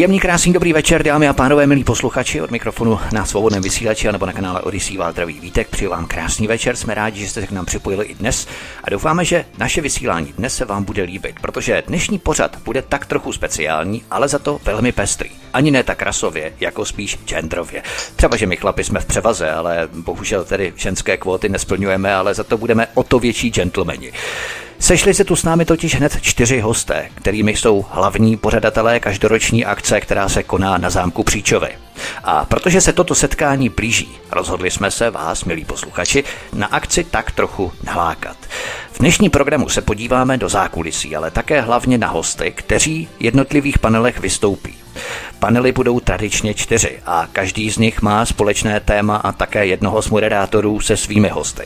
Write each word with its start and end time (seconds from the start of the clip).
Příjemný, 0.00 0.20
krásný, 0.20 0.52
dobrý 0.52 0.72
večer, 0.72 1.02
dámy 1.02 1.28
a 1.28 1.32
pánové, 1.32 1.66
milí 1.66 1.84
posluchači 1.84 2.40
od 2.40 2.50
mikrofonu 2.50 2.98
na 3.12 3.24
svobodném 3.24 3.62
vysílači 3.62 4.12
nebo 4.12 4.26
na 4.26 4.32
kanále 4.32 4.60
Odisí 4.60 4.96
vás 4.96 5.14
vítek. 5.26 5.68
Přeju 5.68 5.90
vám 5.90 6.06
krásný 6.06 6.46
večer, 6.46 6.76
jsme 6.76 6.94
rádi, 6.94 7.20
že 7.20 7.28
jste 7.28 7.40
se 7.40 7.46
k 7.46 7.50
nám 7.50 7.66
připojili 7.66 8.06
i 8.06 8.14
dnes 8.14 8.46
a 8.84 8.90
doufáme, 8.90 9.24
že 9.24 9.44
naše 9.58 9.80
vysílání 9.80 10.32
dnes 10.32 10.56
se 10.56 10.64
vám 10.64 10.84
bude 10.84 11.02
líbit, 11.02 11.36
protože 11.40 11.82
dnešní 11.86 12.18
pořad 12.18 12.56
bude 12.64 12.82
tak 12.82 13.06
trochu 13.06 13.32
speciální, 13.32 14.02
ale 14.10 14.28
za 14.28 14.38
to 14.38 14.60
velmi 14.64 14.92
pestrý. 14.92 15.30
Ani 15.52 15.70
ne 15.70 15.82
tak 15.82 16.02
rasově, 16.02 16.52
jako 16.60 16.84
spíš 16.84 17.18
genderově. 17.24 17.82
Třeba, 18.16 18.36
že 18.36 18.46
my 18.46 18.56
chlapi 18.56 18.84
jsme 18.84 19.00
v 19.00 19.06
převaze, 19.06 19.50
ale 19.50 19.88
bohužel 19.92 20.44
tedy 20.44 20.72
ženské 20.76 21.16
kvóty 21.16 21.48
nesplňujeme, 21.48 22.14
ale 22.14 22.34
za 22.34 22.44
to 22.44 22.58
budeme 22.58 22.86
o 22.94 23.02
to 23.02 23.18
větší 23.18 23.50
gentlemani. 23.50 24.12
Sešli 24.80 25.14
se 25.14 25.24
tu 25.24 25.36
s 25.36 25.44
námi 25.44 25.64
totiž 25.64 25.94
hned 25.94 26.18
čtyři 26.20 26.60
hosté, 26.60 27.08
kterými 27.14 27.56
jsou 27.56 27.84
hlavní 27.90 28.36
pořadatelé 28.36 29.00
každoroční 29.00 29.64
akce, 29.64 30.00
která 30.00 30.28
se 30.28 30.42
koná 30.42 30.78
na 30.78 30.90
zámku 30.90 31.24
Příčovy. 31.24 31.68
A 32.24 32.44
protože 32.44 32.80
se 32.80 32.92
toto 32.92 33.14
setkání 33.14 33.68
blíží, 33.68 34.08
rozhodli 34.32 34.70
jsme 34.70 34.90
se 34.90 35.10
vás, 35.10 35.44
milí 35.44 35.64
posluchači, 35.64 36.24
na 36.52 36.66
akci 36.66 37.04
tak 37.04 37.30
trochu 37.30 37.72
nalákat. 37.84 38.36
V 38.92 38.98
dnešní 38.98 39.30
programu 39.30 39.68
se 39.68 39.82
podíváme 39.82 40.38
do 40.38 40.48
zákulisí, 40.48 41.16
ale 41.16 41.30
také 41.30 41.60
hlavně 41.60 41.98
na 41.98 42.08
hosty, 42.08 42.50
kteří 42.50 43.08
v 43.18 43.22
jednotlivých 43.22 43.78
panelech 43.78 44.20
vystoupí. 44.20 44.74
Panely 45.38 45.72
budou 45.72 46.00
tradičně 46.00 46.54
čtyři 46.54 46.98
a 47.06 47.28
každý 47.32 47.70
z 47.70 47.78
nich 47.78 48.02
má 48.02 48.26
společné 48.26 48.80
téma 48.80 49.16
a 49.16 49.32
také 49.32 49.66
jednoho 49.66 50.02
z 50.02 50.10
moderátorů 50.10 50.80
se 50.80 50.96
svými 50.96 51.28
hosty. 51.28 51.64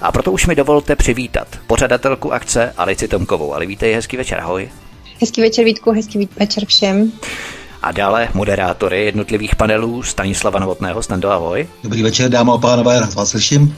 A 0.00 0.12
proto 0.12 0.32
už 0.32 0.46
mi 0.46 0.54
dovolte 0.54 0.96
přivítat 0.96 1.48
pořadatelku 1.66 2.32
akce 2.32 2.72
Alici 2.76 3.08
Tomkovou. 3.08 3.54
Ali, 3.54 3.66
vítej, 3.66 3.94
hezký 3.94 4.16
večer, 4.16 4.40
ahoj. 4.40 4.68
Hezký 5.20 5.40
večer 5.40 5.64
Vítku, 5.64 5.90
hezký 5.90 6.28
večer 6.36 6.66
všem. 6.66 7.12
A 7.82 7.92
dále 7.92 8.28
moderátory 8.34 9.04
jednotlivých 9.04 9.56
panelů 9.56 10.02
Stanislava 10.02 10.58
Novotného. 10.58 11.02
Stando, 11.02 11.30
ahoj. 11.30 11.68
Dobrý 11.82 12.02
večer, 12.02 12.30
dáma 12.30 12.54
a 12.54 12.58
pánové, 12.58 13.00
rád 13.00 13.14
vás 13.14 13.30
slyším. 13.30 13.76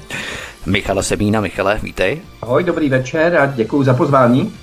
Michala 0.67 1.03
Semína. 1.03 1.41
Michale, 1.41 1.81
vítej. 1.83 2.21
Ahoj, 2.43 2.65
dobrý 2.65 2.89
večer 2.89 3.37
a 3.37 3.47
děkuji 3.47 3.83
za 3.83 3.95
pozvání. 3.95 4.55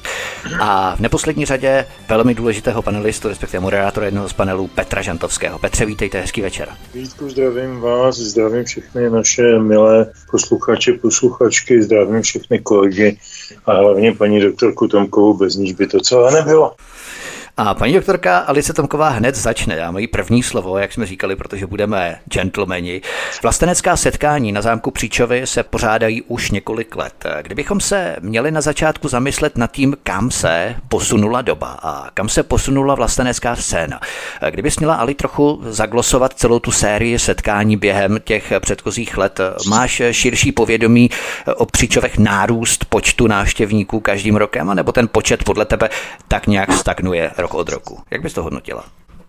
A 0.60 0.96
v 0.96 1.00
neposlední 1.00 1.46
řadě 1.46 1.86
velmi 2.10 2.36
důležitého 2.36 2.82
panelistu, 2.82 3.28
respektive 3.28 3.62
moderátora 3.62 4.06
jednoho 4.06 4.30
z 4.30 4.34
panelů 4.34 4.68
Petra 4.68 5.02
Žantovského. 5.02 5.60
Petře, 5.60 5.86
vítejte, 5.86 6.20
hezký 6.20 6.42
večer. 6.42 6.70
Vítku, 6.94 7.30
zdravím 7.30 7.80
vás, 7.80 8.16
zdravím 8.16 8.64
všechny 8.64 9.10
naše 9.10 9.60
milé 9.60 10.12
posluchače, 10.32 10.94
posluchačky, 10.94 11.84
zdravím 11.84 12.22
všechny 12.22 12.60
kolegy 12.60 13.18
a 13.66 13.74
hlavně 13.74 14.14
paní 14.14 14.42
doktorku 14.42 14.88
Tomkovou, 14.88 15.34
bez 15.38 15.56
níž 15.56 15.74
by 15.74 15.88
to 15.88 16.00
celé 16.00 16.32
nebylo. 16.32 16.76
A 17.58 17.74
paní 17.74 17.94
doktorka 17.94 18.38
Alice 18.38 18.74
Tomková 18.74 19.10
hned 19.10 19.36
začne. 19.36 19.76
Já 19.76 19.92
mají 19.92 20.08
první 20.08 20.44
slovo, 20.44 20.78
jak 20.78 20.94
jsme 20.94 21.06
říkali, 21.06 21.36
protože 21.36 21.68
budeme 21.68 22.20
gentlemani. 22.26 23.02
Vlastenecká 23.44 23.98
setkání 23.98 24.52
na 24.52 24.62
zámku 24.62 24.92
Příčovy 24.92 25.48
se 25.48 25.64
pořádají 25.64 26.22
už 26.22 26.52
několik 26.52 26.96
let. 26.96 27.26
Kdybychom 27.42 27.80
se 27.80 28.16
měli 28.20 28.52
na 28.52 28.62
začátku 28.62 29.08
zamyslet 29.08 29.58
nad 29.58 29.72
tím, 29.72 29.98
kam 30.04 30.32
se 30.32 30.76
posunula 30.88 31.42
doba 31.42 31.80
a 31.84 32.10
kam 32.14 32.30
se 32.30 32.44
posunula 32.44 32.96
vlastenecká 32.96 33.56
scéna. 33.56 34.00
Kdyby 34.50 34.70
měla 34.80 34.96
Ali 34.96 35.14
trochu 35.14 35.62
zaglosovat 35.66 36.34
celou 36.34 36.60
tu 36.60 36.72
sérii 36.72 37.20
setkání 37.20 37.78
během 37.78 38.18
těch 38.24 38.54
předchozích 38.60 39.18
let, 39.18 39.40
máš 39.68 40.02
širší 40.12 40.52
povědomí 40.52 41.10
o 41.56 41.66
Příčovech 41.66 42.18
nárůst 42.18 42.86
počtu 42.86 43.28
návštěvníků 43.28 44.00
každým 44.00 44.36
rokem, 44.36 44.76
nebo 44.76 44.92
ten 44.92 45.08
počet 45.08 45.44
podle 45.44 45.66
tebe 45.66 45.90
tak 46.28 46.48
nějak 46.48 46.74
stagnuje 46.74 47.32
rok 47.44 47.56
od 47.56 47.70
roku. 47.70 48.02
Jak 48.12 48.22
bys 48.22 48.34
to 48.34 48.44
hodnotila? 48.44 48.84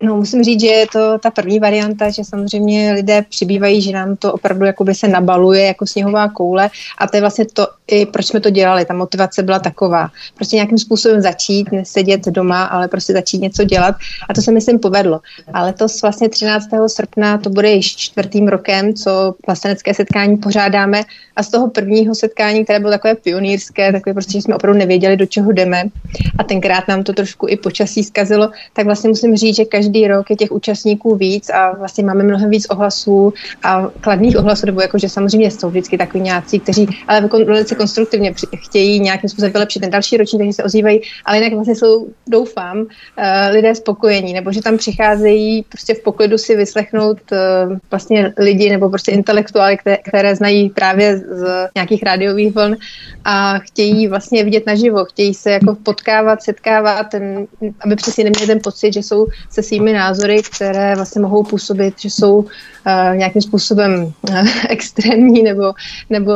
No, 0.04 0.16
musím 0.16 0.44
říct, 0.44 0.60
že 0.60 0.66
je 0.66 0.86
to 0.86 1.18
ta 1.18 1.30
první 1.30 1.58
varianta, 1.58 2.10
že 2.10 2.24
samozřejmě 2.24 2.92
lidé 2.92 3.24
přibývají, 3.28 3.82
že 3.82 3.92
nám 3.92 4.16
to 4.16 4.32
opravdu 4.32 4.64
jakoby 4.64 4.94
se 4.94 5.08
nabaluje 5.08 5.64
jako 5.64 5.86
sněhová 5.86 6.28
koule 6.28 6.70
a 6.98 7.06
to 7.06 7.16
je 7.16 7.20
vlastně 7.20 7.44
to, 7.52 7.66
i 7.86 8.06
proč 8.06 8.26
jsme 8.26 8.40
to 8.40 8.50
dělali. 8.50 8.84
Ta 8.84 8.94
motivace 8.94 9.42
byla 9.42 9.58
taková. 9.58 10.08
Prostě 10.34 10.56
nějakým 10.56 10.78
způsobem 10.78 11.20
začít, 11.20 11.72
nesedět 11.72 12.24
doma, 12.26 12.64
ale 12.64 12.88
prostě 12.88 13.12
začít 13.12 13.40
něco 13.40 13.64
dělat 13.64 13.96
a 14.28 14.34
to 14.34 14.42
se 14.42 14.52
myslím 14.52 14.78
povedlo. 14.78 15.20
Ale 15.52 15.72
to 15.72 15.86
vlastně 16.02 16.28
13. 16.28 16.68
srpna, 16.86 17.38
to 17.38 17.50
bude 17.50 17.70
již 17.72 17.96
čtvrtým 17.96 18.48
rokem, 18.48 18.94
co 18.94 19.34
vlastenecké 19.46 19.94
setkání 19.94 20.36
pořádáme 20.36 21.02
a 21.36 21.42
z 21.42 21.48
toho 21.48 21.70
prvního 21.70 22.14
setkání, 22.14 22.64
které 22.64 22.80
bylo 22.80 22.92
takové 22.92 23.14
pionýrské, 23.14 23.92
takové 23.92 24.14
prostě, 24.14 24.32
že 24.32 24.42
jsme 24.42 24.54
opravdu 24.54 24.78
nevěděli, 24.78 25.16
do 25.16 25.26
čeho 25.26 25.52
jdeme 25.52 25.82
a 26.38 26.44
tenkrát 26.44 26.88
nám 26.88 27.02
to 27.02 27.12
trošku 27.12 27.48
i 27.48 27.56
počasí 27.56 28.04
zkazilo, 28.04 28.50
tak 28.72 28.84
vlastně 28.86 29.08
musím 29.08 29.36
říct, 29.36 29.56
že 29.56 29.64
každý 29.64 29.93
každý 29.94 30.08
rok 30.08 30.30
je 30.30 30.36
těch 30.36 30.52
účastníků 30.52 31.16
víc 31.16 31.50
a 31.50 31.76
vlastně 31.78 32.04
máme 32.04 32.24
mnohem 32.24 32.50
víc 32.50 32.66
ohlasů 32.70 33.32
a 33.62 33.88
kladných 34.00 34.38
ohlasů, 34.38 34.66
nebo 34.66 34.80
jako, 34.80 34.98
že 34.98 35.08
samozřejmě 35.08 35.50
jsou 35.50 35.70
vždycky 35.70 35.98
takový 35.98 36.24
nějací, 36.24 36.60
kteří 36.60 36.86
ale 37.08 37.28
velice 37.46 37.74
konstruktivně 37.74 38.34
chtějí 38.56 39.00
nějakým 39.00 39.30
způsobem 39.30 39.52
vylepšit 39.52 39.80
ten 39.80 39.90
další 39.90 40.16
ročník, 40.16 40.40
takže 40.40 40.52
se 40.52 40.62
ozývají, 40.62 41.00
ale 41.24 41.36
jinak 41.36 41.52
vlastně 41.52 41.74
jsou, 41.74 42.06
doufám, 42.26 42.86
eh, 43.16 43.50
lidé 43.52 43.74
spokojení, 43.74 44.32
nebo 44.32 44.52
že 44.52 44.62
tam 44.62 44.76
přicházejí 44.76 45.62
prostě 45.62 45.94
v 45.94 46.02
poklidu 46.02 46.38
si 46.38 46.56
vyslechnout 46.56 47.18
eh, 47.32 47.38
vlastně 47.90 48.32
lidi 48.38 48.70
nebo 48.70 48.90
prostě 48.90 49.12
intelektuály, 49.12 49.76
které, 49.76 49.96
které 49.96 50.36
znají 50.36 50.70
právě 50.70 51.18
z 51.18 51.68
nějakých 51.74 52.02
rádiových 52.02 52.54
vln 52.54 52.76
a 53.24 53.58
chtějí 53.58 54.08
vlastně 54.08 54.44
vidět 54.44 54.66
naživo, 54.66 55.04
chtějí 55.04 55.34
se 55.34 55.50
jako 55.50 55.76
potkávat, 55.82 56.42
setkávat, 56.42 57.06
ten, 57.10 57.46
aby 57.80 57.96
přesně 57.96 58.24
neměli 58.24 58.46
ten 58.46 58.60
pocit, 58.62 58.92
že 58.92 59.02
jsou 59.02 59.26
se 59.50 59.62
svými 59.84 59.98
názory, 59.98 60.42
které 60.42 60.94
vlastně 60.96 61.20
mohou 61.20 61.42
působit, 61.42 61.94
že 62.00 62.10
jsou 62.10 62.36
uh, 62.36 62.46
nějakým 63.16 63.42
způsobem 63.42 64.12
uh, 64.30 64.48
extrémní 64.68 65.42
nebo, 65.42 65.72
nebo 66.10 66.32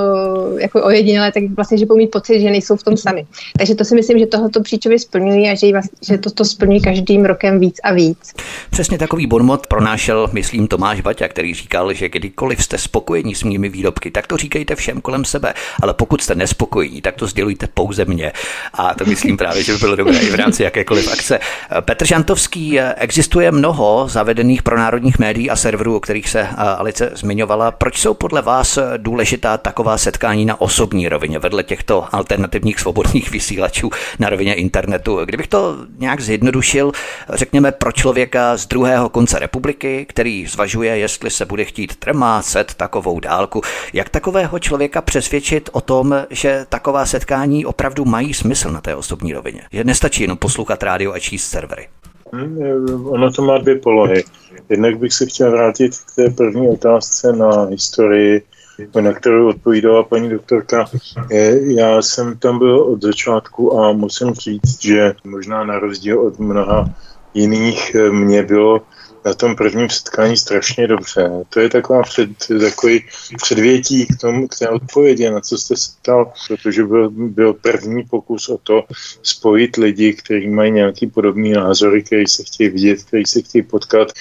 jako 0.58 0.84
ojedinělé, 0.84 1.32
tak 1.32 1.42
vlastně, 1.56 1.78
že 1.78 1.86
budou 1.86 1.98
mít 1.98 2.10
pocit, 2.10 2.40
že 2.40 2.50
nejsou 2.50 2.76
v 2.76 2.82
tom 2.82 2.96
sami. 2.96 3.26
Takže 3.58 3.74
to 3.74 3.84
si 3.84 3.94
myslím, 3.94 4.18
že 4.18 4.26
tohoto 4.26 4.62
příčově 4.62 4.98
splňují 4.98 5.48
a 5.48 5.54
že, 5.54 5.72
vlastně, 5.72 5.98
že 6.06 6.18
toto 6.18 6.44
splňují 6.44 6.80
každým 6.80 7.24
rokem 7.24 7.60
víc 7.60 7.76
a 7.84 7.92
víc. 7.92 8.34
Přesně 8.70 8.98
takový 8.98 9.26
bonmot 9.26 9.66
pronášel, 9.66 10.28
myslím, 10.32 10.68
Tomáš 10.68 11.00
Baťa, 11.00 11.28
který 11.28 11.54
říkal, 11.54 11.92
že 11.92 12.08
kdykoliv 12.08 12.64
jste 12.64 12.78
spokojení 12.78 13.34
s 13.34 13.42
mými 13.42 13.68
výrobky, 13.68 14.10
tak 14.10 14.26
to 14.26 14.36
říkejte 14.36 14.74
všem 14.74 15.00
kolem 15.00 15.24
sebe, 15.24 15.54
ale 15.82 15.94
pokud 15.94 16.20
jste 16.20 16.34
nespokojení, 16.34 17.00
tak 17.00 17.14
to 17.14 17.26
sdělujte 17.26 17.66
pouze 17.74 18.04
mně. 18.04 18.32
A 18.74 18.94
to 18.94 19.04
myslím 19.04 19.36
právě, 19.36 19.62
že 19.62 19.72
by 19.72 19.78
bylo 19.78 19.96
dobré 19.96 20.18
i 20.18 20.30
v 20.30 20.34
rámci 20.34 20.62
jakékoliv 20.62 21.12
akce. 21.12 21.38
Petr 21.80 22.06
Žantovský, 22.06 22.80
existuje 22.80 23.27
mnoho 23.50 24.08
zavedených 24.08 24.62
pro 24.62 24.78
národních 24.78 25.18
médií 25.18 25.50
a 25.50 25.56
serverů, 25.56 25.96
o 25.96 26.00
kterých 26.00 26.28
se 26.28 26.48
Alice 26.48 27.10
zmiňovala. 27.14 27.70
Proč 27.70 27.98
jsou 27.98 28.14
podle 28.14 28.42
vás 28.42 28.78
důležitá 28.96 29.58
taková 29.58 29.98
setkání 29.98 30.44
na 30.44 30.60
osobní 30.60 31.08
rovině 31.08 31.38
vedle 31.38 31.62
těchto 31.62 32.04
alternativních 32.12 32.80
svobodných 32.80 33.30
vysílačů 33.30 33.90
na 34.18 34.30
rovině 34.30 34.54
internetu? 34.54 35.24
Kdybych 35.24 35.48
to 35.48 35.76
nějak 35.98 36.20
zjednodušil, 36.20 36.92
řekněme 37.32 37.72
pro 37.72 37.92
člověka 37.92 38.56
z 38.56 38.66
druhého 38.66 39.08
konce 39.08 39.38
republiky, 39.38 40.06
který 40.08 40.46
zvažuje, 40.46 40.98
jestli 40.98 41.30
se 41.30 41.46
bude 41.46 41.64
chtít 41.64 41.96
trmácet 41.96 42.74
takovou 42.74 43.20
dálku, 43.20 43.62
jak 43.92 44.08
takového 44.08 44.58
člověka 44.58 45.02
přesvědčit 45.02 45.70
o 45.72 45.80
tom, 45.80 46.26
že 46.30 46.66
taková 46.68 47.06
setkání 47.06 47.66
opravdu 47.66 48.04
mají 48.04 48.34
smysl 48.34 48.70
na 48.70 48.80
té 48.80 48.94
osobní 48.94 49.32
rovině? 49.32 49.62
Že 49.72 49.84
nestačí 49.84 50.22
jenom 50.22 50.38
poslouchat 50.38 50.82
rádio 50.82 51.12
a 51.12 51.18
číst 51.18 51.48
servery. 51.48 51.88
Hmm, 52.32 53.06
ono 53.06 53.32
to 53.32 53.42
má 53.42 53.58
dvě 53.58 53.78
polohy. 53.78 54.24
Jednak 54.68 54.98
bych 54.98 55.12
se 55.12 55.26
chtěl 55.26 55.50
vrátit 55.50 55.96
k 55.96 56.14
té 56.14 56.30
první 56.30 56.68
otázce 56.68 57.32
na 57.32 57.64
historii, 57.64 58.42
na 59.00 59.12
kterou 59.12 59.48
odpovídala 59.48 60.02
paní 60.02 60.28
doktorka. 60.28 60.84
Já 61.60 62.02
jsem 62.02 62.38
tam 62.38 62.58
byl 62.58 62.80
od 62.80 63.02
začátku 63.02 63.80
a 63.80 63.92
musím 63.92 64.34
říct, 64.34 64.82
že 64.82 65.14
možná 65.24 65.64
na 65.64 65.78
rozdíl 65.78 66.20
od 66.20 66.38
mnoha 66.38 66.90
jiných 67.34 67.96
mě 68.10 68.42
bylo 68.42 68.80
na 69.24 69.34
tom 69.34 69.56
prvním 69.56 69.90
setkání 69.90 70.36
strašně 70.36 70.86
dobře. 70.86 71.30
To 71.50 71.60
je 71.60 71.68
taková 71.68 72.02
před, 72.02 72.30
takový 72.60 73.04
předvětí 73.42 74.06
k, 74.06 74.16
tomu, 74.20 74.48
k 74.48 74.58
té 74.58 74.68
odpovědi, 74.68 75.30
na 75.30 75.40
co 75.40 75.58
jste 75.58 75.76
se 75.76 75.90
ptal, 76.02 76.32
protože 76.48 76.84
byl, 76.84 77.10
byl 77.10 77.54
první 77.54 78.04
pokus 78.04 78.48
o 78.48 78.58
to 78.58 78.84
spojit 79.22 79.76
lidi, 79.76 80.12
kteří 80.12 80.48
mají 80.48 80.70
nějaký 80.70 81.06
podobný 81.06 81.52
názory, 81.52 82.02
kteří 82.02 82.26
se 82.26 82.42
chtějí 82.44 82.70
vidět, 82.70 83.02
kteří 83.04 83.24
se 83.26 83.42
chtějí 83.42 83.62
potkat 83.62 84.12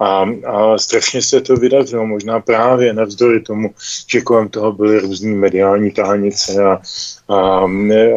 a, 0.00 0.24
a 0.46 0.78
strašně 0.78 1.22
se 1.22 1.40
to 1.40 1.54
vydařilo, 1.54 2.06
možná 2.06 2.40
právě 2.40 2.92
navzdory 2.92 3.40
tomu, 3.40 3.74
že 4.06 4.20
kolem 4.20 4.48
toho 4.48 4.72
byly 4.72 5.00
různý 5.00 5.34
mediální 5.34 5.90
tahanice 5.90 6.64
a, 6.64 6.80
a, 7.34 7.64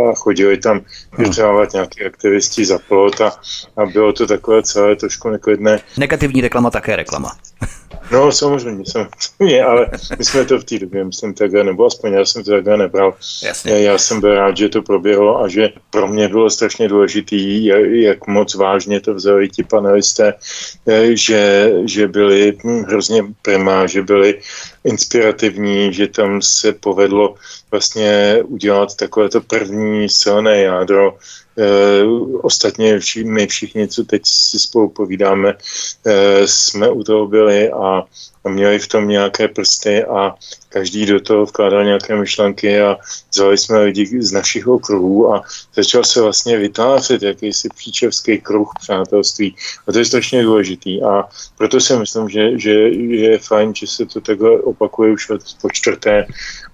a 0.10 0.14
chodili 0.16 0.58
tam 0.58 0.82
vyřávat 1.18 1.74
nějaký 1.74 2.06
aktivisti 2.06 2.66
za 2.66 2.80
plot 2.88 3.22
a, 3.22 3.32
a 3.78 3.86
bylo 3.86 4.14
to 4.14 4.28
takové 4.28 4.64
celé 4.64 4.96
trošku 4.96 5.30
neklidné. 5.30 5.80
Negativní 5.98 6.42
reklama 6.42 6.72
také 6.72 6.96
reklama. 6.96 7.32
No 8.12 8.32
samozřejmě, 8.32 8.86
samozřejmě, 8.86 9.64
ale 9.64 9.88
my 10.18 10.26
jsme 10.26 10.46
to 10.46 10.60
v 10.60 10.64
té 10.64 10.80
době, 10.80 11.04
myslím, 11.04 11.34
takhle, 11.34 11.64
nebo 11.64 11.86
aspoň 11.86 12.14
já 12.14 12.26
jsem 12.26 12.44
to 12.44 12.52
takhle 12.52 12.78
nebral. 12.78 13.14
Jasně. 13.44 13.82
Já 13.82 13.98
jsem 13.98 14.22
byl 14.22 14.36
rád, 14.36 14.58
že 14.58 14.70
to 14.70 14.82
proběhlo 14.82 15.42
a 15.42 15.48
že 15.48 15.70
pro 15.90 16.08
mě 16.08 16.28
bylo 16.28 16.50
strašně 16.50 16.88
důležitý, 16.88 17.66
jak 17.92 18.28
moc 18.28 18.56
vážně 18.56 19.00
to 19.00 19.14
vzali 19.14 19.50
ti 19.50 19.64
panelisté, 19.64 20.34
eh, 20.88 21.16
že, 21.16 21.72
že 21.86 22.08
byli 22.08 22.58
hrozně 22.88 23.24
primá, 23.42 23.88
že 23.88 24.02
byli 24.02 24.40
inspirativní, 24.84 25.94
že 25.94 26.08
tam 26.08 26.42
se 26.42 26.74
povedlo 26.74 27.36
vlastně 27.72 28.40
udělat 28.46 28.96
takové 28.96 29.30
to 29.30 29.42
první 29.42 30.10
silné 30.10 30.62
jádro. 30.62 31.18
Eh, 31.58 32.04
ostatně 32.42 33.00
vši, 33.00 33.24
my 33.24 33.48
všichni, 33.48 33.88
co 33.88 34.04
teď 34.04 34.22
si 34.26 34.60
spolu 34.60 34.90
povídáme, 34.90 35.54
eh, 36.06 36.48
jsme 36.48 36.90
u 36.90 37.04
toho 37.04 37.28
byli 37.28 37.72
a 37.72 38.04
měli 38.48 38.80
v 38.80 38.88
tom 38.88 39.08
nějaké 39.08 39.48
prsty 39.48 40.04
a 40.04 40.36
každý 40.70 41.06
do 41.06 41.20
toho 41.20 41.46
vkládal 41.46 41.84
nějaké 41.84 42.16
myšlenky 42.16 42.82
a 42.82 42.98
vzali 43.34 43.58
jsme 43.58 43.80
lidi 43.80 44.22
z 44.22 44.32
našich 44.32 44.68
okruhů 44.68 45.34
a 45.34 45.44
začal 45.76 46.04
se 46.04 46.22
vlastně 46.22 46.58
vytvářet 46.58 47.24
jakýsi 47.24 47.70
příčevský 47.76 48.38
kruh 48.38 48.72
přátelství. 48.82 49.56
A 49.88 49.92
to 49.92 50.00
je 50.00 50.06
strašně 50.06 50.44
důležitý 50.44 51.04
a 51.04 51.24
proto 51.58 51.80
si 51.80 51.96
myslím, 51.96 52.30
že, 52.30 52.60
že 52.60 52.72
je 52.72 53.38
fajn, 53.38 53.76
že 53.76 53.88
se 53.88 54.06
to 54.06 54.22
takhle 54.22 54.60
opakuje 54.60 55.12
už 55.12 55.32
po 55.62 55.70
čtvrté 55.70 56.26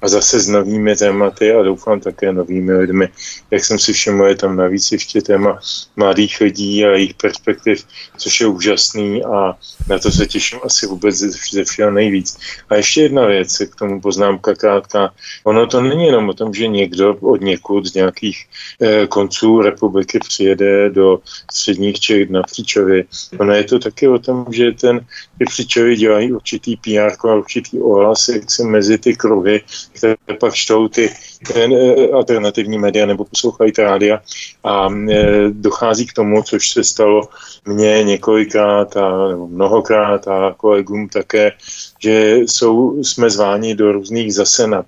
a 0.01 0.07
zase 0.07 0.39
s 0.39 0.47
novými 0.47 0.95
tématy 0.95 1.51
a 1.51 1.63
doufám 1.63 1.99
také 1.99 2.33
novými 2.33 2.73
lidmi. 2.73 3.09
Jak 3.51 3.65
jsem 3.65 3.79
si 3.79 3.93
všiml, 3.93 4.25
je 4.25 4.35
tam 4.35 4.55
navíc 4.55 4.91
ještě 4.91 5.21
téma 5.21 5.59
mladých 5.95 6.41
lidí 6.41 6.85
a 6.85 6.89
jejich 6.89 7.13
perspektiv, 7.13 7.85
což 8.17 8.39
je 8.39 8.47
úžasný 8.47 9.23
a 9.23 9.57
na 9.89 9.99
to 9.99 10.11
se 10.11 10.25
těším 10.25 10.59
asi 10.63 10.87
vůbec 10.87 11.15
všeho 11.63 11.91
nejvíc. 11.91 12.37
A 12.69 12.75
ještě 12.75 13.01
jedna 13.01 13.25
věc, 13.25 13.57
k 13.57 13.75
tomu 13.75 14.01
poznámka 14.01 14.55
krátká. 14.55 15.13
Ono 15.43 15.67
to 15.67 15.81
není 15.81 16.05
jenom 16.05 16.29
o 16.29 16.33
tom, 16.33 16.53
že 16.53 16.67
někdo 16.67 17.15
od 17.21 17.41
někud 17.41 17.85
z 17.85 17.93
nějakých 17.93 18.45
eh, 18.81 19.07
konců 19.07 19.61
republiky 19.61 20.19
přijede 20.19 20.89
do 20.89 21.19
středních 21.51 21.99
Čech 21.99 22.29
na 22.29 22.43
Příčově. 22.43 23.03
Ono 23.39 23.53
je 23.53 23.63
to 23.63 23.79
taky 23.79 24.07
o 24.07 24.19
tom, 24.19 24.45
že 24.51 24.71
ten, 24.71 24.99
ty 25.37 25.45
Příčovy 25.45 25.95
dělají 25.95 26.33
určitý 26.33 26.75
PR 26.77 27.29
a 27.29 27.35
určitý 27.35 27.79
ohlas, 27.79 28.29
mezi 28.63 28.97
ty 28.97 29.15
kruhy, 29.15 29.61
které 29.93 30.15
pak 30.39 30.53
čtou 30.53 30.87
ty 30.87 31.09
alternativní 32.13 32.77
média 32.77 33.05
nebo 33.05 33.25
poslouchají 33.25 33.71
rádia 33.77 34.21
a 34.63 34.89
eh, 35.09 35.49
dochází 35.49 36.05
k 36.05 36.13
tomu, 36.13 36.43
což 36.43 36.69
se 36.69 36.83
stalo 36.83 37.27
mně 37.65 38.03
několikrát 38.03 38.97
a, 38.97 39.27
nebo 39.27 39.47
mnohokrát 39.47 40.27
a 40.27 40.53
kolegům 40.57 41.09
také, 41.09 41.51
že 41.99 42.35
jsou, 42.35 43.03
jsme 43.03 43.29
zváni 43.29 43.75
do 43.75 43.91
různých 43.91 44.33
zase 44.33 44.67
na, 44.67 44.85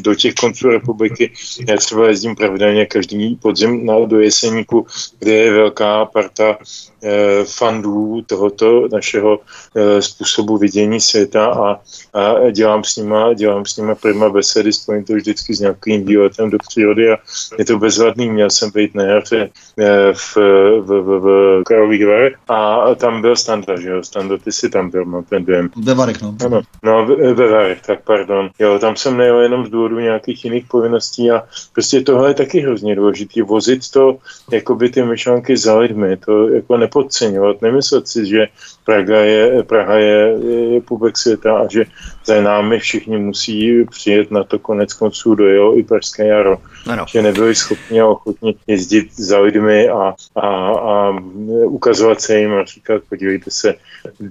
do 0.00 0.14
těch 0.14 0.34
konců 0.34 0.68
republiky. 0.68 1.32
Já 1.68 1.76
třeba 1.76 2.08
jezdím 2.08 2.36
pravidelně 2.36 2.86
každý 2.86 3.36
podzim 3.36 3.86
na, 3.86 3.94
do 4.06 4.20
Jeseníku, 4.20 4.86
kde 5.18 5.32
je 5.32 5.52
velká 5.52 6.04
parta 6.04 6.58
eh, 7.02 7.44
fandů 7.44 8.22
tohoto 8.26 8.88
našeho 8.92 9.38
eh, 9.76 10.02
způsobu 10.02 10.58
vidění 10.58 11.00
světa 11.00 11.46
a, 11.46 11.80
a 12.18 12.50
dělám 12.50 12.84
s 12.84 12.96
nima, 12.96 13.34
dělám 13.34 13.66
s 13.66 13.76
nima 13.76 13.94
prima 13.94 14.30
besedy, 14.30 14.72
spojím 14.72 15.04
to 15.04 15.12
vždycky 15.12 15.54
s 15.54 15.60
nějakým 15.60 15.99
výletem 16.00 16.50
do 16.50 16.58
přírody 16.68 17.12
a 17.12 17.16
je 17.58 17.64
to 17.64 17.78
bezvadný. 17.78 18.30
Měl 18.30 18.50
jsem 18.50 18.70
být 18.70 18.94
na 18.94 19.04
jaře 19.04 19.50
eh, 19.78 20.12
v, 20.12 20.36
v, 20.80 20.86
v, 20.86 21.20
v 21.20 21.62
Karlových 21.64 22.06
Varech 22.06 22.34
a 22.48 22.94
tam 22.94 23.22
byl 23.22 23.36
Standa, 23.36 23.80
že 23.80 23.88
jo? 23.88 24.02
Standa, 24.02 24.38
ty 24.38 24.52
jsi 24.52 24.70
tam 24.70 24.90
byl, 24.90 25.04
mám 25.04 25.24
ten 25.24 25.44
dojem. 25.44 25.70
Ve 25.84 25.94
Varech, 25.94 26.22
no. 26.22 26.36
Ano, 26.46 26.62
no 26.82 27.06
ve 27.34 27.48
Varech, 27.48 27.82
tak 27.82 28.04
pardon. 28.04 28.50
Jo, 28.58 28.78
tam 28.78 28.96
jsem 28.96 29.16
nejel 29.16 29.40
jenom 29.40 29.66
z 29.66 29.70
důvodu 29.70 29.98
nějakých 29.98 30.44
jiných 30.44 30.64
povinností 30.68 31.30
a 31.30 31.42
prostě 31.72 32.00
tohle 32.00 32.30
je 32.30 32.34
taky 32.34 32.60
hrozně 32.60 32.96
důležité. 32.96 33.42
Vozit 33.42 33.90
to, 33.90 34.16
jako 34.50 34.74
by 34.74 34.88
ty 34.88 35.02
myšlenky 35.02 35.56
za 35.56 35.78
lidmi, 35.78 36.16
to 36.16 36.48
jako 36.48 36.76
nepodceňovat, 36.76 37.62
nemyslet 37.62 38.08
si, 38.08 38.26
že 38.26 38.46
Praha 38.90 39.20
je, 39.20 39.62
Praha 39.62 39.94
je, 39.94 40.36
je 40.74 40.80
půbek 40.80 41.18
světa 41.18 41.58
a 41.58 41.68
že 41.68 41.84
za 42.24 42.40
námi 42.40 42.78
všichni 42.78 43.18
musí 43.18 43.84
přijet 43.84 44.30
na 44.30 44.44
to 44.44 44.58
konec 44.58 44.92
konců 44.94 45.34
dojelo 45.34 45.78
i 45.78 45.82
Pražské 45.82 46.26
jaro. 46.26 46.58
Ano. 46.86 47.04
Že 47.08 47.22
nebyli 47.22 47.54
schopni 47.54 48.00
a 48.00 48.06
ochotni 48.06 48.54
jezdit 48.66 49.14
za 49.16 49.38
lidmi 49.38 49.88
a, 49.88 50.14
a, 50.36 50.46
a 50.70 51.18
ukazovat 51.64 52.20
se 52.20 52.38
jim 52.38 52.52
a 52.52 52.64
říkat, 52.64 53.02
podívejte 53.08 53.50
se, 53.50 53.74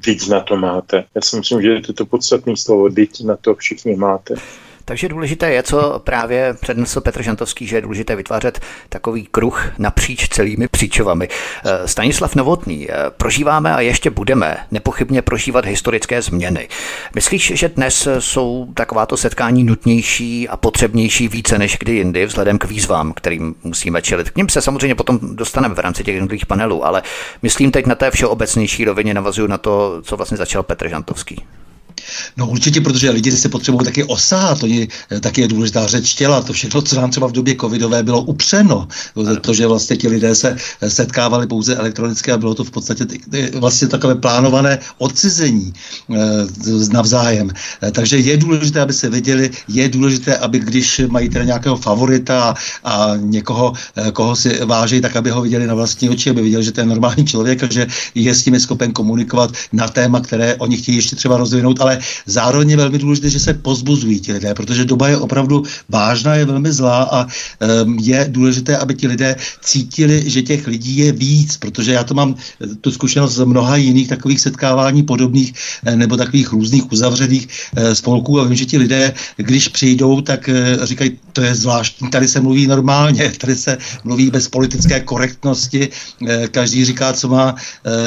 teď 0.03 0.29
na 0.29 0.39
to 0.39 0.57
máte. 0.57 1.03
Já 1.15 1.21
si 1.21 1.37
myslím, 1.37 1.61
že 1.61 1.69
je 1.69 1.81
to 1.81 1.93
to 1.93 2.05
podstatné 2.05 2.57
slovo, 2.57 2.89
teď 2.89 3.23
na 3.23 3.35
to 3.35 3.55
všichni 3.55 3.95
máte. 3.95 4.35
Takže 4.89 5.09
důležité 5.09 5.51
je, 5.51 5.63
co 5.63 6.01
právě 6.03 6.53
přednesl 6.53 7.01
Petr 7.01 7.21
Žantovský, 7.21 7.67
že 7.67 7.77
je 7.77 7.81
důležité 7.81 8.15
vytvářet 8.15 8.59
takový 8.89 9.27
kruh 9.31 9.71
napříč 9.77 10.27
celými 10.29 10.67
příčovami. 10.67 11.27
Eh, 11.65 11.87
Stanislav 11.87 12.35
Novotný, 12.35 12.91
eh, 12.91 12.93
prožíváme 13.17 13.75
a 13.75 13.81
ještě 13.81 14.09
budeme 14.09 14.57
nepochybně 14.71 15.21
prožívat 15.21 15.65
historické 15.65 16.21
změny. 16.21 16.67
Myslíš, 17.15 17.51
že 17.55 17.69
dnes 17.69 18.07
jsou 18.19 18.67
takováto 18.73 19.17
setkání 19.17 19.63
nutnější 19.63 20.49
a 20.49 20.57
potřebnější 20.57 21.27
více 21.27 21.57
než 21.57 21.77
kdy 21.79 21.91
jindy 21.91 22.25
vzhledem 22.25 22.57
k 22.57 22.65
výzvám, 22.65 23.13
kterým 23.13 23.55
musíme 23.63 24.01
čelit? 24.01 24.29
K 24.29 24.35
ním 24.35 24.49
se 24.49 24.61
samozřejmě 24.61 24.95
potom 24.95 25.19
dostaneme 25.21 25.75
v 25.75 25.79
rámci 25.79 26.03
těch 26.03 26.15
jednotlivých 26.15 26.45
panelů, 26.45 26.85
ale 26.85 27.03
myslím 27.41 27.71
teď 27.71 27.85
na 27.85 27.95
té 27.95 28.11
všeobecnější 28.11 28.85
rovině 28.85 29.13
navazuju 29.13 29.47
na 29.47 29.57
to, 29.57 30.01
co 30.01 30.17
vlastně 30.17 30.37
začal 30.37 30.63
Petr 30.63 30.87
Žantovský. 30.87 31.43
No 32.37 32.47
určitě, 32.47 32.81
protože 32.81 33.09
lidi 33.09 33.31
se 33.31 33.49
potřebují 33.49 33.85
taky 33.85 34.03
osát, 34.03 34.63
oni, 34.63 34.87
eh, 35.11 35.19
taky 35.19 35.41
je 35.41 35.47
důležitá 35.47 35.87
řeč 35.87 36.13
těla, 36.13 36.41
to 36.41 36.53
všechno, 36.53 36.81
co 36.81 36.95
nám 36.95 37.11
třeba 37.11 37.27
v 37.27 37.31
době 37.31 37.55
covidové 37.55 38.03
bylo 38.03 38.21
upřeno, 38.21 38.87
to, 39.41 39.53
že 39.53 39.67
vlastně 39.67 39.97
ti 39.97 40.07
lidé 40.07 40.35
se 40.35 40.55
eh, 40.81 40.89
setkávali 40.89 41.47
pouze 41.47 41.75
elektronicky 41.75 42.31
a 42.31 42.37
bylo 42.37 42.55
to 42.55 42.63
v 42.63 42.71
podstatě 42.71 43.05
vlastně 43.55 43.87
takové 43.87 44.15
plánované 44.15 44.79
odcizení 44.97 45.73
eh, 45.73 46.15
navzájem. 46.91 47.49
Takže 47.91 48.17
je 48.17 48.37
důležité, 48.37 48.81
aby 48.81 48.93
se 48.93 49.09
viděli, 49.09 49.49
je 49.67 49.89
důležité, 49.89 50.37
aby 50.37 50.59
když 50.59 51.01
mají 51.09 51.29
teda 51.29 51.45
nějakého 51.45 51.77
favorita 51.77 52.55
a 52.83 53.13
někoho, 53.17 53.73
koho 54.13 54.35
si 54.35 54.65
váží, 54.65 55.01
tak 55.01 55.15
aby 55.15 55.29
ho 55.29 55.41
viděli 55.41 55.67
na 55.67 55.73
vlastní 55.73 56.09
oči, 56.09 56.29
aby 56.29 56.41
viděli, 56.41 56.63
že 56.63 56.71
to 56.71 56.81
je 56.81 56.85
normální 56.85 57.25
člověk 57.25 57.63
a 57.63 57.67
že 57.69 57.87
je 58.15 58.35
s 58.35 58.45
nimi 58.45 58.59
schopen 58.59 58.91
komunikovat 58.91 59.51
na 59.73 59.87
téma, 59.87 60.19
které 60.19 60.55
oni 60.55 60.77
chtějí 60.77 60.97
ještě 60.97 61.15
třeba 61.15 61.37
rozvinout, 61.37 61.81
ale 61.81 61.98
zároveň 62.25 62.69
je 62.69 62.77
velmi 62.77 62.97
důležité, 62.97 63.29
že 63.29 63.39
se 63.39 63.53
pozbuzují 63.53 64.19
ti 64.19 64.33
lidé, 64.33 64.53
protože 64.53 64.85
doba 64.85 65.07
je 65.07 65.17
opravdu 65.17 65.63
vážná, 65.89 66.35
je 66.35 66.45
velmi 66.45 66.71
zlá 66.71 67.03
a 67.03 67.25
um, 67.25 67.97
je 67.99 68.25
důležité, 68.29 68.77
aby 68.77 68.95
ti 68.95 69.07
lidé 69.07 69.35
cítili, 69.61 70.23
že 70.29 70.41
těch 70.41 70.67
lidí 70.67 70.97
je 70.97 71.11
víc, 71.11 71.57
protože 71.57 71.93
já 71.93 72.03
to 72.03 72.13
mám 72.13 72.35
eh, 72.35 72.67
tu 72.81 72.91
zkušenost 72.91 73.35
z 73.35 73.45
mnoha 73.45 73.75
jiných 73.75 74.07
takových 74.07 74.41
setkávání 74.41 75.03
podobných 75.03 75.53
eh, 75.85 75.95
nebo 75.95 76.17
takových 76.17 76.51
různých 76.51 76.91
uzavřených 76.91 77.47
eh, 77.75 77.95
spolků 77.95 78.39
a 78.39 78.43
vím, 78.43 78.55
že 78.55 78.65
ti 78.65 78.77
lidé, 78.77 79.13
když 79.37 79.67
přijdou, 79.67 80.21
tak 80.21 80.49
říkají, 80.83 81.19
to 81.33 81.41
je 81.41 81.55
zvláštní, 81.55 82.09
tady 82.09 82.27
se 82.27 82.39
mluví 82.41 82.67
normálně, 82.67 83.31
tady 83.41 83.55
se 83.55 83.77
mluví 84.03 84.29
bez 84.29 84.47
politické 84.47 84.99
korektnosti, 84.99 85.89
každý 86.51 86.85
říká, 86.85 87.13
co 87.13 87.27
má 87.27 87.55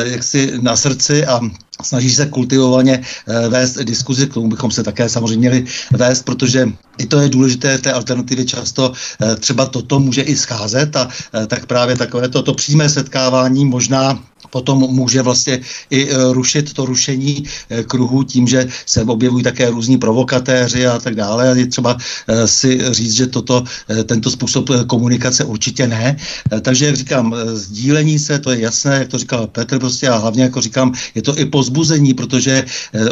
jaksi 0.04 0.52
na 0.60 0.76
srdci 0.76 1.26
a 1.26 1.40
snaží 1.82 2.10
se 2.10 2.26
kultivovaně 2.26 3.00
eh, 3.00 3.48
vést 3.48 3.78
diskuzi, 3.78 4.26
k 4.26 4.34
tomu 4.34 4.48
bychom 4.48 4.70
se 4.70 4.82
také 4.82 5.08
samozřejmě 5.08 5.38
měli 5.38 5.64
vést, 5.92 6.22
protože 6.22 6.68
i 7.02 7.06
to 7.06 7.20
je 7.20 7.28
důležité 7.28 7.78
v 7.78 7.82
té 7.82 7.92
alternativě 7.92 8.44
často 8.44 8.92
eh, 8.92 9.36
třeba 9.36 9.66
toto 9.66 10.00
může 10.00 10.22
i 10.22 10.36
scházet 10.36 10.96
a 10.96 11.08
eh, 11.34 11.46
tak 11.46 11.66
právě 11.66 11.96
takové 11.96 12.28
toto 12.28 12.52
to 12.52 12.54
přímé 12.54 12.88
setkávání 12.88 13.64
možná 13.64 14.18
potom 14.50 14.78
může 14.78 15.22
vlastně 15.22 15.60
i 15.90 16.10
e, 16.10 16.32
rušit 16.32 16.72
to 16.72 16.84
rušení 16.84 17.44
kruhu 17.86 18.22
tím, 18.22 18.46
že 18.46 18.68
se 18.86 19.02
objevují 19.02 19.44
také 19.44 19.70
různí 19.70 19.96
provokatéři 19.98 20.86
a 20.86 20.98
tak 20.98 21.14
dále. 21.14 21.54
Je 21.56 21.66
třeba 21.66 21.96
si 22.44 22.80
říct, 22.90 23.14
že 23.14 23.26
toto, 23.26 23.64
tento 24.04 24.30
způsob 24.30 24.68
komunikace 24.86 25.44
určitě 25.44 25.86
ne. 25.86 26.16
Takže, 26.60 26.86
jak 26.86 26.96
říkám, 26.96 27.34
sdílení 27.54 28.18
se, 28.18 28.38
to 28.38 28.50
je 28.50 28.60
jasné, 28.60 28.94
jak 29.06 29.08
to 29.08 29.18
říkal 29.18 29.46
Petr 29.46 29.78
prostě 29.78 30.08
a 30.08 30.16
hlavně, 30.16 30.42
jako 30.42 30.60
říkám, 30.60 30.92
je 31.14 31.22
to 31.22 31.38
i 31.38 31.44
pozbuzení, 31.44 32.14
protože 32.14 32.64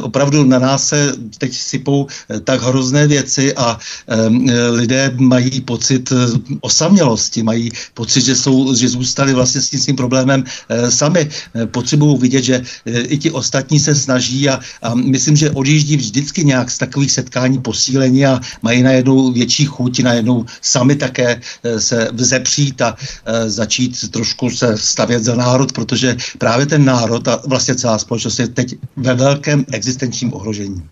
opravdu 0.02 0.44
na 0.44 0.58
nás 0.58 0.88
se 0.88 1.14
teď 1.38 1.54
sypou 1.54 2.06
tak 2.44 2.62
hrozné 2.62 3.06
věci 3.06 3.54
a 3.54 3.78
lidé 4.70 5.12
mají 5.16 5.60
pocit 5.60 6.12
osamělosti, 6.60 7.42
mají 7.42 7.70
pocit, 7.94 8.20
že, 8.20 8.36
jsou, 8.36 8.74
že 8.74 8.88
zůstali 8.88 9.34
vlastně 9.34 9.60
s 9.60 9.70
tím 9.70 9.80
svým 9.80 9.96
problémem 9.96 10.44
sami. 10.88 11.28
Potřebují 11.66 12.18
vidět, 12.18 12.42
že 12.42 12.62
i 12.86 13.18
ti 13.18 13.30
ostatní 13.30 13.80
se 13.80 13.94
snaží 13.94 14.48
a, 14.48 14.60
a 14.82 14.94
myslím, 14.94 15.36
že 15.36 15.50
odjíždí 15.50 15.96
vždycky 15.96 16.44
nějak 16.44 16.70
z 16.70 16.78
takových 16.78 17.12
setkání 17.12 17.58
posílení 17.58 18.26
a 18.26 18.40
mají 18.62 18.82
najednou 18.82 19.32
větší 19.32 19.64
chuť, 19.64 20.00
najednou 20.00 20.44
sami 20.62 20.96
také 20.96 21.40
se 21.78 22.08
vzepřít 22.12 22.82
a 22.82 22.96
začít 23.46 24.10
trošku 24.10 24.50
se 24.50 24.78
stavět 24.78 25.24
za 25.24 25.34
národ, 25.34 25.72
protože 25.72 26.16
právě 26.38 26.66
ten 26.66 26.84
národ 26.84 27.28
a 27.28 27.42
vlastně 27.46 27.74
celá 27.74 27.98
společnost 27.98 28.38
je 28.38 28.48
teď 28.48 28.74
ve 28.96 29.14
velkém 29.14 29.64
existenčním 29.72 30.34
ohrožení. 30.34 30.82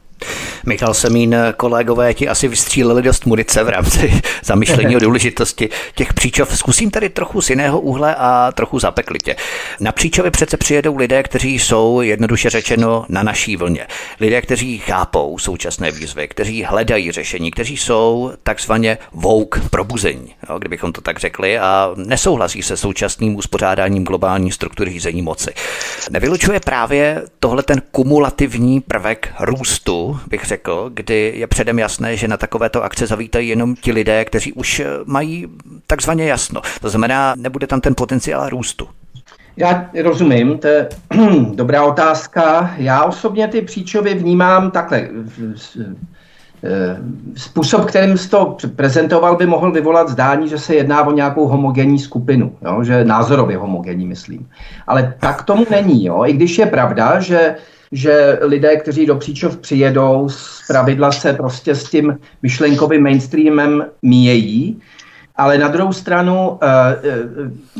Michal 0.67 0.95
Semín, 0.95 1.37
kolegové 1.57 2.15
ti 2.15 2.29
asi 2.29 2.49
vystříleli 2.49 3.03
dost 3.03 3.27
munice 3.27 3.65
v 3.65 3.69
rámci 3.69 4.21
zamyšlení 4.45 4.97
o 4.97 4.99
důležitosti 5.09 5.69
těch 5.95 6.15
příčov. 6.15 6.59
Zkusím 6.59 6.91
tady 6.91 7.09
trochu 7.09 7.41
z 7.41 7.51
jiného 7.51 7.81
úhle 7.81 8.15
a 8.15 8.53
trochu 8.53 8.79
zapeklitě. 8.79 9.37
Na 9.81 9.93
příčovy 9.93 10.31
přece 10.31 10.57
přijedou 10.57 10.97
lidé, 10.97 11.23
kteří 11.23 11.59
jsou 11.59 12.01
jednoduše 12.01 12.51
řečeno 12.51 13.07
na 13.09 13.23
naší 13.23 13.57
vlně. 13.57 13.87
Lidé, 14.21 14.43
kteří 14.43 14.79
chápou 14.79 15.39
současné 15.39 15.91
výzvy, 15.91 16.29
kteří 16.29 16.65
hledají 16.65 17.13
řešení, 17.13 17.51
kteří 17.51 17.77
jsou 17.77 18.33
takzvaně 18.43 18.99
vouk 19.13 19.61
probuzení, 19.71 20.35
jo, 20.51 20.59
kdybychom 20.59 20.93
to 20.93 21.01
tak 21.01 21.19
řekli, 21.19 21.59
a 21.59 21.91
nesouhlasí 21.97 22.63
se 22.63 22.77
současným 22.77 23.37
uspořádáním 23.37 24.05
globální 24.05 24.53
struktury 24.53 24.91
řízení 24.91 25.23
moci. 25.23 25.51
Nevylučuje 26.11 26.61
právě 26.61 27.23
tohle 27.41 27.63
ten 27.63 27.83
kumulativní 27.91 28.81
prvek 28.81 29.35
růstu, 29.41 30.21
bych 30.27 30.45
řekl, 30.45 30.58
kdy 30.89 31.33
je 31.37 31.47
předem 31.47 31.79
jasné, 31.79 32.17
že 32.17 32.29
na 32.29 32.37
takovéto 32.37 32.85
akce 32.85 33.07
zavítají 33.07 33.49
jenom 33.49 33.75
ti 33.75 33.93
lidé, 33.93 34.25
kteří 34.25 34.53
už 34.53 34.83
mají 35.05 35.47
takzvaně 35.87 36.27
jasno. 36.27 36.61
To 36.81 36.89
znamená, 36.89 37.35
nebude 37.37 37.67
tam 37.67 37.81
ten 37.81 37.95
potenciál 37.95 38.49
růstu. 38.49 38.89
Já 39.57 39.91
rozumím, 40.03 40.59
to 40.59 40.67
je 40.67 40.89
dobrá 41.55 41.85
otázka. 41.85 42.75
Já 42.77 43.05
osobně 43.05 43.49
ty 43.49 43.63
příčovy 43.63 44.15
vnímám 44.15 44.71
takhle. 44.71 45.09
Způsob, 47.37 47.85
kterým 47.85 48.19
jsi 48.19 48.29
to 48.29 48.57
prezentoval, 48.77 49.37
by 49.37 49.47
mohl 49.47 49.73
vyvolat 49.73 50.09
zdání, 50.09 50.49
že 50.49 50.59
se 50.59 50.75
jedná 50.75 51.07
o 51.07 51.13
nějakou 51.13 51.47
homogenní 51.47 51.99
skupinu, 51.99 52.57
jo? 52.63 52.85
že 52.85 53.05
názorově 53.05 53.57
homogenní, 53.57 54.07
myslím. 54.07 54.49
Ale 54.87 55.15
tak 55.21 55.43
tomu 55.43 55.67
není, 55.71 56.05
jo? 56.05 56.25
i 56.27 56.33
když 56.33 56.59
je 56.59 56.67
pravda, 56.67 57.21
že 57.21 57.55
že 57.93 58.39
lidé, 58.43 58.77
kteří 58.77 59.07
do 59.07 59.17
Příčov 59.17 59.57
přijedou, 59.57 60.29
z 60.29 60.67
pravidla 60.67 61.13
se 61.13 61.33
prostě 61.33 61.75
s 61.75 61.85
tím 61.85 62.19
myšlenkovým 62.43 63.03
mainstreamem 63.03 63.87
míjejí, 64.03 64.81
ale 65.39 65.59
na 65.59 65.69
druhou 65.69 65.93
stranu 65.93 66.59
eh, 66.63 66.69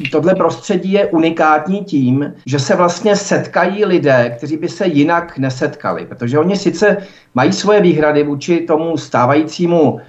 eh, 0.05 0.09
tohle 0.11 0.35
prostředí 0.35 0.93
je 0.93 1.07
unikátní 1.07 1.85
tím, 1.85 2.35
že 2.47 2.59
se 2.59 2.77
vlastně 2.77 3.17
setkají 3.17 3.85
lidé, 3.85 4.35
kteří 4.37 4.57
by 4.57 4.69
se 4.69 4.87
jinak 4.87 5.39
nesetkali, 5.39 6.07
protože 6.07 6.39
oni 6.39 6.57
sice 6.57 6.97
mají 7.35 7.53
svoje 7.53 7.81
výhrady 7.81 8.23
vůči 8.23 8.61
tomu 8.61 8.97
stávajícímu 8.97 10.01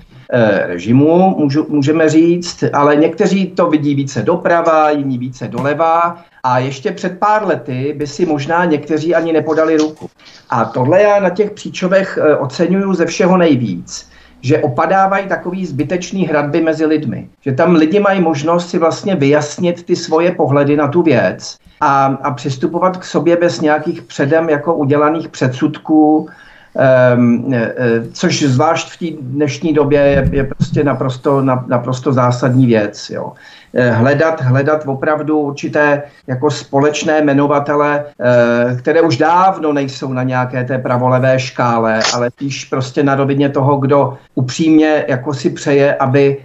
režimu, 0.65 1.35
můžu, 1.37 1.65
můžeme 1.69 2.09
říct, 2.09 2.63
ale 2.73 2.95
někteří 2.95 3.47
to 3.47 3.67
vidí 3.67 3.95
více 3.95 4.21
doprava, 4.21 4.89
jiní 4.89 5.17
více 5.17 5.47
doleva 5.47 6.23
a 6.43 6.59
ještě 6.59 6.91
před 6.91 7.19
pár 7.19 7.47
lety 7.47 7.95
by 7.97 8.07
si 8.07 8.25
možná 8.25 8.65
někteří 8.65 9.15
ani 9.15 9.33
nepodali 9.33 9.77
ruku. 9.77 10.09
A 10.49 10.65
tohle 10.65 11.01
já 11.01 11.19
na 11.19 11.29
těch 11.29 11.51
příčovech 11.51 12.19
eh, 12.21 12.35
oceňuju 12.35 12.93
ze 12.93 13.05
všeho 13.05 13.37
nejvíc 13.37 14.09
že 14.41 14.59
opadávají 14.59 15.27
takový 15.27 15.65
zbytečný 15.65 16.27
hradby 16.27 16.61
mezi 16.61 16.85
lidmi. 16.85 17.29
Že 17.41 17.51
tam 17.51 17.75
lidi 17.75 17.99
mají 17.99 18.21
možnost 18.21 18.69
si 18.69 18.77
vlastně 18.77 19.15
vyjasnit 19.15 19.83
ty 19.83 19.95
svoje 19.95 20.31
pohledy 20.31 20.75
na 20.75 20.87
tu 20.87 21.01
věc 21.01 21.57
a, 21.81 22.05
a 22.05 22.31
přistupovat 22.31 22.97
k 22.97 23.03
sobě 23.03 23.37
bez 23.37 23.61
nějakých 23.61 24.01
předem 24.01 24.49
jako 24.49 24.75
udělaných 24.75 25.29
předsudků, 25.29 26.29
což 28.13 28.43
zvlášť 28.43 28.89
v 28.89 28.97
té 28.97 29.21
dnešní 29.21 29.73
době 29.73 29.99
je, 29.99 30.29
je 30.31 30.43
prostě 30.43 30.83
naprosto, 30.83 31.41
naprosto 31.67 32.13
zásadní 32.13 32.65
věc. 32.65 33.09
Jo. 33.09 33.33
Eh, 33.73 33.91
hledat, 33.91 34.41
hledat 34.41 34.83
opravdu 34.85 35.39
určité 35.39 36.03
jako 36.27 36.51
společné 36.51 37.21
jmenovatele, 37.21 38.05
které 38.79 39.01
už 39.01 39.17
dávno 39.17 39.73
nejsou 39.73 40.13
na 40.13 40.23
nějaké 40.23 40.63
té 40.63 40.77
pravolevé 40.77 41.39
škále, 41.39 41.99
ale 42.13 42.29
spíš 42.31 42.65
prostě 42.65 43.03
na 43.03 43.15
rovině 43.15 43.49
toho, 43.49 43.77
kdo 43.77 44.17
upřímně 44.35 45.05
jako 45.07 45.33
si 45.33 45.49
přeje, 45.49 45.95
aby 45.95 46.37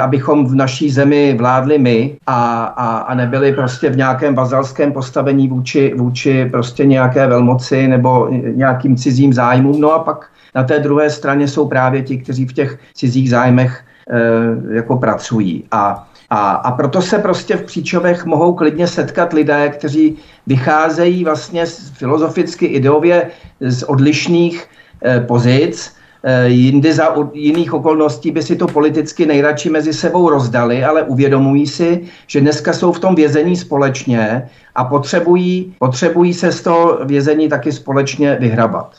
abychom 0.00 0.46
v 0.46 0.54
naší 0.54 0.90
zemi 0.90 1.34
vládli 1.38 1.78
my 1.78 2.16
a, 2.26 2.64
a, 2.64 2.98
a 2.98 3.14
nebyli 3.14 3.52
prostě 3.52 3.90
v 3.90 3.96
nějakém 3.96 4.34
vazalském 4.34 4.92
postavení 4.92 5.48
vůči, 5.48 5.94
vůči 5.96 6.48
prostě 6.50 6.86
nějaké 6.86 7.26
velmoci 7.26 7.88
nebo 7.88 8.28
nějakým 8.54 8.96
cizím 8.96 9.32
zájmům. 9.32 9.80
No 9.80 9.92
a 9.92 9.98
pak 9.98 10.26
na 10.54 10.62
té 10.64 10.78
druhé 10.78 11.10
straně 11.10 11.48
jsou 11.48 11.68
právě 11.68 12.02
ti, 12.02 12.18
kteří 12.18 12.46
v 12.46 12.52
těch 12.52 12.78
cizích 12.94 13.30
zájmech 13.30 13.84
e, 14.10 14.76
jako 14.76 14.96
pracují. 14.96 15.64
A 15.72 16.08
a, 16.30 16.50
a 16.50 16.72
proto 16.72 17.02
se 17.02 17.18
prostě 17.18 17.56
v 17.56 17.62
Příčovech 17.62 18.24
mohou 18.24 18.54
klidně 18.54 18.86
setkat 18.86 19.32
lidé, 19.32 19.68
kteří 19.68 20.16
vycházejí 20.46 21.24
vlastně 21.24 21.66
filozoficky, 21.92 22.66
ideově 22.66 23.30
z 23.60 23.82
odlišných 23.82 24.66
eh, 25.04 25.20
pozic, 25.20 25.92
eh, 25.92 26.05
jindy 26.46 26.92
za 26.92 27.14
jiných 27.32 27.74
okolností 27.74 28.30
by 28.30 28.42
si 28.42 28.56
to 28.56 28.66
politicky 28.66 29.26
nejradši 29.26 29.70
mezi 29.70 29.92
sebou 29.92 30.30
rozdali, 30.30 30.84
ale 30.84 31.02
uvědomují 31.02 31.66
si, 31.66 32.02
že 32.26 32.40
dneska 32.40 32.72
jsou 32.72 32.92
v 32.92 33.00
tom 33.00 33.14
vězení 33.14 33.56
společně 33.56 34.48
a 34.74 34.84
potřebují, 34.84 35.74
potřebují 35.78 36.34
se 36.34 36.52
z 36.52 36.62
toho 36.62 36.98
vězení 37.04 37.48
taky 37.48 37.72
společně 37.72 38.36
vyhrabat 38.40 38.90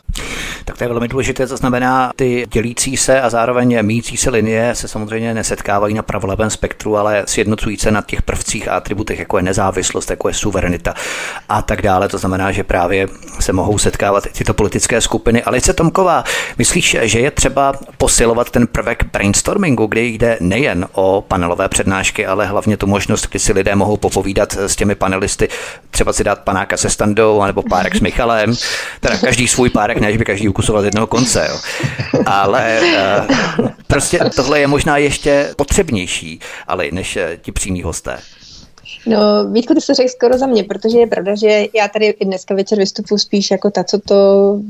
tak 0.68 0.78
to 0.78 0.84
je 0.84 0.88
velmi 0.88 1.08
důležité. 1.08 1.48
To 1.48 1.58
znamená, 1.58 2.12
ty 2.16 2.46
dělící 2.52 2.98
se 2.98 3.22
a 3.22 3.30
zároveň 3.30 3.86
míjící 3.86 4.18
se 4.18 4.30
linie 4.30 4.76
se 4.76 4.88
samozřejmě 4.88 5.34
nesetkávají 5.34 5.94
na 5.94 6.04
pravolevém 6.04 6.50
spektru, 6.50 6.98
ale 6.98 7.24
sjednocují 7.28 7.78
se 7.78 7.92
na 7.92 8.02
těch 8.02 8.22
prvcích 8.22 8.68
a 8.68 8.76
atributech, 8.76 9.20
jako 9.20 9.38
je 9.38 9.44
nezávislost, 9.44 10.10
jako 10.10 10.28
je 10.28 10.34
suverenita 10.34 10.94
a 11.50 11.62
tak 11.62 11.82
dále. 11.82 12.10
To 12.10 12.18
znamená, 12.18 12.52
že 12.52 12.64
právě 12.64 13.08
se 13.40 13.54
mohou 13.54 13.78
setkávat 13.78 14.28
tyto 14.38 14.54
politické 14.54 15.02
skupiny. 15.02 15.44
Alice 15.44 15.74
Tomková, 15.74 16.24
myslíš, 16.58 16.98
že 17.02 17.20
je 17.20 17.32
třeba 17.32 17.74
posilovat 17.98 18.50
ten 18.50 18.68
prvek 18.68 19.04
brainstormingu, 19.12 19.86
kde 19.86 20.02
jde 20.02 20.38
nejen 20.40 20.88
o 20.92 21.24
panelové 21.28 21.70
přednášky, 21.70 22.26
ale 22.26 22.46
hlavně 22.46 22.78
tu 22.78 22.88
možnost, 22.88 23.28
kdy 23.30 23.40
si 23.40 23.54
lidé 23.54 23.76
mohou 23.76 23.98
popovídat 23.98 24.58
s 24.58 24.76
těmi 24.76 24.96
panelisty, 24.96 25.50
třeba 25.92 26.14
si 26.14 26.24
dát 26.24 26.40
panáka 26.40 26.78
se 26.78 26.90
standou, 26.90 27.46
nebo 27.46 27.64
párek 27.64 27.96
s 27.96 28.00
Michalem, 28.00 28.56
teda 29.00 29.18
každý 29.18 29.48
svůj 29.48 29.70
párek, 29.70 29.98
než 29.98 30.18
by 30.18 30.26
každý 30.26 30.48
ukusoval 30.58 30.82
z 30.82 30.86
jednoho 30.86 31.08
konce. 31.08 31.48
Jo. 31.50 31.60
Ale 32.26 32.80
uh, 33.60 33.68
prostě 33.88 34.20
tohle 34.36 34.60
je 34.60 34.68
možná 34.68 34.98
ještě 34.98 35.54
potřebnější, 35.58 36.40
ale 36.68 36.86
než 36.92 37.16
uh, 37.16 37.22
ti 37.42 37.52
přímí 37.52 37.84
hosté. 37.84 38.18
No, 39.08 39.52
Vítku, 39.52 39.74
ty 39.74 39.82
se 39.82 39.94
řekl 39.94 40.10
skoro 40.10 40.38
za 40.38 40.46
mě, 40.46 40.64
protože 40.64 41.00
je 41.00 41.08
pravda, 41.08 41.36
že 41.36 41.66
já 41.74 41.88
tady 41.88 42.06
i 42.06 42.26
dneska 42.26 42.56
večer 42.56 42.78
vystupuji 42.78 43.18
spíš 43.18 43.52
jako 43.52 43.72
ta, 43.72 43.84
co 43.84 44.00
to 44.00 44.16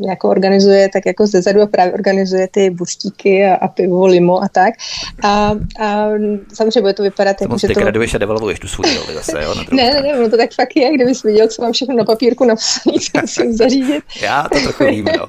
jako 0.07 0.29
organizuje, 0.29 0.89
tak 0.93 1.05
jako 1.05 1.27
zezadu 1.27 1.61
a 1.61 1.65
právě 1.65 1.93
organizuje 1.93 2.47
ty 2.51 2.69
buštíky 2.69 3.45
a, 3.45 3.55
a 3.55 3.67
pivo, 3.67 4.07
limo 4.07 4.43
a 4.43 4.47
tak. 4.49 4.73
A, 5.23 5.55
a 5.79 6.09
samozřejmě 6.53 6.81
bude 6.81 6.93
to 6.93 7.03
vypadat 7.03 7.41
jako, 7.41 7.57
že 7.57 7.67
to... 7.67 7.79
graduješ 7.79 8.13
a 8.13 8.17
devalvuješ 8.17 8.59
tu 8.59 8.67
svůj 8.67 8.95
roli 8.95 9.13
zase, 9.13 9.43
jo? 9.43 9.55
ne, 9.71 9.93
ne, 9.93 10.01
ne, 10.01 10.19
no 10.19 10.29
to 10.29 10.37
tak 10.37 10.53
fakt 10.53 10.75
je, 10.75 10.93
kdybys 10.93 11.23
viděl, 11.23 11.47
co 11.47 11.61
mám 11.61 11.71
všechno 11.71 11.95
na 11.95 12.03
papírku 12.03 12.45
napsané, 12.45 12.97
co 12.99 13.21
musím 13.21 13.57
zařídit. 13.57 14.03
já 14.21 14.43
to 14.53 14.59
trochu 14.59 14.85
vím, 14.85 15.05
no. 15.05 15.27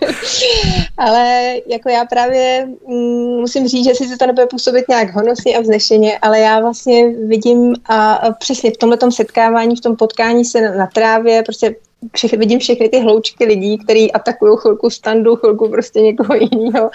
ale 0.98 1.54
jako 1.66 1.88
já 1.88 2.04
právě 2.04 2.68
mm, 2.88 3.40
musím 3.40 3.68
říct, 3.68 3.84
že 3.84 3.94
si 3.94 4.16
to 4.16 4.26
nebude 4.26 4.46
působit 4.46 4.88
nějak 4.88 5.14
honosně 5.14 5.56
a 5.56 5.60
vznešeně, 5.60 6.18
ale 6.18 6.40
já 6.40 6.60
vlastně 6.60 7.08
vidím 7.08 7.74
a, 7.84 8.12
a 8.12 8.32
přesně 8.32 8.70
v 8.70 8.76
tomhle 8.76 8.97
tom 8.98 9.12
setkávání, 9.12 9.76
v 9.76 9.80
tom 9.80 9.96
potkání 9.96 10.44
se 10.44 10.60
na, 10.60 10.86
trávě, 10.86 11.42
prostě 11.42 11.76
všechny, 12.14 12.38
vidím 12.38 12.58
všechny 12.58 12.88
ty 12.88 13.00
hloučky 13.00 13.44
lidí, 13.44 13.78
kteří 13.78 14.12
atakují 14.12 14.56
chvilku 14.58 14.90
standu, 14.90 15.36
chvilku 15.36 15.68
prostě 15.68 16.00
někoho 16.00 16.34
jiného 16.34 16.90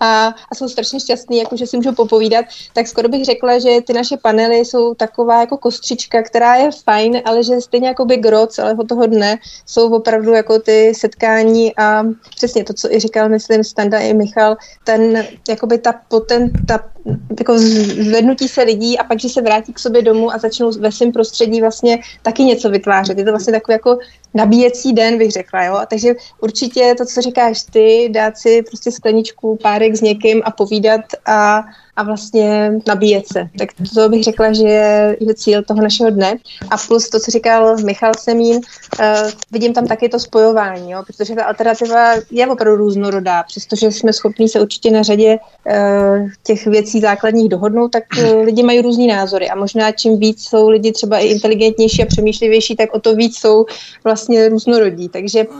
a, 0.00 0.26
a 0.26 0.54
jsou 0.54 0.68
strašně 0.68 1.00
šťastní, 1.00 1.38
jako 1.38 1.56
že 1.56 1.66
si 1.66 1.76
můžu 1.76 1.94
popovídat, 1.94 2.44
tak 2.72 2.86
skoro 2.86 3.08
bych 3.08 3.24
řekla, 3.24 3.58
že 3.58 3.80
ty 3.86 3.92
naše 3.92 4.16
panely 4.16 4.56
jsou 4.56 4.94
taková 4.94 5.40
jako 5.40 5.56
kostřička, 5.56 6.22
která 6.22 6.54
je 6.54 6.70
fajn, 6.84 7.22
ale 7.24 7.44
že 7.44 7.60
stejně 7.60 7.88
jako 7.88 8.04
by 8.04 8.16
gro 8.16 8.46
celého 8.46 8.84
toho 8.84 9.06
dne 9.06 9.38
jsou 9.66 9.94
opravdu 9.94 10.32
jako 10.32 10.58
ty 10.58 10.92
setkání 10.94 11.76
a 11.76 12.04
přesně 12.36 12.64
to, 12.64 12.72
co 12.72 12.92
i 12.92 13.00
říkal, 13.00 13.28
myslím, 13.28 13.64
Standa 13.64 13.98
i 13.98 14.14
Michal, 14.14 14.56
ten, 14.84 15.26
jakoby 15.48 15.78
ta, 15.78 15.94
poten, 16.08 16.50
ta 16.66 16.90
jako 17.38 17.58
zvednutí 17.58 18.48
se 18.48 18.62
lidí 18.62 18.98
a 18.98 19.04
pak, 19.04 19.20
že 19.20 19.28
se 19.28 19.42
vrátí 19.42 19.72
k 19.72 19.78
sobě 19.78 20.02
domů 20.02 20.34
a 20.34 20.38
začnou 20.38 20.70
ve 20.72 20.92
svém 20.92 21.12
prostředí 21.12 21.60
vlastně 21.60 21.98
taky 22.22 22.44
něco 22.44 22.70
vytvářet. 22.70 23.18
Je 23.18 23.24
to 23.24 23.30
vlastně 23.30 23.52
takový 23.52 23.72
jako 23.72 23.98
nabíjecí 24.40 24.92
den, 24.92 25.18
bych 25.18 25.30
řekla, 25.30 25.64
jo. 25.64 25.80
Takže 25.86 26.14
určitě 26.40 26.94
to, 26.98 27.04
co 27.04 27.20
říkáš 27.20 27.62
ty, 27.62 28.08
dát 28.12 28.38
si 28.38 28.62
prostě 28.62 28.92
skleničku, 28.92 29.58
párek 29.62 29.94
s 29.94 30.00
někým 30.00 30.42
a 30.44 30.50
povídat 30.50 31.00
a 31.26 31.64
a 32.00 32.02
vlastně 32.02 32.72
nabíjet 32.88 33.28
se. 33.32 33.48
Tak 33.58 33.68
to 33.94 34.08
bych 34.08 34.24
řekla, 34.24 34.52
že 34.52 34.68
je, 34.68 35.16
cíl 35.34 35.62
toho 35.62 35.82
našeho 35.82 36.10
dne. 36.10 36.36
A 36.70 36.76
plus 36.88 37.08
to, 37.08 37.20
co 37.20 37.30
říkal 37.30 37.76
Michal 37.76 38.12
Semín, 38.18 38.56
uh, 38.56 39.30
vidím 39.52 39.72
tam 39.72 39.86
taky 39.86 40.08
to 40.08 40.18
spojování, 40.18 40.90
jo, 40.90 41.02
protože 41.06 41.34
ta 41.34 41.44
alternativa 41.44 42.14
je 42.30 42.46
opravdu 42.46 42.76
různorodá. 42.76 43.42
Přestože 43.42 43.86
jsme 43.86 44.12
schopni 44.12 44.48
se 44.48 44.60
určitě 44.60 44.90
na 44.90 45.02
řadě 45.02 45.38
uh, 45.38 46.28
těch 46.44 46.66
věcí 46.66 47.00
základních 47.00 47.48
dohodnout, 47.48 47.88
tak 47.88 48.04
uh, 48.18 48.44
lidi 48.44 48.62
mají 48.62 48.80
různý 48.80 49.06
názory. 49.06 49.50
A 49.50 49.54
možná 49.54 49.92
čím 49.92 50.18
víc 50.18 50.42
jsou 50.42 50.68
lidi 50.68 50.92
třeba 50.92 51.18
i 51.18 51.26
inteligentnější 51.26 52.02
a 52.02 52.06
přemýšlivější, 52.06 52.76
tak 52.76 52.94
o 52.94 53.00
to 53.00 53.14
víc 53.14 53.38
jsou 53.38 53.66
vlastně 54.04 54.48
různorodí. 54.48 55.08
Takže 55.08 55.46
uh, 55.46 55.56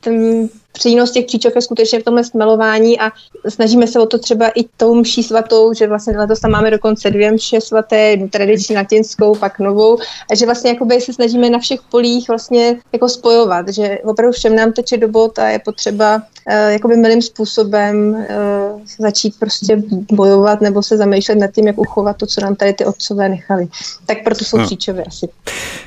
ten 0.00 0.48
přínos 0.72 1.10
těch 1.10 1.26
příčok 1.26 1.54
je 1.54 1.62
skutečně 1.62 2.00
v 2.00 2.02
tomhle 2.02 2.24
smelování 2.24 3.00
a 3.00 3.10
snažíme 3.48 3.86
se 3.86 4.00
o 4.00 4.06
to 4.06 4.18
třeba 4.18 4.48
i 4.48 4.64
tou 4.76 4.94
mší 4.94 5.22
svatou, 5.22 5.72
že 5.72 5.86
vlastně 5.86 6.18
letos 6.18 6.40
tam 6.40 6.50
máme 6.50 6.70
dokonce 6.70 7.10
dvě 7.10 7.32
mše 7.32 7.60
svaté, 7.60 7.98
jednu 7.98 8.28
tradiční 8.28 8.76
latinskou, 8.76 9.34
pak 9.34 9.58
novou, 9.58 9.98
a 10.30 10.34
že 10.34 10.46
vlastně 10.46 10.70
jakoby 10.70 11.00
se 11.00 11.12
snažíme 11.12 11.50
na 11.50 11.58
všech 11.58 11.80
polích 11.90 12.28
vlastně 12.28 12.80
jako 12.92 13.08
spojovat, 13.08 13.68
že 13.68 13.98
opravdu 14.04 14.32
všem 14.32 14.56
nám 14.56 14.72
teče 14.72 14.96
do 14.96 15.08
bot 15.08 15.38
a 15.38 15.48
je 15.48 15.58
potřeba 15.58 16.22
jakoby 16.48 16.96
milým 16.96 17.22
způsobem 17.22 18.10
uh, 18.10 18.80
začít 18.98 19.38
prostě 19.38 19.82
bojovat 20.12 20.60
nebo 20.60 20.82
se 20.82 20.96
zamýšlet 20.96 21.34
nad 21.34 21.50
tím, 21.50 21.66
jak 21.66 21.78
uchovat 21.78 22.16
to, 22.16 22.26
co 22.26 22.40
nám 22.40 22.56
tady 22.56 22.72
ty 22.72 22.84
otcové 22.84 23.28
nechali. 23.28 23.68
Tak 24.06 24.18
proto 24.24 24.44
jsou 24.44 24.64
příčové 24.64 25.02
asi. 25.02 25.28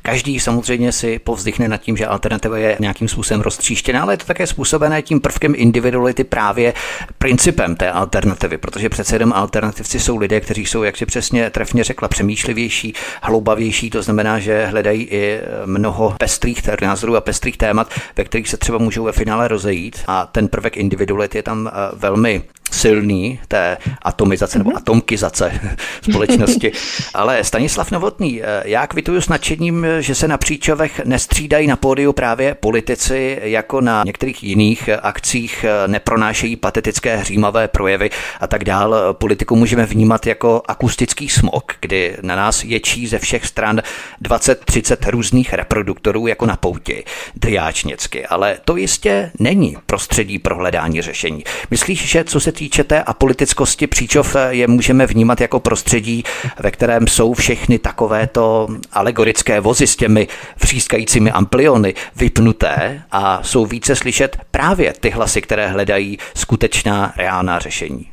Každý 0.01 0.39
samozřejmě 0.39 0.91
si 0.91 1.20
povzdychne 1.20 1.68
nad 1.68 1.77
tím, 1.77 1.98
že 1.98 2.08
alternativa 2.08 2.58
je 2.58 2.77
nějakým 2.80 3.08
způsobem 3.08 3.41
roztříštěná, 3.41 4.01
ale 4.01 4.13
je 4.13 4.18
to 4.18 4.25
také 4.25 4.48
způsobené 4.48 5.01
tím 5.01 5.22
prvkem 5.22 5.53
individuality 5.58 6.24
právě 6.24 6.74
principem 7.18 7.75
té 7.75 7.91
alternativy, 7.91 8.58
protože 8.58 8.89
přece 8.89 9.15
jenom 9.15 9.34
alternativci 9.34 10.00
jsou 10.00 10.18
lidé, 10.18 10.39
kteří 10.39 10.65
jsou, 10.65 10.84
jak 10.84 10.98
si 10.98 11.06
přesně 11.06 11.50
trefně 11.50 11.84
řekla, 11.84 12.08
přemýšlivější, 12.08 12.94
hloubavější, 13.22 13.89
to 13.89 14.03
znamená, 14.03 14.39
že 14.39 14.65
hledají 14.65 15.03
i 15.03 15.39
mnoho 15.65 16.15
pestrých 16.20 16.62
názorů 16.82 17.15
a 17.15 17.22
pestrých 17.22 17.58
témat, 17.58 17.89
ve 18.18 18.24
kterých 18.24 18.50
se 18.50 18.58
třeba 18.58 18.77
můžou 18.77 19.03
ve 19.03 19.12
finále 19.12 19.48
rozejít 19.48 20.00
a 20.08 20.25
ten 20.25 20.48
prvek 20.51 20.77
individuality 20.77 21.38
je 21.39 21.43
tam 21.43 21.67
eh, 21.67 21.72
velmi 21.96 22.41
silný 22.72 23.40
té 23.48 23.78
atomizace 24.01 24.58
nebo 24.58 24.70
mhm. 24.70 24.78
atomkizace 24.78 25.60
společnosti. 26.01 26.72
Ale 27.13 27.44
Stanislav 27.44 27.92
Novotný, 27.92 28.42
eh, 28.44 28.63
já 28.66 28.88
kvituju 28.88 29.22
s 29.22 29.30
nadšením, 29.30 29.86
že 30.00 30.16
se 30.16 30.28
na 30.28 30.38
příčovech 30.38 31.01
nestřídají 31.06 31.68
na 31.68 31.75
pódiu 31.75 32.13
právě 32.13 32.56
politici, 32.56 33.40
jako 33.42 33.82
na 33.82 34.04
některých 34.06 34.44
jiných 34.44 34.90
akcích 35.01 35.66
eh, 35.68 35.88
nepronášejí 35.88 36.56
patetické 36.56 37.18
hřímavé 37.18 37.68
projevy 37.68 38.10
a 38.40 38.48
tak 38.48 38.63
dál. 38.63 38.96
Politiku 39.13 39.56
můžeme 39.56 39.86
vnímat 39.86 40.28
jako 40.28 40.62
akustický 40.68 41.30
smog, 41.30 41.63
kdy 41.82 42.18
na 42.22 42.36
nás 42.36 42.63
ječí 42.63 43.08
ze 43.08 43.20
všech 43.20 43.46
stran 43.46 43.82
20-30 44.24 45.10
různých 45.10 45.54
reproduktorů 45.54 46.28
jako 46.28 46.46
na 46.46 46.56
pouti, 46.58 47.04
driáčnicky. 47.36 48.25
Ale 48.25 48.58
to 48.66 48.75
jistě 48.75 49.32
není 49.40 49.78
prostředí 49.86 50.40
pro 50.40 50.58
hledání 50.58 51.01
řešení. 51.01 51.44
Myslíš, 51.72 52.10
že 52.10 52.24
co 52.24 52.40
se 52.40 52.51
týče 52.62 52.84
té 52.84 53.03
apolitickosti 53.03 53.88
příčov 53.88 54.36
je 54.50 54.68
můžeme 54.68 55.06
vnímat 55.06 55.41
jako 55.41 55.60
prostředí, 55.60 56.24
ve 56.60 56.72
kterém 56.72 57.08
jsou 57.08 57.34
všechny 57.34 57.80
takovéto 57.80 58.68
alegorické 58.94 59.60
vozy 59.60 59.88
s 59.88 59.96
těmi 59.96 60.27
vřískajícími 60.62 61.32
ampliony 61.32 61.94
vypnuté 62.15 63.01
a 63.12 63.44
jsou 63.44 63.65
více 63.65 63.96
slyšet 63.96 64.38
právě 64.51 64.94
ty 65.00 65.10
hlasy, 65.10 65.41
které 65.41 65.68
hledají 65.68 66.18
skutečná 66.36 67.13
reálná 67.18 67.60
řešení. 67.60 68.11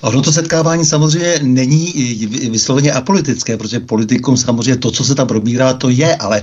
Ono 0.00 0.22
to 0.22 0.32
setkávání 0.32 0.84
samozřejmě 0.84 1.38
není 1.42 1.92
vysloveně 2.50 2.92
apolitické, 2.92 3.56
protože 3.56 3.80
politikum 3.80 4.36
samozřejmě 4.36 4.76
to, 4.76 4.90
co 4.90 5.04
se 5.04 5.14
tam 5.14 5.26
probírá, 5.26 5.72
to 5.72 5.88
je, 5.90 6.16
ale 6.16 6.42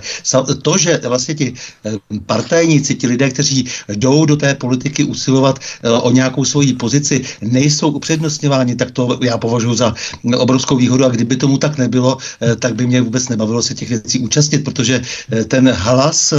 to, 0.61 0.77
že 0.77 1.01
vlastně 1.07 1.35
ti 1.35 1.53
eh, 1.85 1.91
partajníci, 2.25 2.95
ti 2.95 3.07
lidé, 3.07 3.29
kteří 3.29 3.67
jdou 3.87 4.25
do 4.25 4.35
té 4.35 4.55
politiky 4.55 5.03
usilovat 5.03 5.59
eh, 5.59 5.89
o 5.89 6.11
nějakou 6.11 6.45
svoji 6.45 6.73
pozici, 6.73 7.21
nejsou 7.41 7.91
upřednostňováni, 7.91 8.75
tak 8.75 8.91
to 8.91 9.19
já 9.21 9.37
považuji 9.37 9.75
za 9.75 9.93
obrovskou 10.37 10.75
výhodu. 10.75 11.05
A 11.05 11.09
kdyby 11.09 11.35
tomu 11.35 11.57
tak 11.57 11.77
nebylo, 11.77 12.17
eh, 12.41 12.55
tak 12.55 12.75
by 12.75 12.87
mě 12.87 13.01
vůbec 13.01 13.29
nebavilo 13.29 13.61
se 13.61 13.73
těch 13.73 13.89
věcí 13.89 14.19
účastnit, 14.19 14.63
protože 14.63 15.01
ten 15.47 15.69
hlas 15.69 16.33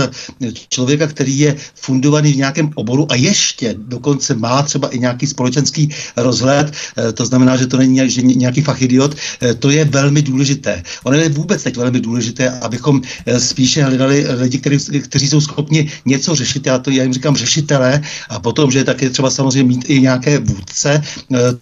člověka, 0.69 1.07
který 1.07 1.39
je 1.39 1.57
fundovaný 1.75 2.33
v 2.33 2.37
nějakém 2.37 2.71
oboru 2.75 3.07
a 3.13 3.15
ještě 3.15 3.75
dokonce 3.79 4.35
má 4.35 4.63
třeba 4.63 4.89
i 4.89 4.99
nějaký 4.99 5.27
společenský 5.27 5.89
rozhled, 6.17 6.74
to 7.15 7.27
znamená, 7.27 7.57
že 7.57 7.67
to 7.67 7.77
není 7.77 8.01
nějaký 8.37 8.63
fachidiot, 8.63 9.15
eh, 9.15 9.55
to 9.55 9.71
je 9.71 9.85
velmi 9.85 10.23
důležité. 10.23 10.83
Ono 11.05 11.17
je 11.17 11.29
vůbec 11.29 11.63
teď 11.63 11.77
velmi 11.77 12.01
důležité, 12.01 12.51
abychom 12.51 13.03
eh, 13.27 13.41
spíše 13.41 13.85
hledali 13.85 14.27
lidi, 14.41 14.59
kteří, 14.59 15.01
kteří 15.01 15.29
jsou 15.29 15.41
schopni 15.41 15.91
něco 16.05 16.35
řešit, 16.35 16.67
já 16.67 16.79
to 16.79 16.91
já 16.91 17.03
jim 17.03 17.13
říkám 17.13 17.37
řešitelé, 17.37 18.03
a 18.29 18.41
potom, 18.41 18.71
že 18.71 18.85
také 18.85 19.11
třeba 19.11 19.31
samozřejmě 19.31 19.69
mít 19.69 19.85
i 19.91 20.01
nějaké 20.01 20.39
vůdce, 20.39 21.03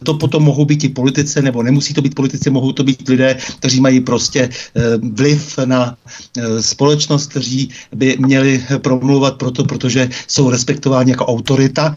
to 0.04 0.14
potom 0.14 0.42
mohou 0.42 0.64
být 0.64 0.84
i 0.84 0.88
politici, 0.88 1.42
nebo 1.42 1.62
nemusí 1.62 1.94
to 1.94 2.02
být 2.02 2.14
politici, 2.14 2.50
mohou 2.50 2.72
to 2.72 2.84
být 2.84 3.08
lidé, 3.08 3.36
kteří 3.58 3.80
mají 3.80 4.00
prostě 4.00 4.48
vliv 5.12 5.58
na 5.64 5.96
společnost, 6.60 7.30
kteří 7.30 7.70
by 7.94 8.16
měli 8.18 8.64
promluvat 8.78 9.36
proto, 9.36 9.64
protože 9.64 10.08
jsou 10.28 10.50
respektováni 10.50 11.10
jako 11.10 11.26
autorita, 11.26 11.94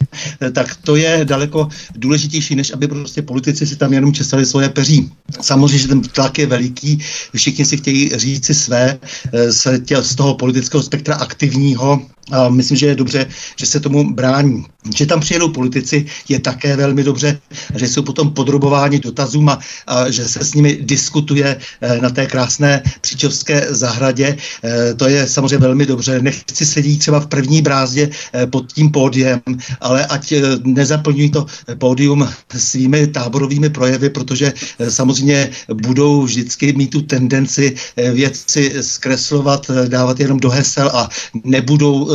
tak 0.51 0.75
to 0.83 0.95
je 0.95 1.21
daleko 1.23 1.67
důležitější, 1.95 2.55
než 2.55 2.73
aby 2.73 2.87
prostě 3.05 3.21
politici 3.21 3.67
si 3.67 3.75
tam 3.75 3.93
jenom 3.93 4.13
česali 4.13 4.45
svoje 4.45 4.69
peří. 4.69 5.11
Samozřejmě, 5.41 5.77
že 5.77 5.87
ten 5.87 6.01
tlak 6.01 6.37
je 6.37 6.47
veliký, 6.49 6.97
všichni 7.35 7.65
si 7.65 7.77
chtějí 7.77 8.09
říct 8.17 8.45
si 8.45 8.53
své 8.53 8.97
eh, 9.33 9.51
z, 9.51 9.67
z 10.01 10.15
toho 10.15 10.33
politického 10.33 10.83
spektra 10.83 11.15
aktivního 11.15 12.01
a 12.31 12.49
myslím, 12.49 12.77
že 12.77 12.85
je 12.85 12.95
dobře, 12.95 13.25
že 13.55 13.65
se 13.65 13.79
tomu 13.79 14.13
brání. 14.13 14.65
Že 14.95 15.05
tam 15.05 15.19
přijedou 15.19 15.49
politici 15.49 16.05
je 16.29 16.39
také 16.39 16.75
velmi 16.75 17.03
dobře, 17.03 17.39
že 17.75 17.87
jsou 17.87 18.01
potom 18.01 18.33
podrobováni 18.33 18.99
dotazům 18.99 19.49
a, 19.49 19.59
a 19.87 20.09
že 20.11 20.25
se 20.25 20.45
s 20.45 20.53
nimi 20.53 20.77
diskutuje 20.81 21.57
e, 21.81 22.01
na 22.01 22.09
té 22.09 22.25
krásné 22.25 22.83
příčovské 23.01 23.67
zahradě. 23.69 24.37
E, 24.63 24.93
to 24.93 25.09
je 25.09 25.27
samozřejmě 25.27 25.57
velmi 25.57 25.85
dobře. 25.85 26.21
Nechci 26.21 26.65
sedět 26.65 26.99
třeba 26.99 27.19
v 27.19 27.27
první 27.27 27.61
brázdě 27.61 28.09
e, 28.33 28.47
pod 28.47 28.73
tím 28.73 28.91
pódiem, 28.91 29.41
ale 29.81 30.05
ať 30.05 30.33
nezaplňují 30.63 31.29
to 31.29 31.45
pódium 31.77 32.29
svými 32.57 33.07
táborovými 33.07 33.69
projevy, 33.69 34.09
protože 34.09 34.53
samozřejmě 34.89 35.49
budou 35.73 36.21
vždycky 36.23 36.73
mít 36.73 36.87
tu 36.87 37.01
tendenci 37.01 37.75
věci 37.97 38.73
zkreslovat, 38.81 39.71
dávat 39.87 40.19
jenom 40.19 40.39
do 40.39 40.49
hesel 40.49 40.91
a 40.93 41.09
nebudou 41.43 42.14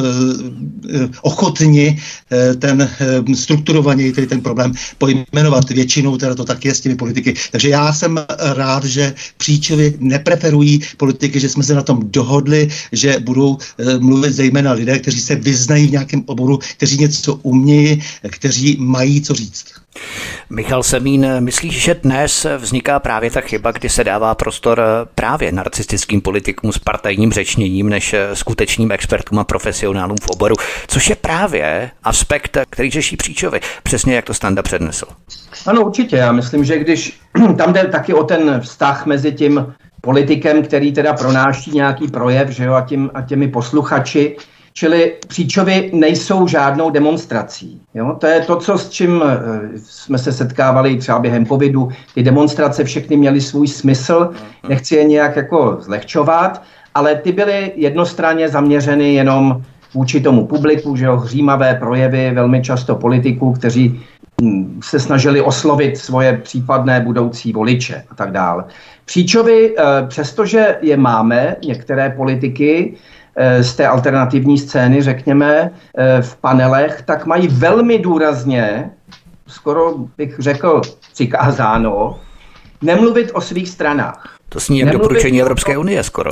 ochotni 1.23 1.99
eh, 2.31 2.55
ten 2.55 2.83
eh, 2.83 3.35
strukturovaněji 3.35 4.13
tedy 4.13 4.27
ten 4.27 4.41
problém 4.41 4.73
pojmenovat. 4.99 5.71
Většinou 5.71 6.17
teda 6.17 6.35
to 6.35 6.45
tak 6.45 6.65
je 6.65 6.75
s 6.75 6.81
těmi 6.81 6.97
politiky. 6.97 7.35
Takže 7.53 7.69
já 7.69 7.93
jsem 7.93 8.21
rád, 8.55 8.85
že 8.85 9.15
příčově 9.37 9.93
nepreferují 9.99 10.81
politiky, 10.97 11.41
že 11.41 11.49
jsme 11.49 11.63
se 11.63 11.75
na 11.75 11.83
tom 11.83 12.01
dohodli, 12.03 12.69
že 12.93 13.17
budou 13.21 13.59
mluvit 13.99 14.33
zejména 14.33 14.73
lidé, 14.73 14.99
kteří 14.99 15.21
se 15.21 15.35
vyznají 15.35 15.87
v 15.87 15.91
nějakém 15.91 16.23
oboru, 16.27 16.59
kteří 16.77 16.99
něco 16.99 17.35
umějí, 17.43 18.03
kteří 18.31 18.77
mají 18.81 19.21
co 19.21 19.35
říct. 19.35 19.80
Michal 20.50 20.83
Semín, 20.83 21.26
myslíš, 21.40 21.83
že 21.83 21.94
dnes 21.94 22.46
vzniká 22.59 22.98
právě 22.98 23.31
ta 23.31 23.40
chyba, 23.40 23.70
kdy 23.70 23.88
se 23.88 24.05
dává 24.05 24.35
prostor 24.35 24.83
právě 25.14 25.53
narcistickým 25.53 26.20
politikům 26.20 26.72
s 26.72 26.79
partajním 26.79 27.33
řečněním 27.33 27.88
než 27.88 28.14
skutečným 28.35 28.92
expertům 28.92 29.38
a 29.38 29.44
profesionálům 29.44 30.16
v 30.22 30.31
oboru, 30.31 30.55
což 30.88 31.11
je 31.11 31.16
právě 31.16 31.90
aspekt, 32.05 32.57
který 32.70 32.90
řeší 32.90 33.16
příčovy, 33.16 33.61
přesně 33.83 34.14
jak 34.14 34.24
to 34.24 34.35
Standa 34.35 34.62
přednesl. 34.62 35.07
Ano, 35.66 35.85
určitě. 35.85 36.16
Já 36.16 36.33
myslím, 36.33 36.64
že 36.64 36.79
když 36.79 37.20
tam 37.59 37.72
jde 37.72 37.85
taky 37.85 38.14
o 38.14 38.24
ten 38.24 38.61
vztah 38.61 39.07
mezi 39.07 39.33
tím 39.33 39.74
politikem, 40.00 40.62
který 40.62 40.92
teda 40.92 41.12
pronáší 41.12 41.70
nějaký 41.70 42.09
projev, 42.09 42.48
že 42.48 42.64
jo, 42.64 42.74
a, 42.74 42.81
tím, 42.81 43.11
a 43.14 43.22
těmi 43.22 43.48
posluchači, 43.48 44.37
Čili 44.73 45.15
příčovy 45.29 45.91
nejsou 45.95 46.47
žádnou 46.47 46.91
demonstrací. 46.91 47.81
Jo? 47.95 48.17
To 48.21 48.27
je 48.27 48.41
to, 48.41 48.57
co, 48.57 48.79
s 48.79 48.91
čím 48.91 49.23
eh, 49.25 49.39
jsme 49.77 50.19
se 50.19 50.33
setkávali 50.33 50.97
třeba 50.97 51.19
během 51.19 51.47
covidu. 51.47 51.89
Ty 52.15 52.23
demonstrace 52.23 52.85
všechny 52.85 53.17
měly 53.17 53.41
svůj 53.41 53.69
smysl, 53.69 54.31
nechci 54.69 54.97
je 54.97 55.05
nějak 55.05 55.37
jako 55.37 55.77
zlehčovat, 55.81 56.63
ale 56.95 57.17
ty 57.17 57.33
byly 57.33 57.73
jednostranně 57.77 58.49
zaměřeny 58.49 59.15
jenom 59.15 59.63
vůči 59.95 60.21
tomu 60.21 60.47
publiku, 60.47 60.97
že 60.97 61.05
jo, 61.05 61.17
hřímavé 61.17 61.75
projevy 61.75 62.31
velmi 62.35 62.63
často 62.63 62.95
politiků, 62.95 63.53
kteří 63.53 64.01
hm, 64.43 64.81
se 64.85 65.01
snažili 65.01 65.41
oslovit 65.41 65.99
svoje 65.99 66.37
případné 66.37 67.01
budoucí 67.01 67.53
voliče 67.53 68.05
a 68.11 68.15
tak 68.15 68.33
dále. 68.33 68.65
Příčovy, 69.05 69.75
eh, 69.79 69.83
přestože 70.07 70.79
je 70.83 70.97
máme, 70.97 71.57
některé 71.65 72.11
politiky, 72.11 72.95
z 73.61 73.75
té 73.75 73.87
alternativní 73.87 74.59
scény, 74.59 75.03
řekněme, 75.03 75.71
v 76.21 76.37
panelech, 76.37 77.03
tak 77.03 77.27
mají 77.27 77.49
velmi 77.49 77.99
důrazně, 77.99 78.90
skoro 79.47 79.95
bych 80.16 80.38
řekl 80.38 80.81
přikázáno, 81.12 82.19
nemluvit 82.83 83.31
o 83.35 83.40
svých 83.40 83.69
stranách. 83.69 84.37
To 84.49 84.61
sní 84.61 84.79
jak 84.79 84.90
doporučení 84.90 85.40
Evropské 85.40 85.79
unie 85.79 86.03
skoro. 86.03 86.31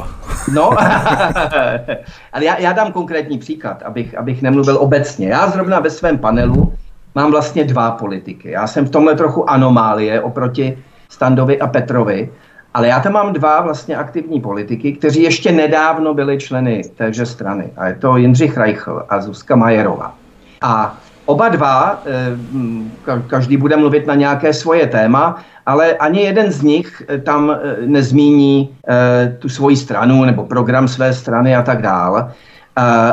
No, 0.52 0.70
ale 2.32 2.44
já, 2.44 2.58
já 2.58 2.72
dám 2.72 2.92
konkrétní 2.92 3.38
příklad, 3.38 3.82
abych, 3.82 4.18
abych 4.18 4.42
nemluvil 4.42 4.76
obecně. 4.80 5.28
Já 5.28 5.50
zrovna 5.50 5.80
ve 5.80 5.90
svém 5.90 6.18
panelu 6.18 6.72
mám 7.14 7.30
vlastně 7.30 7.64
dva 7.64 7.90
politiky. 7.90 8.50
Já 8.50 8.66
jsem 8.66 8.86
v 8.86 8.90
tomhle 8.90 9.14
trochu 9.14 9.50
anomálie 9.50 10.20
oproti 10.20 10.78
Standovi 11.08 11.60
a 11.60 11.66
Petrovi, 11.66 12.30
ale 12.74 12.88
já 12.88 13.00
tam 13.00 13.12
mám 13.12 13.32
dva 13.32 13.60
vlastně 13.60 13.96
aktivní 13.96 14.40
politiky, 14.40 14.92
kteří 14.92 15.22
ještě 15.22 15.52
nedávno 15.52 16.14
byli 16.14 16.38
členy 16.38 16.82
téže 16.96 17.26
strany. 17.26 17.70
A 17.76 17.86
je 17.86 17.94
to 17.94 18.16
Jindřich 18.16 18.56
Reichl 18.56 19.02
a 19.08 19.20
Zuzka 19.20 19.56
Majerová. 19.56 20.14
A 20.60 20.96
oba 21.26 21.48
dva, 21.48 22.02
eh, 22.06 23.22
každý 23.26 23.56
bude 23.56 23.76
mluvit 23.76 24.06
na 24.06 24.14
nějaké 24.14 24.52
svoje 24.52 24.86
téma, 24.86 25.36
ale 25.66 25.92
ani 25.92 26.20
jeden 26.20 26.52
z 26.52 26.62
nich 26.62 27.02
eh, 27.08 27.18
tam 27.18 27.50
eh, 27.50 27.76
nezmíní 27.86 28.68
tu 29.38 29.48
svoji 29.48 29.76
stranu 29.76 30.24
nebo 30.24 30.44
program 30.44 30.88
své 30.88 31.12
strany 31.12 31.56
a 31.56 31.62
tak 31.62 31.82
dále. 31.82 32.32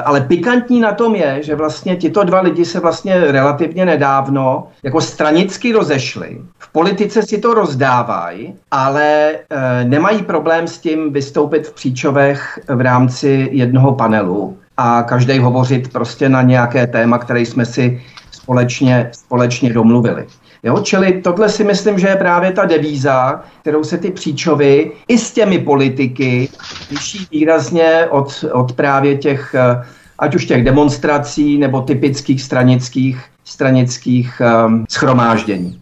Ale 0.05 0.21
pikantní 0.21 0.79
na 0.79 0.91
tom 0.91 1.15
je, 1.15 1.43
že 1.43 1.55
vlastně 1.55 1.95
tito 1.95 2.23
dva 2.23 2.41
lidi 2.41 2.65
se 2.65 2.79
vlastně 2.79 3.19
relativně 3.19 3.85
nedávno 3.85 4.67
jako 4.83 5.01
stranicky 5.01 5.71
rozešli. 5.71 6.41
V 6.57 6.71
politice 6.71 7.23
si 7.23 7.37
to 7.37 7.53
rozdávají, 7.53 8.55
ale 8.71 9.35
nemají 9.83 10.23
problém 10.23 10.67
s 10.67 10.77
tím 10.77 11.13
vystoupit 11.13 11.67
v 11.67 11.73
příčovech 11.73 12.59
v 12.67 12.81
rámci 12.81 13.49
jednoho 13.51 13.91
panelu 13.93 14.57
a 14.77 15.03
každý 15.03 15.39
hovořit 15.39 15.93
prostě 15.93 16.29
na 16.29 16.41
nějaké 16.41 16.87
téma, 16.87 17.17
které 17.17 17.41
jsme 17.41 17.65
si 17.65 18.01
společně, 18.31 19.09
společně 19.11 19.73
domluvili. 19.73 20.25
Jo, 20.65 20.79
čili 20.79 21.21
tohle 21.21 21.49
si 21.49 21.63
myslím, 21.63 21.99
že 21.99 22.07
je 22.07 22.15
právě 22.15 22.51
ta 22.51 22.65
devíza, 22.65 23.43
kterou 23.61 23.83
se 23.83 23.97
ty 23.97 24.11
příčovy 24.11 24.91
i 25.07 25.17
s 25.17 25.31
těmi 25.31 25.59
politiky 25.59 26.49
liší 26.91 27.27
výrazně 27.31 28.07
od, 28.09 28.45
od 28.53 28.73
právě 28.73 29.17
těch, 29.17 29.55
eh, 29.55 29.85
ať 30.19 30.35
už 30.35 30.45
těch 30.45 30.63
demonstrací 30.63 31.57
nebo 31.57 31.81
typických 31.81 32.41
stranických, 32.41 33.25
stranických 33.43 34.41
um, 34.65 34.85
schromáždění. 34.89 35.79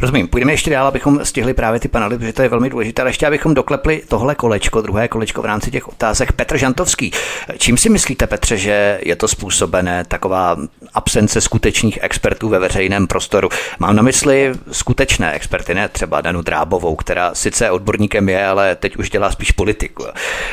Rozumím, 0.00 0.28
půjdeme 0.28 0.52
ještě 0.52 0.70
dál, 0.70 0.86
abychom 0.86 1.24
stihli 1.24 1.54
právě 1.54 1.80
ty 1.80 1.88
panely, 1.88 2.18
protože 2.18 2.32
to 2.32 2.42
je 2.42 2.48
velmi 2.48 2.70
důležité, 2.70 3.02
ale 3.02 3.08
ještě 3.08 3.26
abychom 3.26 3.54
doklepli 3.54 4.02
tohle 4.08 4.34
kolečko, 4.34 4.80
druhé 4.80 5.08
kolečko 5.08 5.42
v 5.42 5.44
rámci 5.44 5.70
těch 5.70 5.88
otázek. 5.88 6.32
Petr 6.32 6.56
Žantovský, 6.56 7.12
čím 7.58 7.76
si 7.76 7.88
myslíte, 7.88 8.26
Petře, 8.26 8.56
že 8.56 9.00
je 9.02 9.16
to 9.16 9.28
způsobené 9.28 10.04
taková 10.04 10.56
absence 10.94 11.40
skutečných 11.40 11.98
expertů 12.02 12.48
ve 12.48 12.58
veřejném 12.58 13.06
prostoru? 13.06 13.48
Mám 13.78 13.96
na 13.96 14.02
mysli 14.02 14.52
skutečné 14.72 15.32
experty, 15.32 15.74
ne 15.74 15.88
třeba 15.88 16.20
Danu 16.20 16.42
Drábovou, 16.42 16.96
která 16.96 17.34
sice 17.34 17.70
odborníkem 17.70 18.28
je, 18.28 18.46
ale 18.46 18.76
teď 18.76 18.96
už 18.96 19.10
dělá 19.10 19.30
spíš 19.30 19.52
politiku. 19.52 20.04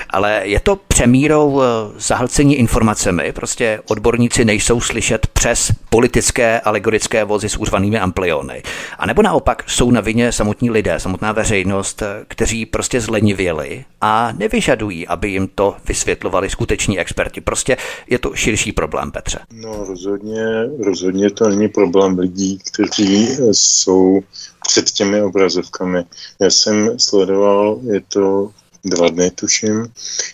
Ale 0.10 0.42
je 0.44 0.60
to 0.60 0.76
přemírou 0.88 1.62
eh, 1.62 1.66
zahlcení 1.98 2.56
informacemi, 2.56 3.32
prostě 3.32 3.80
odborníci 3.88 4.46
nejsou 4.46 4.82
slyšet 4.82 5.28
přes 5.28 5.72
politické 5.90 6.60
alegorické 6.60 7.24
vozy 7.24 7.50
s 7.50 7.58
úřvanými 7.58 8.00
ampliony. 8.00 8.64
A 9.00 9.06
nebo 9.06 9.22
naopak 9.36 9.70
jsou 9.70 9.92
na 9.92 10.02
vině 10.02 10.32
samotní 10.32 10.70
lidé, 10.70 11.00
samotná 11.00 11.32
veřejnost, 11.32 12.04
kteří 12.28 12.66
prostě 12.66 13.02
zlenivěli 13.02 13.86
a 14.02 14.32
nevyžadují, 14.32 15.08
aby 15.08 15.30
jim 15.30 15.48
to 15.56 15.76
vysvětlovali 15.88 16.50
skuteční 16.50 17.00
experti. 17.00 17.42
Prostě 17.42 17.78
je 18.08 18.20
to 18.20 18.36
širší 18.36 18.72
problém, 18.72 19.12
Petře. 19.12 19.40
No 19.52 19.86
rozhodně, 19.86 20.46
rozhodně 20.86 21.30
to 21.30 21.50
není 21.50 21.68
problém 21.68 22.20
lidí, 22.20 22.60
kteří 22.72 23.28
jsou 23.52 24.22
před 24.68 24.92
těmi 24.92 25.22
obrazovkami. 25.22 26.04
Já 26.42 26.50
jsem 26.50 27.00
sledoval, 27.00 27.80
je 27.92 28.02
to 28.08 28.52
dva 28.86 29.10
dny, 29.10 29.32
tuším, 29.32 29.88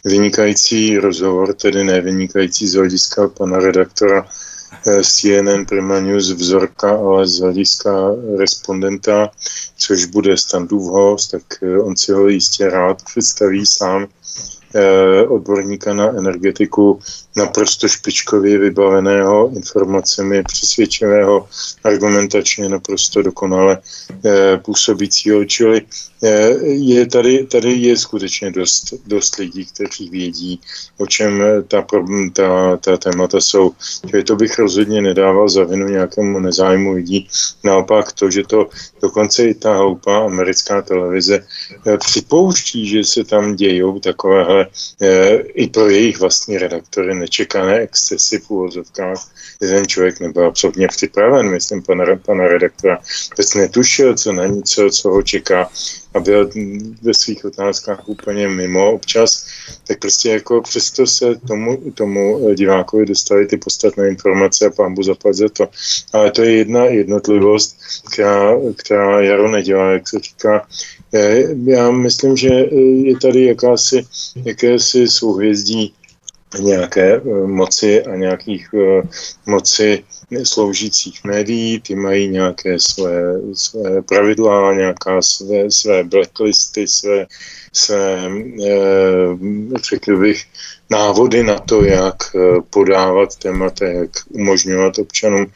vynikající 0.06 0.98
rozhovor, 0.98 1.54
tedy 1.54 1.84
ne 1.84 2.02
vynikající 2.02 2.68
z 2.68 2.76
hlediska 2.76 3.28
pana 3.28 3.58
redaktora 3.60 4.26
Eh, 4.26 4.28
CNN 5.04 5.66
Prima 5.66 6.00
News 6.00 6.32
vzorka, 6.32 6.92
ale 6.92 7.28
z 7.28 7.40
hlediska 7.40 7.92
respondenta, 8.38 9.32
což 9.78 10.06
bude 10.06 10.38
standův 10.38 10.92
host, 10.92 11.32
tak 11.32 11.44
eh, 11.62 11.80
on 11.80 11.98
si 11.98 12.12
ho 12.12 12.28
jistě 12.28 12.70
rád 12.70 13.04
představí 13.04 13.66
sám 13.66 14.08
eh, 14.76 15.24
odborníka 15.28 15.94
na 15.94 16.10
energetiku 16.10 17.00
naprosto 17.36 17.88
špičkově 17.88 18.58
vybaveného 18.58 19.52
informacemi 19.56 20.44
přesvědčivého, 20.44 21.48
argumentačně 21.84 22.70
naprosto 22.70 23.22
dokonale 23.22 23.78
působícího. 24.62 25.46
Čili 25.46 25.82
je 26.62 27.06
tady, 27.06 27.48
tady 27.48 27.72
je 27.74 27.98
skutečně 27.98 28.52
dost, 28.52 28.94
dost 29.08 29.36
lidí, 29.36 29.66
kteří 29.66 30.10
vědí, 30.10 30.62
o 30.98 31.08
čem 31.08 31.44
ta, 31.68 31.86
ta, 32.34 32.78
ta 32.78 32.98
témata 32.98 33.42
jsou. 33.42 33.72
Čili 34.10 34.24
to 34.24 34.36
bych 34.36 34.60
rozhodně 34.60 35.02
nedával 35.02 35.50
za 35.50 35.64
vinu 35.64 35.88
nějakému 35.88 36.40
nezájmu 36.40 36.92
lidí. 36.92 37.28
Naopak 37.64 38.12
to, 38.12 38.32
že 38.32 38.44
to 38.44 38.70
dokonce 39.02 39.44
i 39.44 39.54
ta 39.54 39.78
hloupá 39.78 40.26
americká 40.26 40.82
televize 40.82 41.46
eh, 41.88 41.98
připouští, 41.98 42.88
že 42.88 43.04
se 43.04 43.24
tam 43.24 43.56
dějou 43.56 44.00
takovéhle 44.00 44.68
eh, 45.02 45.36
i 45.36 45.68
pro 45.68 45.90
jejich 45.90 46.20
vlastní 46.20 46.58
redaktory 46.58 47.16
nečekané 47.16 47.80
excesy 47.80 48.40
v 48.40 48.50
úvozovkách, 48.50 49.28
ten 49.60 49.88
člověk 49.88 50.20
nebyl 50.20 50.46
absolutně 50.46 50.88
připraven, 50.88 51.50
myslím, 51.50 51.82
pana, 51.82 52.06
pana 52.26 52.48
redaktora, 52.48 53.00
vůbec 53.32 53.54
netušil, 53.54 54.18
co 54.18 54.32
na 54.34 54.46
něco, 54.46 54.90
co 54.90 55.10
ho 55.10 55.22
čeká 55.22 55.70
a 56.14 56.20
byl 56.20 56.50
ve 57.02 57.14
svých 57.14 57.46
otázkách 57.46 58.10
úplně 58.10 58.48
mimo 58.48 58.92
občas, 58.92 59.46
tak 59.88 60.00
prostě 60.00 60.30
jako 60.30 60.62
přesto 60.62 61.08
se 61.08 61.36
tomu, 61.48 61.92
tomu 61.94 62.54
divákovi 62.54 63.06
dostali 63.06 63.48
ty 63.48 63.58
podstatné 63.58 64.08
informace 64.08 64.66
a 64.66 64.70
pán 64.70 64.94
bu 64.94 65.04
zaplat 65.04 65.36
za 65.36 65.50
to. 65.50 65.70
Ale 66.14 66.32
to 66.32 66.42
je 66.42 66.58
jedna 66.58 66.86
jednotlivost, 66.86 67.78
která, 68.12 68.54
která 68.76 69.22
Jaro 69.22 69.52
nedělá, 69.52 69.92
jak 69.92 70.08
se 70.08 70.20
říká. 70.20 70.68
Já 71.66 71.92
myslím, 71.92 72.38
že 72.38 72.50
je 73.04 73.20
tady 73.22 73.46
jakási, 73.46 74.06
jakési 74.36 75.08
souhvězdí 75.08 75.94
nějaké 76.60 77.16
eh, 77.16 77.48
moci 77.48 78.04
a 78.04 78.16
nějakých 78.16 78.70
eh, 78.74 79.02
moci 79.46 80.04
sloužících 80.44 81.24
médií, 81.24 81.82
ty 81.82 81.96
mají 81.96 82.28
nějaké 82.28 82.80
své, 82.80 83.22
své 83.54 84.02
pravidla, 84.02 84.74
nějaká 84.74 85.22
své, 85.22 85.72
své 85.72 86.04
blacklisty, 86.04 86.88
své, 86.88 87.28
své 87.74 88.32
eh, 88.66 89.78
řekl 89.90 90.18
bych, 90.18 90.46
návody 90.92 91.44
na 91.44 91.60
to, 91.60 91.84
jak 91.84 92.16
podávat 92.70 93.36
témata, 93.36 93.86
jak 93.86 94.10
umožňovat 94.30 95.00
občanům 95.00 95.48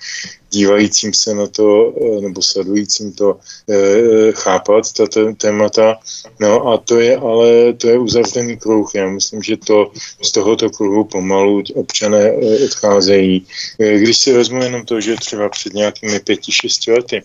dívajícím 0.55 1.13
se 1.13 1.33
na 1.33 1.47
to 1.47 1.93
eh, 2.01 2.21
nebo 2.21 2.41
sledujícím 2.41 3.13
to 3.13 3.39
eh, 3.69 4.31
chápat 4.31 4.93
tato 4.93 5.33
témata. 5.33 5.99
No 6.39 6.67
a 6.67 6.77
to 6.77 6.99
je 6.99 7.17
ale 7.17 7.73
to 7.73 7.87
je 7.87 7.99
uzavřený 7.99 8.57
kruh. 8.57 8.95
Já 8.95 9.09
myslím, 9.09 9.43
že 9.43 9.57
to 9.57 9.91
z 10.21 10.31
tohoto 10.31 10.69
kruhu 10.69 11.03
pomalu 11.03 11.63
občané 11.75 12.23
eh, 12.23 12.65
odcházejí. 12.65 13.45
Když 13.77 14.17
si 14.17 14.33
vezmu 14.33 14.63
jenom 14.63 14.85
to, 14.85 15.01
že 15.01 15.15
třeba 15.15 15.49
před 15.49 15.73
nějakými 15.73 16.19
pěti, 16.19 16.51
šesti 16.51 16.91
lety 16.91 17.21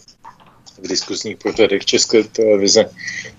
v 0.83 0.89
diskusních 0.89 1.37
pořadech 1.37 1.85
České 1.85 2.25
televize 2.25 2.91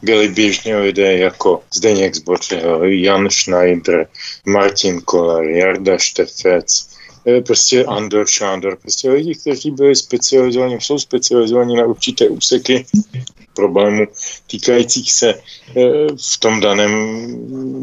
byli 0.01 0.27
běžně 0.27 0.77
lidé 0.77 1.17
jako 1.17 1.63
Zdeněk 1.73 2.15
Zbořil, 2.15 2.84
Jan 2.84 3.30
Schneider, 3.30 4.08
Martin 4.45 5.01
Kolar, 5.01 5.43
Jarda 5.43 5.97
Štefec, 5.97 6.91
Eh, 7.27 7.41
prostě 7.41 7.86
Andor, 7.86 8.27
Šándor, 8.27 8.77
prostě 8.82 9.10
lidi, 9.10 9.36
kteří 9.36 9.71
byli 9.71 9.95
specializovaní, 9.95 10.82
jsou 10.82 10.99
specializovaní 10.99 11.75
na 11.75 11.86
určité 11.86 12.30
úseky 12.30 12.86
problémů 13.54 14.08
týkajících 14.48 15.12
se 15.14 15.34
eh, 15.34 15.82
v 16.34 16.40
tom 16.40 16.60
daném 16.60 16.92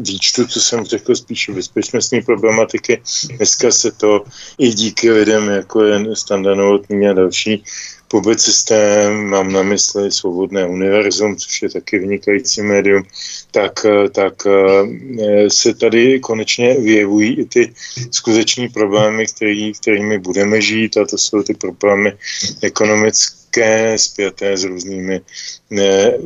výčtu, 0.03 0.47
co 0.47 0.61
jsem 0.61 0.85
řekl, 0.85 1.15
spíše 1.15 1.51
bezpečnostní 1.51 2.21
problematiky. 2.21 3.01
Dneska 3.37 3.71
se 3.71 3.91
to 3.91 4.23
i 4.57 4.69
díky 4.69 5.11
lidem, 5.11 5.49
jako 5.49 5.83
je 5.83 6.15
Standa 6.15 6.55
Novotný 6.55 7.07
a 7.07 7.13
další, 7.13 7.63
publicistem, 8.09 9.25
mám 9.25 9.51
na 9.51 9.63
mysli 9.63 10.11
Svobodné 10.11 10.65
univerzum, 10.65 11.37
což 11.37 11.61
je 11.61 11.69
taky 11.69 11.99
vynikající 11.99 12.61
médium, 12.61 13.03
tak, 13.51 13.85
tak 14.11 14.33
eh, 14.47 15.49
se 15.49 15.73
tady 15.73 16.19
konečně 16.19 16.73
vyjevují 16.73 17.39
i 17.39 17.45
ty 17.45 17.73
skuteční 18.11 18.69
problémy, 18.69 19.25
který, 19.25 19.73
kterými 19.73 20.19
budeme 20.19 20.61
žít 20.61 20.97
a 20.97 21.05
to 21.05 21.17
jsou 21.17 21.43
ty 21.43 21.53
problémy 21.53 22.17
ekonomické 22.61 23.38
úzké, 23.49 23.97
spjaté 23.97 24.57
s 24.57 24.63
různými, 24.63 25.21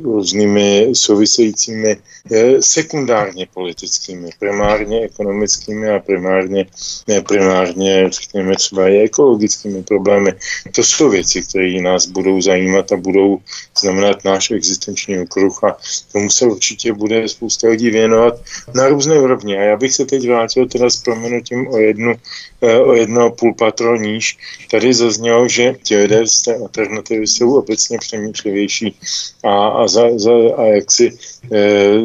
různými 0.03 0.89
souvisejícími 0.93 1.97
eh, 2.31 2.61
sekundárně 2.61 3.47
politickými, 3.53 4.29
primárně 4.39 5.01
ekonomickými 5.01 5.89
a 5.89 5.99
primárně, 5.99 6.65
ne, 7.07 7.21
primárně, 7.21 8.09
řekněme, 8.09 8.55
třeba 8.55 8.89
i 8.89 8.97
ekologickými 8.97 9.83
problémy. 9.83 10.33
To 10.75 10.83
jsou 10.83 11.09
věci, 11.09 11.41
které 11.41 11.81
nás 11.81 12.07
budou 12.07 12.41
zajímat 12.41 12.91
a 12.91 12.97
budou 12.97 13.39
znamenat 13.79 14.23
náš 14.23 14.51
existenční 14.51 15.19
okruh 15.19 15.63
a 15.63 15.77
tomu 16.11 16.29
se 16.29 16.45
určitě 16.45 16.93
bude 16.93 17.27
spousta 17.27 17.67
lidí 17.67 17.89
věnovat 17.89 18.41
na 18.75 18.87
různé 18.87 19.19
úrovni. 19.19 19.57
A 19.57 19.61
já 19.61 19.77
bych 19.77 19.93
se 19.93 20.05
teď 20.05 20.27
vrátil 20.27 20.67
teda 20.67 20.89
s 20.89 20.97
proměnutím 20.97 21.67
o 21.67 21.77
jednu, 21.77 22.15
eh, 22.61 22.79
o 22.79 22.93
jedno 22.93 23.31
půl 23.31 23.53
patro 23.53 23.95
níž. 23.95 24.37
Tady 24.71 24.93
zaznělo, 24.93 25.47
že 25.47 25.75
ti 25.83 25.97
lidé 25.97 26.27
z 26.27 26.41
té 26.41 26.55
alternativy 26.55 27.12
jsou 27.21 27.57
obecně 27.57 27.97
přemýšlivější 27.97 28.95
a, 29.43 29.67
a, 29.67 29.87
za, 29.87 30.01
za, 30.15 30.31
a 30.57 30.63
jak 30.63 30.91
si 30.91 31.11
e, 31.51 31.97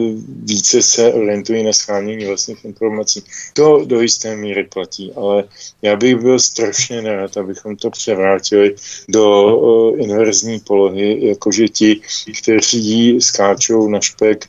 více 0.42 0.82
se 0.82 1.12
orientují 1.12 1.64
na 1.64 1.72
schánění 1.72 2.24
vlastních 2.26 2.64
informací. 2.64 3.22
To 3.52 3.84
do 3.84 4.00
jisté 4.00 4.36
míry 4.36 4.64
platí, 4.64 5.12
ale 5.16 5.44
já 5.82 5.96
bych 5.96 6.16
byl 6.16 6.38
strašně 6.38 7.02
nerad, 7.02 7.36
abychom 7.36 7.76
to 7.76 7.90
převrátili 7.90 8.74
do 9.08 9.24
o, 9.58 9.96
inverzní 9.96 10.60
polohy, 10.60 11.26
jakože 11.26 11.68
ti, 11.68 12.00
kteří 12.42 13.20
skáčou 13.20 13.88
na 13.88 14.00
špek 14.00 14.48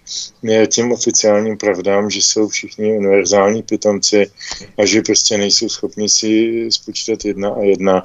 těm 0.68 0.92
oficiálním 0.92 1.58
pravdám, 1.58 2.10
že 2.10 2.22
jsou 2.22 2.48
všichni 2.48 2.98
univerzální 2.98 3.64
pitomci 3.64 4.32
a 4.78 4.86
že 4.86 5.02
prostě 5.02 5.38
nejsou 5.38 5.70
schopni 5.70 6.10
si 6.10 6.66
spočítat 6.72 7.26
jedna 7.26 7.50
a 7.50 7.62
jedna 7.62 7.90
Eh, 7.90 8.04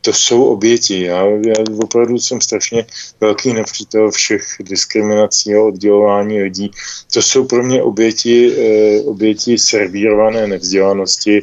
to 0.00 0.12
jsou 0.12 0.44
oběti. 0.44 1.02
Já, 1.02 1.26
já 1.26 1.54
opravdu 1.82 2.18
jsem 2.18 2.40
strašně 2.40 2.86
velký 3.20 3.52
nepřítel 3.52 4.10
všech 4.10 4.46
diskriminací 4.60 5.54
a 5.54 5.62
oddělování 5.62 6.42
lidí. 6.42 6.70
To 7.12 7.22
jsou 7.22 7.46
pro 7.46 7.62
mě 7.62 7.82
oběti, 7.82 8.52
eh, 8.58 9.00
oběti 9.02 9.58
servírované 9.58 10.46
nevzdělanosti, 10.46 11.42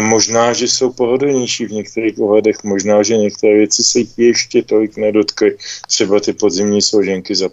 Možná, 0.00 0.52
že 0.52 0.68
jsou 0.68 0.92
pohodlnější 0.92 1.66
v 1.66 1.72
některých 1.72 2.20
ohledech, 2.20 2.64
možná, 2.64 3.02
že 3.02 3.16
některé 3.16 3.58
věci 3.58 3.84
se 3.84 3.98
ještě 4.16 4.62
tolik 4.62 4.96
nedotkly, 4.96 5.56
třeba 5.88 6.20
ty 6.20 6.32
podzimní 6.32 6.82
složenky 6.82 7.34
za 7.34 7.50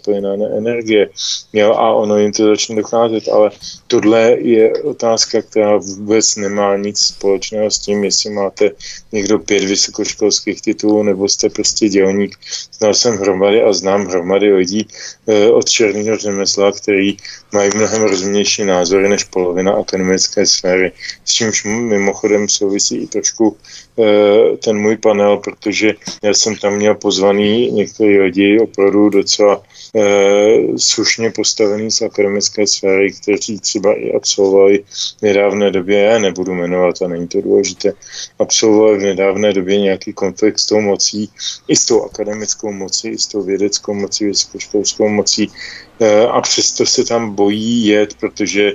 energie, 0.57 1.09
jo, 1.53 1.73
a 1.73 1.93
ono 1.93 2.17
jim 2.17 2.31
to 2.31 2.45
začne 2.45 2.75
docházet, 2.75 3.27
ale 3.27 3.51
tohle 3.87 4.37
je 4.39 4.73
otázka, 4.83 5.41
která 5.41 5.77
vůbec 5.77 6.35
nemá 6.35 6.77
nic 6.77 6.99
společného 6.99 7.71
s 7.71 7.79
tím, 7.79 8.03
jestli 8.03 8.29
máte 8.29 8.71
někdo 9.11 9.39
pět 9.39 9.63
vysokoškolských 9.79 10.61
titulů, 10.61 11.03
nebo 11.03 11.29
jste 11.29 11.49
prostě 11.49 11.89
dělník. 11.89 12.35
Znal 12.71 12.93
jsem 12.93 13.17
hromady 13.17 13.63
a 13.63 13.73
znám 13.73 14.05
hromady 14.05 14.53
lidí 14.53 14.87
e, 15.27 15.49
od 15.49 15.69
černého 15.69 16.17
řemesla, 16.17 16.71
který 16.71 17.17
mají 17.53 17.71
mnohem 17.75 18.01
rozumnější 18.01 18.65
názory 18.65 19.09
než 19.09 19.23
polovina 19.23 19.71
akademické 19.71 20.45
sféry, 20.45 20.91
s 21.25 21.33
čímž 21.33 21.63
mimochodem 21.63 22.49
souvisí 22.49 22.97
i 22.97 23.07
trošku 23.07 23.57
e, 23.99 24.57
ten 24.57 24.77
můj 24.77 24.97
panel, 24.97 25.37
protože 25.37 25.93
já 26.23 26.33
jsem 26.33 26.55
tam 26.55 26.75
měl 26.75 26.95
pozvaný 26.95 27.71
některé 27.71 28.23
lidi 28.23 28.59
opravdu 28.59 29.09
docela 29.09 29.63
slušně 30.77 31.31
postavený 31.31 31.91
z 31.91 32.01
akademické 32.01 32.67
sféry, 32.67 33.13
kteří 33.13 33.59
třeba 33.59 33.93
i 33.93 34.13
absolvovali 34.13 34.83
v 35.19 35.21
nedávné 35.21 35.71
době, 35.71 35.99
já 35.99 36.19
nebudu 36.19 36.53
jmenovat 36.53 37.01
a 37.01 37.07
není 37.07 37.27
to 37.27 37.41
důležité, 37.41 37.93
absolvovali 38.39 38.97
v 38.97 39.01
nedávné 39.01 39.53
době 39.53 39.81
nějaký 39.81 40.13
konflikt 40.13 40.59
s 40.59 40.65
tou 40.65 40.81
mocí, 40.81 41.29
i 41.67 41.75
s 41.75 41.85
tou 41.85 42.03
akademickou 42.03 42.71
mocí, 42.71 43.07
i 43.07 43.17
s 43.17 43.27
tou 43.27 43.41
vědeckou 43.41 43.93
mocí, 43.93 44.25
vysokoškolskou 44.25 45.09
mocí, 45.09 45.51
Eh, 45.51 45.88
a 46.31 46.41
přesto 46.41 46.85
se 46.85 47.03
tam 47.03 47.35
bojí 47.35 47.85
jet, 47.85 48.13
protože, 48.19 48.71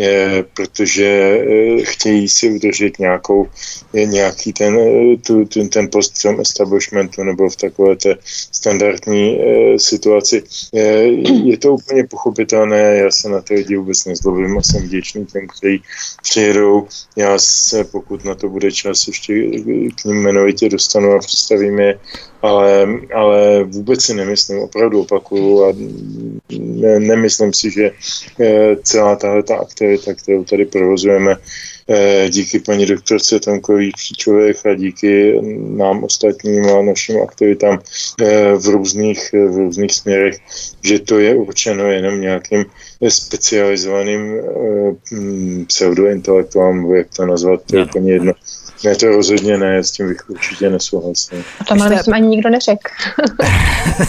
eh, 0.00 0.44
protože 0.54 1.06
eh, 1.06 1.82
chtějí 1.82 2.28
si 2.28 2.50
udržet 2.50 2.98
nějakou, 2.98 3.48
nějaký 3.92 4.52
ten, 4.52 4.78
tu, 5.26 5.44
ten, 5.44 5.68
ten 5.68 5.88
post 5.92 6.18
v 6.18 6.22
tom 6.22 6.40
establishmentu 6.40 7.24
nebo 7.24 7.48
v 7.50 7.56
takové 7.56 7.96
té 7.96 8.16
standardní 8.52 9.38
situaci. 9.76 10.42
Je 11.44 11.58
to 11.58 11.72
úplně 11.72 12.04
pochopitelné, 12.04 12.96
já 12.96 13.10
se 13.10 13.28
na 13.28 13.40
ty 13.40 13.54
lidi 13.54 13.76
vůbec 13.76 14.04
nezlobím 14.04 14.58
a 14.58 14.62
jsem 14.62 14.82
vděčný 14.82 15.26
těm, 15.26 15.46
kteří 15.46 15.82
přijedou. 16.22 16.86
Já 17.16 17.38
se, 17.38 17.84
pokud 17.84 18.24
na 18.24 18.34
to 18.34 18.48
bude 18.48 18.72
čas, 18.72 19.06
ještě 19.06 19.32
k 19.96 20.04
ním 20.04 20.16
jmenovitě 20.16 20.68
dostanu 20.68 21.12
a 21.12 21.18
představím 21.18 21.78
je 21.78 21.98
ale, 22.46 22.86
ale 23.14 23.64
vůbec 23.64 24.02
si 24.02 24.14
nemyslím, 24.14 24.58
opravdu 24.58 25.00
opakuju 25.00 25.64
a 25.64 25.72
ne, 26.58 27.00
nemyslím 27.00 27.52
si, 27.52 27.70
že 27.70 27.90
eh, 28.40 28.76
celá 28.82 29.16
tahle 29.16 29.42
ta 29.42 29.56
aktivita, 29.56 30.14
kterou 30.14 30.44
tady 30.44 30.64
provozujeme, 30.64 31.36
eh, 31.88 32.30
díky 32.30 32.58
paní 32.58 32.86
doktorce 32.86 33.40
Tomkový 33.40 33.90
Příčovech 33.96 34.66
a 34.66 34.74
díky 34.74 35.40
nám 35.76 36.04
ostatním 36.04 36.66
a 36.66 36.82
našim 36.82 37.22
aktivitám 37.22 37.78
eh, 38.22 38.54
v 38.54 38.66
různých, 38.66 39.32
v 39.32 39.56
různých 39.56 39.94
směrech, 39.94 40.36
že 40.82 40.98
to 40.98 41.18
je 41.18 41.34
určeno 41.34 41.90
jenom 41.90 42.20
nějakým 42.20 42.64
specializovaným 43.08 44.40
pseudointelektuálům, 45.66 46.94
jak 46.94 47.06
to 47.16 47.26
nazvat, 47.26 47.60
to 47.66 47.76
je 47.76 47.84
úplně 47.84 48.12
jedno 48.12 48.32
ne, 48.84 48.96
to 48.96 49.06
rozhodně 49.06 49.58
ne, 49.58 49.84
s 49.84 49.90
tím 49.90 50.08
bych 50.08 50.30
určitě 50.30 50.70
nesouhlasil. 50.70 51.42
A 51.60 51.64
to 51.64 51.74
ale 51.74 51.88
myslím 51.88 52.14
ani 52.14 52.28
nikdo 52.28 52.50
neřekl. 52.50 52.90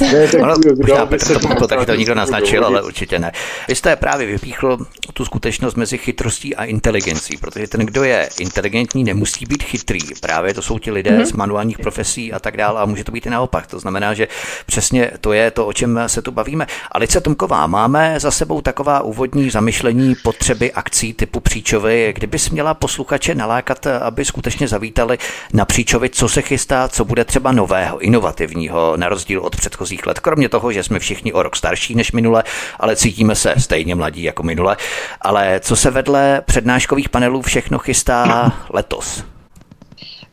ne, 0.13 0.27
tak 0.27 0.41
ono, 0.41 0.55
možná 0.77 1.05
Petr 1.05 1.39
to, 1.39 1.55
to 1.55 1.67
taky 1.67 1.85
to 1.85 1.95
nikdo 1.95 2.15
naznačil, 2.15 2.65
ale 2.65 2.81
určitě 2.81 3.19
ne. 3.19 3.31
Vy 3.67 3.75
jste 3.75 3.95
právě 3.95 4.27
vypíchl 4.27 4.77
tu 5.13 5.25
skutečnost 5.25 5.75
mezi 5.75 5.97
chytrostí 5.97 6.55
a 6.55 6.65
inteligencí, 6.65 7.37
protože 7.37 7.67
ten, 7.67 7.81
kdo 7.81 8.03
je 8.03 8.29
inteligentní, 8.39 9.03
nemusí 9.03 9.45
být 9.45 9.63
chytrý. 9.63 9.99
Právě 10.21 10.53
to 10.53 10.61
jsou 10.61 10.79
ti 10.79 10.91
lidé 10.91 11.11
mm-hmm. 11.11 11.25
z 11.25 11.31
manuálních 11.31 11.79
profesí 11.79 12.33
a 12.33 12.39
tak 12.39 12.57
dále 12.57 12.81
a 12.81 12.85
může 12.85 13.03
to 13.03 13.11
být 13.11 13.25
i 13.25 13.29
naopak. 13.29 13.67
To 13.67 13.79
znamená, 13.79 14.13
že 14.13 14.27
přesně 14.65 15.11
to 15.21 15.33
je 15.33 15.51
to, 15.51 15.67
o 15.67 15.73
čem 15.73 15.99
se 16.07 16.21
tu 16.21 16.31
bavíme. 16.31 16.67
Alice 16.91 17.21
Tomková, 17.21 17.67
máme 17.67 18.19
za 18.19 18.31
sebou 18.31 18.61
taková 18.61 19.01
úvodní 19.01 19.49
zamyšlení 19.49 20.15
potřeby 20.23 20.71
akcí 20.71 21.13
typu 21.13 21.39
příčovy. 21.39 22.13
Kdyby 22.15 22.37
měla 22.51 22.73
posluchače 22.73 23.35
nalákat, 23.35 23.87
aby 23.87 24.25
skutečně 24.25 24.56
zavítali 24.65 25.17
na 25.53 25.65
Příčovi, 25.65 26.09
co 26.09 26.29
se 26.29 26.41
chystá, 26.41 26.87
co 26.87 27.05
bude 27.05 27.25
třeba 27.25 27.51
nového, 27.51 27.99
inovativního, 27.99 28.97
na 28.97 29.09
rozdíl 29.09 29.39
od 29.39 29.55
předchozích 29.55 30.07
let. 30.07 30.19
Kromě 30.19 30.49
toho, 30.49 30.71
že 30.71 30.83
jsme 30.83 30.99
všichni 30.99 31.33
o 31.33 31.43
rok 31.43 31.55
starší 31.55 31.95
než 31.95 32.11
minule, 32.11 32.43
ale 32.79 32.95
cítíme 32.95 33.35
se 33.35 33.53
stejně 33.57 33.95
mladí 33.95 34.23
jako 34.23 34.43
minule. 34.43 34.77
Ale 35.21 35.59
co 35.59 35.75
se 35.75 35.91
vedle 35.91 36.41
přednáškových 36.45 37.09
panelů 37.09 37.41
všechno 37.41 37.79
chystá 37.79 38.51
letos? 38.69 39.23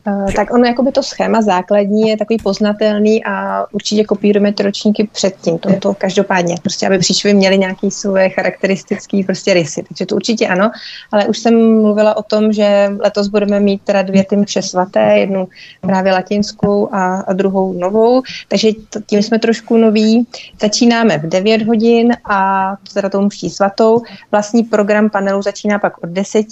Uh, 0.07 0.33
tak 0.33 0.53
ono, 0.55 0.65
jakoby 0.65 0.93
to 0.93 1.03
schéma 1.03 1.43
základní 1.43 2.09
je 2.09 2.17
takový 2.17 2.39
poznatelný 2.43 3.25
a 3.25 3.65
určitě 3.73 4.05
kopírujeme 4.05 4.53
ty 4.53 4.63
ročníky 4.63 5.09
předtím, 5.13 5.59
to, 5.59 5.69
to 5.81 5.95
každopádně, 5.95 6.55
prostě 6.63 6.87
aby 6.87 6.99
příčovy 6.99 7.35
měly 7.35 7.59
nějaký 7.59 7.91
svoje 7.91 8.29
charakteristické 8.29 9.21
prostě 9.27 9.55
rysy, 9.55 9.85
takže 9.89 10.07
to 10.07 10.15
určitě 10.15 10.49
ano, 10.49 10.71
ale 11.13 11.27
už 11.27 11.39
jsem 11.39 11.81
mluvila 11.81 12.17
o 12.17 12.23
tom, 12.23 12.53
že 12.53 12.93
letos 12.99 13.29
budeme 13.29 13.61
mít 13.61 13.83
teda 13.85 14.03
dvě 14.03 14.25
ty 14.25 14.37
mše 14.37 14.63
svaté, 14.63 15.19
jednu 15.19 15.49
právě 15.81 16.13
latinskou 16.13 16.95
a, 16.95 17.21
a 17.21 17.33
druhou 17.33 17.73
novou, 17.73 18.23
takže 18.49 18.69
to, 18.91 19.01
tím 19.07 19.23
jsme 19.23 19.39
trošku 19.39 19.77
noví. 19.77 20.27
Začínáme 20.61 21.19
v 21.19 21.27
9 21.27 21.67
hodin 21.67 22.17
a 22.25 22.71
to 22.83 22.95
teda 22.95 23.09
tou 23.09 23.21
mší 23.21 23.51
svatou. 23.51 24.03
Vlastní 24.33 24.63
program 24.63 25.11
panelu 25.11 25.43
začíná 25.43 25.79
pak 25.79 26.05
od 26.05 26.11
10 26.11 26.47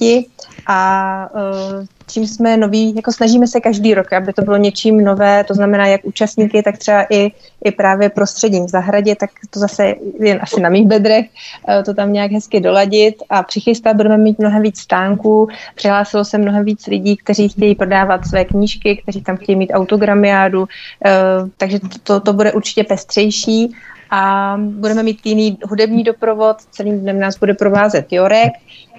a 0.66 1.28
uh, 1.34 1.86
čím 2.06 2.26
jsme 2.26 2.56
noví, 2.56 2.94
jako 2.96 3.12
snažíme 3.12 3.46
se 3.46 3.60
každý 3.60 3.94
rok, 3.94 4.12
aby 4.12 4.32
to 4.32 4.42
bylo 4.42 4.56
něčím 4.56 5.04
nové, 5.04 5.44
to 5.44 5.54
znamená 5.54 5.86
jak 5.86 6.04
účastníky, 6.04 6.62
tak 6.62 6.78
třeba 6.78 7.06
i, 7.10 7.30
i 7.64 7.70
právě 7.70 8.08
prostředím 8.08 8.66
v 8.66 8.68
zahradě, 8.68 9.16
tak 9.16 9.30
to 9.50 9.60
zase 9.60 9.94
jen 10.20 10.38
asi 10.42 10.60
na 10.60 10.68
mých 10.68 10.86
bedrech, 10.86 11.26
eh, 11.68 11.82
to 11.82 11.94
tam 11.94 12.12
nějak 12.12 12.32
hezky 12.32 12.60
doladit 12.60 13.14
a 13.30 13.42
přichystat 13.42 13.96
budeme 13.96 14.16
mít 14.16 14.38
mnohem 14.38 14.62
víc 14.62 14.78
stánků, 14.78 15.48
přihlásilo 15.74 16.24
se 16.24 16.38
mnohem 16.38 16.64
víc 16.64 16.86
lidí, 16.86 17.16
kteří 17.16 17.48
chtějí 17.48 17.74
prodávat 17.74 18.26
své 18.26 18.44
knížky, 18.44 18.96
kteří 19.02 19.22
tam 19.22 19.36
chtějí 19.36 19.56
mít 19.56 19.70
autogramiádu, 19.74 20.68
eh, 21.06 21.10
takže 21.56 21.80
to, 21.80 21.88
to, 22.02 22.20
to 22.20 22.32
bude 22.32 22.52
určitě 22.52 22.84
pestřejší. 22.84 23.74
A 24.14 24.56
budeme 24.60 25.02
mít 25.02 25.26
jiný 25.26 25.58
hudební 25.64 26.04
doprovod, 26.04 26.56
celým 26.70 27.00
dnem 27.00 27.18
nás 27.18 27.38
bude 27.38 27.54
provázet 27.54 28.12
Jorek, 28.12 28.52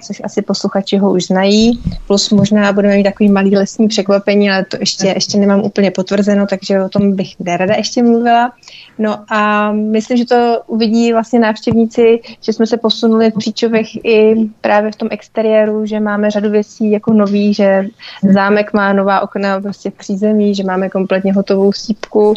což 0.04 0.22
asi 0.24 0.42
posluchači 0.42 0.98
ho 0.98 1.12
už 1.12 1.26
znají, 1.26 1.82
plus 2.08 2.30
možná 2.30 2.74
budeme 2.74 2.96
mít 2.96 3.04
takový 3.04 3.30
malý 3.30 3.56
lesní 3.56 3.88
překvapení, 3.88 4.52
ale 4.52 4.66
to 4.66 4.78
ještě, 4.80 5.08
ještě 5.08 5.38
nemám 5.38 5.62
úplně 5.62 5.92
potvrzeno, 5.92 6.48
takže 6.48 6.84
o 6.84 6.90
tom 6.90 7.16
bych 7.16 7.40
nerada 7.40 7.76
ještě 7.76 8.04
mluvila. 8.04 8.54
No 9.00 9.20
a 9.30 9.72
myslím, 9.72 10.18
že 10.18 10.26
to 10.26 10.62
uvidí 10.68 11.14
vlastně 11.14 11.40
návštěvníci, 11.40 12.20
že 12.42 12.54
jsme 12.54 12.68
se 12.68 12.78
posunuli 12.78 13.32
v 13.32 13.38
Příčovech 13.38 14.06
i 14.06 14.36
právě 14.62 14.92
v 14.92 14.96
tom 14.96 15.08
exteriéru, 15.12 15.86
že 15.86 16.00
máme 16.00 16.32
řadu 16.32 16.50
věcí 16.50 16.92
jako 16.92 17.14
nový, 17.14 17.54
že 17.54 17.88
zámek 18.32 18.74
má 18.74 18.94
nová 18.94 19.22
okna 19.22 19.62
prostě 19.62 19.90
v 19.90 19.94
přízemí, 19.94 20.56
že 20.56 20.64
máme 20.64 20.90
kompletně 20.90 21.34
hotovou 21.34 21.74
sípku 21.74 22.34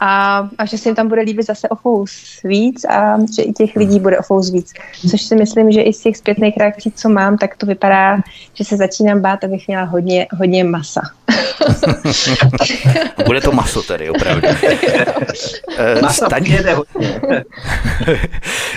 a, 0.00 0.48
a 0.58 0.64
že 0.64 0.78
se 0.78 0.88
jim 0.88 0.96
tam 0.96 1.08
bude 1.08 1.20
líbit 1.20 1.46
zase 1.46 1.68
o 1.68 1.76
fous 1.76 2.40
víc 2.44 2.84
a 2.84 3.18
že 3.36 3.42
i 3.42 3.52
těch 3.52 3.76
lidí 3.76 4.00
bude 4.00 4.18
o 4.18 4.22
fous 4.22 4.50
víc. 4.50 4.72
Což 5.10 5.22
si 5.22 5.36
myslím, 5.36 5.72
že 5.72 5.82
i 5.82 5.92
z 5.92 6.00
těch 6.00 6.16
zpětných 6.16 6.56
reakcí, 6.56 6.92
co 6.92 7.05
mám, 7.08 7.38
tak 7.38 7.56
to 7.56 7.66
vypadá, 7.66 8.20
že 8.54 8.64
se 8.64 8.76
začínám 8.76 9.20
bát, 9.20 9.44
abych 9.44 9.68
měla 9.68 9.84
hodně, 9.84 10.26
hodně 10.38 10.64
masa. 10.64 11.00
bude 13.26 13.40
to 13.40 13.52
maso 13.52 13.82
tedy, 13.82 14.10
opravdu. 14.10 14.48
Staň... 16.10 16.44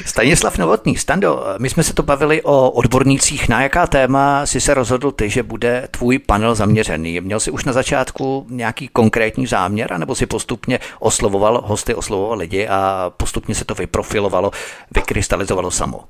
Stanislav 0.05 0.57
Novotný, 0.57 0.97
Stando, 0.97 1.45
my 1.59 1.69
jsme 1.69 1.83
se 1.83 1.93
to 1.93 2.03
bavili 2.03 2.41
o 2.41 2.71
odbornících. 2.71 3.49
Na 3.49 3.61
jaká 3.61 3.87
téma 3.87 4.45
si 4.45 4.61
se 4.61 4.73
rozhodl 4.73 5.11
ty, 5.11 5.29
že 5.29 5.43
bude 5.43 5.87
tvůj 5.91 6.19
panel 6.19 6.55
zaměřený? 6.55 7.21
Měl 7.21 7.39
jsi 7.39 7.51
už 7.51 7.65
na 7.65 7.73
začátku 7.73 8.45
nějaký 8.49 8.87
konkrétní 8.87 9.47
záměr, 9.47 9.93
anebo 9.93 10.15
si 10.15 10.25
postupně 10.25 10.79
oslovoval 10.99 11.63
hosty, 11.65 11.95
oslovoval 11.95 12.37
lidi 12.37 12.67
a 12.67 13.11
postupně 13.17 13.55
se 13.55 13.65
to 13.65 13.75
vyprofilovalo, 13.75 14.51
vykrystalizovalo 14.91 15.71
samo? 15.71 16.03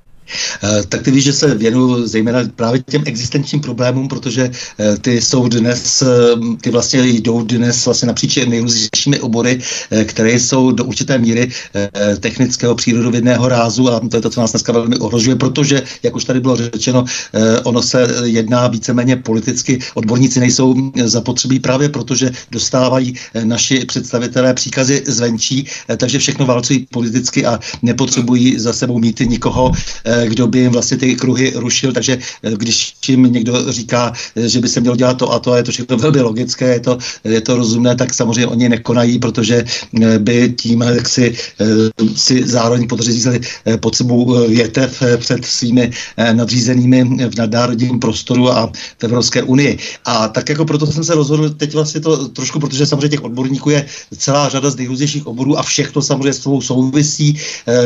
Eh, 0.64 0.84
tak 0.90 1.02
ty 1.02 1.12
víš, 1.12 1.24
že 1.24 1.34
se 1.34 1.56
věnuju 1.56 2.08
zejména 2.08 2.40
právě 2.56 2.84
těm 2.90 3.04
existenčním 3.06 3.62
problémům, 3.62 4.08
protože 4.08 4.52
eh, 4.80 4.98
ty 4.98 5.22
jsou 5.22 5.48
dnes, 5.48 6.02
eh, 6.02 6.08
ty 6.62 6.70
vlastně 6.70 7.08
jdou 7.08 7.44
dnes 7.44 7.86
vlastně 7.86 8.08
napříč 8.08 8.36
nejrůznějšími 8.36 9.20
obory, 9.20 9.60
které 10.06 10.32
jsou 10.32 10.72
do 10.72 10.86
určité 10.86 11.18
míry 11.18 11.50
technického 12.20 12.76
přírodovědného 12.76 13.50
rázu 13.50 13.90
a 13.90 14.00
to 14.00 14.18
je 14.18 14.22
to, 14.22 14.30
co 14.30 14.42
nás 14.42 14.52
dneska 14.52 14.72
velmi 14.72 14.98
ohrožuje, 14.98 15.36
protože, 15.36 15.84
jak 16.04 16.16
už 16.16 16.26
tady 16.26 16.40
bylo 16.40 16.56
řečeno, 16.56 17.06
ono 17.64 17.82
se 17.82 18.08
jedná 18.24 18.68
víceméně 18.68 19.16
politicky, 19.16 19.80
odborníci 19.94 20.40
nejsou 20.40 20.92
zapotřebí 21.04 21.60
právě 21.60 21.90
protože 21.90 22.32
dostávají 22.52 23.16
naši 23.44 23.86
představitelé 23.86 24.54
příkazy 24.54 25.04
zvenčí, 25.08 25.68
takže 25.98 26.20
všechno 26.20 26.46
válcují 26.46 26.88
politicky 26.92 27.46
a 27.46 27.60
nepotřebují 27.82 28.60
za 28.60 28.74
sebou 28.74 29.00
mít 29.00 29.20
nikoho, 29.20 29.72
kdo 30.28 30.48
by 30.48 30.60
jim 30.60 30.72
vlastně 30.72 30.98
ty 30.98 31.16
kruhy 31.16 31.54
rušil, 31.56 31.92
takže 31.94 32.18
eh, 32.44 32.52
když 32.52 32.94
jim 33.08 33.24
někdo 33.24 33.72
říká, 33.72 34.14
eh, 34.36 34.50
že 34.50 34.60
by 34.60 34.68
se 34.70 34.80
mělo 34.80 34.96
dělat 34.96 35.18
to 35.18 35.32
a 35.32 35.40
to, 35.40 35.52
a 35.52 35.58
je 35.58 35.64
to 35.64 35.72
všechno 35.72 35.98
velmi 35.98 36.22
logické, 36.22 36.68
je 36.68 36.80
to, 36.80 36.98
je 37.24 37.42
to 37.42 37.58
rozumné, 37.58 37.96
tak 37.96 38.14
samozřejmě 38.14 38.48
oni 38.48 38.70
nekonají, 38.70 39.20
protože 39.20 39.64
eh, 39.64 40.20
by 40.20 40.54
tím 40.58 40.82
jak 40.82 41.10
si, 41.10 41.36
si 42.16 42.48
zároveň 42.48 42.88
podřízili 42.88 43.40
pod 43.80 43.96
sebou 43.96 44.48
větev 44.48 45.04
před 45.18 45.46
svými 45.46 45.92
nadřízenými 46.34 47.30
v 47.30 47.38
nadnárodním 47.38 48.00
prostoru 48.00 48.52
a 48.52 48.72
v 49.00 49.04
Evropské 49.04 49.44
unii. 49.44 49.78
A 50.06 50.28
tak 50.28 50.50
jako 50.50 50.66
proto 50.66 50.88
jsem 50.88 51.04
se 51.04 51.16
rozhodl 51.16 51.50
teď 51.50 51.74
vlastně 51.74 52.02
to 52.02 52.28
trošku, 52.28 52.60
protože 52.60 52.86
samozřejmě 52.86 53.10
těch 53.10 53.24
odborníků 53.24 53.70
je 53.70 53.86
celá 54.18 54.50
řada 54.50 54.70
z 54.70 54.76
nejrůznějších 54.76 55.28
oborů 55.28 55.60
a 55.60 55.64
všechno 55.64 56.02
samozřejmě 56.02 56.34
s 56.34 56.48
souvisí, 56.60 57.38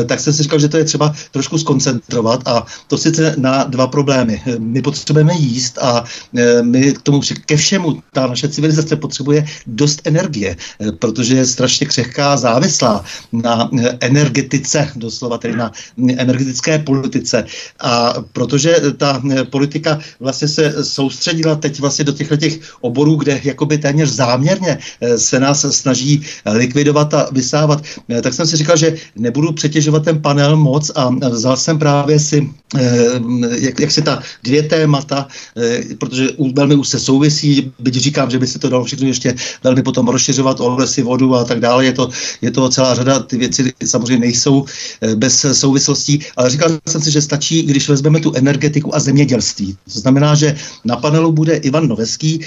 tak 0.06 0.19
jsem 0.19 0.34
si 0.34 0.43
říkal, 0.43 0.60
že 0.60 0.69
to 0.69 0.78
je 0.78 0.84
třeba 0.84 1.13
trošku 1.32 1.58
skoncentrovat 1.58 2.23
reagovat 2.24 2.48
a 2.48 2.66
to 2.88 2.98
sice 2.98 3.36
na 3.38 3.64
dva 3.64 3.88
problémy. 3.88 4.42
My 4.60 4.82
potřebujeme 4.82 5.34
jíst 5.34 5.78
a 5.78 6.04
e, 6.36 6.64
my 6.64 6.94
k 6.94 7.02
tomu 7.02 7.22
ke 7.46 7.58
všemu, 7.58 8.02
ta 8.14 8.28
naše 8.28 8.50
civilizace 8.50 8.96
potřebuje 8.96 9.46
dost 9.68 10.02
energie, 10.04 10.56
e, 10.56 10.92
protože 10.92 11.36
je 11.36 11.46
strašně 11.46 11.88
křehká, 11.88 12.38
závislá 12.38 13.04
na 13.32 13.70
e, 13.80 13.98
energetice, 14.00 14.92
doslova 14.96 15.38
tedy 15.38 15.56
na 15.56 15.72
energetické 16.18 16.80
politice. 16.80 17.46
A 17.80 18.14
protože 18.34 18.76
ta 18.98 19.22
politika 19.50 20.00
vlastně 20.20 20.48
se 20.48 20.86
soustředila 20.86 21.56
teď 21.56 21.80
vlastně 21.80 22.06
do 22.06 22.12
těchto 22.12 22.38
těch 22.38 22.60
oborů, 22.82 23.16
kde 23.16 23.42
jakoby 23.44 23.78
téměř 23.78 24.10
záměrně 24.10 24.78
se 25.18 25.40
nás 25.40 25.66
snaží 25.70 26.22
likvidovat 26.46 27.14
a 27.14 27.30
vysávat, 27.32 27.84
tak 28.22 28.34
jsem 28.34 28.48
si 28.48 28.58
říkal, 28.58 28.78
že 28.78 28.96
nebudu 29.16 29.52
přetěžovat 29.52 30.04
ten 30.06 30.22
panel 30.22 30.56
moc 30.58 30.92
a 30.96 31.10
vzal 31.30 31.58
jsem 31.58 31.80
právě 31.80 32.03
právě 32.04 32.20
si, 32.20 32.50
eh, 32.76 33.20
jak, 33.63 33.80
jak 33.80 33.92
se 33.92 34.02
ta 34.02 34.20
dvě 34.44 34.63
témata, 34.63 35.28
eh, 35.56 35.96
protože 35.96 36.36
velmi 36.52 36.76
už 36.76 36.88
se 36.88 37.00
souvisí, 37.00 37.72
byť 37.80 37.96
říkám, 37.96 38.28
že 38.28 38.39
by 38.39 38.48
se 38.48 38.60
to 38.60 38.68
dalo 38.70 38.84
všechno 38.84 39.08
ještě 39.08 39.36
velmi 39.63 39.84
potom 39.84 40.08
rozšiřovat 40.08 40.60
o 40.60 40.76
lesy, 40.76 41.00
vodu 41.00 41.32
a 41.36 41.48
tak 41.48 41.63
dále, 41.63 41.86
je 41.86 41.94
to, 41.96 42.10
je 42.42 42.52
to 42.52 42.70
celá 42.70 42.92
řada, 42.96 43.24
ty 43.24 43.38
věci 43.39 43.72
samozřejmě 43.80 44.20
nejsou 44.20 44.66
eh, 45.02 45.16
bez 45.16 45.46
souvislostí, 45.56 46.20
ale 46.36 46.50
říkal 46.50 46.70
jsem 46.88 47.02
si, 47.02 47.12
že 47.12 47.24
stačí, 47.24 47.63
když 47.63 47.88
vezmeme 47.88 48.20
tu 48.20 48.36
energetiku 48.36 48.92
a 48.92 49.00
zemědělství. 49.00 49.78
To 49.94 50.00
znamená, 50.04 50.36
že 50.36 50.56
na 50.84 51.00
panelu 51.00 51.32
bude 51.32 51.56
Ivan 51.63 51.88
Noveský, 51.88 52.44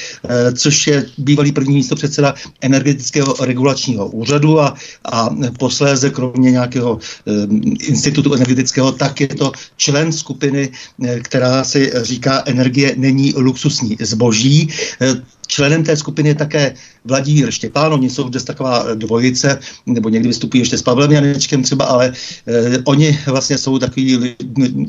což 0.53 0.87
je 0.87 1.07
bývalý 1.19 1.53
první 1.53 1.75
místo 1.75 1.97
předseda 1.97 2.35
energetického 2.61 3.35
regulačního 3.41 4.09
úřadu 4.09 4.61
a, 4.61 4.75
a 5.05 5.31
posléze 5.59 6.11
kromě 6.11 6.51
nějakého 6.51 6.99
institutu 7.87 8.35
energetického, 8.35 8.93
tak 8.93 9.21
je 9.21 9.29
to 9.29 9.46
člen 9.77 10.13
skupiny, 10.13 10.69
eh, 11.05 11.21
která 11.21 11.65
si 11.65 11.93
říká 12.03 12.43
energie 12.47 12.95
není 12.97 13.35
luxusní 13.37 13.97
zboží. 14.01 14.69
Eh, 15.47 15.57
členem 15.57 15.85
té 15.85 15.97
skupiny 15.97 16.29
je 16.29 16.35
také 16.35 16.75
Vladimír 17.05 17.51
Štěpán, 17.51 17.93
oni 17.93 18.11
jsou 18.11 18.29
dnes 18.29 18.45
taková 18.45 18.95
dvojice, 18.95 19.59
nebo 19.87 20.09
někdy 20.09 20.29
vystupují 20.29 20.61
ještě 20.61 20.79
s 20.79 20.83
Pavlem 20.83 21.13
Janečkem 21.13 21.63
třeba, 21.63 21.85
ale 21.85 22.13
eh, 22.47 22.79
oni 22.85 23.19
vlastně 23.27 23.59
jsou 23.59 23.79
takový 23.79 24.35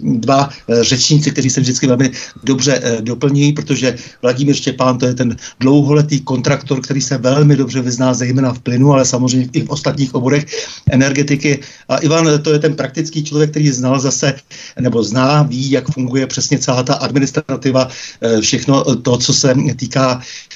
dva 0.02 0.50
eh, 0.50 0.84
řečníci, 0.84 1.32
kteří 1.32 1.50
se 1.50 1.62
vždycky 1.62 1.88
velmi 1.88 2.12
dobře 2.44 2.82
eh, 2.84 3.02
doplňují, 3.02 3.54
protože 3.54 3.96
Vladimír 4.22 4.56
Štěpán 4.56 4.98
to 4.98 5.06
je 5.06 5.14
ten 5.14 5.36
dlouholetý 5.60 6.22
kontraktor, 6.22 6.82
který 6.82 7.02
se 7.02 7.18
velmi 7.18 7.56
dobře 7.56 7.82
vyzná 7.82 8.14
zejména 8.14 8.54
v 8.54 8.60
plynu, 8.60 8.94
ale 8.94 9.06
samozřejmě 9.06 9.50
i 9.54 9.62
v 9.62 9.70
ostatních 9.70 10.16
oborech 10.16 10.46
energetiky. 10.92 11.60
A 11.90 11.98
Ivan 11.98 12.42
to 12.42 12.54
je 12.54 12.60
ten 12.60 12.76
praktický 12.76 13.24
člověk, 13.24 13.52
který 13.52 13.70
znal 13.72 14.00
zase, 14.00 14.34
nebo 14.80 15.04
zná, 15.04 15.44
ví, 15.44 15.72
jak 15.72 15.92
funguje 15.92 16.28
přesně 16.28 16.60
celá 16.60 16.84
ta 16.84 16.94
administrativa, 16.94 17.88
eh, 18.22 18.42
všechno 18.42 18.96
to, 18.96 19.18
co 19.18 19.34
se 19.34 19.56
týká 19.76 20.08
Eh, 20.18 20.47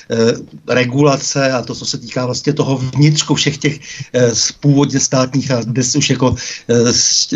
regulace 0.68 1.52
a 1.52 1.62
to, 1.62 1.76
co 1.76 1.86
se 1.86 1.98
týká 1.98 2.26
vlastně 2.26 2.54
toho 2.54 2.78
vnitřku 2.78 3.36
všech 3.36 3.58
těch 3.58 3.80
eh, 4.14 4.32
původně 4.60 5.00
státních 5.00 5.52
a 5.52 5.62
dnes 5.62 5.96
už 5.96 6.10
jako 6.10 6.36
eh, 6.68 6.94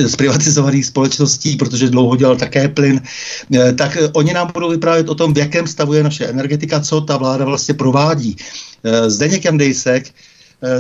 zprivatizovaných 0.08 0.86
společností, 0.86 1.56
protože 1.56 1.89
dlouho 1.89 2.15
dělal 2.15 2.36
také 2.36 2.68
plyn, 2.68 3.02
tak 3.78 3.98
oni 4.13 4.34
nám 4.34 4.52
budou 4.54 4.70
vyprávět 4.70 5.10
o 5.10 5.15
tom, 5.15 5.34
v 5.34 5.38
jakém 5.38 5.68
stavu 5.68 5.94
je 5.94 6.04
naše 6.04 6.26
energetika, 6.26 6.80
co 6.80 7.02
ta 7.02 7.18
vláda 7.18 7.46
vlastně 7.46 7.74
provádí. 7.74 8.36
Zdeněk 9.08 9.46
Jandejsek, 9.46 10.06
Eh, 10.08 10.13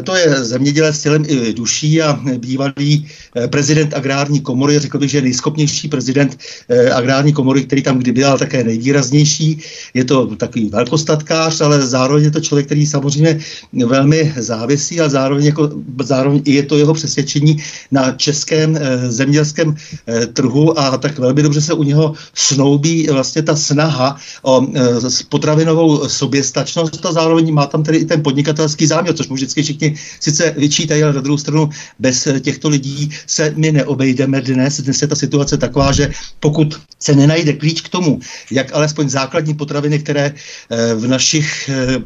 to 0.03 0.15
je 0.15 0.43
zemědělec 0.43 1.01
tělem 1.01 1.23
i 1.27 1.53
duší 1.53 2.01
a 2.01 2.19
bývalý 2.37 3.07
eh, 3.35 3.47
prezident 3.47 3.93
agrární 3.93 4.41
komory, 4.41 4.79
řekl 4.79 4.99
bych, 4.99 5.09
že 5.09 5.21
nejschopnější 5.21 5.87
prezident 5.87 6.37
eh, 6.69 6.91
agrární 6.91 7.33
komory, 7.33 7.63
který 7.63 7.81
tam 7.81 7.99
kdy 7.99 8.11
byl, 8.11 8.37
také 8.37 8.63
nejvýraznější. 8.63 9.59
Je 9.93 10.03
to 10.03 10.35
takový 10.35 10.69
velkostatkář, 10.69 11.61
ale 11.61 11.87
zároveň 11.87 12.23
je 12.23 12.31
to 12.31 12.39
člověk, 12.39 12.65
který 12.65 12.85
samozřejmě 12.87 13.39
velmi 13.85 14.33
závisí 14.37 15.01
a 15.01 15.09
zároveň, 15.09 15.45
jako, 15.45 15.69
zároveň 16.03 16.41
je 16.45 16.63
to 16.63 16.77
jeho 16.77 16.93
přesvědčení 16.93 17.57
na 17.91 18.11
českém 18.11 18.79
zemědělském 19.07 19.75
trhu 20.33 20.79
a 20.79 20.97
tak 20.97 21.19
velmi 21.19 21.43
dobře 21.43 21.61
se 21.61 21.73
u 21.73 21.83
něho 21.83 22.13
snoubí 22.33 23.07
vlastně 23.11 23.41
ta 23.41 23.55
snaha 23.55 24.17
o 24.41 24.67
potravinovou 25.29 26.09
soběstačnost 26.09 27.05
a 27.05 27.11
zároveň 27.11 27.53
má 27.53 27.65
tam 27.65 27.83
tedy 27.83 27.97
i 27.97 28.05
ten 28.05 28.23
podnikatelský 28.23 28.87
záměr, 28.87 29.15
což 29.15 29.27
mu 29.27 29.35
vždycky 29.35 29.63
všichni 29.65 29.95
sice 30.19 30.53
vyčítají, 30.57 31.03
ale 31.03 31.13
na 31.13 31.21
druhou 31.21 31.37
stranu 31.37 31.69
bez 31.99 32.27
těchto 32.39 32.69
lidí 32.69 33.09
se 33.27 33.53
my 33.57 33.71
neobejdeme 33.71 34.41
dnes. 34.41 34.81
Dnes 34.81 35.01
je 35.01 35.07
ta 35.07 35.15
situace 35.15 35.57
taková, 35.57 35.91
že 35.91 36.11
pokud 36.39 36.79
se 36.99 37.15
nenajde 37.15 37.53
klíč 37.53 37.81
k 37.81 37.89
tomu, 37.89 38.19
jak 38.51 38.73
alespoň 38.73 39.09
základní 39.09 39.53
potraviny, 39.53 39.99
které 39.99 40.33
eh, 40.33 40.95
v 40.95 41.07
našich 41.07 41.69
eh, 41.69 42.01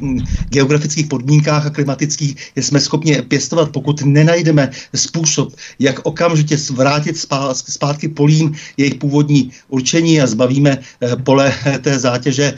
geografických 0.50 1.08
podmínkách 1.08 1.66
a 1.66 1.70
klimatických 1.70 2.36
jsme 2.56 2.80
schopni 2.80 3.22
pěstovat, 3.22 3.72
pokud 3.72 4.02
nenajdeme 4.06 4.72
způsob, 4.96 5.56
jak 5.80 6.00
okamžitě 6.04 6.58
vrátit 6.72 7.18
zpátky 7.54 8.08
polím 8.08 8.56
jejich 8.78 8.96
původní 8.96 9.52
určení 9.68 10.22
a 10.22 10.28
zbavíme 10.28 10.78
eh, 10.78 11.16
pole 11.16 11.54
té 11.82 12.00
zátěže 12.00 12.54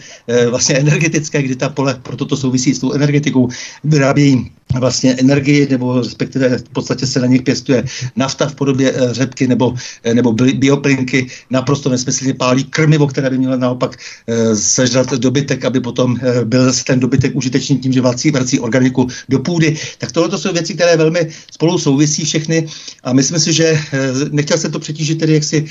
vlastně 0.50 0.76
energetické, 0.76 1.42
kdy 1.42 1.56
ta 1.56 1.70
pole, 1.70 2.00
proto 2.04 2.26
to 2.26 2.38
souvisí 2.38 2.74
s 2.74 2.80
tou 2.80 2.92
energetikou, 2.92 3.50
vyrábějí 3.84 4.52
vlastně 4.80 4.91
energii, 5.04 5.68
nebo 5.70 6.02
respektive 6.02 6.58
v 6.58 6.70
podstatě 6.70 7.08
se 7.08 7.20
na 7.20 7.28
nich 7.28 7.42
pěstuje 7.42 7.84
nafta 8.16 8.48
v 8.48 8.56
podobě 8.56 8.94
e, 8.96 9.14
řepky 9.14 9.48
nebo, 9.48 9.76
e, 10.04 10.14
nebo 10.14 10.34
bioplinky, 10.34 11.28
naprosto 11.50 11.90
nesmyslně 11.90 12.34
pálí 12.34 12.64
krmivo, 12.64 13.08
které 13.08 13.30
by 13.30 13.38
mělo 13.38 13.58
naopak 13.58 13.98
e, 14.28 14.56
sežrat 14.56 15.14
dobytek, 15.14 15.66
aby 15.66 15.80
potom 15.80 16.18
byl 16.44 16.74
ten 16.86 17.00
dobytek 17.00 17.36
užitečný 17.36 17.78
tím, 17.78 17.94
že 17.94 18.02
vrací, 18.02 18.32
vrací 18.32 18.60
organiku 18.60 19.08
do 19.30 19.40
půdy. 19.40 19.78
Tak 19.98 20.12
tohle 20.12 20.38
jsou 20.38 20.54
věci, 20.54 20.74
které 20.74 20.98
velmi 20.98 21.30
spolu 21.52 21.78
souvisí 21.78 22.26
všechny 22.26 22.68
a 23.04 23.14
myslím 23.14 23.40
si, 23.40 23.54
že 23.54 23.80
nechtěl 24.32 24.58
jsem 24.58 24.72
to 24.72 24.80
přetížit 24.80 25.20
tedy 25.20 25.34
jaksi 25.34 25.66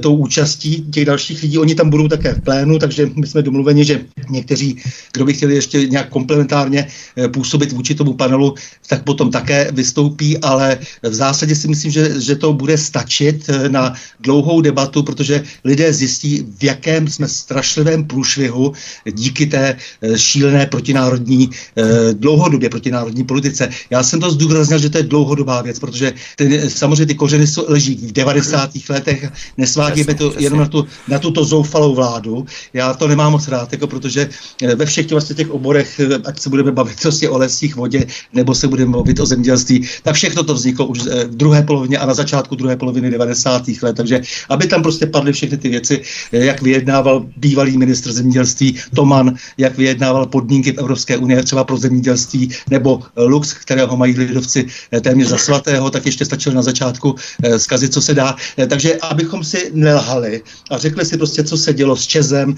tou 0.00 0.16
účastí 0.16 0.84
těch 0.90 1.04
dalších 1.04 1.42
lidí. 1.42 1.58
Oni 1.58 1.74
tam 1.74 1.90
budou 1.90 2.08
také 2.08 2.34
v 2.34 2.40
plénu, 2.40 2.78
takže 2.78 3.10
my 3.14 3.26
jsme 3.26 3.42
domluveni, 3.42 3.84
že 3.84 4.00
někteří, 4.28 4.76
kdo 5.12 5.24
by 5.24 5.32
chtěli 5.34 5.54
ještě 5.54 5.86
nějak 5.86 6.08
komplementárně 6.08 6.86
působit 7.32 7.72
vůči 7.72 7.94
tomu 7.94 8.12
panelu, 8.14 8.54
tak 8.88 9.04
potom 9.04 9.30
také 9.30 9.68
vystoupí, 9.72 10.38
ale 10.38 10.78
v 11.02 11.14
zásadě 11.14 11.54
si 11.54 11.68
myslím, 11.68 11.92
že, 11.92 12.20
že 12.20 12.36
to 12.36 12.52
bude 12.52 12.78
stačit 12.78 13.48
eh, 13.48 13.68
na 13.68 13.94
dlouhou 14.20 14.60
debatu, 14.60 15.02
protože 15.02 15.44
lidé 15.64 15.92
zjistí, 15.92 16.46
v 16.58 16.64
jakém 16.64 17.08
jsme 17.08 17.28
strašlivém 17.28 18.04
průšvihu 18.04 18.72
díky 19.12 19.46
té 19.46 19.76
eh, 19.76 20.18
šílené 20.18 20.66
protinárodní, 20.66 21.50
eh, 21.76 22.14
dlouhodobě 22.14 22.68
protinárodní 22.70 23.24
politice. 23.24 23.68
Já 23.90 24.02
jsem 24.02 24.20
to 24.20 24.30
zdůraznil, 24.30 24.78
že 24.78 24.90
to 24.90 24.98
je 24.98 25.04
dlouhodobá 25.04 25.62
věc, 25.62 25.78
protože 25.78 26.12
ty, 26.36 26.70
samozřejmě 26.70 27.06
ty 27.06 27.14
kořeny 27.14 27.46
leží 27.68 27.94
v 27.94 28.12
90. 28.12 28.70
letech, 28.88 29.32
nesvádíme 29.56 30.14
to 30.14 30.34
jenom 30.38 30.58
na, 30.58 30.66
tu, 30.66 30.86
na 31.08 31.18
tuto 31.18 31.44
zoufalou 31.44 31.94
vládu. 31.94 32.46
Já 32.72 32.94
to 32.94 33.08
nemám 33.08 33.32
moc 33.32 33.48
rád, 33.48 33.72
jako 33.72 33.86
protože 33.86 34.28
ve 34.74 34.86
všech 34.86 35.06
těch, 35.06 35.12
vlastně 35.12 35.36
těch 35.36 35.50
oborech, 35.50 36.00
ať 36.24 36.40
se 36.40 36.50
budeme 36.50 36.72
bavit 36.72 37.00
prostě 37.02 37.28
o 37.28 37.38
lesích, 37.38 37.76
vodě, 37.76 38.06
nebo 38.32 38.47
se 38.54 38.68
budeme 38.68 38.90
mluvit 38.90 39.20
o 39.20 39.26
zemědělství, 39.26 39.88
tak 40.02 40.14
všechno 40.14 40.42
to 40.42 40.54
vzniklo 40.54 40.86
už 40.86 41.00
eh, 41.10 41.24
v 41.24 41.34
druhé 41.36 41.62
polovině 41.62 41.98
a 41.98 42.06
na 42.06 42.14
začátku 42.14 42.54
druhé 42.54 42.76
poloviny 42.76 43.10
90. 43.10 43.62
let. 43.82 43.96
Takže 43.96 44.20
aby 44.48 44.66
tam 44.66 44.82
prostě 44.82 45.06
padly 45.06 45.32
všechny 45.32 45.56
ty 45.56 45.68
věci, 45.68 46.02
eh, 46.32 46.44
jak 46.44 46.62
vyjednával 46.62 47.26
bývalý 47.36 47.78
ministr 47.78 48.12
zemědělství 48.12 48.78
Toman, 48.94 49.34
jak 49.58 49.76
vyjednával 49.76 50.26
podmínky 50.26 50.72
v 50.72 50.78
Evropské 50.78 51.16
unie 51.16 51.42
třeba 51.42 51.64
pro 51.64 51.76
zemědělství, 51.76 52.50
nebo 52.70 53.02
Lux, 53.16 53.52
kterého 53.52 53.96
mají 53.96 54.16
lidovci 54.16 54.66
eh, 54.92 55.00
téměř 55.00 55.28
za 55.28 55.38
svatého, 55.38 55.90
tak 55.90 56.06
ještě 56.06 56.24
stačilo 56.24 56.54
na 56.54 56.62
začátku 56.62 57.14
zkazit, 57.56 57.92
co 57.92 58.00
se 58.00 58.14
dá. 58.14 58.36
Takže 58.68 58.96
abychom 58.96 59.44
si 59.44 59.70
nelhali 59.74 60.42
a 60.70 60.78
řekli 60.78 61.04
si 61.04 61.16
prostě, 61.16 61.44
co 61.44 61.56
se 61.56 61.74
dělo 61.74 61.96
s 61.96 62.06
Čezem, 62.06 62.56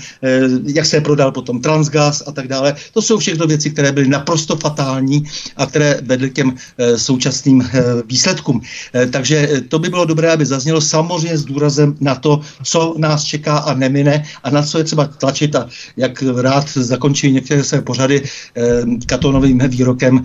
jak 0.64 0.86
se 0.86 1.00
prodal 1.00 1.32
potom 1.32 1.60
Transgas 1.60 2.22
a 2.26 2.32
tak 2.32 2.48
dále. 2.48 2.74
To 2.92 3.02
jsou 3.02 3.18
všechno 3.18 3.46
věci, 3.46 3.70
které 3.70 3.92
byly 3.92 4.08
naprosto 4.08 4.56
fatální 4.56 5.24
a 5.56 5.66
které 5.66 5.79
vedly 6.02 6.30
k 6.30 6.34
těm 6.34 6.54
eh, 6.78 6.98
současným 6.98 7.62
eh, 7.62 7.82
výsledkům. 8.06 8.60
Eh, 8.94 9.06
takže 9.06 9.62
to 9.68 9.78
by 9.78 9.88
bylo 9.88 10.04
dobré, 10.04 10.32
aby 10.32 10.46
zaznělo 10.46 10.80
samozřejmě 10.80 11.38
s 11.38 11.44
důrazem 11.44 11.96
na 12.00 12.14
to, 12.14 12.40
co 12.64 12.94
nás 12.98 13.24
čeká 13.24 13.58
a 13.58 13.74
nemine 13.74 14.24
a 14.44 14.50
na 14.50 14.62
co 14.62 14.78
je 14.78 14.84
třeba 14.84 15.06
tlačit 15.06 15.56
a 15.56 15.68
jak 15.96 16.22
rád 16.22 16.68
zakončí 16.68 17.32
některé 17.32 17.64
své 17.64 17.82
pořady 17.82 18.22
katonovým 19.06 19.58
výrokem, 19.58 20.24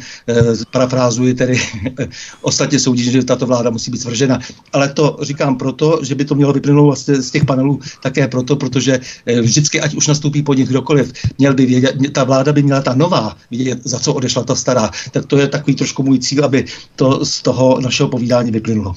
parafrázuji 0.72 1.34
tedy, 1.34 1.62
ostatně 2.42 2.80
soudí, 2.80 3.04
že 3.04 3.24
tato 3.24 3.46
vláda 3.46 3.70
musí 3.70 3.92
být 3.92 4.02
svržena. 4.02 4.40
Ale 4.74 4.90
to 4.90 5.18
říkám 5.22 5.58
proto, 5.58 6.00
že 6.04 6.16
by 6.16 6.26
to 6.26 6.36
mělo 6.36 6.54
vyplynout 6.54 6.86
vlastně 6.86 7.16
z 7.16 7.32
těch 7.32 7.46
panelů 7.46 7.80
také 8.02 8.28
proto, 8.28 8.56
protože 8.56 9.00
vždycky, 9.42 9.82
ať 9.82 9.96
už 9.96 10.08
nastoupí 10.08 10.44
po 10.44 10.54
nich 10.54 10.70
kdokoliv, 10.70 11.14
měl 11.38 11.54
by 11.54 11.66
vědět, 11.66 11.96
ta 12.12 12.24
vláda 12.24 12.54
by 12.54 12.64
měla 12.64 12.82
ta 12.82 12.96
nová 12.96 13.38
vědět, 13.52 13.80
za 13.84 14.00
co 14.00 14.14
odešla 14.14 14.44
ta 14.44 14.56
stará. 14.56 14.90
Tak 15.12 15.26
to 15.26 15.38
je 15.38 15.45
takový 15.48 15.76
trošku 15.76 16.04
můj 16.04 16.20
cíl, 16.20 16.46
aby 16.46 16.66
to 16.96 17.26
z 17.26 17.42
toho 17.42 17.82
našeho 17.82 18.10
povídání 18.10 18.52
vyplynulo. 18.52 18.96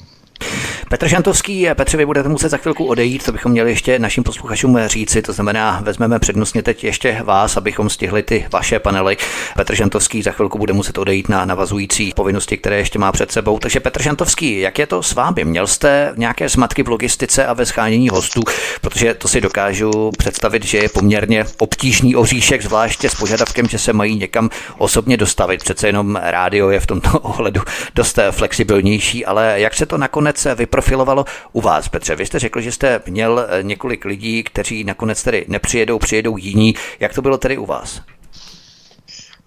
Petr 0.89 1.07
Šantovský, 1.07 1.67
Petře, 1.73 1.97
vy 1.97 2.05
budete 2.05 2.29
muset 2.29 2.49
za 2.49 2.57
chvilku 2.57 2.85
odejít, 2.85 3.25
to 3.25 3.31
bychom 3.31 3.51
měli 3.51 3.71
ještě 3.71 3.99
našim 3.99 4.23
posluchačům 4.23 4.79
říci, 4.85 5.21
to 5.21 5.33
znamená, 5.33 5.79
vezmeme 5.83 6.19
přednostně 6.19 6.63
teď 6.63 6.83
ještě 6.83 7.21
vás, 7.23 7.57
abychom 7.57 7.89
stihli 7.89 8.23
ty 8.23 8.45
vaše 8.51 8.79
panely. 8.79 9.17
Petr 9.55 9.75
Šantovský 9.75 10.21
za 10.21 10.31
chvilku 10.31 10.57
bude 10.57 10.73
muset 10.73 10.97
odejít 10.97 11.29
na 11.29 11.45
navazující 11.45 12.13
povinnosti, 12.15 12.57
které 12.57 12.77
ještě 12.77 12.99
má 12.99 13.11
před 13.11 13.31
sebou. 13.31 13.59
Takže 13.59 13.79
Petr 13.79 14.01
Šantovský, 14.01 14.59
jak 14.59 14.79
je 14.79 14.87
to 14.87 15.03
s 15.03 15.13
vámi? 15.13 15.45
Měl 15.45 15.67
jste 15.67 16.13
nějaké 16.17 16.49
zmatky 16.49 16.83
v 16.83 16.87
logistice 16.87 17.45
a 17.45 17.53
ve 17.53 17.65
schánění 17.65 18.09
hostů, 18.09 18.41
protože 18.81 19.13
to 19.13 19.27
si 19.27 19.41
dokážu 19.41 20.11
představit, 20.17 20.65
že 20.65 20.77
je 20.77 20.89
poměrně 20.89 21.45
obtížný 21.57 22.15
oříšek, 22.15 22.61
zvláště 22.61 23.09
s 23.09 23.15
požadavkem, 23.15 23.67
že 23.67 23.79
se 23.79 23.93
mají 23.93 24.15
někam 24.15 24.49
osobně 24.77 25.17
dostavit. 25.17 25.63
Přece 25.63 25.87
jenom 25.87 26.15
rádio 26.15 26.69
je 26.69 26.79
v 26.79 26.87
tomto 26.87 27.19
ohledu 27.19 27.61
dost 27.95 28.19
flexibilnější, 28.31 29.25
ale 29.25 29.53
jak 29.55 29.73
se 29.73 29.85
to 29.85 29.97
nakonec 29.97 30.28
vypro 30.55 30.79
profilovalo 30.79 31.25
u 31.53 31.61
vás, 31.61 31.89
Petře? 31.89 32.15
Vy 32.15 32.25
jste 32.25 32.39
řekl, 32.39 32.61
že 32.61 32.71
jste 32.71 33.01
měl 33.07 33.47
eh, 33.49 33.63
několik 33.63 34.05
lidí, 34.05 34.43
kteří 34.43 34.83
nakonec 34.83 35.23
tedy 35.23 35.45
nepřijedou, 35.47 35.99
přijedou 35.99 36.37
jiní. 36.37 36.75
Jak 36.99 37.13
to 37.13 37.21
bylo 37.21 37.37
tedy 37.37 37.57
u 37.57 37.65
vás? 37.65 38.01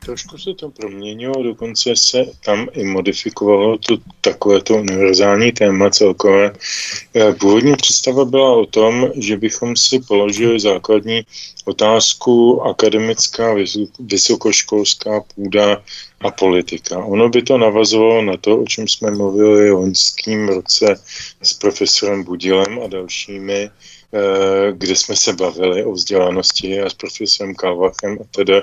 Trošku 0.04 0.38
se 0.38 0.54
to 0.54 0.70
proměnilo, 0.70 1.42
dokonce 1.42 1.96
se 1.96 2.24
tam 2.44 2.66
i 2.72 2.84
modifikovalo 2.84 3.78
to 3.78 3.96
takovéto 4.20 4.74
univerzální 4.74 5.52
téma 5.52 5.90
celkové. 5.90 6.52
Eh, 7.14 7.32
původní 7.32 7.76
představa 7.76 8.24
byla 8.24 8.52
o 8.52 8.66
tom, 8.66 9.08
že 9.14 9.36
bychom 9.36 9.76
si 9.76 10.00
položili 10.00 10.60
základní 10.60 11.22
otázku 11.64 12.62
akademická, 12.62 13.54
vysokoškolská 14.00 15.20
půda 15.34 15.82
a 16.20 16.30
politika. 16.30 16.98
Ono 16.98 17.28
by 17.28 17.42
to 17.42 17.58
navazovalo 17.58 18.22
na 18.22 18.36
to, 18.36 18.58
o 18.58 18.66
čem 18.66 18.88
jsme 18.88 19.10
mluvili 19.10 19.70
v 19.70 19.74
loňském 19.74 20.48
roce 20.48 21.00
s 21.42 21.52
profesorem 21.52 22.24
Budilem 22.24 22.80
a 22.84 22.86
dalšími, 22.86 23.70
kde 24.72 24.96
jsme 24.96 25.16
se 25.16 25.32
bavili 25.32 25.84
o 25.84 25.92
vzdělanosti 25.92 26.80
a 26.80 26.90
s 26.90 26.94
profesorem 26.94 27.54
Kalvachem 27.54 28.18
a 28.20 28.24
teda. 28.30 28.62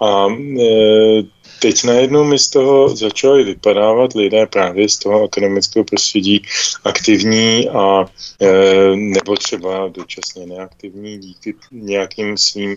A 0.00 0.26
eh, 0.60 1.22
teď 1.60 1.84
najednou 1.84 2.24
mi 2.24 2.38
z 2.38 2.48
toho 2.48 2.96
začali 2.96 3.44
vypadávat 3.44 4.14
lidé 4.14 4.46
právě 4.46 4.88
z 4.88 4.98
toho 4.98 5.24
akademického 5.24 5.84
prostředí 5.84 6.42
aktivní 6.84 7.68
a 7.68 8.04
e, 8.40 8.96
nebo 8.96 9.36
třeba 9.36 9.88
dočasně 9.88 10.46
neaktivní 10.46 11.18
díky 11.18 11.54
nějakým 11.72 12.36
svým 12.36 12.76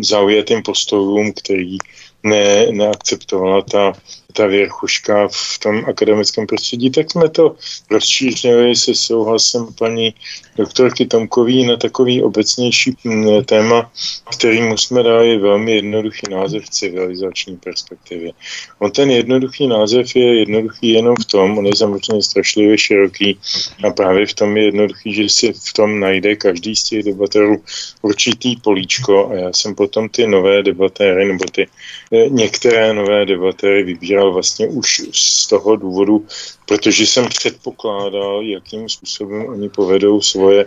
zaujatým 0.00 0.62
postojům, 0.62 1.32
který 1.32 1.78
ne, 2.22 2.66
neakceptovala 2.70 3.62
ta, 3.62 3.92
ta 4.32 4.46
věrchuška 4.46 5.28
v 5.32 5.58
tom 5.58 5.84
akademickém 5.86 6.46
prostředí, 6.46 6.90
tak 6.90 7.10
jsme 7.10 7.28
to 7.28 7.56
rozšířili 7.90 8.76
se 8.76 8.94
souhlasem 8.94 9.66
paní 9.78 10.14
doktorky 10.56 11.06
Tomkový 11.06 11.66
na 11.66 11.76
takový 11.76 12.22
obecnější 12.22 12.96
mm, 13.04 13.44
téma, 13.44 13.90
kterýmu 14.32 14.76
jsme 14.76 15.02
dali 15.02 15.38
velmi 15.38 15.72
jednoduchý 15.72 16.30
název 16.30 16.68
civilizační 16.70 17.56
perspektivy. 17.56 18.32
On 18.78 18.90
ten 18.90 19.10
jednoduchý 19.10 19.66
název 19.66 20.16
je 20.16 20.38
jednoduchý 20.38 20.88
jenom 20.88 21.16
v 21.16 21.24
tom, 21.24 21.58
on 21.58 21.66
je 21.66 21.76
samozřejmě 21.76 22.22
strašlivě 22.22 22.78
široký 22.78 23.38
a 23.84 23.90
právě 23.90 24.26
v 24.26 24.34
tom 24.34 24.56
je 24.56 24.64
jednoduchý, 24.64 25.14
že 25.14 25.28
si 25.28 25.52
v 25.52 25.72
tom 25.72 26.00
najde 26.00 26.36
každý 26.36 26.76
z 26.76 26.82
těch 26.82 27.02
debaterů 27.02 27.62
určitý 28.02 28.56
políčko 28.56 29.30
a 29.30 29.34
já 29.34 29.52
jsem 29.52 29.74
potom 29.74 30.08
ty 30.08 30.26
nové 30.26 30.62
debatéry 30.62 31.24
nebo 31.24 31.44
ty 31.44 31.66
eh, 32.12 32.28
některé 32.28 32.94
nové 32.94 33.26
debatéry 33.26 33.82
vybíral 33.82 34.21
vlastně 34.30 34.68
už 34.68 35.02
z 35.12 35.46
toho 35.46 35.76
důvodu, 35.76 36.26
protože 36.66 37.06
jsem 37.06 37.28
předpokládal, 37.28 38.42
jakým 38.42 38.88
způsobem 38.88 39.46
oni 39.46 39.68
povedou 39.68 40.20
svoje, 40.20 40.66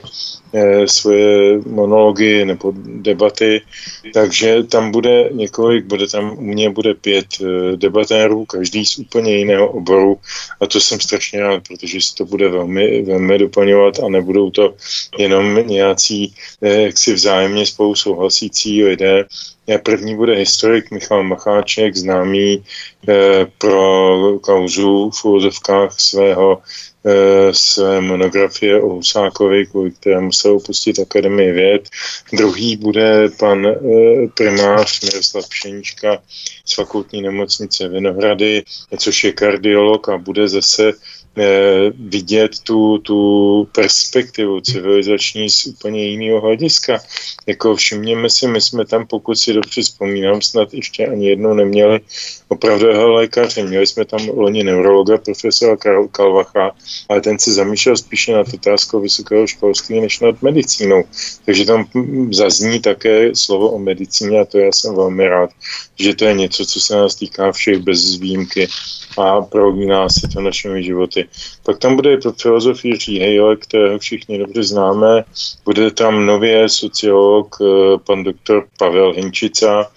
eh, 0.54 0.88
svoje 0.88 1.60
monology 1.66 2.46
nebo 2.46 2.74
debaty, 2.78 3.62
takže 4.14 4.64
tam 4.64 4.92
bude 4.92 5.30
několik, 5.32 5.86
bude 5.86 6.08
tam 6.08 6.38
u 6.38 6.42
mě 6.42 6.70
bude 6.70 6.94
pět 6.94 7.26
eh, 7.42 7.78
debatérů, 7.78 8.46
každý 8.46 8.86
z 8.86 8.98
úplně 8.98 9.36
jiného 9.36 9.68
oboru. 9.68 10.20
A 10.62 10.68
to 10.68 10.80
jsem 10.80 11.00
strašně 11.00 11.40
rád, 11.40 11.64
protože 11.68 12.02
se 12.02 12.16
to 12.16 12.26
bude 12.26 12.50
velmi, 12.50 13.02
velmi 13.02 13.38
doplňovat 13.38 14.00
a 14.00 14.10
nebudou 14.10 14.52
to 14.52 14.74
jenom 15.18 15.68
nějací 15.68 16.34
eh, 16.62 16.82
jaksi 16.82 17.14
vzájemně 17.14 17.66
spolu 17.66 17.96
souhlasící 17.96 18.84
lidé, 18.84 19.26
První 19.84 20.16
bude 20.16 20.36
historik 20.36 20.92
Michal 20.92 21.24
Macháček, 21.24 21.96
známý 21.96 22.64
eh, 23.10 23.14
pro 23.58 24.40
kauzu 24.40 25.10
v 25.10 25.26
úvozovkách 25.26 26.00
svého 26.00 26.62
své 27.52 28.02
monografie 28.02 28.82
o 28.82 28.90
Husákovi, 28.90 29.66
kvůli 29.66 29.92
které 29.92 30.22
musel 30.22 30.56
opustit 30.56 31.00
Akademii 31.00 31.52
věd. 31.52 31.90
Druhý 32.34 32.78
bude 32.78 33.30
pan 33.40 33.68
primář 34.34 35.02
Miroslav 35.02 35.50
Pšenička 35.50 36.18
z 36.66 36.74
fakultní 36.74 37.22
nemocnice 37.22 37.88
Vinohrady, 37.88 38.64
což 38.98 39.24
je 39.24 39.32
kardiolog 39.32 40.10
a 40.10 40.18
bude 40.18 40.48
zase 40.48 40.94
Eh, 40.94 41.25
vidět 42.00 42.60
tu, 42.64 42.98
tu 42.98 43.68
perspektivu 43.72 44.62
civilizační 44.62 45.50
z 45.50 45.66
úplně 45.66 46.04
jiného 46.04 46.42
hlediska. 46.42 47.00
Jako 47.48 47.76
všimněme 47.76 48.30
si, 48.30 48.48
my 48.48 48.62
jsme 48.62 48.86
tam, 48.86 49.08
pokud 49.08 49.36
si 49.36 49.54
dobře 49.54 49.82
vzpomínám, 49.82 50.42
snad 50.42 50.74
ještě 50.74 51.08
ani 51.08 51.30
jednou 51.30 51.54
neměli 51.54 52.00
opravdového 52.48 53.12
lékaře. 53.12 53.64
Měli 53.64 53.88
jsme 53.88 54.06
tam 54.06 54.30
loni 54.30 54.64
neurologa, 54.64 55.18
profesora 55.18 55.78
Karl 55.78 56.08
Kalvacha, 56.08 56.72
ale 57.10 57.22
ten 57.22 57.40
se 57.40 57.54
zamýšlel 57.54 57.98
spíše 57.98 58.34
nad 58.34 58.54
otázkou 58.54 59.00
vysokého 59.00 59.48
školství 59.48 60.02
než 60.02 60.20
nad 60.20 60.42
medicínou. 60.42 61.04
Takže 61.46 61.66
tam 61.66 61.86
zazní 62.32 62.80
také 62.80 63.36
slovo 63.36 63.70
o 63.70 63.80
medicíně 63.80 64.40
a 64.40 64.46
to 64.46 64.58
já 64.58 64.72
jsem 64.72 64.96
velmi 64.96 65.30
rád, 65.30 65.50
že 66.00 66.16
to 66.16 66.26
je 66.26 66.34
něco, 66.34 66.66
co 66.66 66.82
se 66.82 66.96
nás 66.96 67.16
týká 67.16 67.52
všech 67.52 67.78
bez 67.78 68.16
výjimky 68.16 68.68
a 69.18 69.42
prolíná 69.42 70.10
se 70.10 70.28
to 70.28 70.42
našimi 70.42 70.84
životy. 70.84 71.26
Pak 71.64 71.78
tam 71.78 71.96
bude 71.96 72.18
filozofii 72.42 73.20
Hejle, 73.20 73.56
kterého 73.56 74.00
všichni 74.00 74.38
dobře 74.38 74.64
známe. 74.64 75.24
Bude 75.66 75.92
tam 75.92 76.26
nově 76.26 76.70
sociolog, 76.70 77.56
eh, 77.62 77.98
pan 78.06 78.24
doktor 78.24 78.68
Pavel 78.78 79.14
Hinčica, 79.14 79.92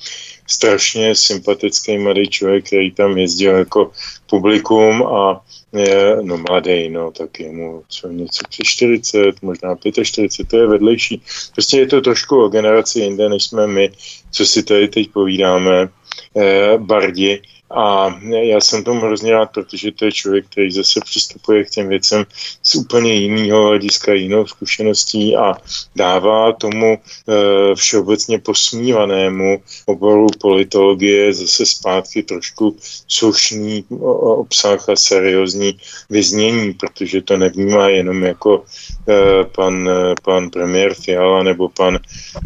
strašně 0.47 1.15
sympatický 1.15 1.99
mladý 1.99 2.29
člověk, 2.29 2.67
který 2.67 2.91
tam 2.91 3.19
jezdil 3.19 3.53
jako 3.53 3.91
publikum 4.31 5.07
a 5.07 5.41
je, 5.73 6.17
no 6.23 6.39
mladý, 6.49 6.89
no, 6.89 7.11
tak 7.11 7.41
je 7.41 7.53
mu 7.53 7.83
co, 7.89 8.09
něco 8.09 8.45
přes 8.49 8.67
40, 8.67 9.43
možná 9.43 9.77
45, 10.03 10.49
to 10.49 10.57
je 10.57 10.67
vedlejší. 10.67 11.23
Prostě 11.53 11.79
je 11.79 11.87
to 11.87 12.01
trošku 12.01 12.45
o 12.45 12.49
generaci 12.49 13.01
jinde, 13.01 13.29
než 13.29 13.45
jsme 13.45 13.67
my, 13.67 13.91
co 14.31 14.47
si 14.47 14.63
tady 14.63 14.89
teď 14.89 15.11
povídáme, 15.13 15.89
eh, 16.37 16.79
bardi, 16.79 17.43
a 17.71 18.15
já 18.43 18.61
jsem 18.61 18.85
tomu 18.85 19.01
hrozně 19.01 19.33
rád, 19.33 19.47
protože 19.47 19.93
to 19.93 20.05
je 20.05 20.13
člověk, 20.13 20.47
který 20.51 20.73
zase 20.73 21.01
přistupuje 21.05 21.65
k 21.65 21.71
těm 21.71 21.89
věcem 21.89 22.27
z 22.63 22.75
úplně 22.75 23.15
jiného 23.15 23.67
hlediska, 23.67 24.13
jinou 24.13 24.47
zkušeností 24.47 25.37
a 25.37 25.55
dává 25.97 26.53
tomu 26.53 26.99
e, 26.99 27.75
všeobecně 27.75 28.39
posmívanému 28.39 29.63
oboru 29.87 30.27
politologie 30.41 31.33
zase 31.33 31.67
zpátky 31.67 32.23
trošku 32.23 32.77
slušný 33.09 33.85
obsah 34.21 34.89
a 34.89 34.97
seriózní 34.97 35.79
vyznění, 36.11 36.73
protože 36.75 37.23
to 37.23 37.37
nevnímá 37.37 37.89
jenom 37.89 38.23
jako 38.23 38.65
e, 39.09 39.45
pan, 39.45 39.91
pan 40.23 40.51
premiér 40.51 40.95
Fiala 40.95 41.43
nebo 41.43 41.69
pan, 41.69 41.99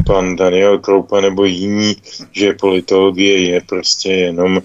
pan 0.06 0.36
Daniel 0.36 0.78
Kroupa 0.78 1.20
nebo 1.20 1.44
jiní, 1.44 1.96
že 2.32 2.52
politologie 2.52 3.50
je 3.50 3.60
prostě 3.60 4.12
jenom 4.12 4.62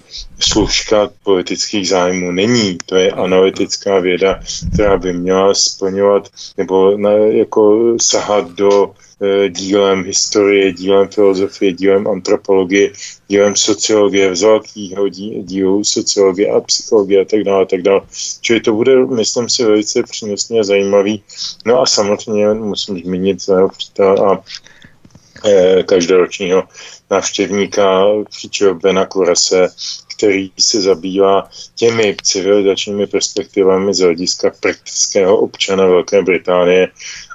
služka 0.48 1.10
politických 1.22 1.88
zájmů 1.88 2.32
není. 2.32 2.78
To 2.86 2.96
je 2.96 3.10
analytická 3.10 3.98
věda, 3.98 4.40
která 4.74 4.96
by 4.96 5.12
měla 5.12 5.54
splňovat 5.54 6.28
nebo 6.56 6.96
na, 6.96 7.10
jako 7.10 7.94
sahat 8.00 8.50
do 8.50 8.94
e, 9.22 9.48
dílem 9.48 10.04
historie, 10.04 10.72
dílem 10.72 11.08
filozofie, 11.08 11.72
dílem 11.72 12.08
antropologie, 12.08 12.92
dílem 13.28 13.56
sociologie, 13.56 14.36
z 14.36 14.42
velkého 14.42 15.08
dílu 15.42 15.84
sociologie 15.84 16.50
a 16.50 16.60
psychologie 16.60 17.20
a 17.20 17.24
tak 17.24 17.44
dále, 17.44 17.66
tak 17.66 17.82
dále. 17.82 18.00
Čili 18.40 18.60
to 18.60 18.72
bude, 18.72 19.06
myslím 19.06 19.48
si, 19.48 19.64
velice 19.64 20.02
přínosně 20.02 20.64
zajímavý. 20.64 21.22
No 21.66 21.80
a 21.80 21.86
samozřejmě 21.86 22.54
musím 22.54 22.98
zmínit 22.98 23.42
svého 23.42 23.68
přítele 23.68 24.16
a 24.16 24.38
e, 25.44 25.82
každoročního 25.82 26.64
návštěvníka 27.10 28.04
příčeho 28.30 28.74
Bena 28.74 29.06
Kurase, 29.06 29.68
který 30.18 30.50
se 30.58 30.82
zabývá 30.82 31.48
těmi 31.74 32.16
civilizačními 32.22 33.06
perspektivami 33.06 33.94
z 33.94 34.00
hlediska 34.00 34.50
praktického 34.60 35.36
občana 35.38 35.86
Velké 35.86 36.22
Británie 36.22 36.88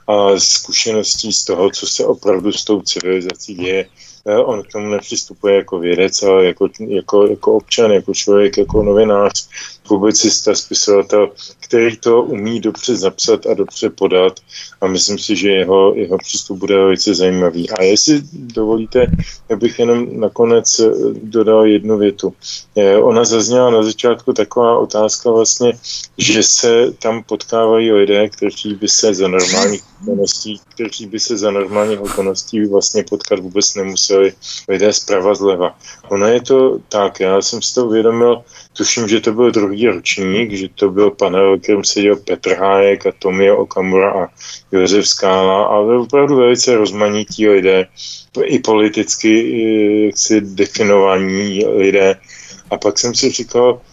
a 0.08 0.40
zkušeností 0.40 1.34
z 1.34 1.44
toho, 1.46 1.70
co 1.70 1.88
se 1.88 2.06
opravdu 2.06 2.52
s 2.52 2.64
tou 2.64 2.82
civilizací 2.82 3.56
děje. 3.56 3.86
Eh, 4.26 4.38
on 4.38 4.64
k 4.64 4.72
tomu 4.72 4.88
nepřistupuje 4.88 5.56
jako 5.56 5.80
vědec, 5.80 6.24
ale 6.24 6.46
jako, 6.46 6.70
jako, 6.88 7.28
jako 7.28 7.54
občan, 7.54 7.92
jako 7.92 8.14
člověk, 8.14 8.58
jako 8.58 8.84
novinář, 8.84 9.48
publicista, 9.88 10.56
spisovatel, 10.56 11.30
který 11.60 11.98
to 11.98 12.24
umí 12.24 12.60
dobře 12.60 12.96
zapsat 12.96 13.46
a 13.46 13.54
dobře 13.54 13.90
podat 13.90 14.40
a 14.82 14.88
myslím 14.88 15.20
si, 15.20 15.36
že 15.36 15.50
jeho, 15.50 15.96
jeho 15.96 16.18
přístup 16.18 16.58
bude 16.58 16.76
velice 16.76 17.16
zajímavý. 17.16 17.70
A 17.70 17.84
jestli 17.84 18.22
dovolíte, 18.34 19.08
já 19.50 19.56
bych 19.56 19.80
jenom 19.80 20.20
nakonec 20.20 20.80
eh, 20.80 20.92
dodal 21.24 21.66
jednu 21.66 21.98
větu. 21.98 22.34
Eh, 22.78 22.98
ona 22.98 23.24
zazněla 23.24 23.70
na 23.70 23.84
začátku 23.84 24.34
taková 24.34 24.80
otázka 24.80 25.32
vlastně, 25.32 25.74
že 26.18 26.44
se 26.44 26.92
tam 27.02 27.24
potkávají 27.24 27.92
lidé, 27.92 28.30
kteří 28.30 28.76
by 28.76 28.88
se 28.88 29.14
za 29.14 29.28
normálních 29.28 29.84
okolností, 30.02 30.62
kteří 30.76 31.06
by 31.06 31.20
se 31.20 31.38
za 31.38 31.52
normálních 31.52 32.02
okolností 32.02 32.66
vlastně 32.66 33.04
potkat 33.04 33.40
vůbec 33.40 33.76
nemuseli 33.76 34.34
lidé 34.68 34.94
zprava 34.94 35.36
zleva. 35.36 35.78
Ono 36.10 36.28
je 36.28 36.42
to 36.42 36.80
tak, 36.90 37.20
já 37.20 37.42
jsem 37.42 37.62
si 37.62 37.74
to 37.74 37.86
uvědomil, 37.86 38.44
tuším, 38.74 39.08
že 39.08 39.22
to 39.22 39.32
byl 39.34 39.52
druhý 39.52 39.88
ročník, 39.88 40.52
že 40.52 40.70
to 40.76 40.90
byl 40.90 41.12
panel, 41.12 41.60
kterým 41.60 41.84
seděl 41.84 42.16
Petr 42.16 42.54
Hájek 42.54 43.06
a 43.06 43.12
Tomio 43.20 43.58
Okamura 43.58 44.12
a 44.12 44.28
Josef 44.72 45.08
Skála, 45.08 45.66
ale 45.66 45.98
opravdu 45.98 46.36
velice 46.36 46.78
rozmanití 46.78 47.48
lidé, 47.48 47.88
i 48.44 48.60
politicky 48.60 50.12
si 50.16 50.42
definovaní 50.42 51.66
lidé. 51.66 52.16
A 52.70 52.78
pak 52.78 53.00
jsem 53.00 53.16
si 53.16 53.32
říkal, 53.32 53.82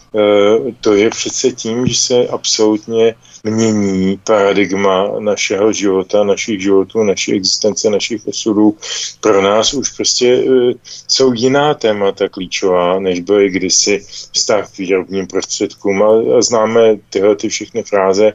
to 0.81 0.93
je 0.93 1.09
přece 1.09 1.51
tím, 1.51 1.87
že 1.87 1.95
se 1.95 2.27
absolutně 2.27 3.15
mění 3.43 4.19
paradigma 4.23 5.19
našeho 5.19 5.73
života, 5.73 6.23
našich 6.23 6.61
životů, 6.61 7.03
naší 7.03 7.33
existence, 7.33 7.89
našich 7.89 8.27
osudů. 8.27 8.77
Pro 9.21 9.41
nás 9.41 9.73
už 9.73 9.89
prostě 9.89 10.43
eh, 10.47 10.73
jsou 11.07 11.33
jiná 11.33 11.73
témata 11.73 12.29
klíčová, 12.29 12.99
než 12.99 13.19
byly 13.19 13.49
kdysi 13.49 14.05
vztah 14.33 14.71
k 14.71 14.77
výrobním 14.77 15.27
prostředkům. 15.27 16.03
A, 16.03 16.37
a 16.37 16.41
známe 16.41 16.97
tyhle 17.09 17.35
ty 17.35 17.49
všechny 17.49 17.83
fráze 17.83 18.33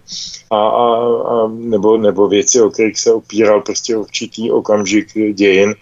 a, 0.51 0.69
a, 0.69 0.87
a 1.29 1.49
nebo, 1.49 1.97
nebo 1.97 2.29
věci, 2.29 2.61
o 2.61 2.71
kterých 2.71 3.01
se 3.01 3.13
opíral 3.13 3.61
prostě 3.61 3.97
určitý 3.97 4.51
okamžik 4.51 5.09
dějin 5.33 5.75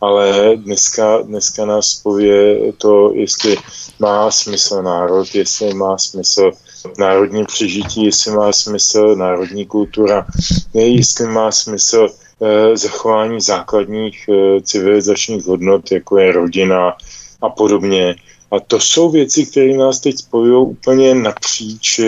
ale 0.00 0.56
dneska, 0.56 1.18
dneska 1.18 1.64
nás 1.64 1.86
spojuje 1.86 2.72
to, 2.72 3.12
jestli 3.14 3.56
má 3.98 4.30
smysl 4.30 4.82
národ, 4.82 5.34
jestli 5.40 5.74
má 5.74 5.98
smysl 5.98 6.50
národní 6.98 7.44
přežití, 7.44 8.04
jestli 8.04 8.32
má 8.32 8.52
smysl 8.52 9.16
národní 9.16 9.66
kultura, 9.66 10.26
jestli 10.74 11.26
má 11.26 11.52
smysl 11.52 12.08
eh, 12.08 12.76
zachování 12.76 13.40
základních 13.40 14.28
eh, 14.28 14.60
civilizačních 14.60 15.46
hodnot, 15.46 15.92
jako 15.92 16.18
je 16.18 16.32
rodina 16.32 16.96
a 17.42 17.48
podobně. 17.48 18.16
A 18.50 18.60
to 18.60 18.80
jsou 18.80 19.10
věci, 19.10 19.46
které 19.46 19.76
nás 19.76 20.00
teď 20.00 20.18
spojují 20.18 20.66
úplně 20.66 21.14
napříč. 21.14 22.00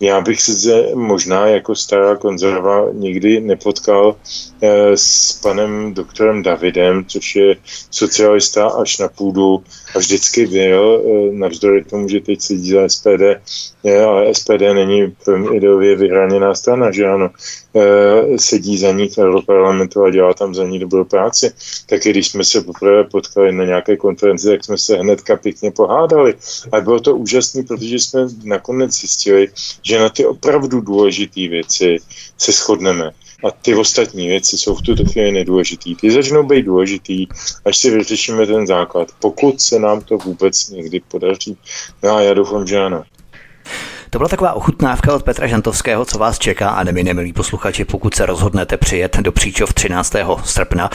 Já 0.00 0.20
bych 0.20 0.42
se 0.42 0.86
možná 0.94 1.46
jako 1.46 1.74
stará 1.74 2.16
konzerva 2.16 2.86
nikdy 2.92 3.40
nepotkal 3.40 4.16
eh, 4.62 4.96
s 4.96 5.32
panem 5.42 5.94
doktorem 5.94 6.42
Davidem, 6.42 7.04
což 7.04 7.36
je 7.36 7.56
socialista 7.90 8.68
až 8.68 8.98
na 8.98 9.08
půdu 9.08 9.62
a 9.94 9.98
vždycky 9.98 10.46
byl, 10.46 11.02
eh, 11.04 11.32
navzdory 11.32 11.84
tomu, 11.84 12.08
že 12.08 12.20
teď 12.20 12.40
sedí 12.40 12.70
za 12.70 12.88
SPD, 12.88 13.40
ale 14.06 14.34
SPD 14.34 14.74
není 14.74 15.16
ideově 15.52 15.96
vyhraněná 15.96 16.54
strana, 16.54 16.90
že 16.90 17.06
ano, 17.06 17.30
sedí 18.36 18.78
za 18.78 18.92
ní 18.92 19.08
v 19.08 19.18
Europarlamentu 19.18 20.04
a 20.04 20.10
dělá 20.10 20.34
tam 20.34 20.54
za 20.54 20.64
ní 20.64 20.78
dobrou 20.78 21.04
práci. 21.04 21.52
Tak 21.86 22.02
když 22.02 22.28
jsme 22.28 22.44
se 22.44 22.60
poprvé 22.60 23.04
potkali 23.04 23.52
na 23.52 23.64
nějaké 23.64 23.96
konferenci, 23.96 24.48
tak 24.48 24.64
jsme 24.64 24.78
se 24.78 24.96
hnedka 24.96 25.36
pěkně 25.36 25.70
pohádali. 25.70 26.34
A 26.72 26.80
bylo 26.80 27.00
to 27.00 27.16
úžasné, 27.16 27.62
protože 27.62 27.98
jsme 27.98 28.26
nakonec 28.44 28.92
zjistili, 28.92 29.48
že 29.82 29.98
na 29.98 30.08
ty 30.08 30.26
opravdu 30.26 30.80
důležité 30.80 31.48
věci 31.48 31.96
se 32.38 32.52
shodneme. 32.52 33.10
A 33.44 33.50
ty 33.50 33.74
ostatní 33.74 34.28
věci 34.28 34.58
jsou 34.58 34.74
v 34.74 34.82
tuto 34.82 35.04
chvíli 35.04 35.32
nedůležitý. 35.32 35.94
Ty 35.94 36.10
začnou 36.10 36.42
být 36.42 36.62
důležitý, 36.62 37.26
až 37.64 37.78
si 37.78 37.90
vyřešíme 37.90 38.46
ten 38.46 38.66
základ. 38.66 39.08
Pokud 39.20 39.60
se 39.60 39.78
nám 39.78 40.00
to 40.00 40.18
vůbec 40.18 40.68
někdy 40.68 41.00
podaří. 41.08 41.56
No 42.02 42.16
a 42.16 42.20
já 42.20 42.34
doufám, 42.34 42.66
že 42.66 42.78
ano. 42.78 43.04
To 44.10 44.18
byla 44.18 44.28
taková 44.28 44.52
ochutnávka 44.52 45.14
od 45.14 45.22
Petra 45.22 45.46
Žantovského, 45.46 46.04
co 46.04 46.18
vás 46.18 46.38
čeká 46.38 46.68
a 46.68 46.84
nemi 46.84 47.04
nemilí 47.04 47.32
posluchači, 47.32 47.84
pokud 47.84 48.14
se 48.14 48.26
rozhodnete 48.26 48.76
přijet 48.76 49.16
do 49.16 49.32
Příčov 49.32 49.72
13. 49.72 50.14
srpna. 50.44 50.90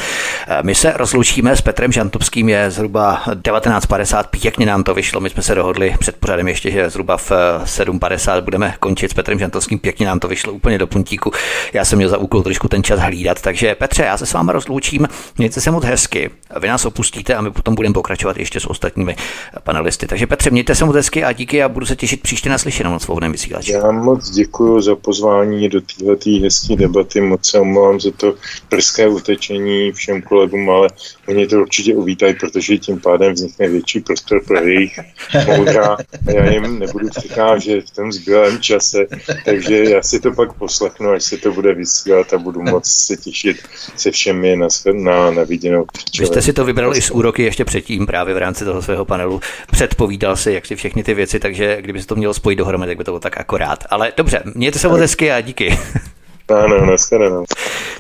Eh, 0.48 0.64
my 0.64 0.76
se 0.76 0.94
rozloučíme 0.96 1.56
s 1.56 1.62
Petrem 1.62 1.92
Žantovským, 1.92 2.50
je 2.50 2.72
zhruba 2.72 3.22
19.50, 3.34 4.24
pěkně 4.28 4.66
nám 4.66 4.84
to 4.84 4.94
vyšlo, 4.94 5.22
my 5.22 5.30
jsme 5.30 5.44
se 5.44 5.56
dohodli 5.56 5.96
před 6.00 6.16
pořadem 6.16 6.48
ještě, 6.48 6.72
že 6.72 6.90
zhruba 6.90 7.18
v 7.18 7.32
7.50 7.66 8.42
budeme 8.42 8.76
končit 8.80 9.12
s 9.12 9.14
Petrem 9.14 9.40
Žantovským, 9.40 9.80
pěkně 9.80 10.06
nám 10.06 10.20
to 10.20 10.28
vyšlo 10.28 10.54
úplně 10.54 10.78
do 10.78 10.88
puntíku. 10.88 11.32
Já 11.74 11.86
jsem 11.86 11.98
měl 11.98 12.10
za 12.10 12.18
úkol 12.18 12.44
trošku 12.44 12.68
ten 12.68 12.84
čas 12.84 13.00
hlídat, 13.00 13.42
takže 13.42 13.76
Petře, 13.76 14.04
já 14.04 14.18
se 14.18 14.26
s 14.26 14.34
vámi 14.34 14.52
rozloučím, 14.54 15.08
mějte 15.38 15.62
se 15.62 15.72
moc 15.72 15.86
hezky, 15.86 16.30
vy 16.60 16.68
nás 16.68 16.86
opustíte 16.86 17.36
a 17.36 17.42
my 17.42 17.52
potom 17.52 17.76
budeme 17.76 17.94
pokračovat 17.94 18.38
ještě 18.38 18.60
s 18.60 18.70
ostatními 18.70 19.16
panelisty. 19.64 20.08
Takže 20.08 20.28
Petře, 20.28 20.50
mějte 20.50 20.76
se 20.76 20.86
moc 20.86 20.96
hezky 20.96 21.24
a 21.24 21.32
díky 21.32 21.64
a 21.64 21.70
budu 21.70 21.86
se 21.86 21.96
těšit 21.96 22.22
příště 22.22 22.50
na 22.50 22.58
slyšenou 22.58 22.94
svobodném 23.04 23.32
vysílači. 23.32 23.72
Já 23.72 23.92
moc 23.92 24.30
děkuji 24.30 24.82
za 24.82 24.96
pozvání 24.96 25.70
do 25.70 25.82
této 25.82 26.30
hezké 26.44 26.76
debaty, 26.76 27.22
moc 27.22 27.50
se 27.50 27.60
omlouvám 27.60 28.00
za 28.00 28.12
to 28.12 28.36
brzké 28.70 29.08
utečení 29.08 29.92
všem 29.92 30.22
kolegům, 30.22 30.70
ale 30.70 30.90
oni 31.28 31.48
to 31.48 31.62
určitě 31.62 31.96
uvítají, 31.96 32.34
protože 32.34 32.78
tím 32.78 33.00
pádem 33.00 33.34
vznikne 33.34 33.68
větší 33.68 34.00
prostor 34.00 34.42
pro 34.48 34.58
jejich 34.58 35.00
moudra 35.48 35.98
a 36.28 36.32
já 36.32 36.52
jim 36.52 36.80
nebudu 36.80 37.08
přicházet 37.10 37.82
v 37.90 37.96
tom 37.96 38.12
zbylém 38.12 38.60
čase, 38.60 38.98
takže 39.46 39.84
já 39.84 40.04
si 40.04 40.20
to 40.20 40.32
pak 40.32 40.54
poslechnu, 40.54 41.10
až 41.10 41.24
se 41.24 41.38
to 41.38 41.52
bude 41.52 41.74
vysílat 41.74 42.34
a 42.34 42.38
budu 42.38 42.62
moc 42.62 42.86
se 42.86 43.18
těšit 43.18 43.58
se 43.96 44.12
všemi 44.12 44.56
na, 44.56 44.68
na, 44.94 45.32
na 45.32 45.44
viděnou. 45.44 45.86
Vy 46.20 46.26
jste 46.26 46.42
si 46.42 46.54
to 46.54 46.66
vybrali 46.66 47.02
z 47.02 47.12
úroky 47.12 47.44
ještě 47.44 47.66
předtím, 47.66 48.06
právě 48.06 48.34
v 48.34 48.38
rámci 48.38 48.66
toho 48.66 48.82
svého 48.82 49.06
panelu. 49.06 49.42
Předpovídal 49.72 50.36
si, 50.36 50.52
jak 50.52 50.66
si 50.66 50.76
všechny 50.76 51.04
ty 51.04 51.14
věci, 51.14 51.40
takže 51.40 51.78
kdyby 51.82 52.02
se 52.02 52.08
to 52.08 52.16
mělo 52.16 52.34
spojit 52.34 52.56
dohromady, 52.56 52.93
tak 52.94 52.98
by 52.98 53.04
to 53.04 53.12
bylo 53.12 53.20
tak 53.20 53.38
akorát. 53.38 53.84
Ale 53.90 54.12
dobře, 54.18 54.44
mějte 54.56 54.80
se 54.80 54.88
moc 54.88 55.00
hezky 55.00 55.32
a 55.32 55.42
díky. 55.42 55.80
Ano, 56.50 56.86
nashledanou. 56.86 57.44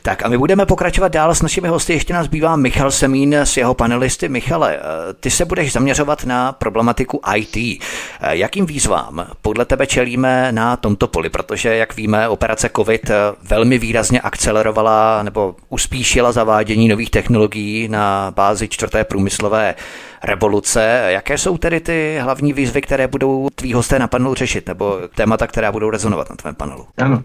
Tak 0.01 0.25
a 0.25 0.29
my 0.29 0.37
budeme 0.37 0.65
pokračovat 0.65 1.07
dál 1.07 1.35
s 1.35 1.41
našimi 1.41 1.67
hosty. 1.67 1.93
Ještě 1.93 2.13
nás 2.13 2.27
bývá 2.27 2.55
Michal 2.55 2.91
Semín 2.91 3.35
s 3.35 3.57
jeho 3.57 3.73
panelisty. 3.73 4.29
Michale, 4.29 4.75
eh, 4.75 4.79
ty 5.13 5.29
se 5.31 5.45
budeš 5.45 5.71
zaměřovat 5.71 6.25
na 6.25 6.51
problematiku 6.51 7.21
IT. 7.35 7.57
Eh, 7.57 8.35
jakým 8.35 8.65
výzvám 8.65 9.27
podle 9.41 9.65
tebe 9.65 9.87
čelíme 9.87 10.51
na 10.51 10.77
tomto 10.77 11.07
poli? 11.07 11.29
Protože, 11.29 11.75
jak 11.75 11.95
víme, 11.95 12.29
operace 12.29 12.69
COVID 12.75 13.09
eh, 13.09 13.15
velmi 13.41 13.77
výrazně 13.77 14.21
akcelerovala 14.21 15.23
nebo 15.23 15.55
uspíšila 15.69 16.31
zavádění 16.31 16.87
nových 16.87 17.09
technologií 17.09 17.87
na 17.87 18.33
bázi 18.35 18.67
čtvrté 18.67 19.03
průmyslové 19.03 19.75
revoluce. 20.23 21.03
Jaké 21.07 21.37
jsou 21.37 21.57
tedy 21.57 21.79
ty 21.79 22.19
hlavní 22.21 22.53
výzvy, 22.53 22.81
které 22.81 23.07
budou 23.07 23.47
tví 23.55 23.73
hosté 23.73 23.99
na 23.99 24.07
panelu 24.07 24.33
řešit, 24.33 24.67
nebo 24.67 24.99
témata, 25.15 25.47
která 25.47 25.71
budou 25.71 25.89
rezonovat 25.89 26.29
na 26.29 26.35
tvém 26.35 26.55
panelu? 26.55 26.85
Ano. 26.97 27.23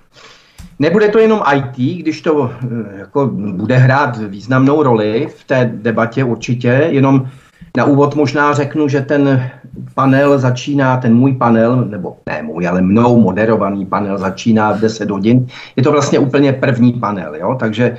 Nebude 0.78 1.08
to 1.08 1.18
jenom 1.18 1.42
IT, 1.54 2.02
když 2.02 2.20
to 2.20 2.50
eh, 2.62 2.98
jako 2.98 3.26
bude 3.32 3.76
hrát 3.76 4.16
významnou 4.16 4.82
roli 4.82 5.28
v 5.36 5.44
té 5.44 5.70
debatě 5.74 6.24
určitě, 6.24 6.68
jenom 6.90 7.28
na 7.76 7.84
úvod 7.84 8.14
možná 8.14 8.54
řeknu, 8.54 8.88
že 8.88 9.00
ten 9.00 9.50
panel 9.94 10.38
začíná, 10.38 10.96
ten 10.96 11.14
můj 11.14 11.32
panel, 11.32 11.76
nebo 11.76 12.16
ne 12.26 12.42
můj, 12.42 12.68
ale 12.68 12.82
mnou 12.82 13.20
moderovaný 13.20 13.86
panel 13.86 14.18
začíná 14.18 14.72
v 14.72 14.80
10 14.80 15.10
hodin. 15.10 15.46
Je 15.76 15.82
to 15.82 15.92
vlastně 15.92 16.18
úplně 16.18 16.52
první 16.52 16.92
panel, 16.92 17.34
jo? 17.34 17.56
takže 17.60 17.96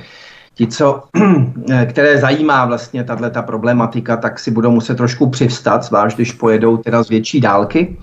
ti, 0.60 0.66
co, 0.66 1.02
které 1.86 2.18
zajímá 2.18 2.64
vlastně 2.64 3.04
tato 3.04 3.42
problematika, 3.42 4.16
tak 4.16 4.38
si 4.38 4.50
budou 4.50 4.70
muset 4.70 4.94
trošku 4.94 5.30
přivstat, 5.30 5.84
zvlášť 5.84 6.16
když 6.16 6.32
pojedou 6.32 6.76
teda 6.76 7.02
z 7.02 7.08
větší 7.08 7.40
dálky. 7.40 7.96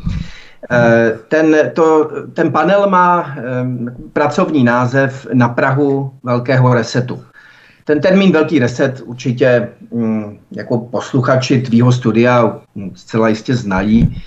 Eh, 0.71 1.13
ten, 1.27 1.55
to, 1.73 2.11
ten 2.33 2.51
panel 2.51 2.89
má 2.89 3.35
pracovní 4.13 4.63
název 4.63 5.27
na 5.33 5.49
Prahu 5.49 6.11
velkého 6.23 6.73
resetu. 6.73 7.21
Ten 7.85 8.01
termín 8.01 8.31
velký 8.31 8.59
reset 8.59 9.01
určitě 9.05 9.69
mm, 9.93 10.37
jako 10.51 10.77
posluchači 10.77 11.61
tvýho 11.61 11.91
studia 11.91 12.57
zcela 12.93 13.29
jistě 13.29 13.55
znají, 13.55 14.21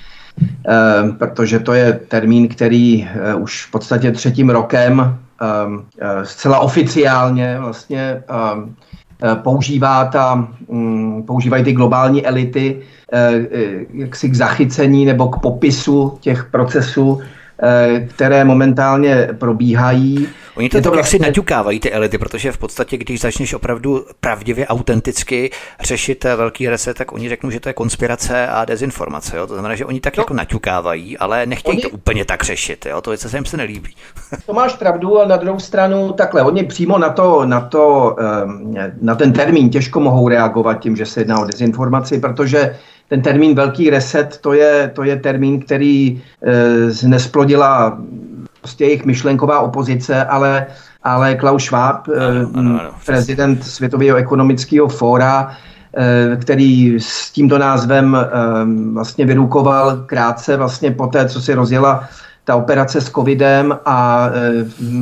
protože 1.19 1.59
to 1.59 1.73
je 1.73 1.93
termín, 2.09 2.49
který 2.49 3.05
eh, 3.05 3.35
už 3.35 3.67
v 3.67 3.71
podstatě 3.71 4.11
třetím 4.13 4.51
rokem 4.51 5.19
eh, 5.41 6.27
zcela 6.27 6.59
oficiálně 6.59 7.59
vlastně 7.61 8.23
používá 9.43 10.05
ta, 10.05 10.49
mm, 10.69 11.23
používají 11.23 11.65
ty 11.65 11.73
globální 11.73 12.27
elity 12.27 12.83
Eh, 13.13 13.47
eh, 13.51 13.87
jaksi 13.95 14.31
k 14.31 14.35
zachycení 14.35 15.05
nebo 15.05 15.29
k 15.29 15.41
popisu 15.41 16.19
těch 16.21 16.45
procesů, 16.45 17.21
eh, 17.23 17.27
které 18.09 18.45
momentálně 18.45 19.29
probíhají. 19.39 20.29
Oni 20.55 20.69
to, 20.69 20.79
to 20.79 20.83
tak 20.83 20.93
vlastně... 20.93 21.19
naťukávají 21.19 21.81
ty 21.81 21.93
elity, 21.93 22.19
protože 22.19 22.53
v 22.53 22.59
podstatě, 22.59 22.97
když 22.97 23.21
začneš 23.21 23.55
opravdu 23.55 24.07
pravdivě, 24.21 24.67
autenticky 24.67 25.51
řešit 25.81 26.25
velký 26.25 26.69
reset, 26.69 26.97
tak 26.97 27.13
oni 27.13 27.29
řeknou, 27.29 27.51
že 27.51 27.61
to 27.61 27.69
je 27.69 27.73
konspirace 27.73 28.49
a 28.49 28.65
dezinformace. 28.65 29.37
Jo? 29.37 29.47
To 29.47 29.55
znamená, 29.55 29.75
že 29.75 29.85
oni 29.85 30.01
tak 30.01 30.17
no. 30.17 30.21
jako 30.21 30.35
naťukávají, 30.35 31.19
ale 31.19 31.47
nechtějí 31.47 31.77
oni... 31.77 31.83
to 31.83 31.89
úplně 31.89 32.25
tak 32.25 32.45
řešit. 32.45 32.87
Jo? 32.87 33.01
To 33.01 33.13
je, 33.13 33.19
co 33.19 33.29
se 33.29 33.37
jim 33.37 33.45
se 33.45 33.57
nelíbí. 33.57 33.95
to 34.47 34.53
máš 34.53 34.75
pravdu, 34.75 35.19
ale 35.19 35.29
na 35.29 35.37
druhou 35.37 35.59
stranu 35.59 36.13
takhle. 36.13 36.43
Oni 36.43 36.65
přímo 36.65 36.99
na 36.99 37.11
to, 37.11 37.45
na 37.45 37.61
to, 37.61 38.17
na 39.01 39.15
ten 39.15 39.33
termín 39.33 39.71
těžko 39.71 40.01
mohou 40.01 40.29
reagovat 40.29 40.75
tím, 40.75 40.97
že 40.97 41.07
se 41.07 41.21
jedná 41.21 41.41
o 41.41 41.45
dezinformaci, 41.45 42.21
protože 42.21 42.77
ten 43.11 43.23
termín 43.23 43.55
velký 43.55 43.91
reset, 43.91 44.39
to 44.41 44.53
je, 44.53 44.91
to 44.95 45.05
je 45.05 45.17
termín, 45.17 45.61
který 45.61 46.23
e, 47.03 47.09
nesplodila 47.09 47.99
prostě 48.61 48.85
jejich 48.85 49.05
myšlenková 49.05 49.61
opozice, 49.61 50.25
ale, 50.25 50.67
ale 51.03 51.35
Klaus 51.35 51.65
Schwab, 51.65 52.09
ano, 52.09 52.51
ano, 52.55 52.81
ano, 52.81 52.91
prezident 53.07 53.65
Světového 53.65 54.17
ekonomického 54.17 54.89
fóra, 54.89 55.57
e, 55.97 56.37
který 56.37 57.01
s 57.01 57.31
tímto 57.31 57.59
názvem 57.59 58.15
e, 58.15 58.27
vlastně 58.93 59.27
vyrukoval 59.27 59.97
krátce 59.97 60.57
vlastně 60.57 60.91
po 60.91 61.07
té, 61.07 61.29
co 61.29 61.41
si 61.41 61.55
rozjela 61.55 62.09
ta 62.45 62.57
operace 62.57 63.01
s 63.01 63.11
covidem 63.11 63.79
a, 63.85 64.31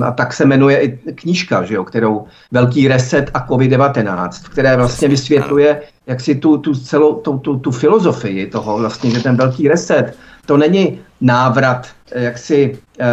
a 0.05 0.11
tak 0.11 0.33
se 0.33 0.45
jmenuje 0.45 0.81
i 0.81 1.13
knížka, 1.13 1.65
že 1.65 1.75
jo, 1.75 1.85
kterou 1.85 2.25
Velký 2.53 2.89
reset 2.89 3.31
a 3.35 3.47
covid-19, 3.47 4.51
které 4.51 4.77
vlastně 4.77 5.09
vysvětluje, 5.09 5.83
jak 6.07 6.21
si 6.21 6.35
tu, 6.35 6.59
tu 6.59 6.75
celou 6.75 7.15
tu, 7.15 7.39
tu, 7.39 7.59
tu 7.59 7.71
filozofii 7.71 8.47
toho 8.47 8.79
vlastně, 8.79 9.11
že 9.11 9.23
ten 9.23 9.37
velký 9.37 9.69
reset, 9.69 10.15
to 10.47 10.57
není 10.57 11.01
návrat, 11.21 11.87
jak 12.15 12.39
si 12.39 12.79
eh, 13.01 13.07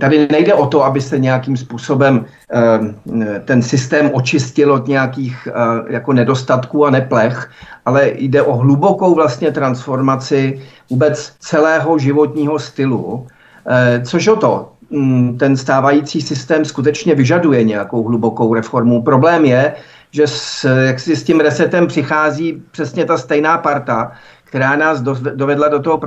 tady 0.00 0.28
nejde 0.30 0.54
o 0.54 0.66
to, 0.66 0.84
aby 0.84 1.00
se 1.00 1.18
nějakým 1.18 1.56
způsobem 1.56 2.24
eh, 2.52 3.40
ten 3.44 3.62
systém 3.62 4.10
očistil 4.12 4.72
od 4.72 4.88
nějakých 4.88 5.48
eh, 5.50 5.52
jako 5.92 6.12
nedostatků 6.12 6.86
a 6.86 6.90
neplech, 6.90 7.50
ale 7.84 8.10
jde 8.14 8.42
o 8.42 8.56
hlubokou 8.56 9.14
vlastně 9.14 9.52
transformaci 9.52 10.62
vůbec 10.90 11.32
celého 11.40 11.98
životního 11.98 12.58
stylu, 12.58 13.26
což 14.04 14.28
o 14.28 14.36
to, 14.36 14.72
hm, 14.90 15.38
ten 15.38 15.56
stávající 15.56 16.22
systém 16.22 16.64
skutečně 16.64 17.14
vyžaduje 17.14 17.64
nějakou 17.64 18.02
hlubokou 18.04 18.54
reformu. 18.54 19.02
Problém 19.02 19.44
je, 19.44 19.74
že 20.10 20.26
s, 20.26 20.64
jak 20.86 21.00
si 21.00 21.16
s 21.16 21.24
tím 21.24 21.40
resetem 21.40 21.86
přichází 21.86 22.62
přesně 22.70 23.04
ta 23.04 23.18
stejná 23.18 23.58
parta, 23.58 24.12
která 24.54 24.76
nás 24.76 25.00
dovedla 25.34 25.68
do, 25.68 25.80
toho, 25.80 26.00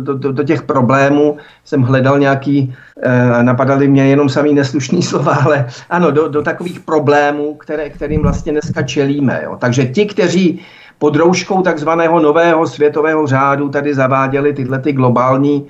do, 0.00 0.14
do, 0.14 0.32
do 0.32 0.42
těch 0.42 0.62
problémů. 0.62 1.36
Jsem 1.64 1.82
hledal 1.82 2.18
nějaký, 2.18 2.74
eh, 3.02 3.42
napadaly 3.42 3.88
mě 3.88 4.06
jenom 4.06 4.28
samý 4.28 4.54
neslušný 4.54 5.02
slova, 5.10 5.34
ale 5.34 5.66
ano, 5.90 6.10
do, 6.10 6.28
do 6.28 6.42
takových 6.42 6.80
problémů, 6.80 7.54
které, 7.54 7.90
kterým 7.90 8.22
vlastně 8.22 8.52
dneska 8.52 8.82
čelíme. 8.82 9.40
Jo. 9.44 9.56
Takže 9.58 9.86
ti, 9.86 10.06
kteří 10.06 10.60
pod 10.98 11.16
rouškou 11.16 11.62
takzvaného 11.62 12.20
nového 12.20 12.66
světového 12.66 13.26
řádu 13.26 13.68
tady 13.68 13.94
zaváděli 13.94 14.52
tyhle 14.52 14.78
ty 14.78 14.92
globální 14.92 15.66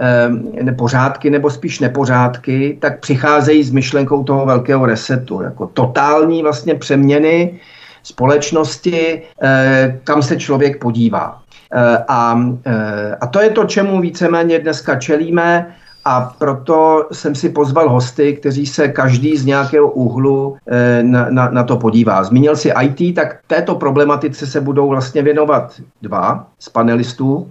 eh, 0.00 1.30
nebo 1.30 1.50
spíš 1.50 1.80
nepořádky, 1.80 2.78
tak 2.80 3.00
přicházejí 3.00 3.64
s 3.64 3.70
myšlenkou 3.70 4.24
toho 4.24 4.46
velkého 4.46 4.86
resetu, 4.86 5.42
jako 5.42 5.66
totální 5.66 6.42
vlastně 6.42 6.74
přeměny 6.74 7.60
společnosti, 8.02 9.22
eh, 9.42 10.00
kam 10.04 10.22
se 10.22 10.36
člověk 10.36 10.80
podívá. 10.80 11.45
Eh, 11.72 12.04
a, 12.08 12.40
eh, 12.66 13.16
a 13.20 13.26
to 13.26 13.40
je 13.40 13.50
to, 13.50 13.64
čemu 13.64 14.00
víceméně 14.00 14.58
dneska 14.58 14.96
čelíme 14.96 15.74
a 16.04 16.34
proto 16.38 17.08
jsem 17.12 17.34
si 17.34 17.48
pozval 17.48 17.88
hosty, 17.88 18.36
kteří 18.36 18.66
se 18.66 18.88
každý 18.88 19.36
z 19.36 19.44
nějakého 19.44 19.90
úhlu 19.90 20.56
eh, 20.68 21.02
na, 21.02 21.26
na, 21.30 21.50
na 21.50 21.64
to 21.64 21.76
podívá. 21.76 22.24
Zmínil 22.24 22.56
si 22.56 22.72
IT, 22.82 23.14
tak 23.14 23.38
této 23.46 23.74
problematice 23.74 24.46
se 24.46 24.60
budou 24.60 24.88
vlastně 24.88 25.22
věnovat 25.22 25.80
dva 26.02 26.46
z 26.58 26.68
panelistů. 26.68 27.50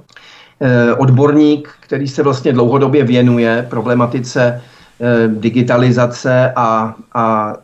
Odborník, 0.98 1.70
který 1.80 2.08
se 2.08 2.24
vlastně 2.24 2.54
dlouhodobě 2.54 3.04
věnuje 3.04 3.68
problematice 3.70 4.62
digitalizace 5.28 6.54
a, 6.56 6.96
a 7.14 7.56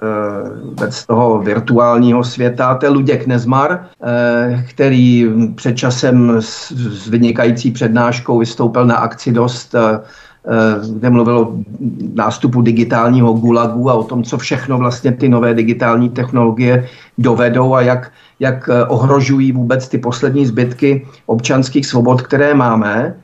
e, 0.81 0.91
z 0.91 1.05
toho 1.05 1.39
virtuálního 1.39 2.23
světa. 2.23 2.75
To 2.75 2.85
je 2.85 2.89
Luděk 2.89 3.27
Nezmar, 3.27 3.71
e, 3.71 4.65
který 4.69 5.29
před 5.55 5.77
časem 5.77 6.37
s, 6.39 6.71
s 6.71 7.07
vynikající 7.07 7.71
přednáškou 7.71 8.39
vystoupil 8.39 8.85
na 8.85 8.95
akci 8.95 9.31
dost 9.31 9.75
kde 10.93 11.09
mluvil 11.09 11.37
o 11.37 11.53
nástupu 12.13 12.61
digitálního 12.61 13.33
gulagu 13.33 13.89
a 13.89 13.93
o 13.93 14.03
tom, 14.03 14.23
co 14.23 14.37
všechno 14.37 14.77
vlastně 14.77 15.11
ty 15.11 15.29
nové 15.29 15.53
digitální 15.53 16.09
technologie 16.09 16.89
dovedou 17.17 17.73
a 17.73 17.81
jak, 17.81 18.11
jak 18.39 18.69
ohrožují 18.87 19.51
vůbec 19.51 19.87
ty 19.87 19.97
poslední 19.97 20.45
zbytky 20.45 21.07
občanských 21.25 21.85
svobod, 21.85 22.21
které 22.21 22.53
máme. 22.53 23.15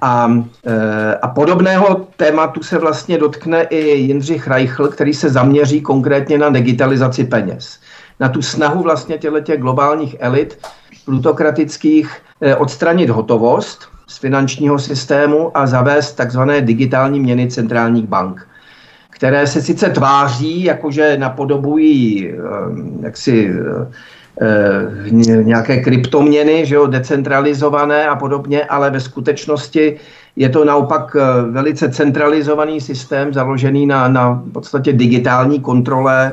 A, 0.00 0.32
e, 0.66 1.14
a 1.14 1.28
podobného 1.28 2.06
tématu 2.16 2.62
se 2.62 2.78
vlastně 2.78 3.18
dotkne 3.18 3.62
i 3.62 3.88
Jindřich 3.88 4.48
Reichl, 4.48 4.88
který 4.88 5.14
se 5.14 5.30
zaměří 5.30 5.80
konkrétně 5.80 6.38
na 6.38 6.50
digitalizaci 6.50 7.24
peněz. 7.24 7.80
Na 8.20 8.28
tu 8.28 8.42
snahu 8.42 8.82
vlastně 8.82 9.18
těchto 9.18 9.56
globálních 9.56 10.16
elit 10.18 10.58
plutokratických 11.04 12.16
e, 12.40 12.56
odstranit 12.56 13.10
hotovost 13.10 13.88
z 14.06 14.18
finančního 14.18 14.78
systému 14.78 15.56
a 15.56 15.66
zavést 15.66 16.12
takzvané 16.12 16.60
digitální 16.60 17.20
měny 17.20 17.48
centrálních 17.48 18.06
bank 18.06 18.46
které 19.16 19.46
se 19.46 19.62
sice 19.62 19.90
tváří, 19.90 20.64
jakože 20.64 21.16
napodobují 21.16 22.28
e, 22.28 22.34
jaksi 23.00 23.50
Eh, 23.50 23.86
nějaké 25.42 25.76
kryptoměny, 25.80 26.66
že 26.66 26.74
jo, 26.74 26.86
decentralizované 26.86 28.06
a 28.06 28.16
podobně, 28.16 28.64
ale 28.64 28.90
ve 28.90 29.00
skutečnosti 29.00 29.96
je 30.36 30.48
to 30.48 30.64
naopak 30.64 31.16
eh, 31.16 31.50
velice 31.50 31.90
centralizovaný 31.90 32.80
systém 32.80 33.32
založený 33.32 33.86
na, 33.86 34.08
na 34.08 34.32
v 34.32 34.52
podstatě 34.52 34.92
digitální 34.92 35.60
kontrole 35.60 36.32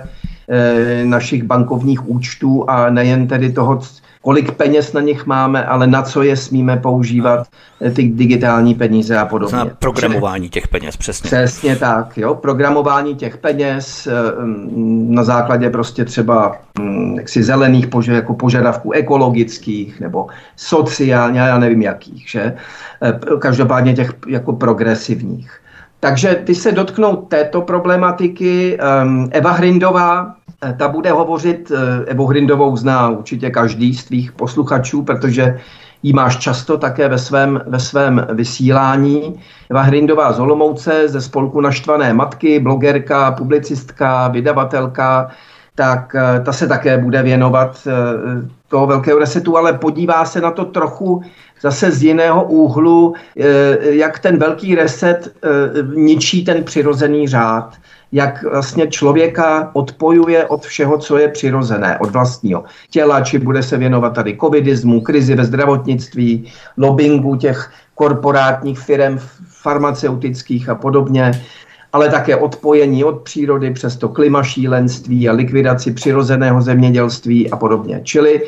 e, 0.50 1.06
našich 1.06 1.44
bankovních 1.44 2.10
účtů 2.10 2.70
a 2.70 2.90
nejen 2.90 3.28
tedy 3.28 3.52
toho, 3.52 3.80
kolik 4.22 4.52
peněz 4.52 4.94
na 4.94 5.02
nich 5.02 5.26
máme, 5.26 5.66
ale 5.66 5.88
na 5.88 6.02
co 6.02 6.24
je 6.24 6.38
smíme 6.38 6.78
používat, 6.78 7.48
eh, 7.82 7.92
ty 7.92 8.04
digitální 8.04 8.76
peníze 8.76 9.18
a 9.18 9.26
podobně. 9.26 9.58
Na 9.58 9.66
programování 9.80 10.50
těch 10.50 10.68
peněz, 10.68 10.98
přesně. 10.98 11.28
Přesně 11.28 11.76
tak, 11.76 12.18
jo, 12.18 12.36
programování 12.36 13.16
těch 13.16 13.38
peněz 13.38 14.08
eh, 14.08 14.42
mm, 14.42 15.16
na 15.16 15.24
základě 15.24 15.70
prostě 15.70 16.06
třeba 16.06 16.56
mm, 16.80 17.16
jaksi 17.16 17.44
zelených 17.44 17.88
pože, 17.88 18.14
jako 18.14 18.34
požadavků 18.34 18.92
ekologických 18.92 20.00
nebo 20.00 20.28
sociálně, 20.56 21.40
já 21.40 21.58
nevím 21.58 21.82
jakých, 21.82 22.30
že? 22.30 22.54
Eh, 23.02 23.20
každopádně 23.40 23.94
těch 23.94 24.14
jako 24.28 24.54
progresivních. 24.54 25.62
Takže 26.00 26.42
ty 26.44 26.56
se 26.56 26.72
dotknou 26.72 27.16
této 27.16 27.62
problematiky. 27.62 28.78
Ehm, 28.80 29.30
Eva 29.32 29.52
Hrindová, 29.52 30.36
ta 30.78 30.88
bude 30.88 31.12
hovořit, 31.12 31.72
eh, 31.72 32.06
Evo 32.06 32.26
Hrindovou 32.26 32.78
zná 32.78 33.10
určitě 33.10 33.50
každý 33.50 33.94
z 33.94 34.06
tvých 34.06 34.32
posluchačů, 34.32 35.04
protože 35.04 35.60
ji 36.04 36.14
máš 36.14 36.38
často 36.38 36.78
také 36.78 37.10
ve 37.10 37.18
svém, 37.18 37.62
ve 37.68 37.80
svém 37.80 38.28
vysílání. 38.34 39.40
Eva 39.70 39.82
Hrindová 39.82 40.34
z 40.34 40.40
Olomouce, 40.40 41.10
ze 41.10 41.22
spolku 41.22 41.62
Naštvané 41.62 42.14
matky, 42.14 42.60
blogerka, 42.60 43.32
publicistka, 43.32 44.28
vydavatelka, 44.28 45.32
tak 45.76 46.16
eh, 46.16 46.40
ta 46.40 46.54
se 46.54 46.68
také 46.68 46.98
bude 46.98 47.24
věnovat 47.24 47.88
toho 48.68 48.88
velkého 48.88 49.20
resetu, 49.20 49.58
ale 49.58 49.74
podívá 49.74 50.26
se 50.26 50.42
na 50.42 50.52
to 50.52 50.66
trochu 50.66 51.24
zase 51.62 51.92
z 51.92 52.04
jiného 52.04 52.44
úhlu, 52.44 53.14
eh, 53.40 53.46
jak 53.82 54.20
ten 54.20 54.38
velký 54.38 54.76
reset 54.76 55.34
eh, 55.44 55.50
ničí 55.96 56.46
ten 56.46 56.64
přirozený 56.64 57.28
řád, 57.28 57.78
jak 58.12 58.44
vlastně 58.44 58.88
člověka 58.88 59.70
odpojuje 59.74 60.46
od 60.46 60.66
všeho, 60.66 60.98
co 60.98 61.18
je 61.18 61.28
přirozené, 61.28 61.98
od 62.00 62.10
vlastního 62.12 62.64
těla, 62.90 63.22
či 63.22 63.40
bude 63.40 63.64
se 63.64 63.78
věnovat 63.78 64.14
tady 64.14 64.38
covidismu, 64.42 65.02
krizi 65.02 65.36
ve 65.36 65.46
zdravotnictví, 65.46 66.52
lobbingu 66.78 67.36
těch 67.36 67.72
korporátních 67.96 68.80
firm 68.80 69.20
farmaceutických 69.48 70.70
a 70.70 70.76
podobně, 70.76 71.32
ale 71.94 72.10
také 72.10 72.36
odpojení 72.36 73.04
od 73.04 73.22
přírody 73.22 73.72
přes 73.72 73.96
to 73.96 74.10
klimašílenství 74.10 75.30
a 75.30 75.34
likvidaci 75.34 75.94
přirozeného 75.94 76.62
zemědělství 76.62 77.52
a 77.52 77.56
podobně. 77.58 78.02
Čili 78.04 78.42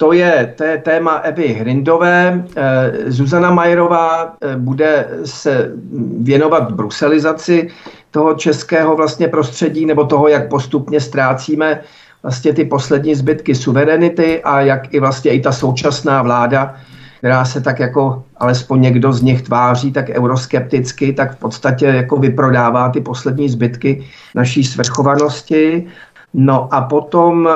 to 0.00 0.12
je, 0.12 0.54
to 0.56 0.64
je 0.64 0.78
téma 0.78 1.12
Evy 1.12 1.48
Hrindové. 1.48 2.44
Eh, 2.56 2.92
Zuzana 3.06 3.50
Majerová 3.50 4.32
eh, 4.40 4.56
bude 4.56 5.08
se 5.24 5.72
věnovat 6.20 6.72
bruselizaci 6.72 7.68
toho 8.10 8.34
českého 8.34 8.96
vlastně 8.96 9.28
prostředí 9.28 9.86
nebo 9.86 10.04
toho, 10.04 10.28
jak 10.28 10.48
postupně 10.48 11.00
ztrácíme 11.00 11.80
vlastně 12.22 12.52
ty 12.52 12.64
poslední 12.64 13.14
zbytky 13.14 13.54
suverenity 13.54 14.42
a 14.42 14.60
jak 14.60 14.94
i 14.94 15.00
vlastně 15.00 15.30
i 15.30 15.40
ta 15.40 15.52
současná 15.52 16.22
vláda, 16.22 16.74
která 17.18 17.44
se 17.44 17.60
tak 17.60 17.78
jako 17.78 18.24
alespoň 18.36 18.80
někdo 18.80 19.12
z 19.12 19.22
nich 19.22 19.42
tváří 19.42 19.92
tak 19.92 20.08
euroskepticky, 20.08 21.12
tak 21.12 21.36
v 21.36 21.38
podstatě 21.38 21.86
jako 21.86 22.16
vyprodává 22.16 22.88
ty 22.88 23.00
poslední 23.00 23.48
zbytky 23.48 24.04
naší 24.34 24.64
svrchovanosti 24.64 25.86
No 26.34 26.74
a 26.74 26.80
potom 26.80 27.48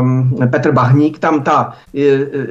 um, 0.00 0.36
Petr 0.50 0.72
Bahník, 0.72 1.18
tam 1.18 1.42
ta 1.42 1.72
uh, 1.92 2.02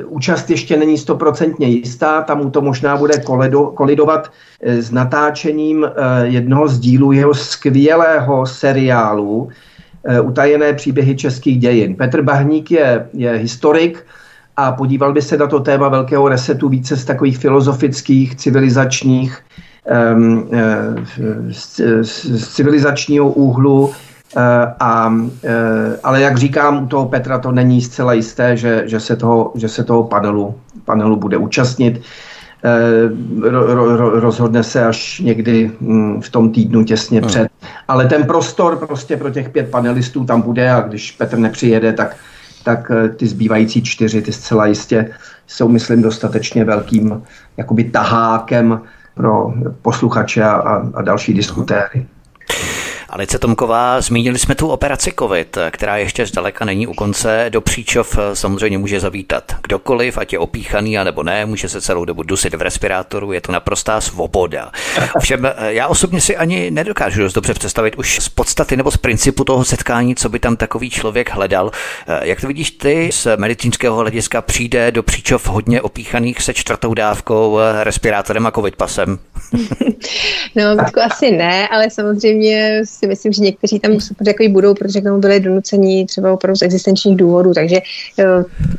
účast 0.07 0.49
ještě 0.49 0.77
není 0.77 0.97
stoprocentně 0.97 1.67
jistá, 1.67 2.21
tam 2.21 2.37
mu 2.37 2.49
to 2.49 2.61
možná 2.61 2.97
bude 2.97 3.17
koledo, 3.17 3.65
kolidovat 3.65 4.27
uh, 4.27 4.73
s 4.73 4.91
natáčením 4.91 5.83
uh, 5.83 5.89
jednoho 6.23 6.67
z 6.67 6.79
dílů 6.79 7.11
jeho 7.11 7.33
skvělého 7.33 8.45
seriálu 8.45 9.37
uh, 9.37 10.27
Utajené 10.27 10.73
příběhy 10.73 11.15
českých 11.15 11.59
dějin. 11.59 11.95
Petr 11.95 12.21
Bahník 12.21 12.71
je, 12.71 13.07
je 13.13 13.31
historik 13.31 14.05
a 14.57 14.71
podíval 14.71 15.13
by 15.13 15.21
se 15.21 15.37
na 15.37 15.47
to 15.47 15.59
téma 15.59 15.89
velkého 15.89 16.29
resetu 16.29 16.69
více 16.69 16.97
z 16.97 17.05
takových 17.05 17.37
filozofických, 17.37 18.35
civilizačních, 18.35 19.39
um, 20.15 20.37
uh, 20.37 20.49
z, 21.51 21.81
z 22.01 22.47
civilizačního 22.53 23.29
úhlu, 23.29 23.93
a, 24.79 25.13
eh, 25.43 25.99
ale 26.03 26.21
jak 26.21 26.37
říkám, 26.37 26.83
u 26.83 26.87
toho 26.87 27.05
Petra 27.05 27.39
to 27.39 27.51
není 27.51 27.81
zcela 27.81 28.13
jisté, 28.13 28.57
že, 28.57 28.83
že, 28.85 28.99
se, 28.99 29.15
toho, 29.15 29.51
že 29.55 29.69
se 29.69 29.83
toho 29.83 30.03
panelu, 30.03 30.55
panelu 30.85 31.15
bude 31.15 31.37
účastnit. 31.37 32.01
Eh, 32.63 33.49
ro, 33.49 33.95
ro, 33.97 34.19
rozhodne 34.19 34.63
se 34.63 34.85
až 34.85 35.19
někdy 35.19 35.71
hm, 35.81 36.21
v 36.21 36.29
tom 36.29 36.51
týdnu 36.51 36.83
těsně 36.83 37.19
hmm. 37.19 37.27
před. 37.27 37.47
Ale 37.87 38.05
ten 38.05 38.23
prostor 38.23 38.87
prostě 38.87 39.17
pro 39.17 39.29
těch 39.29 39.49
pět 39.49 39.71
panelistů 39.71 40.25
tam 40.25 40.41
bude 40.41 40.71
a 40.71 40.81
když 40.81 41.11
Petr 41.11 41.37
nepřijede, 41.37 41.93
tak, 41.93 42.15
tak 42.63 42.91
ty 43.15 43.27
zbývající 43.27 43.83
čtyři, 43.83 44.21
ty 44.21 44.31
zcela 44.31 44.65
jistě 44.65 45.09
jsou, 45.47 45.67
myslím, 45.67 46.01
dostatečně 46.01 46.65
velkým 46.65 47.23
jakoby 47.57 47.83
tahákem 47.83 48.81
pro 49.13 49.53
posluchače 49.81 50.43
a, 50.43 50.89
a 50.93 51.01
další 51.01 51.33
diskutéry. 51.33 52.05
Alice 53.09 53.39
Tomková, 53.39 54.01
zmínili 54.01 54.39
jsme 54.39 54.55
tu 54.55 54.67
operaci 54.67 55.13
COVID, 55.19 55.57
která 55.71 55.97
ještě 55.97 56.25
zdaleka 56.25 56.65
není 56.65 56.87
u 56.87 56.93
konce. 56.93 57.45
Do 57.49 57.61
příčov 57.61 58.19
samozřejmě 58.33 58.77
může 58.77 58.99
zavítat 58.99 59.55
kdokoliv, 59.63 60.17
ať 60.17 60.33
je 60.33 60.39
opíchaný, 60.39 60.97
anebo 60.97 61.23
ne, 61.23 61.45
může 61.45 61.69
se 61.69 61.81
celou 61.81 62.05
dobu 62.05 62.23
dusit 62.23 62.53
v 62.53 62.61
respirátoru, 62.61 63.31
je 63.31 63.41
to 63.41 63.51
naprostá 63.51 64.01
svoboda. 64.01 64.71
Ovšem, 65.15 65.51
já 65.67 65.87
osobně 65.87 66.21
si 66.21 66.37
ani 66.37 66.71
nedokážu 66.71 67.21
dost 67.21 67.33
dobře 67.33 67.53
představit 67.53 67.95
už 67.95 68.19
z 68.21 68.29
podstaty 68.29 68.77
nebo 68.77 68.91
z 68.91 68.97
principu 68.97 69.43
toho 69.43 69.65
setkání, 69.65 70.15
co 70.15 70.29
by 70.29 70.39
tam 70.39 70.55
takový 70.55 70.89
člověk 70.89 71.29
hledal. 71.29 71.71
Jak 72.21 72.41
to 72.41 72.47
vidíš 72.47 72.71
ty 72.71 73.09
z 73.13 73.27
medicínského 73.37 73.97
hlediska 73.97 74.41
přijde 74.41 74.91
do 74.91 75.03
příčov 75.03 75.47
hodně 75.47 75.81
opíchaných 75.81 76.41
se 76.41 76.53
čtvrtou 76.53 76.93
dávkou, 76.93 77.59
respirátorem 77.83 78.47
a 78.47 78.51
covid 78.51 78.75
pasem? 78.75 79.19
no, 80.55 80.63
asi 81.05 81.31
ne, 81.31 81.67
ale 81.67 81.89
samozřejmě 81.89 82.81
si 82.99 83.07
myslím, 83.07 83.33
že 83.33 83.41
někteří 83.41 83.79
tam 83.79 83.91
takový 84.25 84.49
budou, 84.49 84.73
protože 84.73 85.01
k 85.01 85.03
tomu 85.03 85.19
byli 85.19 85.39
donuceni 85.39 86.05
třeba 86.05 86.33
opravdu 86.33 86.57
z 86.57 86.61
existenčních 86.61 87.17
důvodů, 87.17 87.53
takže 87.53 87.77
eh, 88.19 88.25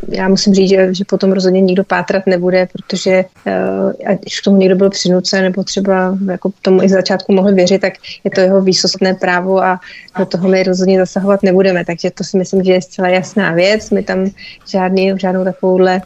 já 0.08 0.28
musím 0.28 0.54
říct, 0.54 0.68
že, 0.68 0.94
že 0.94 1.04
potom 1.04 1.32
rozhodně 1.32 1.60
nikdo 1.60 1.84
pátrat 1.84 2.26
nebude, 2.26 2.68
protože 2.72 3.24
eh, 3.46 4.12
ať 4.12 4.18
k 4.40 4.44
tomu 4.44 4.56
někdo 4.56 4.76
byl 4.76 4.90
přinucen 4.90 5.42
nebo 5.42 5.64
třeba 5.64 6.18
jako 6.30 6.50
tomu 6.62 6.82
i 6.82 6.88
z 6.88 6.92
začátku 6.92 7.32
mohl 7.32 7.54
věřit, 7.54 7.80
tak 7.80 7.92
je 8.24 8.30
to 8.30 8.40
jeho 8.40 8.62
výsostné 8.62 9.14
právo 9.14 9.62
a 9.62 9.80
do 10.18 10.26
toho 10.26 10.48
my 10.48 10.62
rozhodně 10.62 10.98
zasahovat 10.98 11.42
nebudeme, 11.42 11.84
takže 11.84 12.10
to 12.10 12.24
si 12.24 12.38
myslím, 12.38 12.64
že 12.64 12.72
je 12.72 12.82
zcela 12.82 13.08
jasná 13.08 13.52
věc. 13.52 13.90
My 13.90 14.02
tam 14.02 14.30
žádný, 14.66 15.12
žádnou 15.18 15.44
takovouhle 15.44 16.00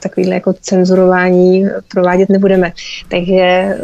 takovýhle 0.00 0.34
jako 0.34 0.52
cenzurování 0.52 1.66
provádět 1.88 2.28
nebudeme. 2.28 2.72
Takže 3.08 3.34
eh, 3.34 3.76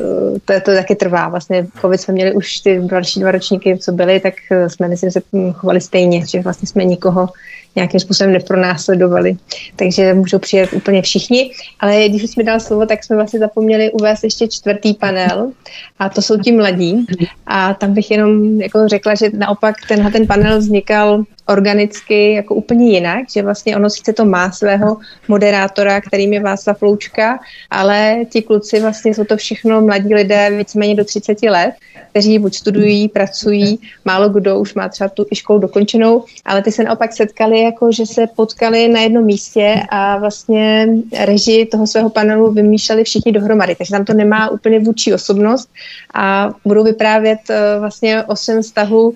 to, 0.44 0.55
to 0.64 0.74
taky 0.74 0.94
trvá. 0.94 1.28
Vlastně 1.28 1.66
COVID 1.80 2.00
jsme 2.00 2.14
měli 2.14 2.32
už 2.32 2.61
ty 2.61 2.80
další 2.82 3.20
dva 3.20 3.30
ročníky, 3.30 3.78
co 3.78 3.92
byly, 3.92 4.20
tak 4.20 4.34
eh, 4.50 4.70
jsme 4.70 4.88
myslím, 4.88 5.11
se 5.11 5.20
chovali 5.53 5.80
stejně, 5.80 6.26
že 6.26 6.40
vlastně 6.40 6.68
jsme 6.68 6.84
nikoho 6.84 7.28
nějakým 7.76 8.00
způsobem 8.00 8.32
nepronásledovali. 8.32 9.36
Takže 9.76 10.14
můžou 10.14 10.38
přijet 10.38 10.72
úplně 10.72 11.03
všichni. 11.03 11.50
Ale 11.80 12.09
když 12.09 12.30
jsme 12.30 12.44
dal 12.44 12.61
slovo, 12.61 12.86
tak 12.86 13.05
jsme 13.05 13.16
vlastně 13.16 13.40
zapomněli 13.40 13.90
uvést 13.90 14.24
ještě 14.24 14.48
čtvrtý 14.48 14.94
panel 14.94 15.53
a 15.98 16.09
to 16.09 16.22
jsou 16.22 16.38
ti 16.38 16.53
mladí. 16.53 17.07
A 17.46 17.74
tam 17.74 17.94
bych 17.94 18.11
jenom 18.11 18.61
jako 18.61 18.88
řekla, 18.88 19.14
že 19.14 19.30
naopak 19.32 19.76
tenhle 19.88 20.11
ten 20.11 20.26
panel 20.26 20.59
vznikal 20.59 21.24
organicky 21.53 22.32
jako 22.32 22.55
úplně 22.55 22.90
jinak, 22.90 23.30
že 23.30 23.42
vlastně 23.42 23.76
ono 23.76 23.90
sice 23.90 24.12
to 24.12 24.24
má 24.24 24.50
svého 24.53 24.96
moderátora, 25.28 26.00
kterým 26.00 26.32
je 26.32 26.40
Václav 26.40 26.82
Loučka, 26.82 27.38
ale 27.70 28.16
ti 28.28 28.42
kluci 28.42 28.80
vlastně 28.80 29.14
jsou 29.14 29.24
to 29.24 29.36
všechno 29.36 29.80
mladí 29.80 30.14
lidé 30.14 30.50
víceméně 30.59 30.94
do 30.94 31.05
30 31.05 31.42
let, 31.42 31.74
kteří 32.11 32.38
buď 32.38 32.55
studují, 32.55 33.09
pracují, 33.09 33.78
málo 34.05 34.28
kdo 34.28 34.59
už 34.59 34.74
má 34.74 34.88
třeba 34.88 35.09
tu 35.09 35.26
i 35.30 35.36
školu 35.36 35.59
dokončenou, 35.59 36.24
ale 36.44 36.62
ty 36.62 36.72
se 36.72 36.84
naopak 36.84 37.12
setkali, 37.12 37.61
jako 37.61 37.92
že 37.92 38.07
se 38.07 38.26
potkali 38.36 38.88
na 38.88 39.00
jednom 39.00 39.24
místě 39.24 39.82
a 39.88 40.18
vlastně 40.18 40.88
režii 41.24 41.66
toho 41.66 41.86
svého 41.86 42.11
panelu 42.11 42.53
vymýšleli 42.53 43.05
všichni 43.05 43.32
dohromady, 43.32 43.74
takže 43.74 43.90
tam 43.90 44.05
to 44.05 44.12
nemá 44.12 44.50
úplně 44.50 44.80
vůči 44.80 45.14
osobnost 45.14 45.68
a 46.14 46.50
budou 46.64 46.84
vyprávět 46.84 47.38
uh, 47.50 47.80
vlastně 47.80 48.24
o 48.24 48.36
svém 48.36 48.62
vztahu 48.62 49.09
uh, 49.09 49.14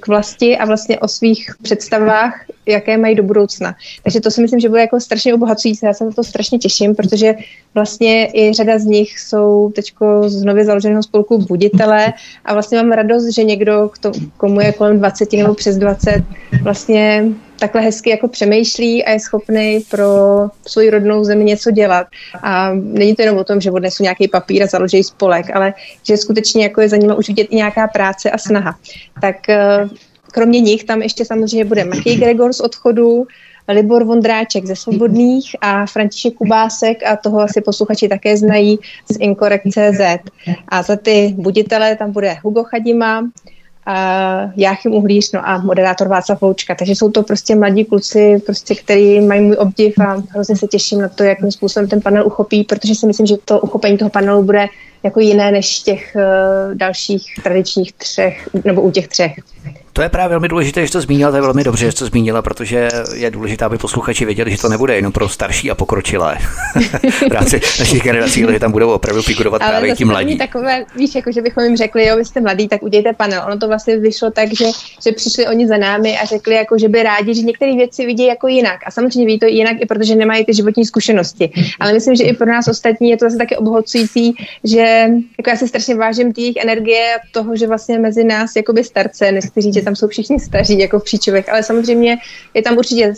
k 0.00 0.08
vlasti 0.08 0.58
a 0.58 0.64
vlastně 0.64 0.98
o 0.98 1.08
svých 1.08 1.45
představách, 1.62 2.44
jaké 2.66 2.96
mají 2.98 3.14
do 3.14 3.22
budoucna. 3.22 3.74
Takže 4.02 4.20
to 4.20 4.30
si 4.30 4.40
myslím, 4.40 4.60
že 4.60 4.68
bude 4.68 4.80
jako 4.80 5.00
strašně 5.00 5.34
obohacující. 5.34 5.86
Já 5.86 5.94
se 5.94 6.04
na 6.04 6.10
to 6.10 6.24
strašně 6.24 6.58
těším, 6.58 6.94
protože 6.94 7.34
vlastně 7.74 8.30
i 8.34 8.52
řada 8.52 8.78
z 8.78 8.84
nich 8.84 9.18
jsou 9.18 9.72
teď 9.74 9.92
z 10.26 10.44
nově 10.44 10.64
založeného 10.64 11.02
spolku 11.02 11.38
buditele 11.38 12.12
a 12.44 12.52
vlastně 12.52 12.82
mám 12.82 12.92
radost, 12.92 13.34
že 13.34 13.44
někdo, 13.44 13.90
komu 14.36 14.60
je 14.60 14.72
kolem 14.72 14.98
20 14.98 15.32
nebo 15.32 15.54
přes 15.54 15.76
20, 15.76 16.24
vlastně 16.62 17.24
takhle 17.58 17.80
hezky 17.80 18.10
jako 18.10 18.28
přemýšlí 18.28 19.04
a 19.04 19.10
je 19.10 19.20
schopný 19.20 19.80
pro 19.90 20.06
svoji 20.66 20.90
rodnou 20.90 21.24
zemi 21.24 21.44
něco 21.44 21.70
dělat. 21.70 22.06
A 22.42 22.72
není 22.72 23.14
to 23.14 23.22
jenom 23.22 23.38
o 23.38 23.44
tom, 23.44 23.60
že 23.60 23.70
odnesu 23.70 24.02
nějaký 24.02 24.28
papír 24.28 24.62
a 24.62 24.66
založí 24.66 25.02
spolek, 25.02 25.56
ale 25.56 25.74
že 26.02 26.16
skutečně 26.16 26.62
jako 26.62 26.80
je 26.80 26.88
za 26.88 26.96
nimi 26.96 27.14
už 27.16 27.28
vidět 27.28 27.46
i 27.50 27.56
nějaká 27.56 27.88
práce 27.88 28.30
a 28.30 28.38
snaha. 28.38 28.78
Tak 29.20 29.48
eh, 29.48 29.88
kromě 30.36 30.60
nich 30.60 30.84
tam 30.84 31.02
ještě 31.02 31.24
samozřejmě 31.24 31.64
bude 31.64 31.84
Matěj 31.90 32.16
Gregor 32.16 32.52
z 32.52 32.60
odchodu, 32.60 33.26
Libor 33.68 34.04
Vondráček 34.04 34.66
ze 34.66 34.76
Svobodných 34.76 35.56
a 35.60 35.86
František 35.86 36.34
Kubásek 36.34 37.02
a 37.06 37.16
toho 37.16 37.40
asi 37.40 37.60
posluchači 37.60 38.08
také 38.08 38.36
znají 38.36 38.78
z 39.12 39.16
Inkorekt.cz. 39.20 40.30
A 40.68 40.82
za 40.82 40.96
ty 40.96 41.34
buditele 41.38 41.96
tam 41.96 42.12
bude 42.12 42.36
Hugo 42.42 42.62
Chadima, 42.62 43.20
uh, 43.20 44.52
Jáchym 44.56 44.94
Uhlíř, 44.94 45.32
no 45.32 45.48
a 45.48 45.58
moderátor 45.58 46.08
Václav 46.08 46.42
Loučka. 46.42 46.74
Takže 46.74 46.92
jsou 46.92 47.10
to 47.10 47.22
prostě 47.22 47.54
mladí 47.54 47.84
kluci, 47.84 48.42
prostě, 48.46 48.74
který 48.74 49.20
mají 49.20 49.40
můj 49.40 49.56
obdiv 49.58 49.98
a 49.98 50.22
hrozně 50.30 50.56
se 50.56 50.66
těším 50.66 51.00
na 51.00 51.08
to, 51.08 51.24
jakým 51.24 51.50
způsobem 51.50 51.88
ten 51.88 52.00
panel 52.00 52.26
uchopí, 52.26 52.64
protože 52.64 52.94
si 52.94 53.06
myslím, 53.06 53.26
že 53.26 53.36
to 53.44 53.60
uchopení 53.60 53.98
toho 53.98 54.10
panelu 54.10 54.42
bude 54.42 54.66
jako 55.02 55.20
jiné 55.20 55.50
než 55.50 55.78
těch 55.80 56.16
uh, 56.16 56.74
dalších 56.74 57.34
tradičních 57.42 57.92
třech, 57.92 58.48
nebo 58.64 58.82
u 58.82 58.90
těch 58.90 59.08
třech. 59.08 59.32
To 59.96 60.02
je 60.02 60.08
právě 60.08 60.28
velmi 60.28 60.48
důležité, 60.48 60.86
že 60.86 60.92
to 60.92 61.00
zmínila, 61.00 61.30
to 61.30 61.36
je 61.36 61.42
velmi 61.42 61.64
dobře, 61.64 61.86
že 61.86 61.96
to 61.96 62.06
zmínila, 62.06 62.42
protože 62.42 62.88
je 63.14 63.30
důležité, 63.30 63.64
aby 63.64 63.78
posluchači 63.78 64.24
věděli, 64.24 64.50
že 64.50 64.58
to 64.58 64.68
nebude 64.68 64.96
jenom 64.96 65.12
pro 65.12 65.28
starší 65.28 65.70
a 65.70 65.74
pokročilé 65.74 66.38
v 67.28 67.32
rámci 67.32 67.60
našich 67.78 68.02
generací, 68.02 68.44
ale 68.44 68.52
že 68.52 68.58
tam 68.58 68.72
budou 68.72 68.90
opravdu 68.90 69.22
figurovat 69.22 69.62
ale 69.62 69.70
právě 69.70 69.94
ti 69.94 70.04
mladí. 70.04 70.38
takové, 70.38 70.84
víš, 70.96 71.14
jako 71.14 71.32
že 71.32 71.42
bychom 71.42 71.64
jim 71.64 71.76
řekli, 71.76 72.06
jo, 72.06 72.16
vy 72.16 72.24
jste 72.24 72.40
mladý, 72.40 72.68
tak 72.68 72.82
udějte 72.82 73.12
panel. 73.12 73.42
Ono 73.46 73.58
to 73.58 73.68
vlastně 73.68 73.96
vyšlo 73.96 74.30
tak, 74.30 74.48
že, 74.48 74.64
že 75.04 75.12
přišli 75.12 75.46
oni 75.46 75.66
za 75.66 75.76
námi 75.76 76.18
a 76.18 76.24
řekli, 76.24 76.54
jako, 76.54 76.78
že 76.78 76.88
by 76.88 77.02
rádi, 77.02 77.34
že 77.34 77.42
některé 77.42 77.76
věci 77.76 78.06
vidí 78.06 78.26
jako 78.26 78.48
jinak. 78.48 78.80
A 78.86 78.90
samozřejmě 78.90 79.26
ví 79.26 79.38
to 79.38 79.46
jinak 79.46 79.76
i 79.80 79.86
protože 79.86 80.14
nemají 80.14 80.44
ty 80.44 80.54
životní 80.54 80.84
zkušenosti. 80.84 81.50
Ale 81.80 81.92
myslím, 81.92 82.16
že 82.16 82.24
i 82.24 82.32
pro 82.32 82.46
nás 82.46 82.68
ostatní 82.68 83.10
je 83.10 83.16
to 83.16 83.24
zase 83.24 83.36
taky 83.36 83.56
obohacující, 83.56 84.34
že 84.64 85.08
jako 85.38 85.50
já 85.50 85.56
si 85.56 85.68
strašně 85.68 85.94
vážím 85.94 86.32
těch 86.32 86.56
energie 86.56 87.16
toho, 87.32 87.56
že 87.56 87.66
vlastně 87.66 87.98
mezi 87.98 88.24
nás 88.24 88.56
jakoby 88.56 88.84
starce, 88.84 89.32
kteří 89.50 89.85
tam 89.86 89.96
jsou 89.96 90.08
všichni 90.08 90.40
staří, 90.40 90.78
jako 90.78 90.98
v 90.98 91.04
příčovech, 91.04 91.48
ale 91.48 91.62
samozřejmě 91.62 92.16
je 92.54 92.62
tam 92.62 92.76
určitě 92.76 93.14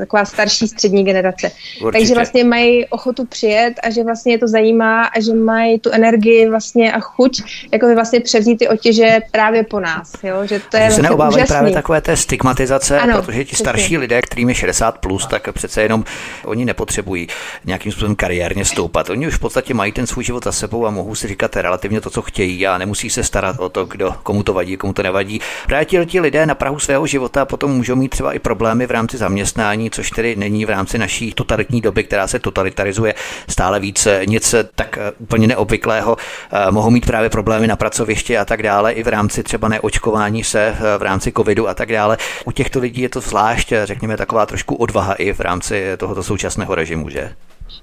taková 0.00 0.24
starší 0.24 0.68
střední 0.68 1.04
generace. 1.04 1.50
Určitě. 1.82 1.98
Takže 1.98 2.14
vlastně 2.14 2.44
mají 2.44 2.86
ochotu 2.86 3.24
přijet 3.26 3.74
a 3.82 3.90
že 3.90 4.04
vlastně 4.04 4.32
je 4.32 4.38
to 4.38 4.48
zajímá 4.48 5.02
a 5.04 5.20
že 5.20 5.34
mají 5.34 5.78
tu 5.78 5.90
energii 5.90 6.48
vlastně 6.48 6.92
a 6.92 7.00
chuť 7.00 7.42
jako 7.72 7.86
by 7.86 7.94
vlastně 7.94 8.20
převzít 8.20 8.58
ty 8.58 8.68
otěže 8.68 9.18
právě 9.30 9.62
po 9.64 9.80
nás. 9.80 10.12
Jo? 10.22 10.46
Že 10.46 10.60
to 10.70 10.76
je 10.76 10.82
vlastně 10.82 10.96
se 10.96 11.02
neobávají 11.02 11.44
právě 11.46 11.72
takové 11.72 12.00
té 12.00 12.16
stigmatizace, 12.16 13.00
ano, 13.00 13.22
protože 13.22 13.44
ti 13.44 13.56
starší 13.56 13.82
přesně. 13.82 13.98
lidé, 13.98 14.22
kterým 14.22 14.48
je 14.48 14.54
60 14.54 14.98
plus, 14.98 15.26
tak 15.26 15.52
přece 15.52 15.82
jenom 15.82 16.04
oni 16.44 16.64
nepotřebují 16.64 17.28
nějakým 17.64 17.92
způsobem 17.92 18.16
kariérně 18.16 18.64
stoupat. 18.64 19.10
Oni 19.10 19.26
už 19.26 19.34
v 19.34 19.38
podstatě 19.40 19.74
mají 19.74 19.92
ten 19.92 20.06
svůj 20.06 20.24
život 20.24 20.44
za 20.44 20.52
sebou 20.52 20.86
a 20.86 20.90
mohou 20.90 21.14
si 21.14 21.28
říkat 21.28 21.56
relativně 21.56 22.00
to, 22.00 22.10
co 22.10 22.22
chtějí 22.22 22.66
a 22.66 22.78
nemusí 22.78 23.10
se 23.10 23.24
starat 23.24 23.56
o 23.58 23.68
to, 23.68 23.84
kdo 23.84 24.14
komu 24.22 24.42
to 24.42 24.52
vadí, 24.52 24.76
komu 24.76 24.92
to 24.92 25.02
nevadí. 25.02 25.40
Právě 25.72 26.06
ti 26.06 26.20
lidé 26.20 26.46
na 26.46 26.54
Prahu 26.54 26.78
svého 26.78 27.06
života 27.06 27.44
potom 27.44 27.70
můžou 27.70 27.96
mít 27.96 28.08
třeba 28.08 28.32
i 28.32 28.38
problémy 28.38 28.86
v 28.86 28.90
rámci 28.90 29.16
zaměstnání, 29.16 29.90
což 29.90 30.10
tedy 30.10 30.36
není 30.36 30.64
v 30.64 30.70
rámci 30.70 30.98
naší 30.98 31.32
totalitní 31.32 31.80
doby, 31.80 32.04
která 32.04 32.26
se 32.26 32.38
totalitarizuje 32.38 33.14
stále 33.48 33.80
více, 33.80 34.22
něco 34.26 34.58
tak 34.74 34.98
eh, 34.98 35.12
úplně 35.18 35.46
neobvyklého. 35.46 36.16
Eh, 36.52 36.70
mohou 36.70 36.90
mít 36.90 37.06
právě 37.06 37.30
problémy 37.30 37.66
na 37.66 37.76
pracovišti 37.76 38.38
a 38.38 38.44
tak 38.44 38.62
dále, 38.62 38.92
i 38.92 39.02
v 39.02 39.08
rámci 39.08 39.42
třeba 39.42 39.68
neočkování 39.68 40.44
se 40.44 40.60
eh, 40.60 40.98
v 40.98 41.02
rámci 41.02 41.32
covidu 41.32 41.68
a 41.68 41.74
tak 41.74 41.92
dále. 41.92 42.18
U 42.44 42.52
těchto 42.52 42.80
lidí 42.80 43.02
je 43.02 43.08
to 43.08 43.20
zvlášť, 43.20 43.72
řekněme, 43.84 44.16
taková 44.16 44.46
trošku 44.46 44.74
odvaha 44.74 45.14
i 45.14 45.32
v 45.32 45.40
rámci 45.40 45.84
tohoto 45.96 46.22
současného 46.22 46.74
režimu, 46.74 47.08
že? 47.08 47.32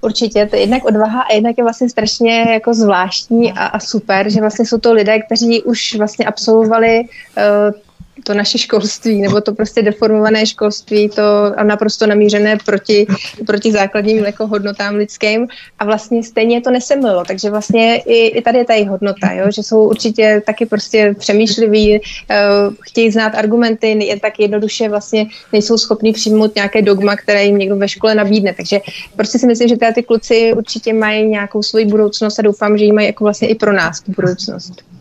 Určitě, 0.00 0.46
to 0.46 0.56
je 0.56 0.62
jednak 0.62 0.84
odvaha 0.84 1.22
a 1.22 1.32
jednak 1.34 1.58
je 1.58 1.64
vlastně 1.64 1.88
strašně 1.88 2.46
jako 2.50 2.74
zvláštní 2.74 3.52
a, 3.52 3.66
a 3.66 3.80
super, 3.80 4.30
že 4.30 4.40
vlastně 4.40 4.66
jsou 4.66 4.78
to 4.78 4.92
lidé, 4.92 5.18
kteří 5.18 5.62
už 5.62 5.94
vlastně 5.94 6.26
absolvovali 6.26 7.00
uh, 7.00 7.80
to 8.24 8.34
naše 8.34 8.58
školství, 8.58 9.20
nebo 9.20 9.40
to 9.40 9.54
prostě 9.54 9.82
deformované 9.82 10.46
školství, 10.46 11.08
to 11.08 11.22
naprosto 11.62 12.06
namířené 12.06 12.58
proti, 12.64 13.06
proti 13.46 13.72
základním 13.72 14.24
jako 14.24 14.46
hodnotám 14.46 14.94
lidským 14.94 15.48
a 15.78 15.84
vlastně 15.84 16.22
stejně 16.24 16.60
to 16.60 16.70
nesemlilo, 16.70 17.24
takže 17.24 17.50
vlastně 17.50 17.96
i, 17.96 18.26
i 18.26 18.42
tady 18.42 18.58
je 18.58 18.64
ta 18.64 18.90
hodnota, 18.90 19.32
jo? 19.32 19.46
že 19.50 19.62
jsou 19.62 19.88
určitě 19.88 20.42
taky 20.46 20.66
prostě 20.66 21.14
přemýšliví, 21.18 22.00
uh, 22.00 22.74
chtějí 22.80 23.10
znát 23.10 23.34
argumenty, 23.34 24.04
je 24.04 24.20
tak 24.20 24.40
jednoduše 24.40 24.88
vlastně 24.88 25.26
nejsou 25.52 25.78
schopní 25.78 26.12
přijmout 26.12 26.54
nějaké 26.54 26.82
dogma, 26.82 27.16
které 27.16 27.44
jim 27.44 27.58
někdo 27.58 27.76
ve 27.76 27.88
škole 27.88 28.14
nabídne, 28.14 28.54
takže 28.54 28.80
prostě 29.16 29.38
si 29.38 29.46
myslím, 29.46 29.68
že 29.68 29.76
ty 29.94 30.02
kluci 30.02 30.52
určitě 30.56 30.92
mají 30.92 31.26
nějakou 31.26 31.62
svoji 31.62 31.84
budoucnost 31.84 32.38
a 32.38 32.42
doufám, 32.42 32.78
že 32.78 32.84
ji 32.84 32.92
mají 32.92 33.06
jako 33.06 33.24
vlastně 33.24 33.48
i 33.48 33.54
pro 33.54 33.72
nás 33.72 34.00
tu 34.00 34.12
budoucnost. 34.12 34.99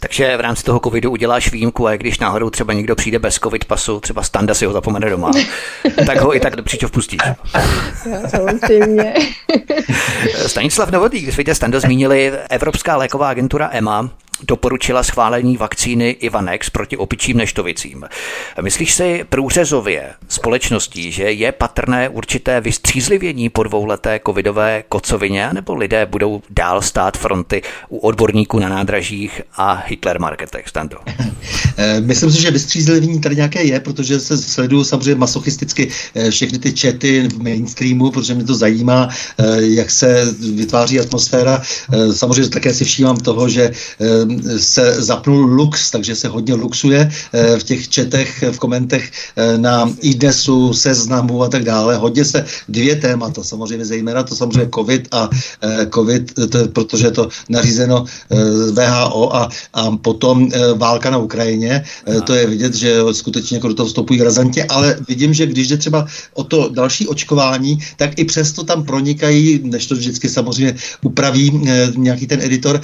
Takže 0.00 0.36
v 0.36 0.40
rámci 0.40 0.62
toho 0.62 0.80
covidu 0.80 1.10
uděláš 1.10 1.52
výjimku 1.52 1.86
a 1.86 1.96
když 1.96 2.18
náhodou 2.18 2.50
třeba 2.50 2.72
někdo 2.72 2.94
přijde 2.96 3.18
bez 3.18 3.34
covid 3.34 3.64
pasu, 3.64 4.00
třeba 4.00 4.22
standa 4.22 4.54
si 4.54 4.66
ho 4.66 4.72
zapomene 4.72 5.10
doma, 5.10 5.30
tak 6.06 6.20
ho 6.20 6.36
i 6.36 6.40
tak 6.40 6.56
do 6.56 6.62
příčov 6.62 6.90
pustíš. 6.90 7.20
samozřejmě. 8.28 9.14
Stanislav 10.46 10.90
Novotný, 10.90 11.20
když 11.20 11.34
jste 11.34 11.54
Standa 11.54 11.80
zmínili, 11.80 12.32
Evropská 12.50 12.96
léková 12.96 13.28
agentura 13.28 13.70
EMA 13.72 14.10
doporučila 14.48 15.02
schválení 15.02 15.56
vakcíny 15.56 16.10
Ivanex 16.10 16.70
proti 16.70 16.96
opičím 16.96 17.36
neštovicím. 17.36 18.04
Myslíš 18.60 18.94
si 18.94 19.24
průřezově 19.28 20.10
společností, 20.28 21.12
že 21.12 21.22
je 21.22 21.52
patrné 21.52 22.08
určité 22.08 22.60
vystřízlivění 22.60 23.48
po 23.48 23.62
dvouleté 23.62 24.20
covidové 24.26 24.84
kocovině, 24.88 25.48
nebo 25.52 25.74
lidé 25.74 26.06
budou 26.06 26.42
dál 26.50 26.82
stát 26.82 27.16
fronty 27.16 27.62
u 27.88 27.98
odborníků 27.98 28.58
na 28.58 28.68
nádražích 28.68 29.42
a 29.56 29.84
Hitler 29.86 30.20
marketech, 30.20 30.68
Stando? 30.68 30.96
Eh, 31.76 32.00
myslím 32.00 32.32
si, 32.32 32.42
že 32.42 32.50
vystřízlivění 32.50 33.20
tady 33.20 33.36
nějaké 33.36 33.64
je, 33.64 33.80
protože 33.80 34.20
se 34.20 34.38
sleduju 34.38 34.84
samozřejmě 34.84 35.14
masochisticky 35.14 35.88
eh, 36.14 36.30
všechny 36.30 36.58
ty 36.58 36.72
čety 36.72 37.28
v 37.28 37.42
mainstreamu, 37.42 38.10
protože 38.10 38.34
mě 38.34 38.44
to 38.44 38.54
zajímá, 38.54 39.08
eh, 39.08 39.62
jak 39.62 39.90
se 39.90 40.34
vytváří 40.54 41.00
atmosféra. 41.00 41.62
Samozřejmě 42.12 42.50
také 42.50 42.74
si 42.74 42.84
všímám 42.84 43.16
toho, 43.16 43.48
že 43.48 43.70
se 44.58 45.02
zapnul 45.02 45.44
lux, 45.44 45.90
takže 45.90 46.16
se 46.16 46.28
hodně 46.28 46.54
luxuje 46.54 47.10
eh, 47.32 47.58
v 47.58 47.64
těch 47.64 47.88
četech, 47.88 48.44
v 48.52 48.58
komentech 48.58 49.10
eh, 49.36 49.58
na 49.58 49.90
IDESu, 50.00 50.74
seznamu 50.74 51.42
a 51.42 51.48
tak 51.48 51.64
dále. 51.64 51.96
Hodně 51.96 52.24
se 52.24 52.44
dvě 52.68 52.96
témata, 52.96 53.44
samozřejmě 53.44 53.84
zejména 53.84 54.22
to 54.22 54.34
samozřejmě 54.36 54.68
COVID 54.74 55.08
a 55.12 55.30
eh, 55.62 55.86
COVID, 55.94 56.32
to, 56.50 56.68
protože 56.68 57.06
je 57.06 57.10
to 57.10 57.28
nařízeno 57.48 58.04
VHO 58.72 59.36
a, 59.36 59.48
a 59.74 59.82
potom 59.96 60.48
válka 60.74 61.10
na 61.10 61.18
Ukrajině. 61.18 61.84
To 62.24 62.34
je 62.34 62.46
vidět, 62.46 62.74
že 62.74 63.00
skutečně 63.12 63.56
jako 63.56 63.68
do 63.68 63.74
toho 63.74 63.86
vstupují 63.86 64.22
razantně, 64.22 64.64
ale 64.64 64.96
vidím, 65.08 65.34
že 65.34 65.46
když 65.46 65.68
jde 65.68 65.76
třeba 65.76 66.06
o 66.34 66.44
to 66.44 66.68
další 66.68 67.08
očkování, 67.08 67.78
tak 67.96 68.18
i 68.18 68.24
přesto 68.24 68.64
tam 68.64 68.84
pronikají, 68.84 69.60
než 69.64 69.86
to 69.86 69.94
vždycky 69.94 70.28
samozřejmě 70.28 70.74
upraví 71.02 71.60
nějaký 71.96 72.26
ten 72.26 72.40
editor, 72.40 72.80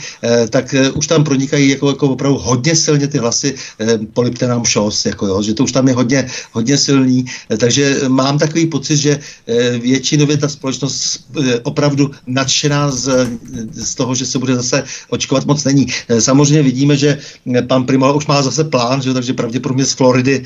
tak 0.50 0.74
už 0.94 1.06
tam 1.06 1.24
pronikají 1.28 1.76
jako, 1.76 1.88
jako 1.88 2.08
opravdu 2.08 2.38
hodně 2.40 2.72
silně 2.72 3.08
ty 3.08 3.18
hlasy 3.18 3.54
eh, 3.80 3.98
polipte 4.16 4.48
nám 4.48 4.64
šos, 4.64 5.06
jako 5.06 5.26
jo, 5.26 5.42
že 5.42 5.52
to 5.54 5.64
už 5.64 5.72
tam 5.72 5.88
je 5.88 5.94
hodně, 5.94 6.20
hodně 6.52 6.78
silný, 6.78 7.24
eh, 7.52 7.56
takže 7.56 8.08
mám 8.08 8.38
takový 8.38 8.66
pocit, 8.72 8.96
že 8.96 9.12
eh, 9.20 9.78
většinově 9.78 10.36
ta 10.36 10.48
společnost 10.48 11.28
eh, 11.36 11.60
opravdu 11.68 12.10
nadšená 12.26 12.90
z, 12.90 13.28
z 13.76 13.94
toho, 13.94 14.14
že 14.14 14.26
se 14.26 14.38
bude 14.38 14.56
zase 14.56 14.84
očkovat 15.08 15.44
moc 15.44 15.64
není. 15.64 15.86
Eh, 16.08 16.20
samozřejmě 16.20 16.62
vidíme, 16.62 16.96
že 16.96 17.18
eh, 17.20 17.62
pan 17.62 17.84
Primola 17.84 18.16
už 18.16 18.26
má 18.26 18.40
zase 18.42 18.64
plán, 18.64 19.02
že, 19.02 19.12
takže 19.12 19.36
pravděpodobně 19.36 19.84
z 19.84 19.92
Floridy 19.92 20.42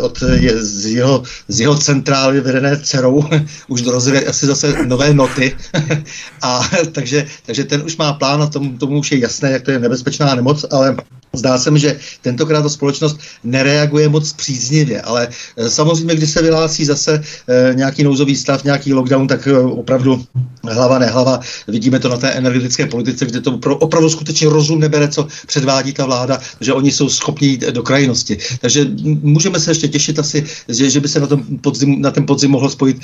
od, 0.00 0.16
je, 0.40 0.64
z, 0.64 0.86
jeho, 0.86 1.22
z 1.48 1.60
jeho 1.60 1.76
centrály 1.76 2.40
vedené 2.40 2.76
dcerou 2.80 3.24
už 3.68 3.82
dorazily 3.82 4.26
asi 4.26 4.46
zase 4.46 4.86
nové 4.86 5.14
noty. 5.14 5.56
a 6.42 6.60
takže, 6.92 7.26
takže 7.46 7.64
ten 7.64 7.82
už 7.82 7.96
má 7.96 8.12
plán 8.12 8.42
a 8.42 8.46
tomu, 8.46 8.78
tomu 8.78 8.98
už 8.98 9.12
je 9.12 9.18
jasné, 9.18 9.50
jak 9.50 9.62
to 9.62 9.70
je 9.70 9.78
nebezpečná 10.06 10.34
nemoc, 10.34 10.64
ale 10.70 10.96
Zdá 11.36 11.58
se 11.58 11.70
mi, 11.70 11.78
že 11.78 11.98
tentokrát 12.22 12.62
ta 12.62 12.68
společnost 12.68 13.18
nereaguje 13.44 14.08
moc 14.08 14.32
příznivě, 14.32 15.02
ale 15.02 15.28
e, 15.56 15.70
samozřejmě, 15.70 16.14
když 16.14 16.30
se 16.30 16.42
vyhlásí 16.42 16.84
zase 16.84 17.22
e, 17.48 17.74
nějaký 17.74 18.04
nouzový 18.04 18.36
stav, 18.36 18.64
nějaký 18.64 18.94
lockdown, 18.94 19.26
tak 19.26 19.46
e, 19.46 19.58
opravdu 19.58 20.24
hlava 20.64 20.98
nehlava. 20.98 21.40
Vidíme 21.68 21.98
to 21.98 22.08
na 22.08 22.16
té 22.16 22.30
energetické 22.30 22.86
politice, 22.86 23.26
kde 23.26 23.40
to 23.40 23.58
opravdu 23.78 24.10
skutečně 24.10 24.48
rozum 24.48 24.80
nebere, 24.80 25.08
co 25.08 25.26
předvádí 25.46 25.92
ta 25.92 26.06
vláda, 26.06 26.38
že 26.60 26.72
oni 26.72 26.92
jsou 26.92 27.08
schopni 27.08 27.48
jít 27.48 27.60
do 27.60 27.82
krajnosti. 27.82 28.38
Takže 28.60 28.86
můžeme 29.22 29.60
se 29.60 29.70
ještě 29.70 29.88
těšit 29.88 30.18
asi, 30.18 30.44
že, 30.68 30.90
že 30.90 31.00
by 31.00 31.08
se 31.08 31.20
na, 31.20 31.26
tom 31.26 31.42
podzim, 31.60 32.02
na 32.02 32.10
ten 32.10 32.26
podzim 32.26 32.50
mohlo 32.50 32.70
spojit 32.70 32.96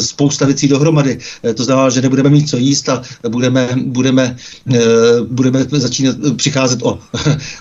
spousta 0.00 0.46
věcí 0.46 0.68
dohromady. 0.68 1.18
To 1.54 1.64
znamená, 1.64 1.90
že 1.90 2.02
nebudeme 2.02 2.30
mít 2.30 2.48
co 2.48 2.56
jíst 2.56 2.88
a 2.88 3.02
budeme, 3.28 3.68
budeme, 3.76 4.36
budeme 5.30 5.66
začínat 5.70 6.16
přicházet 6.36 6.82
o, 6.82 6.98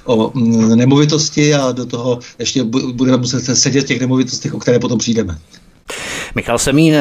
o 0.05 0.31
mm, 0.33 0.75
nemovitosti 0.75 1.53
a 1.53 1.71
do 1.71 1.85
toho 1.85 2.19
ještě 2.39 2.63
budeme 2.93 3.17
muset 3.17 3.55
sedět 3.55 3.81
v 3.81 3.87
těch 3.87 4.01
nemovitostech, 4.01 4.53
o 4.53 4.59
které 4.59 4.79
potom 4.79 4.99
přijdeme. 4.99 5.37
Michal 6.35 6.59
Semín, 6.59 6.95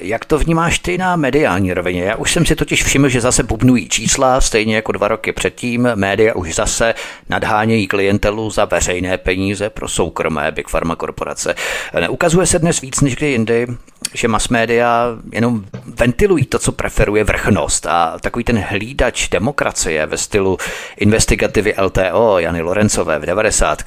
jak 0.00 0.24
to 0.24 0.38
vnímáš 0.38 0.78
ty 0.78 0.98
na 0.98 1.16
mediální 1.16 1.74
rovině? 1.74 2.02
Já 2.02 2.16
už 2.16 2.32
jsem 2.32 2.46
si 2.46 2.56
totiž 2.56 2.84
všiml, 2.84 3.08
že 3.08 3.20
zase 3.20 3.42
bubnují 3.42 3.88
čísla, 3.88 4.40
stejně 4.40 4.76
jako 4.76 4.92
dva 4.92 5.08
roky 5.08 5.32
předtím. 5.32 5.88
Média 5.94 6.34
už 6.34 6.54
zase 6.54 6.94
nadhánějí 7.28 7.86
klientelu 7.86 8.50
za 8.50 8.64
veřejné 8.64 9.18
peníze 9.18 9.70
pro 9.70 9.88
soukromé 9.88 10.52
Big 10.52 10.68
Pharma 10.68 10.96
korporace. 10.96 11.54
Neukazuje 12.00 12.46
se 12.46 12.58
dnes 12.58 12.80
víc 12.80 13.00
než 13.00 13.16
kdy 13.16 13.30
jindy, 13.30 13.66
že 14.14 14.28
mass 14.28 14.48
media 14.48 15.06
jenom 15.32 15.64
ventilují 15.86 16.44
to, 16.44 16.58
co 16.58 16.72
preferuje 16.72 17.24
vrchnost 17.24 17.86
a 17.86 18.18
takový 18.20 18.44
ten 18.44 18.58
hlídač 18.58 19.28
demokracie 19.28 20.06
ve 20.06 20.16
stylu 20.16 20.58
investigativy 20.96 21.74
LTO 21.82 22.38
Jany 22.38 22.62
Lorencové 22.62 23.18
v 23.18 23.26
90. 23.26 23.82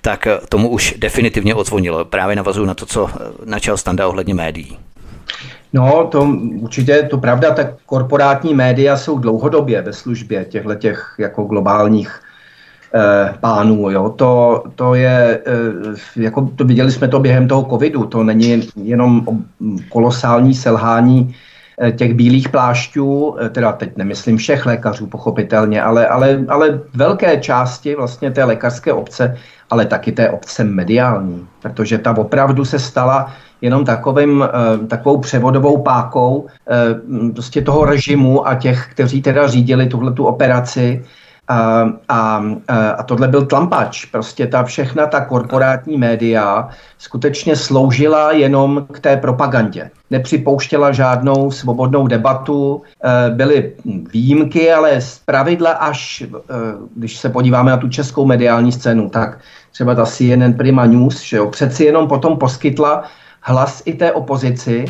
tak 0.00 0.28
tomu 0.48 0.68
už 0.68 0.94
definitivně 0.98 1.54
odzvonilo. 1.54 2.04
Právě 2.04 2.36
navazuju 2.36 2.66
na 2.66 2.74
to, 2.74 2.86
co 2.86 3.10
načal 3.44 3.76
Standa 3.76 4.08
ohledně 4.08 4.34
médií. 4.34 4.78
No, 5.72 6.08
to 6.10 6.28
určitě 6.60 7.02
to 7.02 7.18
pravda, 7.18 7.54
tak 7.54 7.66
korporátní 7.86 8.54
média 8.54 8.96
jsou 8.96 9.18
dlouhodobě 9.18 9.82
ve 9.82 9.92
službě 9.92 10.44
těchto 10.44 10.74
těch 10.74 11.14
jako 11.18 11.42
globálních 11.42 12.20
eh, 12.22 12.25
pánů. 13.40 13.90
Jo. 13.90 14.08
To, 14.16 14.64
to 14.74 14.94
je, 14.94 15.40
eh, 15.46 16.22
jako 16.22 16.50
to 16.56 16.64
viděli 16.64 16.92
jsme 16.92 17.08
to 17.08 17.20
během 17.20 17.48
toho 17.48 17.62
covidu, 17.70 18.04
to 18.04 18.24
není 18.24 18.68
jenom 18.76 19.26
kolosální 19.88 20.54
selhání 20.54 21.34
eh, 21.80 21.92
těch 21.92 22.14
bílých 22.14 22.48
plášťů, 22.48 23.36
eh, 23.40 23.48
teda 23.48 23.72
teď 23.72 23.96
nemyslím 23.96 24.36
všech 24.36 24.66
lékařů 24.66 25.06
pochopitelně, 25.06 25.82
ale, 25.82 26.06
ale, 26.06 26.44
ale 26.48 26.80
velké 26.94 27.36
části 27.36 27.94
vlastně 27.94 28.30
té 28.30 28.44
lékařské 28.44 28.92
obce, 28.92 29.36
ale 29.70 29.86
taky 29.86 30.12
té 30.12 30.30
obce 30.30 30.64
mediální, 30.64 31.46
protože 31.62 31.98
ta 31.98 32.16
opravdu 32.16 32.64
se 32.64 32.78
stala 32.78 33.32
jenom 33.60 33.84
takovým, 33.84 34.44
eh, 34.44 34.86
takovou 34.86 35.18
převodovou 35.20 35.82
pákou 35.82 36.46
eh, 36.46 37.32
prostě 37.32 37.62
toho 37.62 37.84
režimu 37.84 38.48
a 38.48 38.54
těch, 38.54 38.88
kteří 38.90 39.22
teda 39.22 39.46
řídili 39.46 39.86
tuhle 39.86 40.12
tu 40.12 40.24
operaci. 40.24 41.04
A, 41.48 41.90
a, 42.08 42.44
a 42.98 43.02
tohle 43.02 43.28
byl 43.28 43.46
tlampač. 43.46 44.04
Prostě 44.04 44.46
ta 44.46 44.62
všechna 44.62 45.06
ta 45.06 45.20
korporátní 45.20 45.96
média 45.98 46.68
skutečně 46.98 47.56
sloužila 47.56 48.32
jenom 48.32 48.86
k 48.92 49.00
té 49.00 49.16
propagandě. 49.16 49.90
Nepřipouštěla 50.10 50.92
žádnou 50.92 51.50
svobodnou 51.50 52.06
debatu, 52.06 52.82
eh, 53.04 53.30
byly 53.30 53.72
výjimky, 54.12 54.72
ale 54.72 55.00
z 55.00 55.18
pravidla 55.18 55.70
až, 55.70 56.24
když 56.96 57.16
se 57.16 57.28
podíváme 57.28 57.70
na 57.70 57.76
tu 57.76 57.88
českou 57.88 58.26
mediální 58.26 58.72
scénu, 58.72 59.10
tak 59.10 59.38
třeba 59.72 59.94
ta 59.94 60.06
CNN 60.06 60.52
Prima 60.52 60.86
News, 60.86 61.22
že 61.22 61.36
jo, 61.36 61.46
přeci 61.50 61.84
jenom 61.84 62.08
potom 62.08 62.38
poskytla 62.38 63.04
hlas 63.40 63.82
i 63.84 63.92
té 63.92 64.12
opozici. 64.12 64.84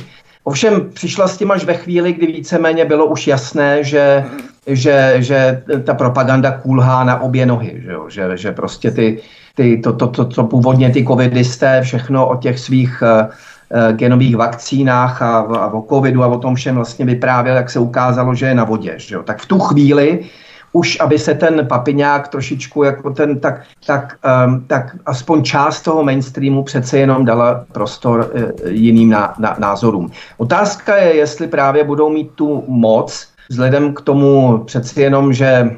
Ovšem 0.45 0.91
přišla 0.95 1.29
s 1.29 1.37
tím 1.37 1.51
až 1.51 1.65
ve 1.65 1.75
chvíli, 1.75 2.13
kdy 2.13 2.27
víceméně 2.27 2.85
bylo 2.85 3.07
už 3.07 3.27
jasné, 3.27 3.85
že, 3.85 4.25
že, 4.67 5.15
že 5.19 5.63
ta 5.85 5.95
propaganda 5.95 6.51
kůlhá 6.51 7.05
na 7.05 7.21
obě 7.21 7.47
nohy, 7.47 7.81
že, 7.85 7.93
jo? 7.93 8.09
že, 8.09 8.37
že 8.37 8.53
prostě 8.53 8.91
ty, 8.91 9.19
ty, 9.55 9.79
to, 9.79 9.93
to, 9.93 10.07
to, 10.07 10.25
to 10.25 10.45
původně 10.45 10.91
ty 10.91 11.05
covidisté 11.05 11.83
všechno 11.83 12.29
o 12.29 12.37
těch 12.37 12.59
svých 12.59 13.03
uh, 13.03 13.93
genových 13.93 14.37
vakcínách 14.37 15.23
a, 15.23 15.39
a 15.39 15.67
o 15.67 15.83
covidu 15.83 16.23
a 16.23 16.27
o 16.27 16.39
tom 16.39 16.55
všem 16.55 16.75
vlastně 16.75 17.05
vyprávěl, 17.05 17.57
jak 17.57 17.71
se 17.71 17.79
ukázalo, 17.79 18.35
že 18.35 18.47
je 18.47 18.55
na 18.55 18.65
vodě. 18.65 18.95
Že 18.97 19.15
jo? 19.15 19.23
Tak 19.23 19.41
v 19.43 19.47
tu 19.47 19.59
chvíli 19.59 20.25
už, 20.73 21.01
aby 21.01 21.19
se 21.19 21.35
ten 21.35 21.67
papiňák 21.67 22.29
trošičku 22.29 22.83
jako 22.83 23.11
ten, 23.11 23.41
tak, 23.41 23.63
tak, 23.87 24.19
um, 24.47 24.65
tak 24.67 24.97
aspoň 25.07 25.43
část 25.43 25.83
toho 25.83 26.05
mainstreamu 26.05 26.63
přece 26.63 26.99
jenom 26.99 27.25
dala 27.25 27.65
prostor 27.73 28.31
uh, 28.35 28.71
jiným 28.71 29.11
ná, 29.11 29.35
ná, 29.39 29.57
názorům. 29.59 30.11
Otázka 30.37 30.97
je, 30.97 31.15
jestli 31.15 31.47
právě 31.47 31.85
budou 31.85 32.11
mít 32.11 32.31
tu 32.35 32.65
moc, 32.69 33.36
vzhledem 33.49 33.95
k 33.95 34.01
tomu 34.01 34.59
přeci 34.59 35.01
jenom, 35.01 35.33
že 35.33 35.71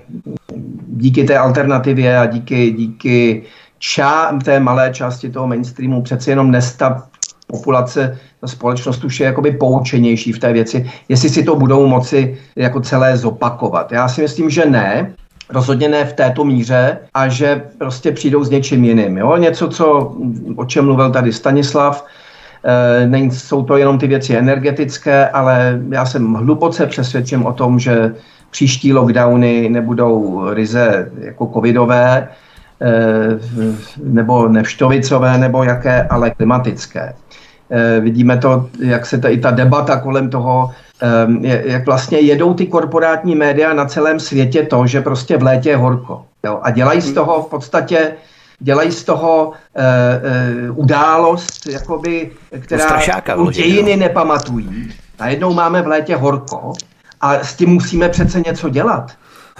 díky 0.88 1.24
té 1.24 1.38
alternativě 1.38 2.18
a 2.18 2.26
díky, 2.26 2.70
díky 2.70 3.42
čá, 3.78 4.38
té 4.44 4.60
malé 4.60 4.90
části 4.92 5.30
toho 5.30 5.46
mainstreamu 5.46 6.02
přeci 6.02 6.30
jenom 6.30 6.50
nesta 6.50 7.08
populace, 7.46 8.18
ta 8.40 8.46
společnost 8.46 9.04
už 9.04 9.20
je 9.20 9.26
jakoby 9.26 9.50
poučenější 9.52 10.32
v 10.32 10.38
té 10.38 10.52
věci, 10.52 10.90
jestli 11.08 11.28
si 11.28 11.42
to 11.42 11.56
budou 11.56 11.86
moci 11.86 12.38
jako 12.56 12.80
celé 12.80 13.16
zopakovat. 13.16 13.92
Já 13.92 14.08
si 14.08 14.22
myslím, 14.22 14.50
že 14.50 14.66
ne, 14.66 15.14
rozhodně 15.50 15.88
ne 15.88 16.04
v 16.04 16.12
této 16.12 16.44
míře 16.44 16.98
a 17.14 17.28
že 17.28 17.62
prostě 17.78 18.12
přijdou 18.12 18.44
s 18.44 18.50
něčím 18.50 18.84
jiným. 18.84 19.18
Jo? 19.18 19.36
Něco, 19.36 19.68
co, 19.68 20.16
o 20.56 20.64
čem 20.64 20.84
mluvil 20.84 21.10
tady 21.10 21.32
Stanislav, 21.32 22.04
není, 23.06 23.30
jsou 23.30 23.64
to 23.64 23.76
jenom 23.76 23.98
ty 23.98 24.06
věci 24.06 24.36
energetické, 24.36 25.28
ale 25.28 25.80
já 25.90 26.06
jsem 26.06 26.34
hluboce 26.34 26.86
přesvědčen 26.86 27.42
o 27.46 27.52
tom, 27.52 27.78
že 27.78 28.14
příští 28.50 28.92
lockdowny 28.92 29.68
nebudou 29.68 30.44
ryze 30.50 31.10
jako 31.20 31.50
covidové, 31.54 32.28
e, 32.80 32.88
nebo 34.04 34.48
nevštovicové, 34.48 35.38
nebo 35.38 35.64
jaké, 35.64 36.02
ale 36.02 36.30
klimatické. 36.30 37.14
Eh, 37.70 38.00
vidíme 38.00 38.38
to, 38.38 38.68
jak 38.80 39.06
se 39.06 39.18
ta, 39.18 39.28
i 39.28 39.38
ta 39.38 39.50
debata 39.50 40.00
kolem 40.00 40.30
toho, 40.30 40.70
jak 41.40 41.86
vlastně 41.86 42.18
jedou 42.18 42.54
ty 42.54 42.66
korporátní 42.66 43.34
média 43.34 43.74
na 43.74 43.84
celém 43.84 44.20
světě 44.20 44.62
to, 44.62 44.86
že 44.86 45.00
prostě 45.00 45.36
v 45.36 45.42
létě 45.42 45.70
je 45.70 45.76
horko. 45.76 46.24
Jo? 46.44 46.58
A 46.62 46.70
dělají 46.70 47.00
z 47.00 47.12
toho 47.12 47.42
v 47.42 47.50
podstatě 47.50 48.12
dělají 48.60 48.92
z 48.92 49.04
toho 49.04 49.46
uh, 49.48 49.52
uh, 50.70 50.78
událost, 50.78 51.66
jakoby, 51.66 52.30
která 52.60 53.00
u 53.36 53.50
dějiny 53.50 53.96
nepamatují. 53.96 54.92
Najednou 55.20 55.54
máme 55.54 55.82
v 55.82 55.86
létě 55.86 56.16
horko 56.16 56.72
a 57.20 57.34
s 57.34 57.54
tím 57.54 57.70
musíme 57.70 58.08
přece 58.08 58.40
něco 58.40 58.68
dělat. 58.68 59.12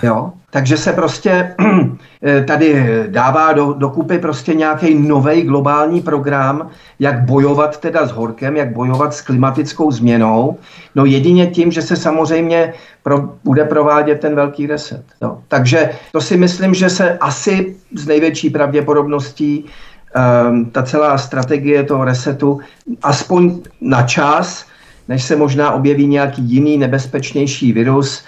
Jo? 0.02 0.32
Takže 0.50 0.76
se 0.76 0.92
prostě 0.92 1.54
eh, 2.22 2.44
tady 2.44 2.86
dává 3.08 3.52
do, 3.52 3.72
dokupy 3.72 4.18
prostě 4.18 4.54
nějaký 4.54 4.94
nový 4.94 5.42
globální 5.42 6.00
program, 6.00 6.70
jak 6.98 7.20
bojovat 7.20 7.80
teda 7.80 8.06
s 8.06 8.10
horkem, 8.10 8.56
jak 8.56 8.72
bojovat 8.72 9.14
s 9.14 9.20
klimatickou 9.20 9.90
změnou. 9.90 10.58
No 10.94 11.04
jedině 11.04 11.46
tím, 11.46 11.72
že 11.72 11.82
se 11.82 11.96
samozřejmě 11.96 12.72
pro, 13.02 13.34
bude 13.44 13.64
provádět 13.64 14.20
ten 14.20 14.34
velký 14.34 14.66
reset. 14.66 15.02
Jo? 15.22 15.38
Takže 15.48 15.90
to 16.12 16.20
si 16.20 16.36
myslím, 16.36 16.74
že 16.74 16.90
se 16.90 17.18
asi 17.18 17.76
z 17.94 18.06
největší 18.06 18.50
pravděpodobností 18.50 19.64
um, 19.64 20.64
ta 20.64 20.82
celá 20.82 21.18
strategie 21.18 21.84
toho 21.84 22.04
resetu 22.04 22.60
aspoň 23.02 23.60
na 23.80 24.02
čas, 24.02 24.66
než 25.08 25.24
se 25.24 25.36
možná 25.36 25.70
objeví 25.70 26.06
nějaký 26.06 26.42
jiný 26.42 26.78
nebezpečnější 26.78 27.72
virus, 27.72 28.24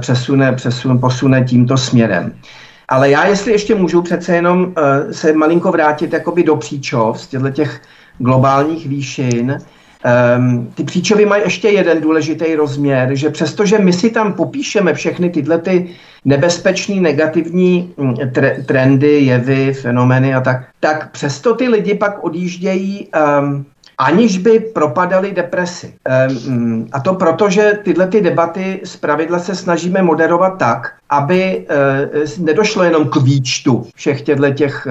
přesune, 0.00 0.52
přesune, 0.52 0.98
posune 0.98 1.44
tímto 1.44 1.76
směrem. 1.76 2.32
Ale 2.88 3.10
já, 3.10 3.26
jestli 3.26 3.52
ještě 3.52 3.74
můžu 3.74 4.02
přece 4.02 4.34
jenom 4.34 4.72
eh, 4.76 5.12
se 5.14 5.32
malinko 5.32 5.72
vrátit 5.72 6.12
jakoby 6.12 6.42
do 6.42 6.56
příčov 6.56 7.20
z 7.20 7.26
těchto 7.26 7.50
těch 7.50 7.80
globálních 8.18 8.88
výšin, 8.88 9.58
Um, 10.38 10.72
ty 10.74 10.84
příčovy 10.84 11.26
mají 11.26 11.42
ještě 11.42 11.68
jeden 11.68 12.00
důležitý 12.00 12.54
rozměr, 12.54 13.08
že 13.12 13.30
přestože 13.30 13.78
my 13.78 13.92
si 13.92 14.10
tam 14.10 14.32
popíšeme 14.32 14.94
všechny 14.94 15.30
tyhle 15.30 15.58
ty 15.58 15.94
nebezpečný 16.24 17.00
negativní 17.00 17.94
hm, 17.98 18.12
tre- 18.12 18.64
trendy, 18.64 19.20
jevy, 19.20 19.74
fenomény 19.74 20.34
a 20.34 20.40
tak, 20.40 20.68
tak 20.80 21.10
přesto 21.10 21.54
ty 21.54 21.68
lidi 21.68 21.94
pak 21.94 22.24
odjíždějí 22.24 23.08
um, 23.40 23.66
aniž 23.98 24.38
by 24.38 24.60
propadali 24.60 25.32
depresi. 25.32 25.94
Mm, 26.48 26.88
a 26.92 27.00
to 27.00 27.14
proto, 27.14 27.50
že 27.50 27.78
tyhle 27.82 28.06
ty 28.06 28.20
debaty 28.20 28.80
z 28.84 28.96
pravidla 28.96 29.38
se 29.38 29.54
snažíme 29.54 30.02
moderovat 30.02 30.58
tak, 30.58 30.92
aby 31.10 31.66
eh, 31.68 32.08
nedošlo 32.38 32.84
jenom 32.84 33.08
k 33.08 33.16
výčtu 33.16 33.86
všech 33.94 34.22
těchto 34.22 34.50
těch 34.50 34.86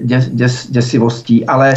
děs, 0.00 0.28
děs, 0.28 0.70
děsivostí, 0.70 1.46
ale 1.46 1.74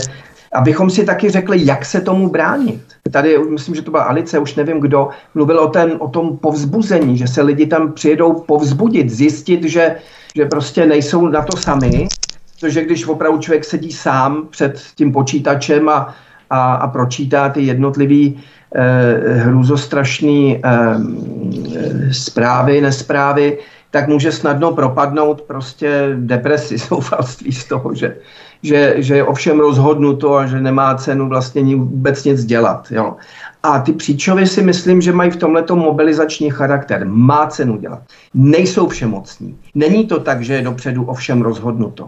abychom 0.53 0.89
si 0.89 1.05
taky 1.05 1.29
řekli, 1.29 1.65
jak 1.65 1.85
se 1.85 2.01
tomu 2.01 2.29
bránit. 2.29 2.81
Tady, 3.11 3.37
myslím, 3.37 3.75
že 3.75 3.81
to 3.81 3.91
byla 3.91 4.03
Alice, 4.03 4.39
už 4.39 4.55
nevím 4.55 4.79
kdo, 4.79 5.09
mluvil 5.35 5.59
o, 5.59 5.67
ten, 5.67 5.93
o 5.99 6.07
tom 6.07 6.37
povzbuzení, 6.37 7.17
že 7.17 7.27
se 7.27 7.41
lidi 7.41 7.65
tam 7.65 7.91
přijedou 7.91 8.33
povzbudit, 8.33 9.09
zjistit, 9.09 9.63
že, 9.63 9.95
že 10.35 10.45
prostě 10.45 10.85
nejsou 10.85 11.27
na 11.27 11.41
to 11.41 11.57
sami, 11.57 12.07
protože 12.59 12.85
když 12.85 13.07
opravdu 13.07 13.39
člověk 13.39 13.65
sedí 13.65 13.91
sám 13.91 14.47
před 14.49 14.81
tím 14.95 15.11
počítačem 15.11 15.89
a, 15.89 16.15
a, 16.53 16.73
a 16.73 16.87
pročítá 16.87 17.49
ty 17.49 17.61
jednotlivý 17.61 18.39
eh, 18.75 19.33
hrůzostrašný 19.33 20.61
eh, 20.63 20.69
zprávy, 22.13 22.81
nesprávy, 22.81 23.57
tak 23.91 24.07
může 24.07 24.31
snadno 24.31 24.71
propadnout 24.71 25.41
prostě 25.41 26.13
depresi, 26.15 26.77
zoufalství 26.89 27.51
z 27.51 27.65
toho, 27.65 27.95
že, 27.95 28.15
že, 28.63 28.93
že 28.97 29.15
je 29.15 29.23
ovšem 29.23 29.59
rozhodnuto 29.59 30.35
a 30.35 30.45
že 30.45 30.61
nemá 30.61 30.95
cenu 30.95 31.29
vlastně 31.29 31.75
vůbec 31.75 32.23
nic 32.23 32.45
dělat. 32.45 32.87
Jo. 32.91 33.15
A 33.63 33.79
ty 33.79 33.93
příčovy 33.93 34.47
si 34.47 34.61
myslím, 34.61 35.01
že 35.01 35.13
mají 35.13 35.31
v 35.31 35.35
tomhle 35.35 35.63
mobilizační 35.73 36.49
charakter. 36.49 37.05
Má 37.05 37.47
cenu 37.47 37.77
dělat. 37.77 38.01
Nejsou 38.33 38.87
všemocní. 38.87 39.57
Není 39.75 40.05
to 40.07 40.19
tak, 40.19 40.41
že 40.41 40.53
je 40.53 40.61
dopředu 40.61 41.03
ovšem 41.03 41.41
rozhodnuto. 41.41 42.07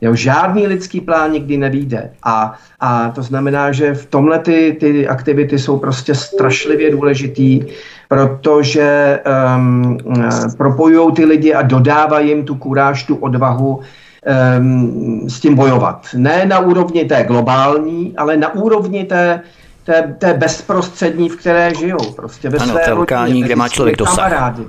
Jo, 0.00 0.14
žádný 0.14 0.66
lidský 0.66 1.00
plán 1.00 1.32
nikdy 1.32 1.56
nevíde. 1.56 2.10
A, 2.22 2.54
a 2.80 3.10
to 3.10 3.22
znamená, 3.22 3.72
že 3.72 3.94
v 3.94 4.06
tomhle 4.06 4.38
ty, 4.38 4.76
ty 4.80 5.08
aktivity 5.08 5.58
jsou 5.58 5.78
prostě 5.78 6.14
strašlivě 6.14 6.90
důležitý, 6.90 7.64
protože 8.08 9.20
um, 9.56 9.98
propojují 10.56 11.12
ty 11.12 11.24
lidi 11.24 11.54
a 11.54 11.62
dodávají 11.62 12.28
jim 12.28 12.44
tu 12.44 12.54
kuráž, 12.54 13.04
tu 13.04 13.16
odvahu 13.16 13.80
um, 14.58 15.30
s 15.30 15.40
tím 15.40 15.54
bojovat. 15.54 16.06
Ne 16.14 16.46
na 16.46 16.58
úrovni 16.58 17.04
té 17.04 17.24
globální, 17.24 18.14
ale 18.16 18.36
na 18.36 18.54
úrovni 18.54 19.04
té, 19.04 19.40
té, 19.84 20.14
té 20.18 20.34
bezprostřední, 20.34 21.28
v 21.28 21.36
které 21.36 21.74
žijou. 21.74 22.12
Prostě 22.16 22.48
ve 22.48 22.58
ano, 22.58 22.72
své 22.72 22.86
rodině, 22.86 23.42
kde 23.42 23.56
má 23.56 23.68
člověk 23.68 23.96
dosah. 23.96 24.16
Kamarády 24.16 24.62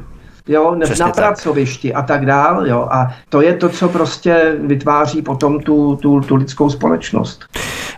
jo, 0.47 0.75
ne, 0.75 0.85
na 0.99 1.09
pracovišti 1.11 1.91
tak. 1.91 2.03
a 2.03 2.07
tak 2.07 2.25
dál, 2.25 2.67
jo, 2.67 2.87
a 2.91 3.11
to 3.29 3.41
je 3.41 3.53
to, 3.53 3.69
co 3.69 3.89
prostě 3.89 4.55
vytváří 4.59 5.21
potom 5.21 5.59
tu, 5.59 5.95
tu, 6.01 6.21
tu 6.21 6.35
lidskou 6.35 6.69
společnost. 6.69 7.45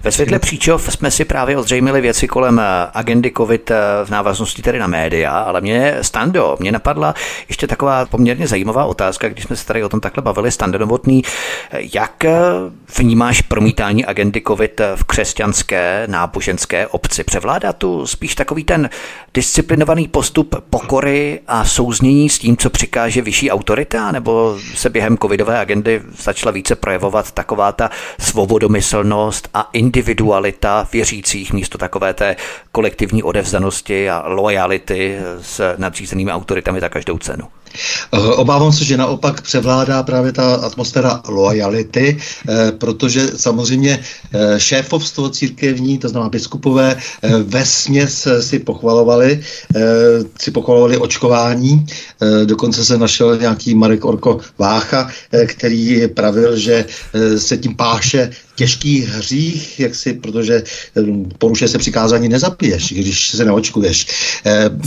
Ve 0.03 0.11
světle 0.11 0.39
příčov 0.39 0.93
jsme 0.93 1.11
si 1.11 1.25
právě 1.25 1.57
ozřejmili 1.57 2.01
věci 2.01 2.27
kolem 2.27 2.59
eh, 2.59 2.63
agendy 2.93 3.31
COVID 3.37 3.71
eh, 3.71 3.75
v 4.05 4.09
návaznosti 4.09 4.61
tedy 4.61 4.79
na 4.79 4.87
média, 4.87 5.39
ale 5.39 5.61
mě, 5.61 5.97
Stando, 6.01 6.57
mě 6.59 6.71
napadla 6.71 7.13
ještě 7.49 7.67
taková 7.67 8.05
poměrně 8.05 8.47
zajímavá 8.47 8.85
otázka, 8.85 9.29
když 9.29 9.43
jsme 9.43 9.55
se 9.55 9.65
tady 9.65 9.83
o 9.83 9.89
tom 9.89 9.99
takhle 9.99 10.23
bavili, 10.23 10.51
Stando 10.51 10.79
Novotný, 10.79 11.23
jak 11.93 12.25
eh, 12.25 12.39
vnímáš 12.97 13.41
promítání 13.41 14.05
agendy 14.05 14.41
COVID 14.47 14.81
v 14.95 15.03
křesťanské 15.03 16.03
náboženské 16.07 16.87
obci? 16.87 17.23
Převládá 17.23 17.73
tu 17.73 18.07
spíš 18.07 18.35
takový 18.35 18.63
ten 18.63 18.89
disciplinovaný 19.33 20.07
postup 20.07 20.55
pokory 20.69 21.39
a 21.47 21.65
souznění 21.65 22.29
s 22.29 22.39
tím, 22.39 22.57
co 22.57 22.69
přikáže 22.69 23.21
vyšší 23.21 23.51
autorita, 23.51 24.11
nebo 24.11 24.57
se 24.75 24.89
během 24.89 25.17
covidové 25.17 25.59
agendy 25.59 26.01
začala 26.17 26.51
více 26.51 26.75
projevovat 26.75 27.31
taková 27.31 27.71
ta 27.71 27.89
svobodomyslnost 28.19 29.49
a 29.53 29.69
individualita 29.89 30.87
věřících 30.93 31.53
místo 31.53 31.77
takové 31.77 32.13
té 32.13 32.35
kolektivní 32.71 33.23
odevzdanosti 33.23 34.09
a 34.09 34.27
lojality 34.27 35.17
s 35.41 35.73
nadřízenými 35.77 36.31
autoritami 36.31 36.79
za 36.79 36.89
každou 36.89 37.17
cenu? 37.17 37.45
Eh, 38.13 38.17
obávám 38.19 38.71
se, 38.71 38.85
že 38.85 38.97
naopak 38.97 39.41
převládá 39.41 40.03
právě 40.03 40.31
ta 40.31 40.55
atmosféra 40.55 41.21
lojality, 41.27 42.17
eh, 42.17 42.71
protože 42.71 43.27
samozřejmě 43.35 43.99
eh, 43.99 44.59
šéfovstvo 44.59 45.29
církevní, 45.29 45.97
to 45.97 46.09
znamená 46.09 46.29
biskupové, 46.29 46.95
ve 47.43 47.65
směs 47.65 48.27
si 48.41 48.59
pochvalovali, 48.59 49.43
si 50.39 50.51
pochvalovali 50.51 50.97
očkování. 50.97 51.85
Dokonce 52.45 52.85
se 52.85 52.97
našel 52.97 53.37
nějaký 53.37 53.75
Marek 53.75 54.05
Orko 54.05 54.39
Vácha, 54.57 55.09
který 55.45 56.07
pravil, 56.07 56.57
že 56.57 56.85
se 57.37 57.57
tím 57.57 57.75
páše 57.75 58.31
těžký 58.60 59.01
hřích, 59.01 59.80
jak 59.80 59.95
si, 59.95 60.14
protože 60.14 60.64
porušuje 61.38 61.68
se 61.68 61.78
přikázání 61.78 62.30
nezapiješ, 62.30 62.93
když 62.93 63.30
se 63.30 63.45
neočkuješ. 63.45 64.07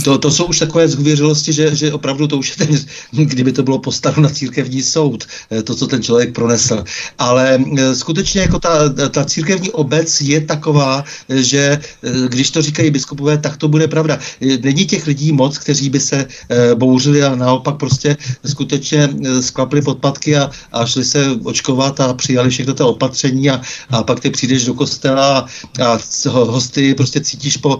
To, 0.03 0.17
to 0.17 0.31
jsou 0.31 0.45
už 0.45 0.59
takové 0.59 0.87
zvěřilosti, 0.87 1.53
že, 1.53 1.75
že 1.75 1.93
opravdu 1.93 2.27
to 2.27 2.37
už 2.37 2.49
je 2.49 2.65
ten 2.65 2.73
kdyby 3.25 3.51
to 3.51 3.63
bylo 3.63 3.79
postaveno 3.79 4.23
na 4.23 4.29
církevní 4.29 4.83
soud, 4.83 5.25
eh, 5.51 5.63
to, 5.63 5.75
co 5.75 5.87
ten 5.87 6.03
člověk 6.03 6.33
pronesl. 6.33 6.83
Ale 7.17 7.57
eh, 7.57 7.95
skutečně 7.95 8.41
jako 8.41 8.59
ta, 8.59 8.89
ta 9.09 9.25
církevní 9.25 9.71
obec 9.71 10.21
je 10.21 10.41
taková, 10.41 11.03
eh, 11.29 11.43
že 11.43 11.79
když 12.27 12.51
to 12.51 12.61
říkají 12.61 12.91
biskupové, 12.91 13.37
tak 13.37 13.57
to 13.57 13.67
bude 13.67 13.87
pravda. 13.87 14.19
Není 14.61 14.85
těch 14.85 15.07
lidí 15.07 15.31
moc, 15.31 15.57
kteří 15.57 15.89
by 15.89 15.99
se 15.99 16.27
bouřili 16.75 17.23
a 17.23 17.35
naopak 17.35 17.75
prostě 17.77 18.17
skutečně 18.45 19.09
sklapli 19.41 19.81
podpatky 19.81 20.37
a, 20.37 20.51
a 20.71 20.85
šli 20.85 21.05
se 21.05 21.19
očkovat 21.43 21.99
a 21.99 22.13
přijali 22.13 22.49
všechno 22.49 22.73
to 22.73 22.89
opatření 22.89 23.49
a, 23.49 23.61
a 23.89 24.03
pak 24.03 24.19
ty 24.19 24.29
přijdeš 24.29 24.65
do 24.65 24.73
kostela 24.73 25.47
a, 25.83 25.97
hosty 26.29 26.95
prostě 26.95 27.21
cítíš 27.21 27.57
po, 27.57 27.79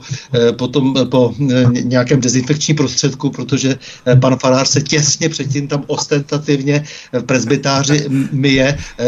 po, 0.57 0.67
tom, 0.67 0.93
po 1.09 1.33
nějakém 1.69 2.21
dezinfekčním 2.21 2.77
prostředku, 2.77 3.29
protože 3.29 3.75
pan 4.19 4.37
farář 4.37 4.67
se 4.67 4.81
těsně 4.81 5.29
předtím 5.29 5.67
tam 5.67 5.83
ostentativně 5.87 6.83
v 7.13 7.23
presbytáři 7.23 8.05
myje, 8.31 8.77
eh, 8.99 9.05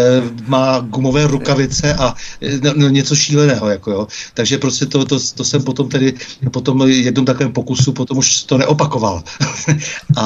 má 0.47 0.79
gumové 0.79 1.27
rukavice 1.27 1.93
a 1.93 2.15
eh, 2.41 2.59
no, 2.63 2.73
no, 2.75 2.89
něco 2.89 3.15
šíleného. 3.15 3.69
Jako 3.69 3.91
jo. 3.91 4.07
Takže 4.33 4.57
prostě 4.57 4.85
to, 4.85 5.05
to, 5.05 5.19
to 5.35 5.43
jsem 5.43 5.63
potom 5.63 5.89
tedy 5.89 6.13
po 6.51 6.61
tom 6.61 6.81
jednom 6.87 7.25
takovém 7.25 7.53
pokusu 7.53 7.93
potom 7.93 8.17
už 8.17 8.43
to 8.43 8.57
neopakoval. 8.57 9.23
a, 10.15 10.25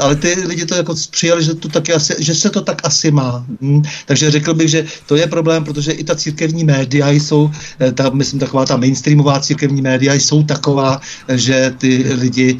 ale 0.00 0.16
ty 0.16 0.34
lidi 0.46 0.66
to 0.66 0.74
jako 0.74 0.94
přijali, 1.10 1.44
že, 1.44 1.54
to 1.54 1.68
taky 1.68 1.92
asi, 1.92 2.14
že 2.18 2.34
se 2.34 2.50
to 2.50 2.60
tak 2.60 2.80
asi 2.84 3.10
má. 3.10 3.44
Hm. 3.60 3.82
Takže 4.06 4.30
řekl 4.30 4.54
bych, 4.54 4.68
že 4.68 4.80
to 5.06 5.16
je 5.16 5.26
problém, 5.26 5.64
protože 5.64 5.87
i 5.92 6.04
ta 6.04 6.16
církevní 6.16 6.64
média 6.64 7.10
jsou, 7.10 7.50
eh, 7.80 7.92
ta, 7.92 8.10
myslím, 8.10 8.40
taková 8.40 8.66
ta 8.66 8.76
mainstreamová 8.76 9.40
církevní 9.40 9.82
média 9.82 10.14
jsou 10.14 10.42
taková, 10.42 11.00
že 11.34 11.74
ty 11.78 12.04
lidi 12.14 12.56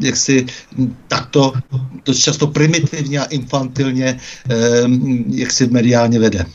jak 0.00 0.16
si 0.16 0.46
takto 1.08 1.52
to 2.02 2.14
často 2.14 2.46
primitivně 2.46 3.18
a 3.18 3.24
infantilně, 3.24 4.18
jak 5.30 5.52
si 5.52 5.66
mediálně 5.66 6.18
vede. 6.18 6.46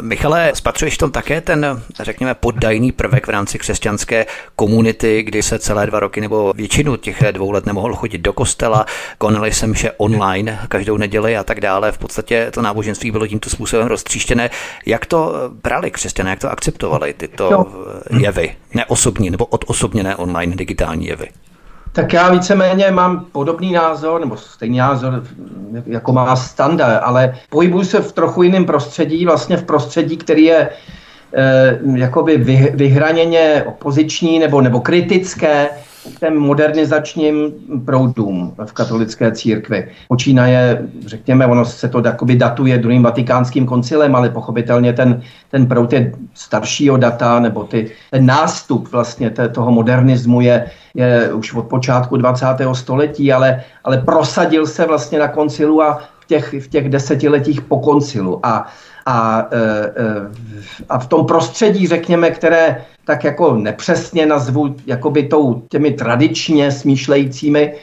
Michale, 0.00 0.52
spatřuješ 0.54 0.98
tom 0.98 1.10
také 1.10 1.40
ten, 1.40 1.82
řekněme, 2.00 2.34
poddajný 2.34 2.92
prvek 2.92 3.26
v 3.26 3.30
rámci 3.30 3.58
křesťanské 3.58 4.26
komunity, 4.56 5.22
kdy 5.22 5.42
se 5.42 5.58
celé 5.58 5.86
dva 5.86 6.00
roky 6.00 6.20
nebo 6.20 6.52
většinu 6.56 6.96
těch 6.96 7.22
dvou 7.32 7.50
let 7.50 7.66
nemohl 7.66 7.94
chodit 7.94 8.18
do 8.18 8.32
kostela, 8.32 8.86
konali 9.18 9.52
jsem 9.52 9.72
vše 9.72 9.92
online 9.96 10.60
každou 10.68 10.96
neděli 10.96 11.36
a 11.36 11.44
tak 11.44 11.60
dále. 11.60 11.92
V 11.92 11.98
podstatě 11.98 12.50
to 12.50 12.62
náboženství 12.62 13.10
bylo 13.10 13.26
tímto 13.26 13.50
způsobem 13.50 13.86
roztříštěné. 13.86 14.50
Jak 14.86 15.06
to 15.06 15.34
brali 15.62 15.90
křesťané, 15.90 16.30
jak 16.30 16.40
to 16.40 16.50
akceptovali 16.50 17.14
tyto 17.14 17.66
jevy, 18.20 18.56
neosobní 18.74 19.30
nebo 19.30 19.44
odosobněné 19.44 20.16
online 20.16 20.56
digitální 20.56 21.06
jevy? 21.06 21.28
Tak 21.94 22.12
já 22.12 22.30
víceméně 22.30 22.90
mám 22.90 23.24
podobný 23.32 23.72
názor, 23.72 24.20
nebo 24.20 24.36
stejný 24.36 24.78
názor, 24.78 25.22
jako 25.86 26.12
má 26.12 26.36
Standa, 26.36 26.98
ale 26.98 27.34
pohybuji 27.50 27.84
se 27.84 28.00
v 28.00 28.12
trochu 28.12 28.42
jiném 28.42 28.64
prostředí, 28.64 29.26
vlastně 29.26 29.56
v 29.56 29.62
prostředí, 29.62 30.16
který 30.16 30.44
je 30.44 30.68
eh, 31.34 31.78
jakoby 31.94 32.36
vy, 32.36 32.72
vyhraněně 32.74 33.64
opoziční 33.66 34.38
nebo, 34.38 34.60
nebo 34.60 34.80
kritické 34.80 35.68
těm 36.20 36.38
modernizačním 36.38 37.52
proudům 37.84 38.54
v 38.64 38.72
katolické 38.72 39.32
církvi. 39.32 39.88
Počínaje, 40.08 40.88
řekněme, 41.06 41.46
ono 41.46 41.64
se 41.64 41.88
to 41.88 42.02
jakoby 42.04 42.36
datuje 42.36 42.78
druhým 42.78 43.02
vatikánským 43.02 43.66
koncilem, 43.66 44.16
ale 44.16 44.30
pochopitelně 44.30 44.92
ten, 44.92 45.22
ten 45.50 45.66
proud 45.66 45.92
je 45.92 46.12
staršího 46.34 46.96
data, 46.96 47.40
nebo 47.40 47.64
ty, 47.64 47.90
ten 48.10 48.26
nástup 48.26 48.92
vlastně 48.92 49.30
té, 49.30 49.48
toho 49.48 49.72
modernismu 49.72 50.40
je, 50.40 50.70
je 50.94 51.32
už 51.32 51.54
od 51.54 51.62
počátku 51.62 52.16
20. 52.16 52.46
století, 52.72 53.32
ale, 53.32 53.62
ale 53.84 53.98
prosadil 53.98 54.66
se 54.66 54.86
vlastně 54.86 55.18
na 55.18 55.28
koncilu 55.28 55.82
a 55.82 56.00
v 56.20 56.26
těch, 56.26 56.54
v 56.60 56.68
těch 56.68 56.88
desetiletích 56.88 57.60
po 57.60 57.78
koncilu. 57.78 58.46
A, 58.46 58.66
a, 59.06 59.48
e, 59.50 59.56
e, 59.56 59.92
a 60.88 60.98
v 60.98 61.06
tom 61.06 61.26
prostředí, 61.26 61.86
řekněme, 61.86 62.30
které 62.30 62.84
tak 63.04 63.24
jako 63.24 63.56
nepřesně 63.56 64.26
nazvu 64.26 64.76
jakoby 64.86 65.22
tou, 65.22 65.62
těmi 65.68 65.90
tradičně 65.90 66.72
smýšlejícími 66.72 67.74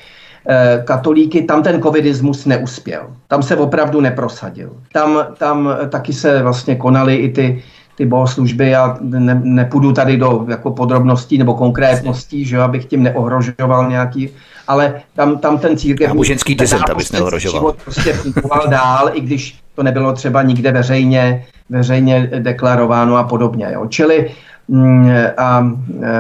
e, 0.49 0.81
katolíky, 0.85 1.41
tam 1.41 1.63
ten 1.63 1.81
covidismus 1.81 2.45
neuspěl. 2.45 3.07
Tam 3.27 3.43
se 3.43 3.55
opravdu 3.55 4.01
neprosadil. 4.01 4.73
Tam, 4.93 5.25
tam 5.37 5.69
taky 5.89 6.13
se 6.13 6.41
vlastně 6.41 6.75
konaly 6.75 7.15
i 7.15 7.29
ty 7.29 7.63
ty 7.95 8.05
bohoslužby. 8.05 8.69
Já 8.69 8.97
ne, 9.01 9.41
nepůjdu 9.43 9.93
tady 9.93 10.17
do 10.17 10.45
jako 10.49 10.71
podrobností 10.71 11.37
nebo 11.37 11.53
konkrétností, 11.53 12.45
že 12.45 12.57
abych 12.57 12.85
tím 12.85 13.03
neohrožoval 13.03 13.89
nějaký, 13.89 14.29
ale 14.67 15.01
tam, 15.15 15.37
tam 15.37 15.57
ten 15.57 15.77
církev... 15.77 16.07
Náboženský 16.07 16.55
dizent, 16.55 16.89
abys 16.89 17.11
neohrožoval. 17.11 17.75
prostě 17.83 18.13
fungoval 18.13 18.67
dál, 18.69 19.11
i 19.13 19.21
když 19.21 19.60
to 19.75 19.83
nebylo 19.83 20.13
třeba 20.13 20.41
nikde 20.41 20.71
veřejně, 20.71 21.45
veřejně 21.69 22.31
deklarováno 22.39 23.17
a 23.17 23.23
podobně. 23.23 23.67
Jo. 23.73 23.85
Čili 23.87 24.31
mm, 24.67 25.11
a, 25.37 25.71
e, 26.01 26.11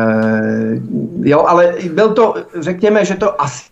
jo, 1.21 1.45
ale 1.47 1.73
byl 1.93 2.09
to, 2.09 2.35
řekněme, 2.59 3.05
že 3.05 3.15
to 3.15 3.41
asi, 3.41 3.63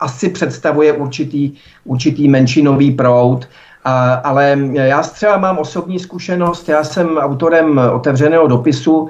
asi 0.00 0.28
představuje 0.28 0.92
určitý, 0.92 1.52
určitý 1.84 2.28
menšinový 2.28 2.90
proud, 2.90 3.48
a, 3.84 4.14
ale 4.14 4.58
já 4.72 5.02
třeba 5.02 5.36
mám 5.36 5.58
osobní 5.58 5.98
zkušenost, 5.98 6.68
já 6.68 6.84
jsem 6.84 7.18
autorem 7.18 7.80
otevřeného 7.92 8.46
dopisu 8.46 9.08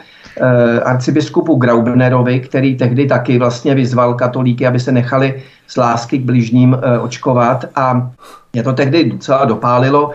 arcibiskupu 0.84 1.54
Graubnerovi, 1.56 2.40
který 2.40 2.76
tehdy 2.76 3.06
taky 3.06 3.38
vlastně 3.38 3.74
vyzval 3.74 4.14
katolíky, 4.14 4.66
aby 4.66 4.80
se 4.80 4.92
nechali 4.92 5.42
z 5.66 5.76
lásky 5.76 6.18
k 6.18 6.24
bližním 6.24 6.78
e, 6.82 6.98
očkovat 6.98 7.64
a 7.74 8.10
mě 8.52 8.62
to 8.62 8.72
tehdy 8.72 9.04
docela 9.04 9.44
dopálilo. 9.44 10.12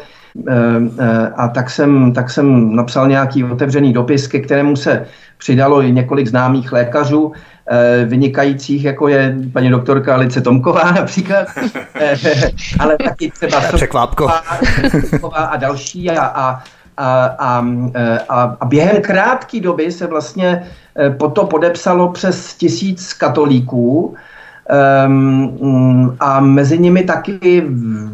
Eh, 0.47 1.31
a 1.35 1.47
tak 1.47 1.69
jsem, 1.69 2.13
tak 2.13 2.29
jsem 2.29 2.75
napsal 2.75 3.07
nějaký 3.07 3.43
otevřený 3.43 3.93
dopis, 3.93 4.27
ke 4.27 4.39
kterému 4.39 4.75
se 4.75 5.05
přidalo 5.37 5.81
i 5.81 5.91
několik 5.91 6.27
známých 6.27 6.71
lékařů, 6.71 7.31
eh, 7.71 8.05
vynikajících, 8.05 8.83
jako 8.83 9.07
je 9.07 9.35
paní 9.53 9.69
doktorka 9.69 10.13
Alice 10.13 10.41
Tomková 10.41 10.91
například, 10.91 11.47
eh, 11.95 12.15
ale 12.79 12.97
taky 13.03 13.31
třeba 13.31 13.61
Překvápko. 13.61 14.29
a 15.33 15.57
další 15.57 16.11
a, 16.11 16.25
a 16.25 16.63
a, 16.97 17.25
a, 17.25 17.65
a, 18.29 18.57
a 18.59 18.65
během 18.65 19.01
krátké 19.01 19.59
doby 19.59 19.91
se 19.91 20.07
vlastně 20.07 20.67
po 21.17 21.27
to 21.27 21.45
podepsalo 21.45 22.11
přes 22.11 22.53
tisíc 22.53 23.13
katolíků 23.13 24.15
um, 25.07 26.17
a 26.19 26.39
mezi 26.39 26.77
nimi 26.77 27.03
taky 27.03 27.63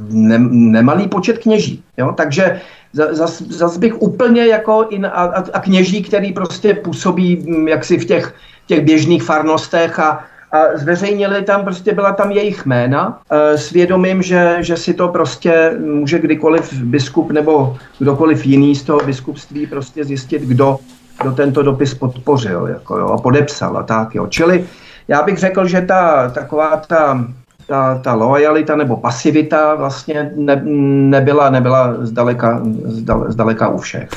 ne, 0.09 0.39
nemalý 0.49 1.07
počet 1.07 1.37
kněží. 1.37 1.83
Jo? 1.97 2.13
Takže 2.17 2.61
zase 2.93 3.43
zas 3.49 3.77
bych 3.77 4.01
úplně 4.01 4.45
jako 4.45 4.85
in, 4.89 5.05
a, 5.05 5.43
a 5.53 5.59
kněží, 5.59 6.03
který 6.03 6.33
prostě 6.33 6.73
působí 6.73 7.35
mm, 7.35 7.67
jaksi 7.67 7.97
v 7.97 8.05
těch, 8.05 8.35
těch 8.67 8.85
běžných 8.85 9.23
farnostech 9.23 9.99
a, 9.99 10.23
a 10.53 10.77
zveřejnili 10.77 11.41
tam, 11.41 11.63
prostě 11.63 11.93
byla 11.93 12.13
tam 12.13 12.31
jejich 12.31 12.65
jména 12.65 13.21
e, 13.29 13.57
s 13.57 13.71
vědomím, 13.71 14.21
že, 14.21 14.57
že 14.59 14.77
si 14.77 14.93
to 14.93 15.07
prostě 15.07 15.73
může 15.79 16.19
kdykoliv 16.19 16.73
biskup 16.73 17.31
nebo 17.31 17.77
kdokoliv 17.99 18.45
jiný 18.45 18.75
z 18.75 18.83
toho 18.83 18.99
biskupství 18.99 19.67
prostě 19.67 20.03
zjistit, 20.03 20.41
kdo, 20.41 20.77
kdo 21.21 21.31
tento 21.31 21.63
dopis 21.63 21.93
podpořil 21.93 22.67
jako 22.67 22.97
jo, 22.97 23.07
a 23.07 23.17
podepsal 23.17 23.77
a 23.77 23.83
tak. 23.83 24.15
Jo. 24.15 24.27
Čili 24.27 24.65
já 25.07 25.21
bych 25.23 25.37
řekl, 25.37 25.67
že 25.67 25.81
ta 25.81 26.29
taková 26.29 26.77
ta, 26.77 27.25
ta, 27.67 27.99
ta 28.03 28.13
lojalita 28.13 28.75
nebo 28.75 28.97
pasivita 28.97 29.75
vlastně 29.75 30.31
ne, 30.35 30.61
nebyla, 30.65 31.49
nebyla 31.49 31.95
zdaleka, 31.99 32.61
zdaleka 33.27 33.67
u 33.67 33.77
všech. 33.77 34.09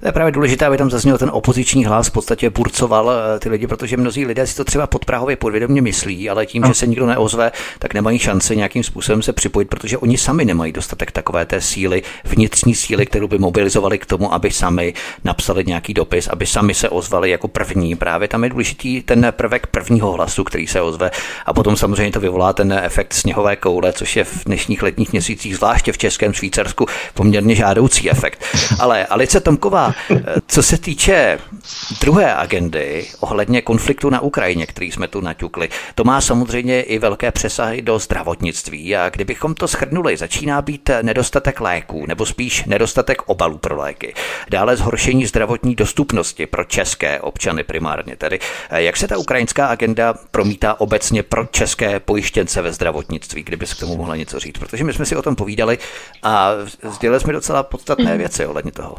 To 0.00 0.08
je 0.08 0.12
právě 0.12 0.32
důležité, 0.32 0.66
aby 0.66 0.76
tam 0.76 0.90
zazněl 0.90 1.18
ten 1.18 1.30
opoziční 1.32 1.84
hlas, 1.84 2.08
v 2.08 2.10
podstatě 2.10 2.50
purcoval 2.50 3.10
eh, 3.10 3.38
ty 3.38 3.48
lidi, 3.48 3.66
protože 3.66 3.96
mnozí 3.96 4.26
lidé 4.26 4.46
si 4.46 4.56
to 4.56 4.64
třeba 4.64 4.86
podprahově 4.86 5.36
podvědomě 5.36 5.82
myslí, 5.82 6.30
ale 6.30 6.46
tím, 6.46 6.64
že 6.66 6.74
se 6.74 6.86
nikdo 6.86 7.06
neozve, 7.06 7.52
tak 7.78 7.94
nemají 7.94 8.18
šanci 8.18 8.56
nějakým 8.56 8.84
způsobem 8.84 9.22
se 9.22 9.32
připojit, 9.32 9.68
protože 9.68 9.98
oni 9.98 10.18
sami 10.18 10.44
nemají 10.44 10.72
dostatek 10.72 11.10
takové 11.10 11.46
té 11.46 11.60
síly, 11.60 12.02
vnitřní 12.24 12.74
síly, 12.74 13.06
kterou 13.06 13.28
by 13.28 13.38
mobilizovali 13.38 13.98
k 13.98 14.06
tomu, 14.06 14.34
aby 14.34 14.50
sami 14.50 14.94
napsali 15.24 15.64
nějaký 15.64 15.94
dopis, 15.94 16.28
aby 16.28 16.46
sami 16.46 16.74
se 16.74 16.88
ozvali 16.88 17.30
jako 17.30 17.48
první. 17.48 17.96
Právě 17.96 18.28
tam 18.28 18.44
je 18.44 18.50
důležitý 18.50 19.02
ten 19.02 19.26
prvek 19.30 19.66
prvního 19.66 20.12
hlasu, 20.12 20.44
který 20.44 20.66
se 20.66 20.80
ozve. 20.80 21.10
A 21.46 21.52
potom 21.52 21.76
samozřejmě 21.76 22.12
to 22.12 22.20
vyvolá 22.20 22.52
ten 22.52 22.72
efekt 22.72 23.12
sněhové 23.12 23.56
koule, 23.56 23.92
což 23.92 24.16
je 24.16 24.24
v 24.24 24.44
dnešních 24.44 24.82
letních 24.82 25.12
měsících, 25.12 25.56
zvláště 25.56 25.92
v 25.92 25.98
Českém 25.98 26.32
Švýcarsku, 26.32 26.86
poměrně 27.14 27.54
žádoucí 27.54 28.10
efekt. 28.10 28.44
Ale 28.78 29.06
Alice 29.06 29.40
Tomková 29.40 29.86
co 30.46 30.62
se 30.62 30.78
týče 30.78 31.38
druhé 32.00 32.34
agendy 32.34 33.06
ohledně 33.20 33.62
konfliktu 33.62 34.10
na 34.10 34.20
Ukrajině, 34.20 34.66
který 34.66 34.92
jsme 34.92 35.08
tu 35.08 35.20
naťukli, 35.20 35.68
to 35.94 36.04
má 36.04 36.20
samozřejmě 36.20 36.82
i 36.82 36.98
velké 36.98 37.32
přesahy 37.32 37.82
do 37.82 37.98
zdravotnictví 37.98 38.96
a 38.96 39.10
kdybychom 39.10 39.54
to 39.54 39.66
shrnuli, 39.66 40.16
začíná 40.16 40.62
být 40.62 40.90
nedostatek 41.02 41.60
léků, 41.60 42.04
nebo 42.08 42.26
spíš 42.26 42.64
nedostatek 42.64 43.22
obalů 43.26 43.58
pro 43.58 43.76
léky. 43.76 44.14
Dále 44.50 44.76
zhoršení 44.76 45.26
zdravotní 45.26 45.74
dostupnosti 45.74 46.46
pro 46.46 46.64
české 46.64 47.20
občany 47.20 47.64
primárně. 47.64 48.16
Tedy 48.16 48.38
jak 48.70 48.96
se 48.96 49.08
ta 49.08 49.18
ukrajinská 49.18 49.66
agenda 49.66 50.14
promítá 50.30 50.80
obecně 50.80 51.22
pro 51.22 51.46
české 51.46 52.00
pojištěnce 52.00 52.62
ve 52.62 52.72
zdravotnictví, 52.72 53.42
kdyby 53.42 53.66
k 53.66 53.80
tomu 53.80 53.96
mohla 53.96 54.16
něco 54.16 54.38
říct, 54.38 54.58
protože 54.58 54.84
my 54.84 54.92
jsme 54.92 55.06
si 55.06 55.16
o 55.16 55.22
tom 55.22 55.36
povídali 55.36 55.78
a 56.22 56.52
sdělili 56.82 57.20
jsme 57.20 57.32
docela 57.32 57.62
podstatné 57.62 58.18
věci 58.18 58.46
ohledně 58.46 58.72
toho. 58.72 58.96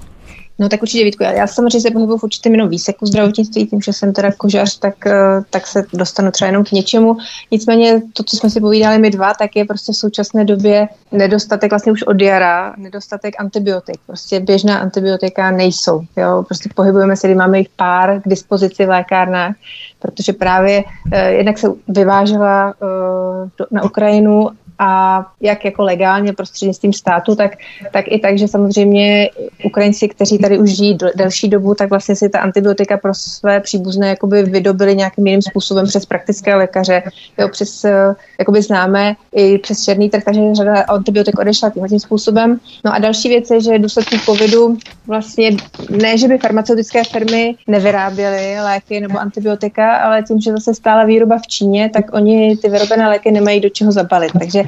No 0.59 0.69
tak 0.69 0.81
určitě 0.81 1.03
Vítku, 1.03 1.23
já, 1.23 1.31
já 1.31 1.47
samozřejmě 1.47 1.81
se 1.81 1.91
pohybuji 1.91 2.17
v 2.17 2.23
určitém 2.23 2.51
jenom 2.51 2.69
výseku 2.69 3.05
zdravotnictví, 3.05 3.67
tím, 3.67 3.81
že 3.81 3.93
jsem 3.93 4.13
teda 4.13 4.31
kožař, 4.31 4.79
tak, 4.79 5.07
eh, 5.07 5.41
tak 5.49 5.67
se 5.67 5.85
dostanu 5.93 6.31
třeba 6.31 6.47
jenom 6.47 6.63
k 6.63 6.71
něčemu. 6.71 7.17
Nicméně 7.51 8.01
to, 8.13 8.23
co 8.23 8.37
jsme 8.37 8.49
si 8.49 8.59
povídali 8.59 8.97
my 8.97 9.09
dva, 9.09 9.33
tak 9.33 9.55
je 9.55 9.65
prostě 9.65 9.91
v 9.91 9.95
současné 9.95 10.45
době 10.45 10.87
nedostatek 11.11 11.71
vlastně 11.71 11.91
už 11.91 12.03
od 12.03 12.21
jara, 12.21 12.73
nedostatek 12.77 13.35
antibiotik. 13.39 13.97
Prostě 14.05 14.39
běžná 14.39 14.77
antibiotika 14.77 15.51
nejsou. 15.51 16.01
Jo? 16.17 16.43
Prostě 16.47 16.69
pohybujeme 16.75 17.15
se, 17.15 17.27
kdy 17.27 17.35
máme 17.35 17.57
jich 17.57 17.69
pár 17.75 18.21
k 18.21 18.29
dispozici 18.29 18.85
v 18.85 18.89
lékárnách, 18.89 19.55
protože 19.99 20.33
právě 20.33 20.83
eh, 21.11 21.31
jednak 21.31 21.57
se 21.57 21.67
vyvážela 21.87 22.73
eh, 22.81 23.49
do, 23.57 23.65
na 23.71 23.83
Ukrajinu 23.83 24.49
a 24.79 25.21
jak 25.41 25.65
jako 25.65 25.83
legálně 25.83 26.33
prostřednictvím 26.33 26.93
státu, 26.93 27.35
tak, 27.35 27.51
tak 27.91 28.05
i 28.07 28.19
tak, 28.19 28.37
že 28.37 28.47
samozřejmě 28.47 29.29
Ukrajinci, 29.65 30.07
kteří 30.07 30.37
tady 30.37 30.57
už 30.59 30.69
žijí 30.69 30.97
delší 31.15 31.49
dobu, 31.49 31.75
tak 31.75 31.89
vlastně 31.89 32.15
si 32.15 32.29
ta 32.29 32.39
antibiotika 32.39 32.97
pro 32.97 33.13
své 33.13 33.59
příbuzné 33.59 34.09
jakoby 34.09 34.43
vydobili 34.43 34.95
nějakým 34.95 35.27
jiným 35.27 35.41
způsobem 35.41 35.85
přes 35.85 36.05
praktické 36.05 36.55
lékaře, 36.55 37.03
jo, 37.37 37.49
přes 37.49 37.85
eh, 37.85 38.15
jakoby 38.39 38.61
známe 38.61 39.15
i 39.35 39.57
přes 39.57 39.83
černý 39.85 40.09
trh, 40.09 40.23
takže 40.23 40.55
řada 40.55 40.81
antibiotik 40.81 41.39
odešla 41.39 41.69
tím, 41.69 41.87
tím 41.87 41.99
způsobem. 41.99 42.59
No 42.85 42.93
a 42.93 42.99
další 42.99 43.29
věc 43.29 43.51
je, 43.51 43.61
že 43.61 43.79
důsledku 43.79 44.15
covidu 44.25 44.77
vlastně 45.07 45.51
ne, 45.89 46.17
že 46.17 46.27
by 46.27 46.37
farmaceutické 46.37 47.03
firmy 47.03 47.55
nevyráběly 47.67 48.55
léky 48.63 48.99
nebo 48.99 49.19
antibiotika, 49.19 49.95
ale 49.95 50.23
tím, 50.23 50.41
že 50.41 50.51
zase 50.51 50.73
stála 50.73 51.03
výroba 51.03 51.37
v 51.37 51.47
Číně, 51.47 51.89
tak 51.93 52.05
oni 52.13 52.57
ty 52.57 52.69
vyrobené 52.69 53.07
léky 53.07 53.31
nemají 53.31 53.59
do 53.59 53.69
čeho 53.69 53.91
zabalit. 53.91 54.31
Takže 54.39 54.63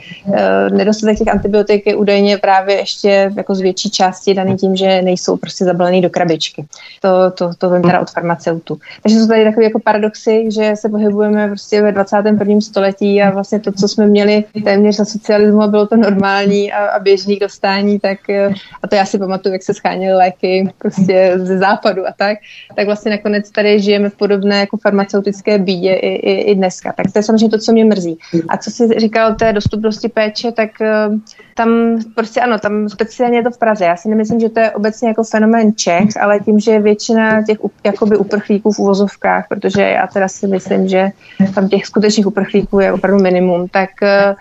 nedostatek 0.72 1.18
těch 1.18 1.28
antibiotik 1.28 1.88
je 1.88 1.96
údajně 1.96 2.38
právě 2.38 2.76
ještě 2.76 3.32
jako 3.38 3.56
z 3.56 3.62
větší 3.62 3.90
části 3.90 4.34
daný 4.34 4.58
tím, 4.58 4.76
že 4.76 5.02
nejsou 5.02 5.38
prostě 5.38 5.66
zabalený 5.66 6.02
do 6.02 6.10
krabičky. 6.10 6.66
To, 7.02 7.32
to, 7.32 7.52
to 7.58 7.70
vím 7.70 7.82
teda 7.82 8.00
od 8.00 8.12
farmaceutů. 8.12 8.78
Takže 9.04 9.20
jsou 9.20 9.28
tady 9.28 9.44
takové 9.44 9.64
jako 9.64 9.80
paradoxy, 9.80 10.46
že 10.52 10.72
se 10.76 10.90
pohybujeme 10.90 11.48
prostě 11.48 11.82
ve 11.82 11.92
21. 11.92 12.62
století 12.62 13.22
a 13.22 13.30
vlastně 13.30 13.60
to, 13.60 13.72
co 13.72 13.88
jsme 13.88 14.08
měli 14.08 14.44
téměř 14.64 14.96
za 14.96 15.06
socialismu 15.06 15.62
a 15.62 15.68
bylo 15.68 15.88
to 15.88 15.96
normální 15.96 16.72
a, 16.72 16.86
a 16.86 17.00
běžný 17.00 17.40
dostání, 17.40 18.00
tak 18.00 18.30
eh, 18.30 18.50
a 18.84 18.88
to 18.88 18.96
já 18.96 19.06
si 19.06 19.18
pamatuju, 19.18 19.54
jak 19.54 19.64
se 19.64 19.74
scháněly 19.74 20.16
léky 20.16 20.70
prostě 20.78 21.34
ze 21.36 21.58
západu 21.58 22.08
a 22.08 22.14
tak, 22.18 22.38
tak 22.76 22.86
vlastně 22.86 23.12
nakonec 23.12 23.52
tady 23.52 23.80
žijeme 23.80 24.10
v 24.10 24.16
podobné 24.16 24.60
jako 24.60 24.78
farmaceutické 24.78 25.58
bídě 25.58 25.94
i, 25.94 26.08
i, 26.08 26.42
i 26.52 26.56
dneska. 26.56 26.94
Tak 26.98 27.06
to 27.14 27.20
je 27.20 27.24
samozřejmě 27.24 27.50
to, 27.50 27.58
co 27.58 27.72
mě 27.72 27.86
mrzí. 27.86 28.18
A 28.50 28.58
co 28.58 28.72
jsi 28.72 28.88
říkal 28.98 29.32
o 29.32 29.36
té 29.36 29.54
dostupnosti 29.54 29.89
dostupnosti 29.90 30.10
péče, 30.10 30.52
tak 30.52 30.70
uh, 30.82 31.20
tam 31.56 31.70
prostě 32.16 32.42
ano, 32.42 32.60
tam 32.60 32.90
speciálně 32.90 33.38
je 33.38 33.44
to 33.44 33.52
v 33.52 33.58
Praze. 33.58 33.86
Já 33.86 33.96
si 33.96 34.10
nemyslím, 34.10 34.40
že 34.40 34.50
to 34.50 34.60
je 34.60 34.72
obecně 34.72 35.08
jako 35.08 35.24
fenomén 35.24 35.74
Čech, 35.76 36.22
ale 36.22 36.40
tím, 36.40 36.60
že 36.60 36.80
většina 36.80 37.44
těch 37.44 37.58
jakoby 37.84 38.18
uprchlíků 38.18 38.72
v 38.72 38.80
uvozovkách, 38.80 39.46
protože 39.50 39.82
já 39.82 40.08
teda 40.08 40.28
si 40.28 40.48
myslím, 40.48 40.88
že 40.88 41.10
tam 41.56 41.70
těch 41.70 41.86
skutečných 41.86 42.28
uprchlíků 42.28 42.80
je 42.80 42.94
opravdu 42.94 43.24
minimum, 43.24 43.68
tak 43.68 43.90
uh, 44.02 44.36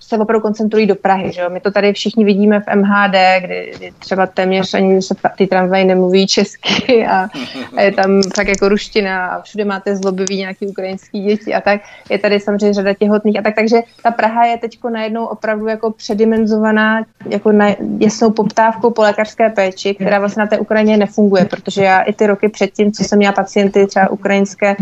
se 0.00 0.18
opravdu 0.18 0.40
koncentrují 0.40 0.86
do 0.86 0.94
Prahy. 0.94 1.32
Že 1.32 1.40
jo? 1.40 1.50
My 1.50 1.60
to 1.60 1.70
tady 1.70 1.92
všichni 1.92 2.24
vidíme 2.24 2.60
v 2.60 2.74
MHD, 2.74 3.14
kdy, 3.40 3.92
třeba 3.98 4.26
téměř 4.26 4.74
ani 4.74 5.02
se 5.02 5.14
ty 5.38 5.46
tramvaje 5.46 5.84
nemluví 5.84 6.26
česky 6.26 7.06
a, 7.06 7.28
a 7.76 7.82
je 7.82 7.92
tam 7.92 8.22
tak 8.36 8.48
jako 8.48 8.68
ruština 8.68 9.26
a 9.26 9.42
všude 9.42 9.64
máte 9.64 9.96
zlobivý 9.96 10.36
nějaký 10.38 10.66
ukrajinský 10.66 11.22
děti 11.22 11.54
a 11.54 11.60
tak. 11.60 11.80
Je 12.10 12.18
tady 12.18 12.40
samozřejmě 12.40 12.74
řada 12.74 12.94
těhotných 12.94 13.38
a 13.38 13.42
tak. 13.42 13.54
Takže 13.54 13.76
ta 14.02 14.10
Praha 14.10 14.44
je 14.44 14.58
teď 14.58 14.78
najednou 14.92 15.26
opravdu 15.26 15.66
jako 15.66 15.90
předimenzovaná 15.90 17.04
jako 17.28 17.52
na 17.52 17.66
jasnou 17.98 18.30
poptávkou 18.30 18.90
po 18.90 19.02
lékařské 19.02 19.50
péči, 19.50 19.94
která 19.94 20.18
vlastně 20.18 20.40
na 20.40 20.46
té 20.46 20.58
Ukrajině 20.58 20.96
nefunguje, 20.96 21.44
protože 21.44 21.82
já 21.82 22.00
i 22.00 22.12
ty 22.12 22.26
roky 22.26 22.48
předtím, 22.48 22.92
co 22.92 23.04
jsem 23.04 23.18
měla 23.18 23.32
pacienty 23.32 23.86
třeba 23.86 24.10
ukrajinské, 24.10 24.76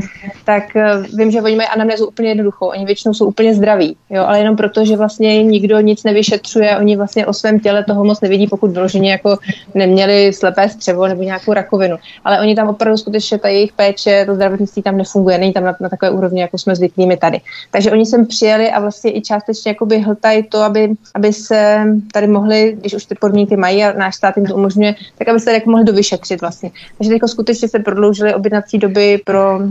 tak 0.44 0.64
uh, 0.74 1.06
vím, 1.18 1.30
že 1.30 1.42
oni 1.42 1.56
mají 1.56 1.68
anamnézu 1.68 2.06
úplně 2.06 2.28
jednoduchou. 2.28 2.66
Oni 2.66 2.84
většinou 2.84 3.14
jsou 3.14 3.26
úplně 3.26 3.54
zdraví. 3.54 3.96
Jo? 4.10 4.23
Ale 4.28 4.38
jenom 4.38 4.56
proto, 4.56 4.84
že 4.84 4.96
vlastně 4.96 5.42
nikdo 5.42 5.80
nic 5.80 6.04
nevyšetřuje, 6.04 6.76
oni 6.76 6.96
vlastně 6.96 7.26
o 7.26 7.32
svém 7.32 7.60
těle 7.60 7.84
toho 7.84 8.04
moc 8.04 8.20
nevidí, 8.20 8.46
pokud 8.46 8.70
vyloženě 8.70 9.10
jako 9.10 9.38
neměli 9.74 10.32
slepé 10.32 10.68
střevo 10.68 11.06
nebo 11.08 11.22
nějakou 11.22 11.52
rakovinu. 11.52 11.96
Ale 12.24 12.40
oni 12.40 12.54
tam 12.54 12.68
opravdu 12.68 12.96
skutečně 12.96 13.38
ta 13.38 13.48
jejich 13.48 13.72
péče, 13.72 14.24
to 14.26 14.34
zdravotnictví 14.34 14.82
tam 14.82 14.96
nefunguje, 14.96 15.38
není 15.38 15.52
tam 15.52 15.64
na, 15.64 15.76
na 15.80 15.88
takové 15.88 16.10
úrovni, 16.10 16.40
jako 16.40 16.58
jsme 16.58 16.76
zvyklými 16.76 17.16
tady. 17.16 17.40
Takže 17.70 17.92
oni 17.92 18.06
sem 18.06 18.26
přijeli 18.26 18.70
a 18.70 18.80
vlastně 18.80 19.16
i 19.16 19.20
částečně 19.20 19.70
jakoby 19.70 19.98
hltají 19.98 20.42
to, 20.42 20.58
aby, 20.58 20.90
aby 21.14 21.32
se 21.32 21.84
tady 22.12 22.26
mohli, 22.26 22.76
když 22.80 22.94
už 22.94 23.04
ty 23.04 23.14
podmínky 23.14 23.56
mají 23.56 23.84
a 23.84 23.92
náš 23.98 24.14
stát 24.14 24.36
jim 24.36 24.46
to 24.46 24.54
umožňuje, 24.54 24.94
tak 25.18 25.28
aby 25.28 25.38
se 25.38 25.44
tady 25.44 25.56
jako 25.56 25.70
mohli 25.70 25.84
dovyšetřit 25.84 26.40
vlastně. 26.40 26.70
Takže 26.98 27.10
teď 27.10 27.20
skutečně 27.26 27.68
se 27.68 27.78
prodloužily 27.78 28.34
objednací 28.34 28.78
doby 28.78 29.20
pro, 29.24 29.58
uh, 29.58 29.68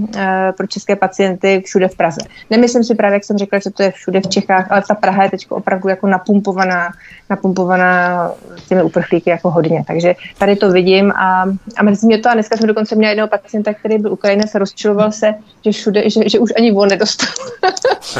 pro 0.58 0.68
české 0.68 0.96
pacienty 0.96 1.62
všude 1.66 1.88
v 1.88 1.96
Praze. 1.96 2.22
Nemyslím 2.50 2.84
si 2.84 2.96
právě, 2.96 3.14
jak 3.14 3.24
jsem 3.24 3.38
řekla, 3.38 3.60
že 3.60 3.70
to 3.70 3.84
je 3.84 3.92
všude 3.92 4.22
v 4.22 4.28
Čechách, 4.28 4.43
ale 4.50 4.84
ta 4.88 4.96
Praha 4.96 5.24
je 5.24 5.30
teď 5.30 5.46
opravdu 5.50 5.90
jako 5.90 6.08
napumpovaná, 6.08 6.90
napumpovaná 7.30 8.32
těmi 8.68 8.84
uprchlíky 8.84 9.30
jako 9.30 9.52
hodně. 9.52 9.84
Takže 9.88 10.16
tady 10.38 10.56
to 10.56 10.72
vidím 10.72 11.12
a, 11.12 11.46
a 11.78 11.84
mrzí 11.84 12.08
mě 12.08 12.18
to. 12.18 12.30
A 12.30 12.34
dneska 12.34 12.58
jsem 12.58 12.68
dokonce 12.68 12.96
měla 12.96 13.10
jednoho 13.10 13.28
pacienta, 13.28 13.74
který 13.74 13.98
byl 13.98 14.14
Ukrajinec 14.14 14.56
a 14.56 14.60
rozčiloval 14.60 15.12
se, 15.12 15.36
že 15.66 15.72
všude, 15.72 16.10
že, 16.10 16.30
že 16.30 16.40
už 16.40 16.50
ani 16.58 16.72
on 16.72 16.88
nedostal 16.88 17.30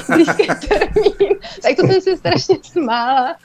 blízký 0.10 0.48
termín. 0.68 1.38
Tak 1.62 1.76
to 1.76 1.88
jsem 1.88 2.02
si 2.02 2.18
strašně 2.18 2.56
smála. 2.64 3.36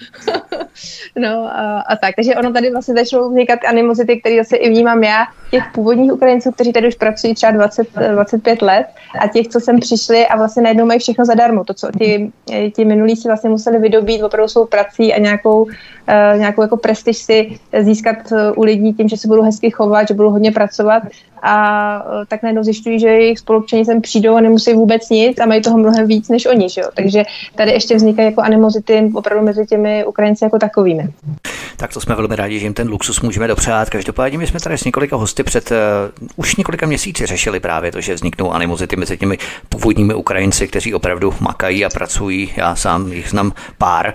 no 1.17 1.51
a, 1.53 1.81
a, 1.81 1.97
tak. 1.97 2.15
Takže 2.17 2.35
ono 2.35 2.53
tady 2.53 2.71
vlastně 2.71 2.95
začalo 2.95 3.29
vznikat 3.29 3.59
animozity, 3.69 4.21
které 4.21 4.37
zase 4.37 4.57
i 4.57 4.69
vnímám 4.69 5.05
já, 5.05 5.27
těch 5.51 5.65
původních 5.75 6.13
Ukrajinců, 6.13 6.53
kteří 6.53 6.73
tady 6.73 6.89
už 6.89 6.95
pracují 6.95 7.35
třeba 7.35 7.53
20, 7.53 7.89
25 8.13 8.63
let 8.63 8.87
a 9.21 9.29
těch, 9.29 9.49
co 9.49 9.61
sem 9.61 9.81
přišli 9.81 10.27
a 10.27 10.37
vlastně 10.37 10.63
najednou 10.63 10.87
mají 10.87 11.01
všechno 11.01 11.25
zadarmo. 11.25 11.65
To, 11.65 11.75
co 11.75 11.89
ti, 11.99 12.33
ti 12.71 12.85
minulí 12.85 13.17
si 13.17 13.29
vlastně 13.29 13.51
museli 13.51 13.79
vydobít 13.79 14.23
opravdu 14.23 14.49
svou 14.49 14.67
prací 14.67 15.15
a 15.15 15.19
nějakou, 15.19 15.67
nějakou 16.37 16.63
jako 16.63 16.77
prestiž 16.77 17.19
si 17.19 17.59
získat 17.81 18.17
eh, 18.33 18.53
u 18.53 18.63
lidí 18.63 18.95
tím, 18.95 19.09
že 19.09 19.17
se 19.17 19.29
budou 19.29 19.43
hezky 19.43 19.71
chovat, 19.71 20.09
že 20.09 20.15
budou 20.15 20.31
hodně 20.31 20.53
pracovat 20.53 21.03
a 21.43 22.05
uh, 22.05 22.25
tak 22.29 22.43
najednou 22.43 22.63
zjišťují, 22.63 23.01
že 23.01 23.09
jejich 23.09 23.39
spolupčení 23.39 23.85
sem 23.85 24.01
přijdou 24.01 24.37
a 24.37 24.41
nemusí 24.41 24.75
vůbec 24.75 25.09
nic 25.11 25.41
a 25.41 25.47
mají 25.47 25.63
toho 25.63 25.79
mnohem 25.79 26.07
víc 26.07 26.29
než 26.29 26.47
oni. 26.47 26.69
Že 26.69 26.81
jo? 26.81 26.89
Takže 26.95 27.23
tady 27.55 27.73
ještě 27.73 27.97
vznikají 27.97 28.27
jako 28.27 28.41
animozity 28.41 29.11
opravdu 29.15 29.45
mezi 29.45 29.67
těmi 29.67 30.05
Ukrajinci 30.05 30.45
jako 30.45 30.59
takovými. 30.59 31.09
Tak 31.77 31.93
to 31.93 32.01
jsme 32.01 32.15
velmi 32.15 32.37
rádi, 32.37 32.59
že 32.59 32.67
jim 32.67 32.75
ten 32.75 32.89
luxus 32.89 33.21
můžeme 33.21 33.49
dopřát. 33.49 33.91
Každopádně 33.91 34.39
my 34.39 34.47
jsme 34.47 34.61
tady 34.61 34.79
s 34.79 34.85
několika 34.85 35.17
hosty 35.17 35.43
před 35.43 35.71
uh, 35.71 35.77
už 36.37 36.57
několika 36.57 36.87
měsíci 36.87 37.27
řešili 37.27 37.61
právě 37.61 37.93
to, 37.93 38.01
že 38.01 38.15
vzniknou 38.15 38.53
animozity 38.53 38.97
mezi 38.97 39.17
těmi 39.17 39.39
původními 39.69 40.15
Ukrajinci, 40.15 40.69
kteří 40.69 40.95
opravdu 40.95 41.35
makají 41.41 41.85
a 41.85 41.89
pracují. 41.89 42.53
Já 42.57 42.75
sám 42.75 43.13
jich 43.13 43.29
znám 43.29 43.53
pár. 43.79 44.13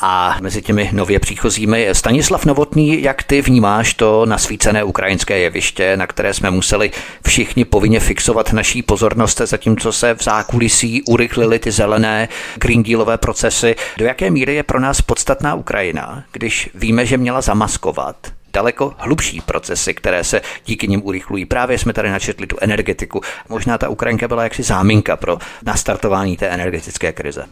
A 0.00 0.36
mezi 0.40 0.62
těmi 0.62 0.90
nově 0.92 1.17
příchozími 1.18 1.88
Stanislav 1.92 2.44
Novotný, 2.44 3.02
jak 3.02 3.22
ty 3.22 3.42
vnímáš 3.42 3.94
to 3.94 4.26
nasvícené 4.26 4.84
ukrajinské 4.84 5.38
jeviště, 5.38 5.96
na 5.96 6.06
které 6.06 6.34
jsme 6.34 6.50
museli 6.50 6.90
všichni 7.26 7.64
povinně 7.64 8.00
fixovat 8.00 8.52
naší 8.52 8.82
pozornost, 8.82 9.40
zatímco 9.44 9.92
se 9.92 10.14
v 10.14 10.22
zákulisí 10.22 11.02
urychlili 11.02 11.58
ty 11.58 11.70
zelené 11.70 12.28
Green 12.56 12.82
Dealové 12.82 13.18
procesy. 13.18 13.76
Do 13.96 14.04
jaké 14.04 14.30
míry 14.30 14.54
je 14.54 14.62
pro 14.62 14.80
nás 14.80 15.00
podstatná 15.00 15.54
Ukrajina, 15.54 16.24
když 16.32 16.70
víme, 16.74 17.06
že 17.06 17.16
měla 17.16 17.40
zamaskovat 17.40 18.16
daleko 18.52 18.92
hlubší 18.98 19.40
procesy, 19.40 19.94
které 19.94 20.24
se 20.24 20.40
díky 20.66 20.88
nim 20.88 21.00
urychlují. 21.04 21.44
Právě 21.44 21.78
jsme 21.78 21.92
tady 21.92 22.10
načetli 22.10 22.46
tu 22.46 22.56
energetiku. 22.60 23.20
Možná 23.48 23.78
ta 23.78 23.88
Ukrajinka 23.88 24.28
byla 24.28 24.42
jaksi 24.42 24.62
záminka 24.62 25.16
pro 25.16 25.38
nastartování 25.66 26.36
té 26.36 26.46
energetické 26.46 27.12
krize. 27.12 27.44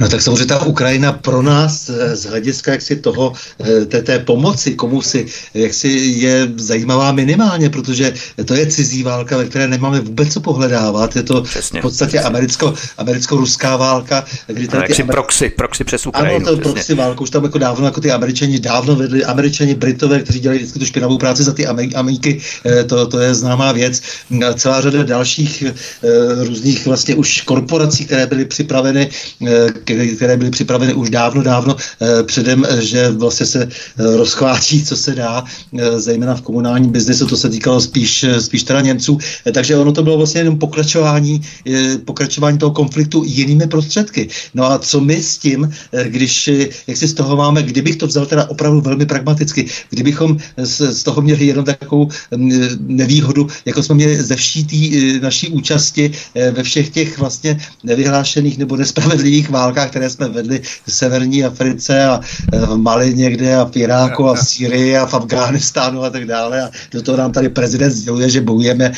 No 0.00 0.08
tak 0.08 0.22
samozřejmě 0.22 0.46
ta 0.46 0.62
Ukrajina 0.62 1.12
pro 1.12 1.42
nás 1.42 1.88
eh, 1.88 2.16
z 2.16 2.24
hlediska 2.24 2.72
jaksi 2.72 2.96
toho, 2.96 3.32
eh, 3.60 3.86
té, 3.86 4.02
té 4.02 4.18
pomoci, 4.18 4.74
komu 4.74 5.02
si 5.02 5.26
jaksi 5.54 5.88
je 6.16 6.48
zajímavá 6.56 7.12
minimálně, 7.12 7.70
protože 7.70 8.14
to 8.44 8.54
je 8.54 8.66
cizí 8.66 9.02
válka, 9.02 9.36
ve 9.36 9.44
které 9.44 9.68
nemáme 9.68 10.00
vůbec 10.00 10.32
co 10.32 10.40
pohledávat. 10.40 11.16
Je 11.16 11.22
to 11.22 11.42
přesně, 11.42 11.80
v 11.80 11.82
podstatě 11.82 12.08
přesně. 12.08 12.26
americko, 12.26 12.74
americko-ruská 12.98 13.76
válka. 13.76 14.24
Kdy 14.46 14.68
tady 14.68 14.94
ty 14.94 15.02
Amer... 15.02 15.14
proxy, 15.14 15.50
proxy 15.50 15.84
přes 15.84 16.06
Ukrajinu. 16.06 16.36
Ano, 16.36 16.44
to 16.46 16.52
přesně. 16.52 16.72
proxy 16.72 16.94
válku, 16.94 17.22
už 17.22 17.30
tam 17.30 17.44
jako 17.44 17.58
dávno 17.58 17.84
jako 17.86 18.00
ty 18.00 18.10
američani 18.10 18.60
dávno 18.60 18.96
vedli, 18.96 19.24
američani, 19.24 19.74
britové, 19.74 20.22
kteří 20.22 20.39
dělají 20.40 20.58
vždycky 20.58 20.78
tu 20.78 20.84
špinavou 20.84 21.18
práci 21.18 21.42
za 21.42 21.52
ty 21.52 21.66
Ameriky, 21.94 22.40
eh, 22.66 22.84
to, 22.84 23.06
to 23.06 23.18
je 23.18 23.34
známá 23.34 23.72
věc. 23.72 24.02
Celá 24.54 24.80
řada 24.80 25.02
dalších 25.02 25.62
eh, 25.62 25.74
různých 26.44 26.86
vlastně 26.86 27.14
už 27.14 27.40
korporací, 27.40 28.04
které 28.04 28.26
byly 28.26 28.44
připraveny, 28.44 29.08
eh, 29.46 29.70
které 30.16 30.36
byly 30.36 30.50
připraveny 30.50 30.94
už 30.94 31.10
dávno, 31.10 31.42
dávno 31.42 31.76
předem, 32.26 32.66
že 32.80 33.10
vlastně 33.10 33.46
se 33.46 33.68
rozchvátí, 33.98 34.84
co 34.84 34.96
se 34.96 35.14
dá, 35.14 35.44
zejména 35.96 36.34
v 36.34 36.42
komunálním 36.42 36.92
biznesu, 36.92 37.26
to 37.26 37.36
se 37.36 37.48
týkalo 37.50 37.80
spíš, 37.80 38.24
spíš 38.38 38.62
teda 38.62 38.80
Němců. 38.80 39.18
Takže 39.52 39.76
ono 39.76 39.92
to 39.92 40.02
bylo 40.02 40.16
vlastně 40.16 40.40
jenom 40.40 40.58
pokračování, 40.58 41.42
pokračování 42.04 42.58
toho 42.58 42.72
konfliktu 42.72 43.22
jinými 43.26 43.66
prostředky. 43.66 44.28
No 44.54 44.70
a 44.70 44.78
co 44.78 45.00
my 45.00 45.22
s 45.22 45.38
tím, 45.38 45.72
když, 46.04 46.50
jak 46.86 46.96
si 46.96 47.08
z 47.08 47.14
toho 47.14 47.36
máme, 47.36 47.62
kdybych 47.62 47.96
to 47.96 48.06
vzal 48.06 48.26
teda 48.26 48.50
opravdu 48.50 48.80
velmi 48.80 49.06
pragmaticky, 49.06 49.66
kdybychom 49.90 50.29
z, 50.56 50.92
z 50.92 51.02
toho 51.02 51.22
měli 51.22 51.46
jenom 51.46 51.64
takovou 51.64 52.08
nevýhodu, 52.80 53.48
jako 53.64 53.82
jsme 53.82 53.94
měli 53.94 54.22
ze 54.22 54.36
vší 54.36 54.64
tý, 54.64 54.80
e, 55.16 55.20
naší 55.20 55.48
účasti 55.48 56.12
e, 56.34 56.50
ve 56.50 56.62
všech 56.62 56.90
těch 56.90 57.18
vlastně 57.18 57.60
nevyhlášených 57.84 58.58
nebo 58.58 58.76
nespravedlivých 58.76 59.50
válkách, 59.50 59.90
které 59.90 60.10
jsme 60.10 60.28
vedli 60.28 60.60
v 60.86 60.92
severní 60.92 61.44
Africe 61.44 62.04
a 62.04 62.20
e, 62.52 62.66
v 62.66 62.76
Mali 62.76 63.14
někde 63.14 63.56
a 63.56 63.64
v 63.64 63.76
Iráku 63.76 64.28
a 64.28 64.34
v 64.34 64.40
Sýrii 64.40 64.96
a 64.96 65.06
v 65.06 65.14
Afghánistánu 65.14 66.02
a 66.02 66.10
tak 66.10 66.26
dále. 66.26 66.62
A 66.62 66.70
do 66.92 67.02
toho 67.02 67.18
nám 67.18 67.32
tady 67.32 67.48
prezident 67.48 67.90
sděluje, 67.90 68.30
že 68.30 68.40
bojujeme 68.40 68.92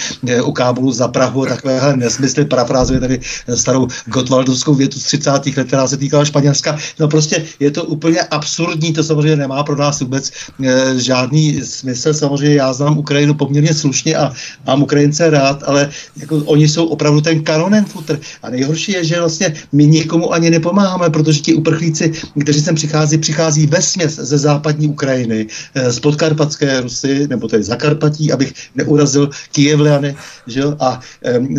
u 0.44 0.52
Kábulu 0.52 0.92
za 0.92 1.08
Prahu 1.08 1.42
a 1.42 1.46
takovéhle 1.46 1.96
nesmysly, 1.96 2.44
parafrázuje 2.44 3.00
tady 3.00 3.20
starou 3.54 3.88
Gotwaldovskou 4.06 4.74
větu 4.74 5.00
z 5.00 5.04
30. 5.04 5.30
let, 5.30 5.66
která 5.66 5.86
se 5.88 5.96
týkala 5.96 6.24
Španělska. 6.24 6.78
No 7.00 7.08
prostě 7.08 7.44
je 7.60 7.70
to 7.70 7.84
úplně 7.84 8.20
absurdní, 8.20 8.92
to 8.92 9.04
samozřejmě 9.04 9.36
nemá 9.36 9.62
pro 9.62 9.76
nás 9.76 10.00
vůbec 10.00 10.30
žádný 10.96 11.21
smysl. 11.64 12.14
Samozřejmě 12.14 12.56
já 12.56 12.72
znám 12.72 12.98
Ukrajinu 12.98 13.34
poměrně 13.34 13.74
slušně 13.74 14.16
a 14.16 14.32
mám 14.66 14.82
Ukrajince 14.82 15.30
rád, 15.30 15.62
ale 15.66 15.90
jako 16.16 16.36
oni 16.36 16.68
jsou 16.68 16.86
opravdu 16.86 17.20
ten 17.20 17.42
kanonen 17.42 17.84
futr. 17.84 18.20
A 18.42 18.50
nejhorší 18.50 18.92
je, 18.92 19.04
že 19.04 19.20
vlastně 19.20 19.54
my 19.72 19.86
nikomu 19.86 20.32
ani 20.32 20.50
nepomáháme, 20.50 21.10
protože 21.10 21.40
ti 21.40 21.54
uprchlíci, 21.54 22.12
kteří 22.42 22.60
sem 22.60 22.74
přichází, 22.74 23.18
přichází 23.18 23.66
ve 23.66 23.82
směs 23.82 24.14
ze 24.14 24.38
západní 24.38 24.88
Ukrajiny, 24.88 25.46
eh, 25.74 25.92
z 25.92 26.00
podkarpatské 26.00 26.80
Rusy, 26.80 27.28
nebo 27.28 27.48
tedy 27.48 27.62
Zakarpatí, 27.62 28.32
abych 28.32 28.52
neurazil 28.74 29.30
Kijevliany, 29.52 30.16
že? 30.46 30.62
A 30.80 31.00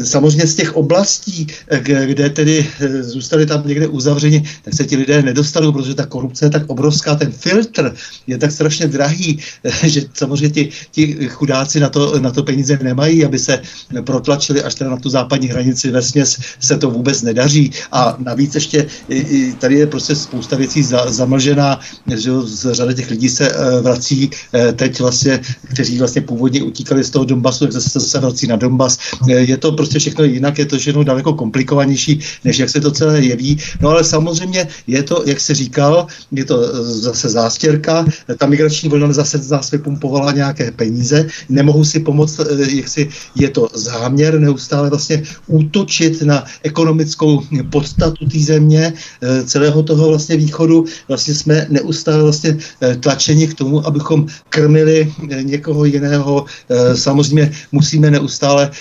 samozřejmě 0.03 0.47
z 0.47 0.55
těch 0.55 0.75
oblastí, 0.75 1.47
eh, 1.67 2.07
kde 2.07 2.29
tedy 2.29 2.67
eh, 2.79 3.03
zůstali 3.03 3.45
tam 3.45 3.67
někde 3.67 3.87
uzavřeni, 3.87 4.43
tak 4.63 4.73
se 4.73 4.85
ti 4.85 4.95
lidé 4.97 5.21
nedostanou, 5.21 5.71
protože 5.71 5.95
ta 5.95 6.05
korupce 6.05 6.45
je 6.45 6.49
tak 6.49 6.63
obrovská, 6.67 7.15
ten 7.15 7.31
filtr 7.31 7.95
je 8.27 8.37
tak 8.37 8.51
strašně 8.51 8.87
drahý, 8.87 9.39
že 9.83 10.01
samozřejmě 10.13 10.49
ti, 10.49 10.69
ti 10.91 11.27
chudáci 11.27 11.79
na 11.79 11.89
to, 11.89 12.19
na 12.19 12.31
to 12.31 12.43
peníze 12.43 12.79
nemají, 12.83 13.25
aby 13.25 13.39
se 13.39 13.61
protlačili 14.03 14.63
až 14.63 14.75
teda 14.75 14.89
na 14.89 14.97
tu 14.97 15.09
západní 15.09 15.47
hranici. 15.47 15.91
Ve 15.91 16.01
směs 16.01 16.37
se 16.59 16.77
to 16.77 16.89
vůbec 16.89 17.21
nedaří. 17.21 17.71
A 17.91 18.15
navíc 18.19 18.55
ještě 18.55 18.87
tady 19.59 19.75
je 19.75 19.87
prostě 19.87 20.15
spousta 20.15 20.55
věcí 20.55 20.83
za, 20.83 21.11
zamlžená, 21.11 21.79
že 22.15 22.31
z 22.43 22.73
řady 22.73 22.93
těch 22.95 23.09
lidí 23.09 23.29
se 23.29 23.51
uh, 23.51 23.81
vrací 23.81 24.29
uh, 24.29 24.71
teď 24.71 24.99
vlastně, 24.99 25.41
kteří 25.73 25.97
vlastně 25.97 26.21
původně 26.21 26.63
utíkali 26.63 27.03
z 27.03 27.09
toho 27.09 27.25
Donbasu, 27.25 27.65
tak 27.65 27.71
zase 27.71 27.99
se 27.99 28.19
vrací 28.19 28.47
na 28.47 28.55
Donbas. 28.55 28.97
Uh, 29.21 29.29
je 29.29 29.57
to 29.57 29.71
prostě 29.71 29.99
všechno 29.99 30.23
jinak, 30.23 30.57
je 30.57 30.65
to 30.65 30.77
všechno 30.77 31.03
daleko 31.03 31.33
komplikovanější, 31.33 32.19
než 32.43 32.57
jak 32.57 32.69
se 32.69 32.81
to 32.81 32.91
celé 32.91 33.21
jeví. 33.21 33.57
No 33.81 33.89
ale 33.89 34.03
samozřejmě 34.03 34.67
je 34.87 35.03
to, 35.03 35.23
jak 35.25 35.39
se 35.39 35.53
říkal, 35.55 36.07
je 36.31 36.45
to 36.45 36.57
zase 36.93 37.29
zástěrka, 37.29 38.05
ta 38.37 38.45
migrační 38.45 38.89
vlna 38.89 39.13
zase 39.13 39.37
z 39.43 39.51
nás 39.51 39.71
vypumpovala 39.71 40.31
nějaké 40.31 40.71
peníze, 40.71 41.27
nemohu 41.49 41.83
si 41.85 41.99
pomoct, 41.99 42.39
eh, 42.39 42.75
jak 42.75 42.87
si 42.87 43.09
je 43.35 43.49
to 43.49 43.67
záměr 43.73 44.39
neustále 44.39 44.89
vlastně 44.89 45.23
útočit 45.47 46.21
na 46.21 46.45
ekonomickou 46.63 47.43
podstatu 47.69 48.25
té 48.25 48.39
země, 48.39 48.93
eh, 48.93 49.43
celého 49.43 49.83
toho 49.83 50.07
vlastně 50.07 50.37
východu. 50.37 50.85
Vlastně 51.07 51.33
jsme 51.35 51.67
neustále 51.69 52.23
vlastně 52.23 52.57
eh, 52.81 52.95
tlačeni 52.95 53.47
k 53.47 53.53
tomu, 53.53 53.85
abychom 53.87 54.27
krmili 54.49 55.11
někoho 55.41 55.85
jiného. 55.85 56.45
Samozřejmě 56.95 57.51
musíme 57.71 58.11
neustále 58.11 58.71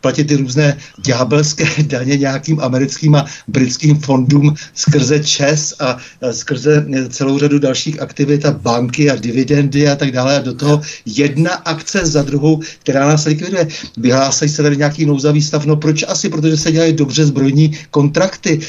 platit 0.00 0.24
ty 0.24 0.36
různé 0.36 0.78
ďábelské 1.04 1.66
daně 1.82 2.16
nějakým 2.16 2.60
americkým 2.60 3.14
a 3.14 3.24
britským 3.48 3.98
fondům 3.98 4.54
skrze 4.74 5.20
ČES 5.20 5.74
a 5.80 5.98
skrze 6.30 6.86
celou 7.08 7.38
řadu 7.38 7.58
dalších 7.58 8.02
aktivit 8.02 8.46
a 8.46 8.52
banky 8.52 9.10
a 9.10 9.16
dividendy 9.16 9.88
a 9.92 9.96
tak 9.96 10.12
dále 10.12 10.36
a 10.36 10.42
do 10.42 10.54
toho 10.54 10.80
jedna 11.06 11.50
akce 11.50 12.06
za 12.06 12.22
druhou, 12.22 12.60
která 12.80 13.08
nás 13.08 13.24
likviduje. 13.24 13.68
Vyhlásí 13.96 14.48
se 14.48 14.62
tady 14.62 14.76
nějaký 14.76 15.06
nouzavý 15.06 15.42
stav, 15.42 15.66
no 15.66 15.76
proč 15.76 16.04
asi? 16.08 16.28
Protože 16.28 16.56
se 16.56 16.72
dělají 16.72 16.92
dobře 16.92 17.26
zbrojní 17.26 17.78
kontrakty. 17.90 18.60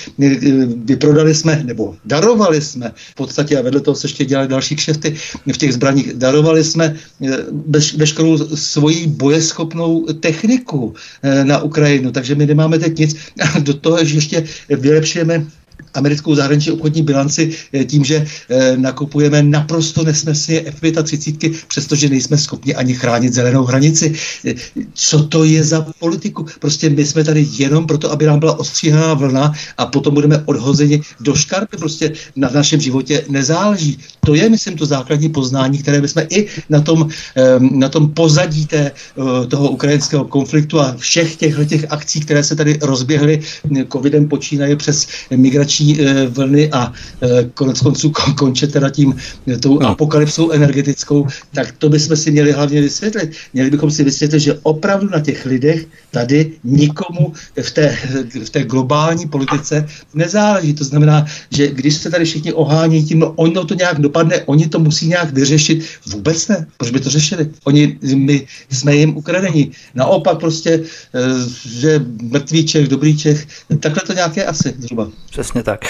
Vyprodali 0.86 1.36
jsme, 1.36 1.64
nebo 1.66 1.96
darovali 2.06 2.62
jsme 2.62 2.92
v 2.96 3.16
podstatě 3.16 3.58
a 3.58 3.62
vedle 3.62 3.80
toho 3.80 3.96
se 3.96 4.06
ještě 4.08 4.26
dělali 4.26 4.48
další 4.48 4.76
kšefty 4.76 5.16
v 5.54 5.58
těch 5.58 5.74
zbraních. 5.74 6.14
Darovali 6.14 6.64
jsme 6.64 6.96
veš, 7.68 7.94
veškerou 7.94 8.38
svoji 8.56 9.08
bojeschopnou 9.08 10.06
techniku 10.20 10.94
na 11.44 11.62
Ukrajinu, 11.62 12.12
takže 12.12 12.36
my 12.36 12.46
nemáme 12.46 12.80
teď 12.80 12.98
nic. 12.98 13.16
A 13.42 13.60
do 13.66 13.74
toho 13.74 14.06
že 14.06 14.18
ještě 14.18 14.44
vylepšujeme 14.70 15.46
americkou 15.94 16.36
zahraniční 16.36 16.72
obchodní 16.72 17.02
bilanci 17.02 17.52
eh, 17.74 17.86
tím, 17.86 18.04
že 18.04 18.26
eh, 18.50 18.78
nakupujeme 18.78 19.44
naprosto 19.44 20.04
nesmyslně 20.04 20.62
F-35, 20.62 21.56
přestože 21.68 22.10
nejsme 22.10 22.38
schopni 22.38 22.76
ani 22.76 22.94
chránit 22.94 23.34
zelenou 23.34 23.64
hranici. 23.64 24.14
Eh, 24.46 24.54
co 24.94 25.24
to 25.24 25.44
je 25.44 25.64
za 25.64 25.86
politiku? 26.00 26.46
Prostě 26.60 26.90
my 26.90 27.06
jsme 27.06 27.24
tady 27.24 27.48
jenom 27.58 27.88
proto, 27.88 28.12
aby 28.12 28.26
nám 28.26 28.40
byla 28.40 28.60
ostříhaná 28.60 29.14
vlna 29.14 29.54
a 29.78 29.86
potom 29.86 30.14
budeme 30.14 30.44
odhozeni 30.46 31.02
do 31.20 31.36
škarpy. 31.36 31.78
Prostě 31.78 32.14
na 32.36 32.50
našem 32.54 32.82
životě 32.82 33.24
nezáleží. 33.30 33.98
To 34.26 34.36
je, 34.36 34.50
myslím, 34.50 34.78
to 34.78 34.86
základní 34.86 35.30
poznání, 35.30 35.78
které 35.78 36.02
my 36.02 36.08
jsme 36.08 36.28
i 36.30 36.48
na 36.70 36.82
tom, 36.82 37.10
na 37.60 37.90
tom 37.90 38.14
pozadí 38.14 38.66
té, 38.66 38.92
toho 39.48 39.70
ukrajinského 39.70 40.26
konfliktu 40.26 40.80
a 40.80 40.96
všech 40.98 41.36
těch 41.36 41.86
akcí, 41.90 42.20
které 42.20 42.44
se 42.44 42.56
tady 42.56 42.80
rozběhly 42.82 43.42
covidem 43.92 44.28
počínaje 44.28 44.76
přes 44.76 45.08
migrační 45.36 45.71
migrační 45.72 46.02
e, 46.02 46.28
vlny 46.28 46.72
a 46.72 46.94
e, 47.22 47.44
konec 47.54 47.80
konců 47.80 48.12
konče 48.38 48.68
teda 48.68 48.90
tím 48.90 49.16
e, 49.48 49.58
tou 49.58 49.80
no. 49.80 49.88
apokalypsou 49.88 50.52
energetickou, 50.52 51.28
tak 51.54 51.72
to 51.78 51.90
bychom 51.90 52.18
si 52.18 52.32
měli 52.32 52.52
hlavně 52.52 52.82
vysvětlit. 52.82 53.32
Měli 53.54 53.70
bychom 53.70 53.92
si 53.92 54.04
vysvětlit, 54.04 54.40
že 54.40 54.60
opravdu 54.64 55.10
na 55.10 55.20
těch 55.20 55.46
lidech 55.46 55.88
tady 56.12 56.52
nikomu 56.64 57.34
v 57.62 57.72
té, 57.72 57.98
v 58.46 58.50
té 58.50 58.64
globální 58.64 59.28
politice 59.28 59.88
nezáleží. 60.14 60.74
To 60.74 60.84
znamená, 60.84 61.26
že 61.52 61.68
když 61.68 61.96
se 61.96 62.10
tady 62.12 62.26
všichni 62.26 62.54
ohání 62.54 63.04
tím, 63.04 63.20
no 63.20 63.32
ono 63.36 63.66
to 63.66 63.74
nějak 63.74 64.00
dopadne, 64.00 64.42
oni 64.46 64.68
to 64.68 64.80
musí 64.80 65.08
nějak 65.08 65.34
vyřešit. 65.34 65.86
Vůbec 66.06 66.48
ne. 66.48 66.68
Proč 66.78 66.92
by 66.92 67.00
to 67.00 67.10
řešili? 67.10 67.50
Oni, 67.64 67.98
my 68.16 68.48
jsme 68.70 68.96
jim 68.96 69.18
ukradeni. 69.18 69.72
Naopak 69.96 70.40
prostě, 70.40 70.84
že 71.66 72.06
mrtvý 72.22 72.66
Čech, 72.66 72.88
dobrý 72.88 73.18
Čech, 73.18 73.48
takhle 73.80 74.04
to 74.08 74.14
nějaké 74.14 74.46
asi 74.46 74.74
zhruba. 74.80 75.08
Přesně 75.32 75.61
tak. 75.64 75.86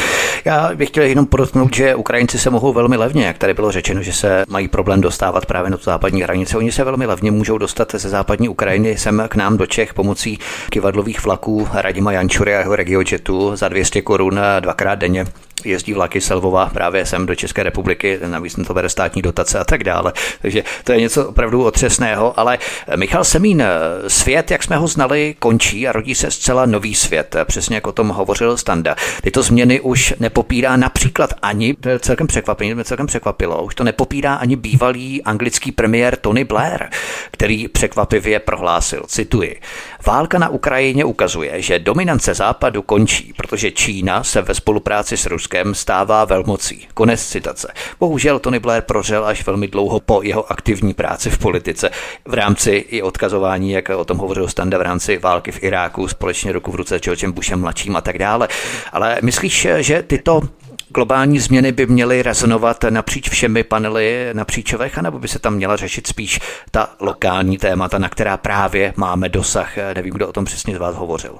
Já 0.46 0.76
bych 0.76 0.90
chtěl 0.90 1.04
jenom 1.04 1.26
podotknout, 1.26 1.76
že 1.76 1.96
Ukrajinci 1.96 2.40
se 2.40 2.50
mohou 2.50 2.74
velmi 2.74 2.98
levně, 2.98 3.26
jak 3.26 3.38
tady 3.38 3.54
bylo 3.54 3.72
řečeno, 3.72 4.04
že 4.04 4.14
se 4.14 4.46
mají 4.48 4.68
problém 4.68 5.02
dostávat 5.02 5.46
právě 5.46 5.72
na 5.72 5.78
tu 5.78 5.84
západní 5.84 6.22
hranici. 6.22 6.58
Oni 6.58 6.72
se 6.72 6.84
velmi 6.84 7.06
levně 7.06 7.32
můžou 7.32 7.58
dostat 7.58 7.92
ze 7.96 8.10
západní 8.10 8.50
Ukrajiny 8.50 8.98
sem 8.98 9.24
k 9.30 9.36
nám 9.36 9.58
do 9.58 9.66
Čech 9.66 9.94
pomocí 9.94 10.40
kivadlových 10.70 11.24
vlaků 11.24 11.68
Radima 11.74 12.12
Jančury 12.12 12.56
a 12.56 12.60
jeho 12.60 12.76
regiojetu 12.76 13.56
za 13.56 13.70
200 13.70 14.02
korun 14.02 14.40
dvakrát 14.60 14.96
denně 14.96 15.26
jezdí 15.66 15.94
vlaky 15.94 16.22
Selvova 16.22 16.66
právě 16.66 17.06
sem 17.06 17.26
do 17.26 17.36
České 17.36 17.64
republiky, 17.64 18.20
navíc 18.28 18.56
to 18.68 18.74
bere 18.74 18.90
státní 18.90 19.22
dotace 19.22 19.60
a 19.60 19.64
tak 19.64 19.84
dále. 19.84 20.14
Takže 20.42 20.64
to 20.84 20.92
je 20.92 21.02
něco 21.02 21.28
opravdu 21.28 21.64
otřesného, 21.64 22.40
ale 22.40 22.58
Michal 22.96 23.24
Semín, 23.24 23.64
svět, 24.08 24.52
jak 24.52 24.64
jsme 24.64 24.78
ho 24.78 24.88
znali, 24.88 25.36
končí 25.40 25.88
a 25.88 25.92
rodí 25.92 26.16
se 26.16 26.32
zcela 26.32 26.66
nový 26.66 26.96
svět, 26.96 27.36
přesně 27.46 27.76
jak 27.76 27.88
o 27.88 27.92
tom 27.92 28.10
hovořil 28.10 28.58
Standa. 28.58 28.96
Tyto 29.24 29.44
změny 29.44 29.82
už 29.82 30.14
nepopírá 30.20 30.78
například 30.78 31.34
ani, 31.42 31.74
to 31.74 31.90
je 31.90 32.00
celkem 32.00 32.28
překvapení, 32.28 32.76
mě 32.76 32.84
celkem 32.84 33.08
překvapilo, 33.08 33.64
už 33.64 33.76
to 33.76 33.84
nepopírá 33.84 34.34
ani 34.36 34.56
bývalý 34.56 35.24
anglický 35.24 35.72
premiér 35.72 36.16
Tony 36.16 36.44
Blair, 36.44 36.90
který 37.32 37.68
překvapivě 37.68 38.40
prohlásil, 38.40 39.04
cituji, 39.08 39.60
válka 40.06 40.40
na 40.40 40.50
Ukrajině 40.50 41.06
ukazuje, 41.06 41.62
že 41.62 41.80
dominance 41.80 42.34
západu 42.34 42.82
končí, 42.82 43.34
protože 43.38 43.72
Čína 43.72 44.24
se 44.24 44.42
ve 44.42 44.54
spolupráci 44.54 45.18
s 45.18 45.26
Ruskem 45.26 45.41
Ruskem 45.42 45.76
stává 45.76 46.26
velmocí. 46.26 46.88
Konec 46.94 47.26
citace. 47.26 47.74
Bohužel 48.00 48.40
Tony 48.40 48.60
Blair 48.60 48.82
prožil 48.82 49.26
až 49.26 49.46
velmi 49.46 49.68
dlouho 49.68 50.00
po 50.00 50.22
jeho 50.22 50.52
aktivní 50.52 50.94
práci 50.94 51.30
v 51.30 51.38
politice 51.38 51.90
v 52.26 52.34
rámci 52.34 52.72
i 52.72 53.02
odkazování, 53.02 53.72
jak 53.72 53.90
o 53.90 54.06
tom 54.06 54.18
hovořil 54.18 54.48
Standa 54.48 54.78
v 54.78 54.82
rámci 54.82 55.18
války 55.18 55.52
v 55.52 55.64
Iráku, 55.64 56.08
společně 56.08 56.52
ruku 56.52 56.72
v 56.72 56.76
ruce 56.76 56.98
s 56.98 57.02
Georgem 57.02 57.32
Bushem 57.32 57.60
mladším 57.60 57.96
a 57.96 58.02
tak 58.02 58.18
dále. 58.18 58.48
Ale 58.92 59.18
myslíš, 59.22 59.68
že 59.78 60.04
tyto 60.04 60.42
globální 60.90 61.40
změny 61.40 61.72
by 61.72 61.86
měly 61.86 62.24
rezonovat 62.24 62.84
napříč 62.90 63.30
všemi 63.30 63.64
panely 63.64 64.30
napříč 64.34 64.74
VECH, 64.74 64.98
nebo 64.98 65.20
by 65.20 65.28
se 65.28 65.40
tam 65.40 65.54
měla 65.54 65.76
řešit 65.76 66.08
spíš 66.08 66.40
ta 66.72 66.90
lokální 67.00 67.58
témata, 67.58 67.98
na 67.98 68.10
která 68.10 68.38
právě 68.38 68.94
máme 68.98 69.30
dosah? 69.30 69.78
Nevím, 69.96 70.14
kdo 70.14 70.28
o 70.28 70.34
tom 70.34 70.46
přesně 70.46 70.76
z 70.76 70.80
vás 70.80 70.96
hovořil. 70.96 71.36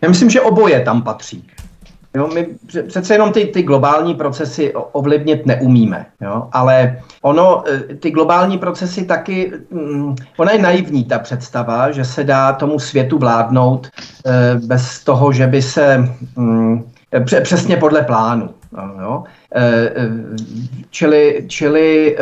Já 0.00 0.08
myslím, 0.08 0.30
že 0.30 0.40
oboje 0.40 0.80
tam 0.80 1.02
patří. 1.02 1.48
Jo, 2.16 2.28
my 2.34 2.46
přece 2.86 3.14
jenom 3.14 3.32
ty, 3.32 3.44
ty 3.46 3.62
globální 3.62 4.14
procesy 4.14 4.72
ovlivnit 4.74 5.46
neumíme, 5.46 6.06
jo? 6.20 6.48
ale 6.52 6.98
ono, 7.22 7.64
e, 7.68 7.94
ty 7.94 8.10
globální 8.10 8.58
procesy 8.58 9.04
taky, 9.04 9.52
mm, 9.70 10.14
ona 10.36 10.52
je 10.52 10.62
naivní 10.62 11.04
ta 11.04 11.18
představa, 11.18 11.90
že 11.90 12.04
se 12.04 12.24
dá 12.24 12.52
tomu 12.52 12.78
světu 12.78 13.18
vládnout 13.18 13.88
eh, 14.26 14.54
bez 14.66 15.04
toho, 15.04 15.32
že 15.32 15.46
by 15.46 15.62
se 15.62 16.08
mm, 16.36 16.84
přesně 17.42 17.76
podle 17.76 18.02
plánu. 18.02 18.50
Jo? 19.00 19.24
Eh, 19.54 19.92
čili, 20.90 21.44
čili 21.48 22.16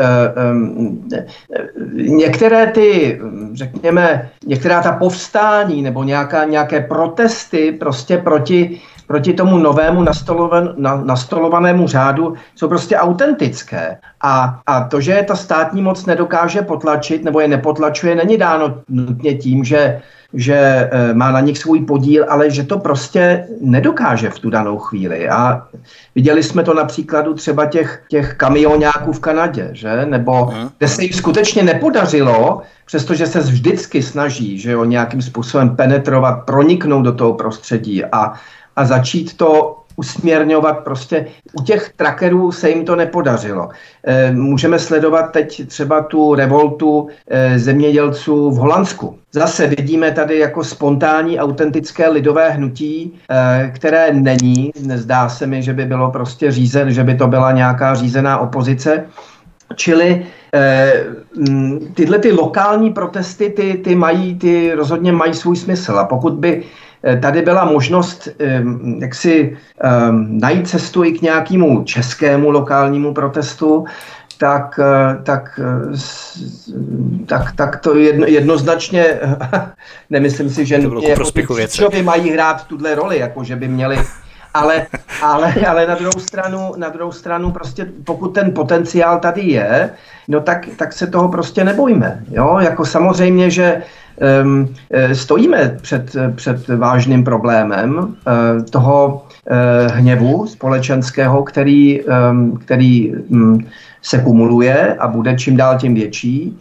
některé 1.94 2.66
ty, 2.66 3.20
řekněme, 3.52 4.30
některá 4.46 4.82
ta 4.82 4.92
povstání 4.92 5.82
nebo 5.82 6.04
nějaká, 6.04 6.44
nějaké 6.44 6.80
protesty 6.80 7.72
prostě 7.72 8.18
proti 8.18 8.80
proti 9.10 9.32
tomu 9.32 9.58
novému 9.58 10.02
nastolovan, 10.02 10.74
na, 10.76 11.02
nastolovanému 11.04 11.88
řádu 11.88 12.34
jsou 12.54 12.68
prostě 12.68 12.96
autentické. 12.96 13.98
A, 14.22 14.60
a 14.66 14.84
to, 14.84 15.00
že 15.00 15.24
ta 15.28 15.34
státní 15.36 15.82
moc 15.82 16.06
nedokáže 16.06 16.62
potlačit 16.62 17.24
nebo 17.24 17.40
je 17.40 17.48
nepotlačuje, 17.48 18.14
není 18.14 18.36
dáno 18.36 18.74
nutně 18.88 19.34
tím, 19.34 19.64
že 19.64 20.00
že 20.34 20.54
e, 20.54 21.14
má 21.14 21.30
na 21.30 21.40
nich 21.40 21.58
svůj 21.58 21.80
podíl, 21.80 22.26
ale 22.28 22.50
že 22.50 22.62
to 22.62 22.78
prostě 22.78 23.46
nedokáže 23.60 24.30
v 24.30 24.38
tu 24.38 24.50
danou 24.50 24.78
chvíli. 24.78 25.28
A 25.28 25.66
viděli 26.14 26.42
jsme 26.42 26.62
to 26.62 26.74
na 26.74 26.84
příkladu 26.84 27.34
třeba 27.34 27.66
těch, 27.66 28.02
těch 28.08 28.34
kamionáků 28.34 29.12
v 29.12 29.20
Kanadě, 29.20 29.68
že? 29.72 30.06
Nebo 30.06 30.52
kde 30.78 30.88
se 30.88 31.02
jim 31.02 31.12
skutečně 31.12 31.62
nepodařilo, 31.62 32.62
přestože 32.86 33.26
se 33.26 33.40
vždycky 33.40 34.02
snaží, 34.02 34.58
že 34.58 34.70
jo, 34.70 34.84
nějakým 34.84 35.22
způsobem 35.22 35.76
penetrovat, 35.76 36.44
proniknout 36.46 37.02
do 37.02 37.12
toho 37.12 37.34
prostředí 37.34 38.04
a 38.04 38.32
a 38.80 38.84
začít 38.84 39.36
to 39.36 39.76
usměrňovat. 39.96 40.78
Prostě 40.84 41.26
u 41.52 41.62
těch 41.62 41.92
trackerů 41.96 42.52
se 42.52 42.70
jim 42.70 42.84
to 42.84 42.96
nepodařilo. 42.96 43.68
E, 44.04 44.32
můžeme 44.32 44.78
sledovat 44.78 45.32
teď 45.32 45.66
třeba 45.66 46.02
tu 46.02 46.34
revoltu 46.34 47.08
e, 47.28 47.58
zemědělců 47.58 48.50
v 48.50 48.56
Holandsku. 48.56 49.18
Zase 49.32 49.66
vidíme 49.66 50.12
tady 50.12 50.38
jako 50.38 50.64
spontánní, 50.64 51.38
autentické 51.38 52.08
lidové 52.08 52.50
hnutí, 52.50 53.12
e, 53.30 53.70
které 53.74 54.12
není. 54.12 54.72
Nezdá 54.80 55.28
se 55.28 55.46
mi, 55.46 55.62
že 55.62 55.72
by 55.72 55.84
bylo 55.84 56.10
prostě 56.10 56.50
řízen, 56.50 56.92
že 56.92 57.04
by 57.04 57.14
to 57.14 57.26
byla 57.26 57.52
nějaká 57.52 57.94
řízená 57.94 58.38
opozice. 58.38 59.04
Čili 59.76 60.26
eh, 60.54 60.92
tyhle 61.94 62.18
ty 62.18 62.32
lokální 62.32 62.92
protesty, 62.92 63.50
ty, 63.50 63.74
ty 63.74 63.94
mají, 63.94 64.38
ty 64.38 64.74
rozhodně 64.74 65.12
mají 65.12 65.34
svůj 65.34 65.56
smysl. 65.56 65.98
A 65.98 66.04
pokud 66.04 66.32
by 66.32 66.62
tady 67.20 67.42
byla 67.42 67.64
možnost 67.64 68.28
jak 68.98 69.14
si 69.14 69.56
najít 70.20 70.68
cestu 70.68 71.04
i 71.04 71.12
k 71.12 71.22
nějakému 71.22 71.84
českému 71.84 72.50
lokálnímu 72.50 73.14
protestu, 73.14 73.86
tak, 74.40 74.80
eh, 74.82 75.22
tak, 75.22 75.60
eh, 75.62 75.96
tak, 77.26 77.52
tak 77.56 77.80
to 77.80 77.96
jedno, 77.96 78.26
jednoznačně, 78.26 79.20
nemyslím 80.10 80.50
si, 80.50 80.66
že 80.66 80.78
nutně 80.78 81.08
jako 81.08 81.24
mají 82.02 82.30
hrát 82.30 82.66
tuhle 82.66 82.94
roli, 82.94 83.18
jako 83.18 83.44
že 83.44 83.56
by 83.56 83.68
měli 83.68 83.98
ale, 84.54 84.86
ale, 85.22 85.54
ale 85.68 85.86
na, 85.86 85.94
druhou 85.94 86.20
stranu, 86.20 86.72
na 86.76 86.88
druhou 86.88 87.12
stranu 87.12 87.50
prostě 87.50 87.86
pokud 88.04 88.28
ten 88.28 88.54
potenciál 88.54 89.18
tady 89.18 89.40
je, 89.40 89.90
no 90.28 90.40
tak, 90.40 90.66
tak 90.76 90.92
se 90.92 91.06
toho 91.06 91.28
prostě 91.28 91.64
nebojíme. 91.64 92.24
Jo? 92.30 92.58
Jako 92.60 92.86
samozřejmě, 92.86 93.50
že 93.50 93.82
stojíme 95.12 95.78
před, 95.82 96.16
před 96.34 96.68
vážným 96.68 97.24
problémem 97.24 97.98
uh, 97.98 98.14
toho 98.70 99.26
uh, 99.50 99.96
hněvu 99.96 100.46
společenského, 100.46 101.42
který, 101.42 102.00
um, 102.02 102.56
který 102.56 103.12
um, 103.14 103.58
se 104.02 104.18
kumuluje 104.18 104.94
a 104.94 105.08
bude 105.08 105.36
čím 105.36 105.56
dál 105.56 105.78
tím 105.78 105.94
větší. 105.94 106.58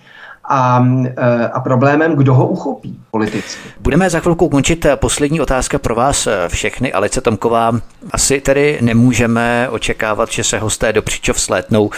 A, 0.50 0.86
eh, 1.18 1.48
a 1.54 1.60
problémem, 1.60 2.16
kdo 2.16 2.34
ho 2.34 2.48
uchopí 2.48 3.00
politicky. 3.12 3.70
Budeme 3.80 4.10
za 4.10 4.20
chvilku 4.20 4.50
končit. 4.50 4.86
Poslední 4.96 5.42
otázka 5.42 5.80
pro 5.80 5.96
vás 5.96 6.28
všechny. 6.48 6.94
Alice 6.94 7.22
Tomková, 7.22 7.72
asi 8.12 8.42
tedy 8.42 8.78
nemůžeme 8.82 9.68
očekávat, 9.70 10.32
že 10.32 10.44
se 10.44 10.60
hosté 10.60 10.94
do 10.94 11.02
Příčov 11.02 11.42
slétnou 11.42 11.90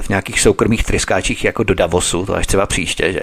v 0.00 0.08
nějakých 0.08 0.40
soukromých 0.40 0.84
tryskáčích 0.84 1.44
jako 1.44 1.62
do 1.62 1.74
Davosu, 1.74 2.26
to 2.26 2.34
až 2.34 2.46
třeba 2.46 2.66
příště, 2.66 3.12
že? 3.12 3.20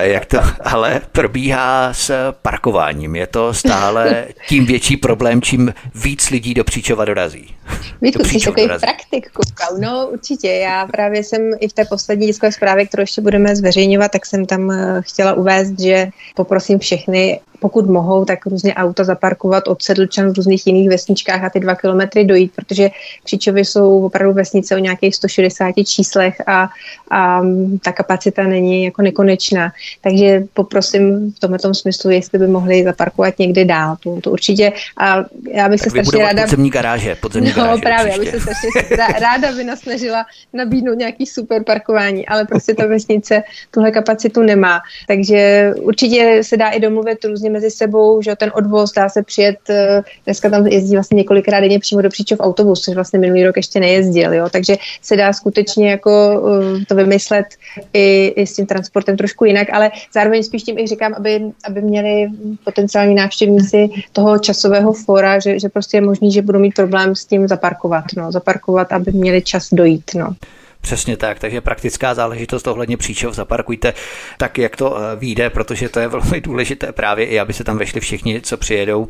Jak 0.00 0.26
to 0.26 0.38
ale 0.64 1.00
probíhá 1.12 1.92
s 1.92 2.32
parkováním? 2.42 3.16
Je 3.16 3.26
to 3.26 3.54
stále 3.54 4.24
tím 4.48 4.66
větší 4.66 4.96
problém, 4.96 5.42
čím 5.42 5.74
víc 5.94 6.30
lidí 6.30 6.54
do 6.54 6.64
Příčova 6.64 7.04
dorazí? 7.04 7.54
Vítku, 8.02 8.24
jsi 8.24 8.40
takový 8.40 8.66
dorazí. 8.66 8.80
praktik, 8.80 9.30
koukal. 9.32 9.78
No 9.78 10.08
určitě, 10.12 10.48
já 10.48 10.86
právě 10.86 11.24
jsem 11.24 11.50
i 11.60 11.68
v 11.68 11.72
té 11.72 11.84
poslední 11.84 12.26
diskové 12.26 12.52
zprávě, 12.52 12.86
kterou 12.86 13.00
ještě 13.00 13.20
budeme 13.20 13.56
zveřejňovat, 13.56 14.10
tak 14.10 14.26
jsem 14.26 14.46
tam 14.46 14.70
eh, 14.70 15.00
chtěla 15.00 15.32
uvést, 15.32 15.80
že 15.80 16.08
poprosím 16.34 16.78
všechny, 16.78 17.40
pokud 17.62 17.86
mohou, 17.86 18.24
tak 18.24 18.46
různě 18.46 18.74
auta 18.74 19.04
zaparkovat 19.04 19.68
od 19.68 19.82
Sedlčan 19.82 20.32
v 20.32 20.36
různých 20.36 20.66
jiných 20.66 20.88
vesničkách 20.88 21.44
a 21.44 21.50
ty 21.50 21.60
dva 21.60 21.74
kilometry 21.74 22.24
dojít, 22.24 22.52
protože 22.56 22.90
Příčovy 23.24 23.64
jsou 23.64 24.06
opravdu 24.06 24.34
vesnice 24.34 24.76
o 24.76 24.78
nějakých 24.78 25.14
160 25.16 25.72
číslech 25.86 26.42
a, 26.46 26.68
a 27.10 27.42
ta 27.84 27.92
kapacita 27.92 28.42
není 28.42 28.84
jako 28.84 29.02
nekonečná. 29.02 29.72
Takže 30.00 30.44
poprosím 30.54 31.32
v 31.32 31.40
tomto 31.40 31.74
smyslu, 31.74 32.10
jestli 32.10 32.38
by 32.38 32.46
mohli 32.46 32.84
zaparkovat 32.84 33.38
někde 33.38 33.64
dál. 33.64 33.96
To, 34.02 34.20
to 34.20 34.30
určitě. 34.30 34.72
A 34.98 35.24
já 35.50 35.68
bych 35.68 35.80
tak 35.80 35.90
se 35.90 35.90
strašně 35.90 36.24
ráda... 36.24 36.42
Podzemní 36.42 36.70
garáže, 36.70 37.14
podzemní 37.14 37.52
no, 37.66 37.78
právě, 37.78 38.14
abych 38.14 38.30
se 38.30 38.40
strašně 38.40 38.96
ráda 39.20 39.52
by 39.52 39.64
nasnažila 39.64 40.26
nabídnout 40.52 40.94
nějaký 40.94 41.26
super 41.26 41.64
parkování, 41.64 42.26
ale 42.26 42.44
prostě 42.44 42.74
ta 42.74 42.86
vesnice 42.86 43.42
tuhle 43.70 43.90
kapacitu 43.90 44.42
nemá. 44.42 44.80
Takže 45.08 45.72
určitě 45.80 46.38
se 46.42 46.56
dá 46.56 46.68
i 46.68 46.80
domluvit 46.80 47.24
různě 47.24 47.50
mezi 47.50 47.70
sebou, 47.70 48.22
že 48.22 48.36
ten 48.36 48.52
odvoz 48.54 48.92
dá 48.92 49.08
se 49.08 49.22
přijet, 49.22 49.58
eh, 49.70 50.02
dneska 50.24 50.50
tam 50.50 50.66
jezdí 50.66 50.94
vlastně 50.94 51.16
několikrát 51.16 51.60
denně 51.60 51.78
přímo 51.78 52.02
do 52.02 52.08
Příčov 52.08 52.40
autobus, 52.40 52.80
což 52.80 52.94
vlastně 52.94 53.18
minulý 53.18 53.44
rok 53.44 53.56
ještě 53.56 53.80
nejezdil, 53.80 54.34
jo? 54.34 54.48
takže 54.50 54.76
se 55.02 55.16
dá 55.16 55.32
skutečně 55.32 55.90
jako 55.90 56.42
eh, 56.80 56.84
to 56.84 56.94
vymyslet 56.94 57.46
i, 57.92 58.26
i 58.36 58.46
s 58.46 58.54
tím 58.54 58.66
transportem 58.66 59.16
trošku 59.16 59.44
jinak, 59.44 59.68
ale 59.72 59.90
zároveň 60.14 60.42
spíš 60.42 60.62
tím 60.62 60.78
i 60.78 60.86
říkám, 60.86 61.14
aby, 61.14 61.42
aby 61.64 61.82
měli 61.82 62.28
potenciální 62.64 63.14
návštěvníci 63.14 63.88
toho 64.12 64.38
časového 64.38 64.92
fora, 64.92 65.38
že, 65.38 65.58
že 65.58 65.68
prostě 65.68 65.96
je 65.96 66.00
možný, 66.00 66.32
že 66.32 66.42
budou 66.42 66.58
mít 66.58 66.74
problém 66.74 67.14
s 67.14 67.24
tím 67.24 67.41
zaparkovat, 67.48 68.04
no, 68.16 68.32
zaparkovat, 68.32 68.92
aby 68.92 69.12
měli 69.12 69.42
čas 69.42 69.68
dojít, 69.72 70.10
no. 70.14 70.34
Přesně 70.82 71.16
tak, 71.16 71.38
takže 71.38 71.60
praktická 71.60 72.14
záležitost 72.14 72.66
ohledně 72.66 72.96
příčov 72.96 73.34
zaparkujte 73.34 73.94
tak, 74.36 74.58
jak 74.58 74.76
to 74.76 74.96
eh, 74.98 75.16
vyjde, 75.16 75.50
protože 75.50 75.88
to 75.88 76.00
je 76.00 76.08
velmi 76.08 76.40
důležité 76.40 76.92
právě 76.92 77.26
i, 77.26 77.40
aby 77.40 77.52
se 77.52 77.64
tam 77.64 77.78
vešli 77.78 78.00
všichni, 78.00 78.40
co 78.40 78.56
přijedou. 78.56 79.08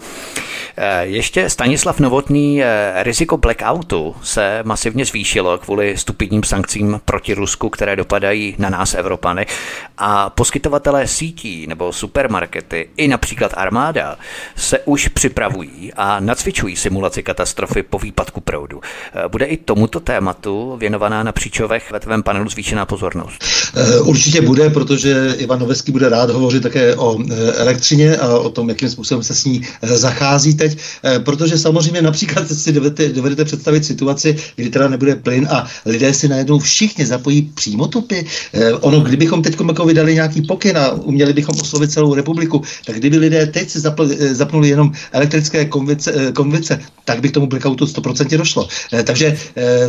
Eh, 0.77 1.07
ještě 1.07 1.51
Stanislav 1.51 2.01
Novotný, 2.01 2.63
eh, 2.63 2.93
riziko 3.03 3.37
blackoutu 3.37 4.17
se 4.23 4.61
masivně 4.65 5.05
zvýšilo 5.05 5.59
kvůli 5.59 5.99
stupidním 5.99 6.43
sankcím 6.43 7.01
proti 7.05 7.35
Rusku, 7.35 7.71
které 7.71 7.97
dopadají 7.97 8.55
na 8.59 8.71
nás 8.71 8.95
Evropany 8.95 9.47
a 9.99 10.31
poskytovatelé 10.31 11.07
sítí 11.07 11.67
nebo 11.67 11.93
supermarkety 11.93 12.89
i 12.97 13.09
například 13.09 13.53
armáda 13.57 14.17
se 14.57 14.79
už 14.79 15.09
připravují 15.09 15.93
a 15.97 16.21
nacvičují 16.21 16.77
simulaci 16.77 17.23
katastrofy 17.23 17.83
po 17.83 17.99
výpadku 17.99 18.41
proudu. 18.41 18.81
Bude 19.29 19.47
i 19.47 19.57
tomuto 19.57 20.01
tématu 20.01 20.77
věnovaná 20.77 21.23
napříč 21.23 21.62
Chruščovech 21.63 21.93
ve 21.93 22.01
tvém 22.01 22.23
panelu 22.23 22.51
zvýšená 22.51 22.87
pozornost? 22.87 23.45
Eh, 23.77 24.01
určitě 24.01 24.41
bude, 24.41 24.71
protože 24.71 25.35
Ivan 25.39 25.61
Noveský 25.61 25.93
bude 25.93 26.09
rád 26.09 26.31
hovořit 26.31 26.63
také 26.63 26.97
o 26.97 27.19
eh, 27.23 27.53
elektřině 27.53 28.17
a 28.17 28.39
o 28.39 28.51
tom, 28.51 28.69
jakým 28.69 28.91
způsobem 28.91 29.23
se 29.23 29.35
s 29.35 29.45
ní 29.45 29.63
eh, 29.83 29.99
zachází 29.99 30.55
teď, 30.55 30.79
protože 31.25 31.59
samozřejmě 31.59 32.03
například 32.03 32.49
si 32.49 32.73
dovedete, 32.73 33.09
dovedete 33.09 33.45
představit 33.45 33.85
situaci, 33.85 34.37
kdy 34.57 34.71
teda 34.71 34.89
nebude 34.89 35.17
plyn 35.17 35.49
a 35.51 35.67
lidé 35.87 36.15
si 36.15 36.29
najednou 36.29 36.59
všichni 36.59 37.07
zapojí 37.07 37.43
přímo 37.43 37.89
topy. 37.89 38.27
Ono, 38.81 39.01
kdybychom 39.01 39.43
teď 39.43 39.57
jako 39.69 39.85
vydali 39.85 40.15
nějaký 40.15 40.43
pokyn 40.43 40.79
a 40.79 40.91
uměli 40.91 41.33
bychom 41.33 41.55
oslovit 41.61 41.93
celou 41.93 42.15
republiku, 42.15 42.63
tak 42.87 42.97
kdyby 42.97 43.17
lidé 43.17 43.47
teď 43.47 43.71
si 43.71 43.81
zapnuli 44.33 44.69
jenom 44.69 44.93
elektrické 45.13 45.65
konvice, 45.65 46.33
konvice 46.35 46.81
tak 47.05 47.21
by 47.21 47.29
k 47.29 47.33
tomu 47.33 47.47
blackoutu 47.47 47.85
100% 47.85 48.39
došlo. 48.39 48.69
Takže 49.05 49.37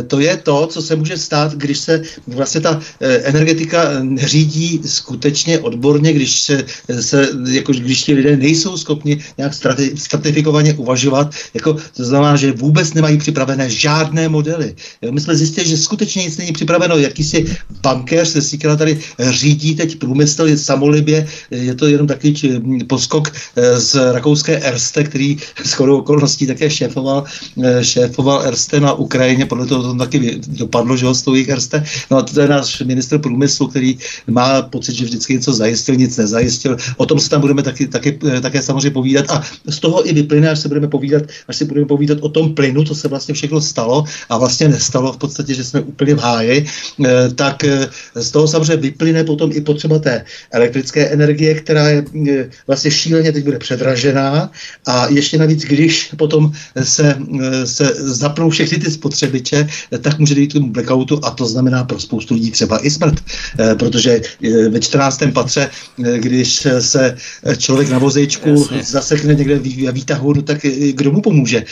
to 0.06 0.20
je 0.20 0.36
to, 0.36 0.66
co 0.66 0.82
se 0.82 0.96
může 0.96 1.18
stát, 1.18 1.54
když 1.64 1.78
se 1.78 2.02
vlastně 2.26 2.60
ta 2.60 2.80
eh, 3.00 3.16
energetika 3.16 3.82
eh, 3.82 4.26
řídí 4.28 4.80
skutečně 4.84 5.58
odborně, 5.58 6.12
když 6.12 6.40
se, 6.40 6.64
eh, 6.88 7.02
se 7.02 7.28
jako 7.50 7.72
když 7.72 8.02
ti 8.04 8.14
lidé 8.14 8.36
nejsou 8.36 8.76
schopni 8.76 9.18
nějak 9.38 9.52
stratifikovaně 9.96 10.74
uvažovat, 10.74 11.34
jako 11.54 11.76
to 11.96 12.04
znamená, 12.04 12.36
že 12.36 12.52
vůbec 12.52 12.94
nemají 12.94 13.18
připravené 13.18 13.70
žádné 13.70 14.28
modely. 14.28 14.74
My 15.10 15.20
jsme 15.20 15.36
zjistili, 15.36 15.68
že 15.68 15.76
skutečně 15.76 16.24
nic 16.24 16.36
není 16.36 16.52
připraveno. 16.52 16.98
Jakýsi 16.98 17.56
bankéř 17.82 18.28
se 18.28 18.42
síkala 18.42 18.76
tady 18.76 19.00
řídí 19.30 19.74
teď 19.74 19.98
průmysl 19.98 20.46
je 20.46 20.58
samolibě, 20.58 21.26
je 21.50 21.74
to 21.74 21.86
jenom 21.86 22.06
takový 22.06 22.34
hm, 22.44 22.78
poskok 22.86 23.32
z 23.76 24.12
rakouské 24.12 24.58
Erste, 24.58 25.04
který 25.04 25.36
s 25.64 25.80
okolností 25.80 26.46
také 26.46 26.70
šéfoval, 26.70 27.24
šéfoval 27.82 28.42
Erste 28.46 28.80
na 28.80 28.92
Ukrajině, 28.92 29.46
podle 29.46 29.66
toho 29.66 29.82
to 29.82 29.94
taky 29.94 30.40
dopadlo, 30.46 30.96
že 30.96 31.06
ho 31.06 31.14
stojí 31.14 31.44
Erste. 31.54 31.84
No 32.10 32.18
a 32.18 32.22
to 32.22 32.40
je 32.40 32.48
náš 32.48 32.82
ministr 32.82 33.18
průmyslu, 33.18 33.68
který 33.68 33.98
má 34.26 34.62
pocit, 34.62 34.94
že 34.94 35.04
vždycky 35.04 35.32
něco 35.38 35.52
zajistil, 35.52 35.94
nic 35.94 36.16
nezajistil. 36.16 36.76
O 36.96 37.06
tom 37.06 37.20
se 37.20 37.30
tam 37.30 37.40
budeme 37.40 37.62
taky, 37.62 37.86
taky, 37.86 38.18
eh, 38.26 38.40
také 38.40 38.62
samozřejmě 38.62 38.90
povídat. 38.90 39.30
A 39.30 39.42
z 39.70 39.78
toho 39.78 40.08
i 40.08 40.12
vyplyne, 40.12 40.50
až 40.50 40.58
se 40.58 40.68
budeme 40.68 40.88
povídat, 40.88 41.22
až 41.48 41.56
si 41.56 41.64
budeme 41.64 41.86
povídat 41.86 42.18
o 42.20 42.28
tom 42.28 42.54
plynu, 42.54 42.84
co 42.84 42.94
se 42.94 43.08
vlastně 43.08 43.34
všechno 43.34 43.60
stalo 43.60 44.04
a 44.28 44.38
vlastně 44.38 44.68
nestalo 44.68 45.12
v 45.12 45.16
podstatě, 45.16 45.54
že 45.54 45.64
jsme 45.64 45.80
úplně 45.80 46.14
v 46.14 46.18
háji, 46.18 46.56
eh, 47.04 47.28
tak 47.34 47.64
eh, 47.64 47.88
z 48.14 48.30
toho 48.30 48.48
samozřejmě 48.48 48.76
vyplyne 48.76 49.24
potom 49.24 49.50
i 49.54 49.60
potřeba 49.60 49.98
té 49.98 50.24
elektrické 50.50 51.08
energie, 51.08 51.54
která 51.54 51.88
je 51.88 52.04
vlastně 52.66 52.90
šíleně 52.90 53.32
teď 53.32 53.44
bude 53.44 53.58
předražená 53.58 54.50
a 54.86 55.06
ještě 55.08 55.38
navíc, 55.38 55.62
když 55.62 56.10
potom 56.16 56.52
se, 56.82 57.16
se 57.64 57.84
zapnou 57.98 58.50
všechny 58.50 58.78
ty 58.78 58.90
spotřebiče, 58.90 59.68
tak 60.00 60.18
může 60.18 60.34
dojít 60.34 60.50
k 60.50 60.52
tomu 60.52 60.72
blackoutu 60.72 61.20
a 61.22 61.30
to 61.30 61.43
znamená 61.48 61.84
pro 61.84 62.00
spoustu 62.00 62.34
lidí 62.34 62.50
třeba 62.50 62.86
i 62.86 62.90
smrt, 62.90 63.20
eh, 63.58 63.74
protože 63.74 64.20
eh, 64.20 64.68
ve 64.68 64.80
14. 64.80 65.32
patře, 65.32 65.70
eh, 66.04 66.18
když 66.18 66.66
se 66.78 67.16
člověk 67.58 67.88
na 67.88 67.98
vozejčku 67.98 68.48
Jasně. 68.48 68.82
zasekne 68.82 69.34
někde 69.34 69.58
v 69.58 69.92
výtahu, 69.92 70.32
no 70.32 70.42
tak 70.42 70.66
kdo 70.92 71.12
mu 71.12 71.20
pomůže? 71.20 71.64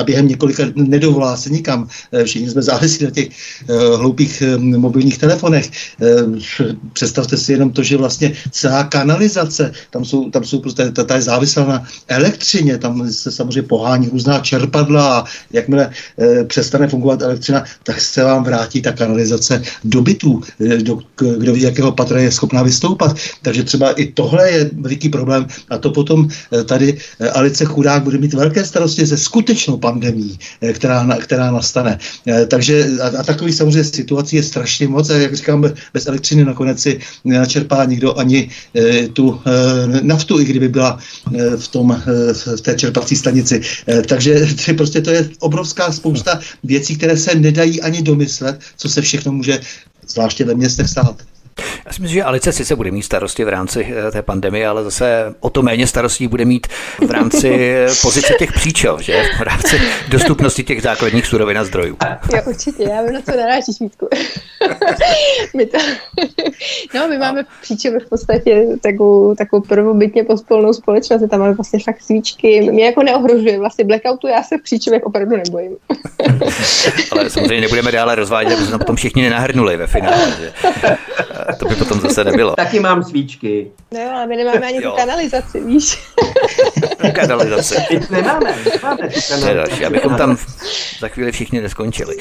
A 0.00 0.02
během 0.04 0.28
několika 0.28 0.62
nedovolá 0.74 1.36
se 1.36 1.50
nikam. 1.50 1.88
Všichni 2.24 2.50
jsme 2.50 2.62
závislí 2.62 3.04
na 3.04 3.10
těch 3.10 3.28
hloupých 3.96 4.42
mobilních 4.58 5.18
telefonech. 5.18 5.70
Představte 6.92 7.36
si 7.36 7.52
jenom 7.52 7.70
to, 7.70 7.82
že 7.82 7.96
vlastně 7.96 8.32
celá 8.50 8.84
kanalizace, 8.84 9.72
tam 9.90 10.04
jsou, 10.04 10.30
tam 10.30 10.44
jsou 10.44 10.60
prostě, 10.60 10.90
ta, 10.90 11.04
ta 11.04 11.16
je 11.16 11.22
závislá 11.22 11.64
na 11.64 11.84
elektřině, 12.08 12.78
tam 12.78 13.12
se 13.12 13.30
samozřejmě 13.30 13.62
pohání 13.62 14.08
různá 14.08 14.40
čerpadla 14.40 15.18
a 15.18 15.24
jakmile 15.52 15.90
přestane 16.46 16.88
fungovat 16.88 17.22
elektřina, 17.22 17.64
tak 17.82 18.00
se 18.00 18.24
vám 18.24 18.44
vrátí 18.44 18.82
ta 18.82 18.92
kanalizace 18.96 19.62
do 19.84 20.02
bytů, 20.02 20.42
eh, 20.60 20.76
do, 20.76 20.98
kdo 21.38 21.52
ví, 21.52 21.62
jakého 21.62 21.92
patra 21.92 22.20
je 22.20 22.32
schopná 22.32 22.62
vystoupat. 22.62 23.16
Takže 23.42 23.64
třeba 23.64 23.92
i 23.92 24.06
tohle 24.06 24.50
je 24.50 24.70
veliký 24.72 25.08
problém 25.08 25.46
a 25.70 25.78
to 25.78 25.90
potom 25.90 26.28
eh, 26.28 26.64
tady 26.64 26.98
eh, 27.20 27.30
Alice 27.30 27.64
Chudák 27.64 28.02
bude 28.02 28.18
mít 28.18 28.34
velké 28.34 28.64
starosti 28.64 29.06
se 29.06 29.16
skutečnou 29.16 29.76
pandemí, 29.76 30.38
která, 30.72 31.06
která 31.20 31.50
nastane. 31.50 31.98
Takže 32.48 32.88
a, 33.02 33.20
a 33.20 33.22
takový 33.22 33.52
samozřejmě 33.52 33.84
situací 33.84 34.36
je 34.36 34.42
strašně 34.42 34.88
moc 34.88 35.10
a 35.10 35.16
jak 35.16 35.34
říkám, 35.34 35.64
bez 35.94 36.06
elektřiny 36.06 36.44
nakonec 36.44 36.80
si 36.80 37.00
nenačerpá 37.24 37.84
nikdo 37.84 38.18
ani 38.18 38.50
tu 39.12 39.40
naftu, 40.02 40.40
i 40.40 40.44
kdyby 40.44 40.68
byla 40.68 40.98
v, 41.56 41.68
tom, 41.68 42.02
v 42.56 42.60
té 42.60 42.74
čerpací 42.74 43.16
stanici. 43.16 43.60
Takže 44.08 44.46
prostě 44.76 45.00
to 45.00 45.10
je 45.10 45.28
obrovská 45.40 45.92
spousta 45.92 46.40
věcí, 46.64 46.96
které 46.96 47.16
se 47.16 47.34
nedají 47.34 47.80
ani 47.80 48.02
domyslet, 48.02 48.60
co 48.76 48.85
se 48.88 49.02
všechno 49.02 49.32
může 49.32 49.60
zvláště 50.08 50.44
ve 50.44 50.54
městech 50.54 50.88
stát. 50.88 51.22
Já 51.86 51.92
si 51.92 52.02
myslím, 52.02 52.14
že 52.14 52.24
Alice 52.24 52.52
sice 52.52 52.76
bude 52.76 52.90
mít 52.90 53.02
starosti 53.02 53.44
v 53.44 53.48
rámci 53.48 53.94
eh, 54.08 54.10
té 54.10 54.22
pandemie, 54.22 54.68
ale 54.68 54.84
zase 54.84 55.34
o 55.40 55.50
to 55.50 55.62
méně 55.62 55.86
starostí 55.86 56.28
bude 56.28 56.44
mít 56.44 56.66
v 57.06 57.10
rámci 57.10 57.74
pozice 58.02 58.34
těch 58.38 58.52
příčel, 58.52 59.00
že? 59.00 59.22
V 59.38 59.40
rámci 59.40 59.80
dostupnosti 60.08 60.64
těch 60.64 60.82
základních 60.82 61.26
surovin 61.26 61.58
a 61.58 61.64
zdrojů. 61.64 61.96
Jo, 62.34 62.42
určitě, 62.46 62.82
já 62.82 63.02
vím, 63.02 63.12
na 63.12 63.20
co 63.20 63.36
narážíš, 63.36 63.80
Vítku. 63.80 64.08
my 65.56 65.66
to, 65.66 65.78
no, 66.94 67.08
my 67.08 67.18
máme 67.18 67.44
příčel 67.62 68.00
v 68.00 68.08
podstatě 68.08 68.66
takovou, 68.82 69.34
takovou 69.34 69.62
prvobytně 69.62 70.24
pospolnou 70.24 70.72
společnost, 70.72 71.22
tam 71.30 71.40
máme 71.40 71.52
vlastně 71.52 71.80
fakt 71.80 72.02
svíčky, 72.02 72.70
mě 72.70 72.84
jako 72.84 73.02
neohrožuje 73.02 73.58
vlastně 73.58 73.84
blackoutu, 73.84 74.26
já 74.26 74.42
se 74.42 74.58
v 74.58 74.62
příčelech 74.62 75.02
opravdu 75.02 75.36
nebojím. 75.36 75.76
ale 77.10 77.30
samozřejmě 77.30 77.60
nebudeme 77.60 77.92
dále 77.92 78.14
rozvádět, 78.14 78.58
se 78.58 78.70
tam 78.70 78.78
potom 78.78 78.96
všichni 78.96 79.22
nenahrnuli 79.22 79.76
ve 79.76 79.86
finále. 79.86 80.36
Že? 80.40 80.52
To 81.58 81.68
by 81.68 81.76
potom 81.76 82.00
zase 82.00 82.24
nebylo. 82.24 82.54
Taky 82.56 82.80
mám 82.80 83.04
svíčky. 83.04 83.70
No 83.92 84.00
jo, 84.00 84.10
ale 84.14 84.26
my 84.26 84.36
nemáme 84.36 84.66
ani 84.66 84.80
tu 84.80 84.90
kanalizaci, 84.90 85.60
víš. 85.60 85.98
kanalizaci. 87.12 87.74
nemáme, 88.10 88.54
nemáme 88.74 89.08
tu 89.08 89.20
kanalizaci. 89.28 89.84
abychom 89.84 90.16
tam 90.16 90.36
za 91.00 91.08
chvíli 91.08 91.32
všichni 91.32 91.60
neskončili. 91.60 92.16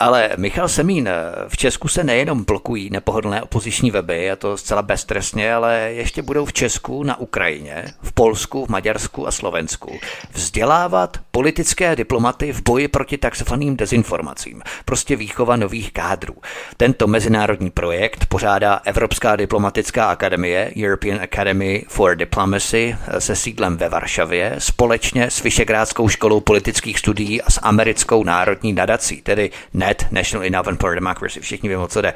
Ale 0.00 0.30
Michal 0.36 0.68
Semín, 0.68 1.08
v 1.48 1.56
Česku 1.56 1.88
se 1.88 2.04
nejenom 2.04 2.44
blokují 2.44 2.90
nepohodlné 2.90 3.42
opoziční 3.42 3.90
weby, 3.90 4.30
a 4.30 4.36
to 4.36 4.56
zcela 4.56 4.82
beztrestně, 4.82 5.54
ale 5.54 5.78
ještě 5.92 6.22
budou 6.22 6.44
v 6.44 6.52
Česku, 6.52 7.02
na 7.02 7.20
Ukrajině, 7.20 7.84
v 8.02 8.12
Polsku, 8.12 8.66
v 8.66 8.68
Maďarsku 8.68 9.28
a 9.28 9.30
Slovensku 9.30 9.98
vzdělávat 10.32 11.18
politické 11.30 11.96
diplomaty 11.96 12.52
v 12.52 12.62
boji 12.62 12.88
proti 12.88 13.18
takzvaným 13.18 13.76
dezinformacím. 13.76 14.62
Prostě 14.84 15.16
výchova 15.16 15.56
nových 15.56 15.92
kádrů. 15.92 16.34
Tento 16.76 17.06
mezinárodní 17.06 17.70
projekt 17.70 18.26
pořádá 18.54 18.80
Evropská 18.84 19.36
diplomatická 19.36 20.06
akademie 20.06 20.72
European 20.76 21.20
Academy 21.22 21.84
for 21.88 22.16
Diplomacy 22.16 22.96
se 23.18 23.36
sídlem 23.36 23.76
ve 23.76 23.88
Varšavě 23.88 24.54
společně 24.58 25.30
s 25.30 25.42
Vyšegrádskou 25.42 26.08
školou 26.08 26.40
politických 26.40 26.98
studií 26.98 27.42
a 27.42 27.50
s 27.50 27.60
americkou 27.62 28.24
národní 28.24 28.72
nadací, 28.72 29.22
tedy 29.22 29.50
NET, 29.74 30.06
National 30.10 30.46
Endowment 30.46 30.80
for 30.80 30.94
Democracy. 30.94 31.40
Všichni 31.40 31.68
víme, 31.68 31.82
o 31.82 31.88
co 31.88 32.00
jde. 32.00 32.14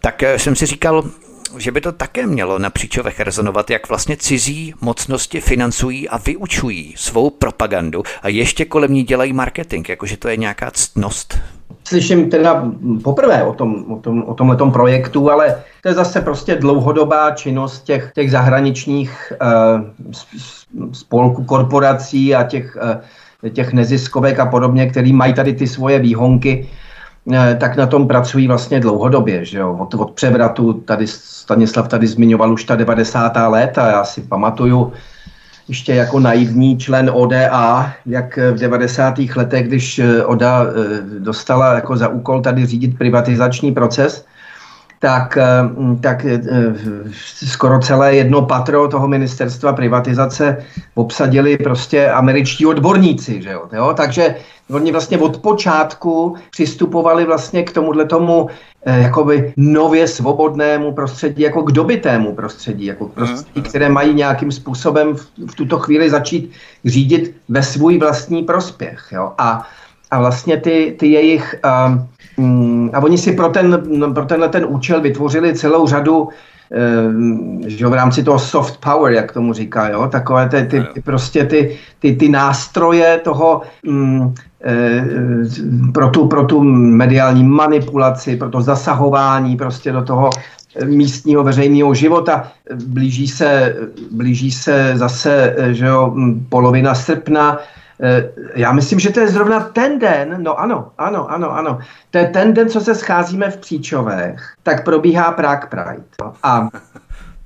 Tak 0.00 0.22
eh, 0.22 0.38
jsem 0.38 0.56
si 0.56 0.66
říkal, 0.66 1.04
že 1.56 1.72
by 1.72 1.80
to 1.80 1.92
také 1.92 2.26
mělo 2.26 2.58
na 2.58 2.70
příčovech 2.70 3.20
rezonovat, 3.20 3.70
jak 3.70 3.88
vlastně 3.88 4.16
cizí 4.16 4.74
mocnosti 4.80 5.40
financují 5.40 6.08
a 6.08 6.18
vyučují 6.18 6.94
svou 6.96 7.30
propagandu 7.30 8.02
a 8.22 8.28
ještě 8.28 8.64
kolem 8.64 8.92
ní 8.92 9.02
dělají 9.02 9.32
marketing, 9.32 9.88
jakože 9.88 10.16
to 10.16 10.28
je 10.28 10.36
nějaká 10.36 10.70
ctnost. 10.70 11.38
Slyším 11.84 12.30
teda 12.30 12.64
poprvé 13.04 13.44
o, 13.44 13.52
tom, 13.52 13.92
o, 13.92 13.96
tom, 13.96 14.22
o 14.22 14.34
tomhletom 14.34 14.72
projektu, 14.72 15.30
ale 15.30 15.62
to 15.82 15.88
je 15.88 15.94
zase 15.94 16.20
prostě 16.20 16.54
dlouhodobá 16.54 17.30
činnost 17.30 17.84
těch, 17.84 18.12
těch 18.14 18.30
zahraničních 18.30 19.32
uh, 19.42 20.92
spolků, 20.92 21.44
korporací 21.44 22.34
a 22.34 22.44
těch, 22.44 22.78
uh, 23.42 23.50
těch 23.50 23.72
neziskovek 23.72 24.38
a 24.38 24.46
podobně, 24.46 24.86
který 24.86 25.12
mají 25.12 25.34
tady 25.34 25.52
ty 25.52 25.66
svoje 25.66 25.98
výhonky 25.98 26.68
Eh, 26.68 26.87
tak 27.58 27.76
na 27.76 27.86
tom 27.86 28.08
pracují 28.08 28.48
vlastně 28.48 28.80
dlouhodobě. 28.80 29.44
Že 29.44 29.58
jo? 29.58 29.76
Od, 29.80 29.94
od 29.94 30.10
převratu, 30.10 30.72
tady 30.72 31.06
Stanislav 31.06 31.88
tady 31.88 32.06
zmiňoval 32.06 32.52
už 32.52 32.64
ta 32.64 32.76
90. 32.76 33.32
léta, 33.48 33.90
já 33.90 34.04
si 34.04 34.20
pamatuju 34.20 34.92
ještě 35.68 35.94
jako 35.94 36.20
naivní 36.20 36.78
člen 36.78 37.10
ODA, 37.14 37.92
jak 38.06 38.36
v 38.36 38.58
90. 38.58 39.18
letech, 39.36 39.66
když 39.66 39.98
eh, 39.98 40.24
ODA 40.24 40.64
eh, 40.64 41.02
dostala 41.18 41.74
jako 41.74 41.96
za 41.96 42.08
úkol 42.08 42.40
tady 42.40 42.66
řídit 42.66 42.98
privatizační 42.98 43.72
proces, 43.72 44.24
tak, 44.98 45.38
tak 46.00 46.26
skoro 47.46 47.78
celé 47.78 48.14
jedno 48.14 48.42
patro 48.42 48.88
toho 48.88 49.08
ministerstva 49.08 49.72
privatizace 49.72 50.56
obsadili 50.94 51.56
prostě 51.56 52.10
američtí 52.10 52.66
odborníci. 52.66 53.42
Že 53.42 53.50
jo? 53.50 53.94
Takže 53.96 54.34
Oni 54.70 54.92
vlastně 54.92 55.18
od 55.18 55.38
počátku 55.38 56.36
přistupovali 56.50 57.24
vlastně 57.24 57.62
k 57.62 57.72
tomuhle 57.72 58.04
tomu 58.04 58.48
eh, 58.84 59.00
jakoby 59.00 59.52
nově 59.56 60.08
svobodnému 60.08 60.92
prostředí, 60.92 61.42
jako 61.42 61.62
k 61.62 61.72
dobitému 61.72 62.34
prostředí, 62.34 62.84
jako 62.84 63.06
k 63.06 63.12
prostředí, 63.12 63.62
které 63.62 63.88
mají 63.88 64.14
nějakým 64.14 64.52
způsobem 64.52 65.16
v, 65.16 65.28
v 65.50 65.54
tuto 65.54 65.78
chvíli 65.78 66.10
začít 66.10 66.52
řídit 66.84 67.36
ve 67.48 67.62
svůj 67.62 67.98
vlastní 67.98 68.42
prospěch. 68.42 69.08
Jo? 69.12 69.32
A, 69.38 69.66
a 70.10 70.18
vlastně 70.18 70.56
ty, 70.56 70.96
ty 70.98 71.06
jejich... 71.08 71.54
Um, 71.86 72.08
a 72.92 73.00
oni 73.02 73.18
si 73.18 73.32
pro, 73.32 73.48
ten, 73.48 73.82
pro 74.14 74.24
tenhle 74.24 74.48
ten 74.48 74.66
účel 74.68 75.00
vytvořili 75.00 75.54
celou 75.54 75.86
řadu 75.86 76.28
Eh, 76.72 77.70
že 77.70 77.86
v 77.86 77.92
rámci 77.92 78.22
toho 78.22 78.38
soft 78.38 78.76
power, 78.80 79.12
jak 79.12 79.32
tomu 79.32 79.52
říká, 79.52 79.88
jo, 79.88 80.08
takové 80.12 80.48
ty, 80.48 80.64
ty, 80.64 80.84
ty 80.94 81.00
prostě 81.00 81.44
ty, 81.44 81.78
ty, 81.98 82.16
ty 82.16 82.28
nástroje 82.28 83.20
toho 83.24 83.62
mm, 83.82 84.34
e, 84.64 85.04
pro, 85.92 86.10
tu, 86.10 86.28
pro 86.28 86.44
tu 86.44 86.62
mediální 86.64 87.44
manipulaci, 87.44 88.36
pro 88.36 88.50
to 88.50 88.60
zasahování 88.60 89.56
prostě 89.56 89.92
do 89.92 90.04
toho 90.04 90.30
místního 90.84 91.44
veřejného 91.44 91.94
života. 91.94 92.52
Blíží 92.86 93.28
se, 93.28 93.76
blíží 94.10 94.50
se 94.50 94.92
zase 94.94 95.56
že 95.72 95.86
jo, 95.86 96.14
polovina 96.48 96.94
srpna, 96.94 97.58
Eh, 97.58 97.87
já 98.54 98.72
myslím, 98.72 98.98
že 99.00 99.10
to 99.10 99.20
je 99.20 99.28
zrovna 99.28 99.60
ten 99.60 99.98
den, 99.98 100.42
no 100.42 100.60
ano, 100.60 100.90
ano, 100.98 101.30
ano, 101.30 101.52
ano, 101.52 101.78
to 102.10 102.18
je 102.18 102.26
ten 102.26 102.54
den, 102.54 102.68
co 102.68 102.80
se 102.80 102.94
scházíme 102.94 103.50
v 103.50 103.56
Příčovech, 103.56 104.52
tak 104.62 104.84
probíhá 104.84 105.32
Prague 105.32 105.68
Pride. 105.68 106.32
A 106.42 106.68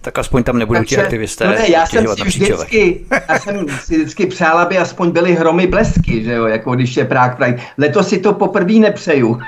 tak 0.02 0.18
aspoň 0.18 0.42
tam 0.42 0.58
nebudou 0.58 0.84
ti 0.84 0.98
aktivisté. 0.98 1.46
No 1.46 1.52
ne, 1.52 1.70
já 1.70 1.86
jsem 1.86 2.06
si 2.06 2.22
vždycky, 2.22 3.00
já 3.28 3.38
jsem 3.38 3.66
si 3.68 3.96
vždycky 3.96 4.26
přál, 4.26 4.58
aby 4.58 4.78
aspoň 4.78 5.10
byly 5.10 5.34
hromy 5.34 5.66
blesky, 5.66 6.24
že 6.24 6.32
jo, 6.32 6.46
jako 6.46 6.74
když 6.74 6.96
je 6.96 7.04
Prague 7.04 7.36
Pride. 7.36 7.62
Letos 7.78 8.08
si 8.08 8.18
to 8.18 8.32
poprvé 8.32 8.72
nepřeju, 8.72 9.38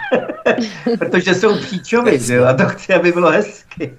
protože 0.98 1.34
jsou 1.34 1.56
příčovy, 1.58 2.18
že 2.18 2.34
jo, 2.34 2.44
a 2.44 2.52
to 2.52 2.64
chci, 2.64 2.94
aby 2.94 3.12
bylo 3.12 3.30
hezky. 3.30 3.92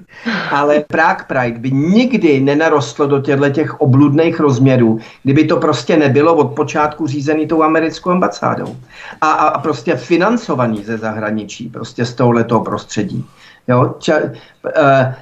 Ale 0.52 0.80
Prague 0.80 1.26
Pride 1.28 1.60
by 1.60 1.72
nikdy 1.72 2.40
nenarostlo 2.40 3.08
do 3.08 3.22
těchto 3.22 3.50
těch 3.50 3.82
obludných 3.82 4.40
rozměrů, 4.40 5.00
kdyby 5.24 5.44
to 5.44 5.58
prostě 5.58 5.98
nebylo 5.98 6.36
od 6.36 6.56
počátku 6.56 7.08
řízený 7.08 7.48
tou 7.48 7.64
americkou 7.64 8.10
ambasádou. 8.10 8.78
A, 9.22 9.32
a, 9.32 9.48
a 9.48 9.60
prostě 9.60 9.96
financovaný 9.96 10.84
ze 10.84 10.98
zahraničí, 10.98 11.70
prostě 11.70 12.06
z 12.06 12.14
tohoto 12.14 12.60
prostředí. 12.60 13.26
Jo, 13.68 13.96
ča, 14.00 14.18
uh, 14.18 15.14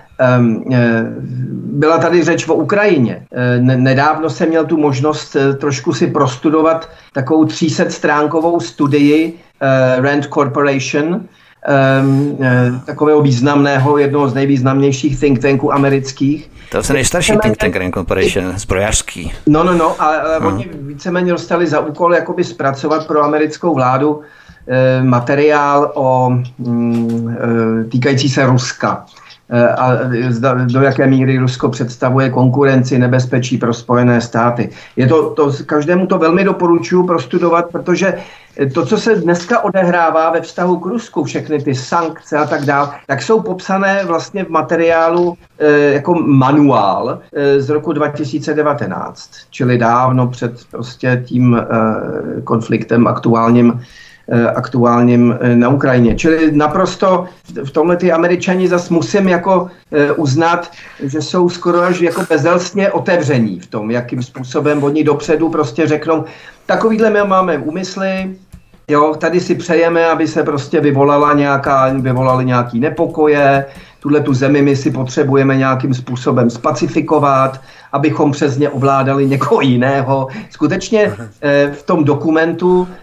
byla 1.54 1.98
tady 1.98 2.24
řeč 2.24 2.48
o 2.48 2.54
Ukrajině. 2.54 3.26
Nedávno 3.60 4.30
jsem 4.30 4.50
měl 4.50 4.66
tu 4.66 4.78
možnost 4.78 5.36
trošku 5.60 5.94
si 5.94 6.08
prostudovat 6.08 6.90
takovou 7.14 7.46
300 7.46 7.90
stránkovou 7.90 8.60
studii 8.60 9.40
Rand 9.98 10.26
Corporation, 10.26 11.22
um, 12.02 12.38
takového 12.86 13.22
významného, 13.22 13.98
jednoho 13.98 14.30
z 14.30 14.34
nejvýznamnějších 14.34 15.20
think 15.20 15.40
tanků 15.40 15.74
amerických. 15.74 16.52
To 16.72 16.78
je 16.78 16.94
nejstarší 16.94 17.34
think 17.42 17.58
tank 17.58 17.76
Rand 17.76 17.94
Corporation, 17.94 18.54
zbrojařský. 18.56 19.32
No, 19.48 19.64
no, 19.64 19.74
no, 19.74 20.02
ale, 20.02 20.40
uh. 20.40 20.46
oni 20.46 20.70
víceméně 20.74 21.32
dostali 21.32 21.68
za 21.68 21.80
úkol 21.80 22.16
jakoby 22.16 22.44
zpracovat 22.44 23.08
pro 23.08 23.24
americkou 23.24 23.76
vládu 23.76 24.22
eh, 24.68 25.04
materiál 25.04 25.92
o 25.96 26.30
mm, 26.58 27.38
eh, 27.40 27.84
týkající 27.84 28.30
se 28.30 28.46
Ruska. 28.46 29.06
Eh, 29.50 29.68
a 29.68 30.00
do 30.66 30.82
jaké 30.82 31.08
míry 31.08 31.38
Rusko 31.38 31.70
představuje 31.70 32.30
konkurenci, 32.30 33.00
nebezpečí 33.00 33.58
pro 33.58 33.74
Spojené 33.74 34.22
státy. 34.22 34.70
Je 34.96 35.08
to, 35.08 35.30
to, 35.30 35.52
každému 35.66 36.08
to 36.08 36.18
velmi 36.18 36.44
doporučuji 36.44 37.04
prostudovat, 37.04 37.72
protože 37.72 38.14
to, 38.74 38.86
co 38.86 38.98
se 38.98 39.16
dneska 39.16 39.64
odehrává 39.64 40.30
ve 40.30 40.42
vztahu 40.42 40.80
k 40.80 40.86
Rusku, 40.86 41.24
všechny 41.24 41.64
ty 41.64 41.76
sankce 41.76 42.38
a 42.38 42.46
tak 42.46 42.66
dále, 42.66 42.90
tak 43.08 43.22
jsou 43.22 43.42
popsané 43.42 44.06
vlastně 44.06 44.46
v 44.46 44.50
materiálu 44.50 45.38
e, 45.60 45.94
jako 45.94 46.14
manuál 46.14 47.20
e, 47.34 47.62
z 47.62 47.70
roku 47.70 47.94
2019, 47.94 49.30
čili 49.50 49.78
dávno 49.78 50.28
před 50.28 50.54
prostě 50.72 51.24
tím 51.26 51.56
e, 51.56 52.42
konfliktem 52.42 53.08
aktuálním 53.08 53.74
Eh, 53.74 54.03
aktuálním 54.56 55.38
eh, 55.42 55.56
na 55.56 55.70
Ukrajině. 55.70 56.16
Čili 56.16 56.52
naprosto 56.52 57.26
v 57.64 57.72
tomhle 57.72 57.98
ty 57.98 58.12
američani 58.12 58.68
zase 58.68 58.94
musím 58.94 59.28
jako 59.28 59.68
eh, 59.92 60.12
uznat, 60.12 60.72
že 61.04 61.22
jsou 61.22 61.50
skoro 61.50 61.82
až 61.82 62.02
jako 62.02 62.22
bezelstně 62.30 62.92
otevření 62.92 63.60
v 63.60 63.68
tom, 63.68 63.92
jakým 63.92 64.24
způsobem 64.24 64.84
oni 64.84 65.04
dopředu 65.04 65.50
prostě 65.50 65.88
řeknou, 65.88 66.24
takovýhle 66.66 67.10
my 67.10 67.20
máme 67.28 67.58
úmysly, 67.58 68.36
Jo, 68.88 69.16
tady 69.16 69.40
si 69.40 69.56
přejeme, 69.56 70.06
aby 70.06 70.28
se 70.28 70.44
prostě 70.44 70.82
vyvolala 70.82 71.34
nějaká, 71.34 71.94
vyvolaly 71.94 72.46
nějaký 72.46 72.80
nepokoje, 72.80 73.66
tuhle 74.00 74.20
tu 74.20 74.34
zemi 74.34 74.62
my 74.62 74.76
si 74.76 74.92
potřebujeme 74.92 75.58
nějakým 75.58 75.94
způsobem 75.94 76.50
spacifikovat, 76.50 77.62
abychom 77.92 78.32
přes 78.32 78.58
ně 78.58 78.70
ovládali 78.70 79.30
někoho 79.30 79.62
jiného. 79.62 80.28
Skutečně 80.50 81.16
v 81.72 81.84
tom 81.84 82.04
dokumentu 82.04 82.88
Eh, 82.88 83.03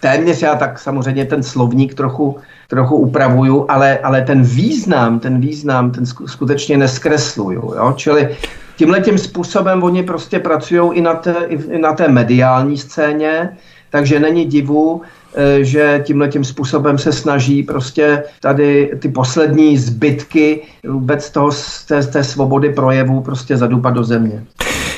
téměř 0.00 0.42
já 0.42 0.54
tak 0.54 0.78
samozřejmě 0.78 1.24
ten 1.24 1.42
slovník 1.42 1.94
trochu, 1.94 2.38
trochu 2.68 2.96
upravuju, 2.96 3.66
ale, 3.68 3.98
ale 3.98 4.22
ten 4.22 4.42
význam, 4.42 5.20
ten 5.20 5.40
význam, 5.40 5.90
ten 5.90 6.06
skutečně 6.06 6.76
neskresluju. 6.76 7.74
Jo? 7.76 7.92
Čili 7.96 8.36
tímhle 8.76 9.00
tím 9.00 9.18
způsobem 9.18 9.82
oni 9.82 10.02
prostě 10.02 10.38
pracují 10.38 10.98
i 10.98 11.00
na 11.00 11.22
i 11.48 11.78
na 11.78 11.92
té 11.92 12.08
mediální 12.08 12.78
scéně, 12.78 13.56
takže 13.90 14.20
není 14.20 14.44
divu, 14.44 15.02
eh, 15.34 15.64
že 15.64 16.02
tímhle 16.04 16.28
tím 16.28 16.44
způsobem 16.44 16.98
se 16.98 17.12
snaží 17.12 17.62
prostě 17.62 18.22
tady 18.40 18.90
ty 18.98 19.08
poslední 19.08 19.78
zbytky 19.78 20.60
vůbec 20.88 21.30
toho, 21.30 21.50
té, 21.88 22.02
té 22.02 22.24
svobody 22.24 22.72
projevu 22.72 23.20
prostě 23.20 23.56
zadupat 23.56 23.94
do 23.94 24.04
země. 24.04 24.44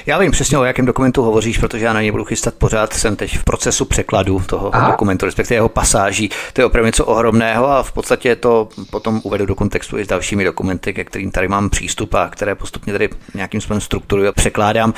Já 0.06 0.18
vím 0.18 0.30
přesně, 0.30 0.58
o 0.58 0.64
jakém 0.64 0.86
dokumentu 0.86 1.22
hovoříš, 1.22 1.58
protože 1.58 1.84
já 1.84 1.92
na 1.92 2.00
něj 2.00 2.10
budu 2.10 2.24
chystat 2.24 2.54
pořád. 2.54 2.92
Jsem 2.92 3.16
teď 3.16 3.38
v 3.38 3.44
procesu 3.44 3.84
překladu 3.84 4.42
toho 4.46 4.74
Aha. 4.74 4.90
dokumentu, 4.90 5.26
respektive 5.26 5.56
jeho 5.56 5.68
pasáží. 5.68 6.30
To 6.52 6.60
je 6.60 6.64
opravdu 6.64 6.86
něco 6.86 7.04
ohromného 7.04 7.70
a 7.70 7.82
v 7.82 7.92
podstatě 7.92 8.36
to 8.36 8.68
potom 8.90 9.20
uvedu 9.24 9.46
do 9.46 9.54
kontextu 9.54 9.98
i 9.98 10.04
s 10.04 10.08
dalšími 10.08 10.44
dokumenty, 10.44 10.94
ke 10.94 11.04
kterým 11.04 11.30
tady 11.30 11.48
mám 11.48 11.70
přístup 11.70 12.14
a 12.14 12.28
které 12.28 12.54
postupně 12.54 12.92
tady 12.92 13.08
nějakým 13.34 13.60
způsobem 13.60 13.80
strukturuji 13.80 14.28
a 14.28 14.32
překládám. 14.32 14.94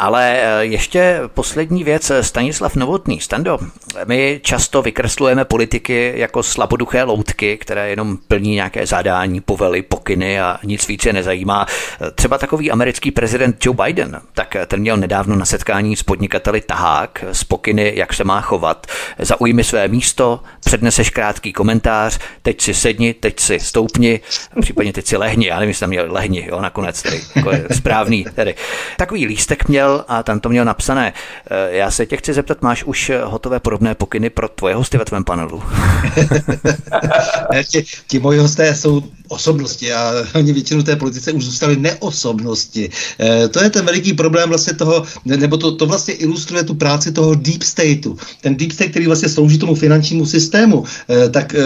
Ale 0.00 0.40
eh, 0.40 0.64
ještě 0.64 1.20
poslední 1.26 1.84
věc, 1.84 2.12
Stanislav 2.20 2.76
Novotný. 2.76 3.20
Stando, 3.20 3.58
my 4.04 4.40
často 4.42 4.82
vykreslujeme 4.82 5.44
politiky 5.44 6.12
jako 6.16 6.42
slaboduché 6.42 7.02
loutky, 7.02 7.58
které 7.58 7.90
jenom 7.90 8.16
plní 8.28 8.54
nějaké 8.54 8.86
zadání, 8.86 9.40
povely, 9.40 9.82
pokyny 9.82 10.40
a 10.40 10.58
nic 10.64 10.88
více 10.88 11.12
nezajímá. 11.12 11.66
Třeba 12.14 12.38
takový 12.38 12.70
americký 12.70 13.10
prezident 13.10 13.66
Joe 13.66 13.76
Biden, 13.84 14.20
tak 14.34 14.56
ten 14.66 14.80
měl 14.80 14.96
nedávno 14.96 15.36
na 15.36 15.44
setkání 15.44 15.96
s 15.96 16.02
podnikateli 16.02 16.60
tahák 16.60 17.24
z 17.32 17.44
pokyny, 17.44 17.92
jak 17.96 18.14
se 18.14 18.24
má 18.24 18.40
chovat. 18.40 18.86
Zaujmi 19.18 19.64
své 19.64 19.88
místo, 19.88 20.40
předneseš 20.64 21.10
krátký 21.10 21.52
komentář, 21.52 22.18
teď 22.42 22.60
si 22.60 22.74
sedni, 22.74 23.14
teď 23.14 23.40
si 23.40 23.60
stoupni, 23.60 24.20
případně 24.60 24.92
teď 24.92 25.06
si 25.06 25.16
lehni, 25.16 25.46
já 25.46 25.54
nevím, 25.54 25.68
jestli 25.68 25.80
tam 25.80 25.90
měl 25.90 26.12
lehni, 26.12 26.46
jo, 26.50 26.60
nakonec 26.60 27.02
tedy, 27.02 27.20
jako 27.36 27.50
je 27.50 27.66
správný. 27.72 28.26
Tedy. 28.34 28.54
Takový 28.96 29.26
lístek 29.26 29.68
měl 29.68 29.89
a 30.08 30.22
tam 30.22 30.40
to 30.40 30.48
měl 30.48 30.64
napsané. 30.64 31.12
Já 31.68 31.90
se 31.90 32.06
tě 32.06 32.16
chci 32.16 32.32
zeptat, 32.32 32.62
máš 32.62 32.84
už 32.84 33.12
hotové 33.24 33.60
podobné 33.60 33.94
pokyny 33.94 34.30
pro 34.30 34.48
tvoje 34.48 34.74
hosty 34.74 34.98
ve 34.98 35.04
tvém 35.04 35.24
panelu? 35.24 35.62
ti, 37.70 37.84
ti 38.06 38.18
moji 38.18 38.38
hosté 38.38 38.74
jsou 38.74 39.02
osobnosti 39.30 39.92
a 39.92 40.14
oni 40.34 40.52
většinu 40.52 40.82
té 40.82 40.96
politice 40.96 41.32
už 41.32 41.44
zůstaly 41.44 41.76
neosobnosti. 41.76 42.90
E, 43.20 43.48
to 43.48 43.62
je 43.62 43.70
ten 43.70 43.84
veliký 43.84 44.12
problém 44.12 44.48
vlastně 44.48 44.74
toho, 44.74 45.04
nebo 45.24 45.56
to, 45.56 45.72
to 45.72 45.86
vlastně 45.86 46.14
ilustruje 46.14 46.64
tu 46.64 46.74
práci 46.74 47.12
toho 47.12 47.34
deep 47.34 47.62
stateu. 47.62 48.18
Ten 48.40 48.56
deep 48.56 48.72
state, 48.72 48.90
který 48.90 49.06
vlastně 49.06 49.28
slouží 49.28 49.58
tomu 49.58 49.74
finančnímu 49.74 50.26
systému, 50.26 50.84
e, 51.10 51.28
tak 51.28 51.54
e, 51.54 51.62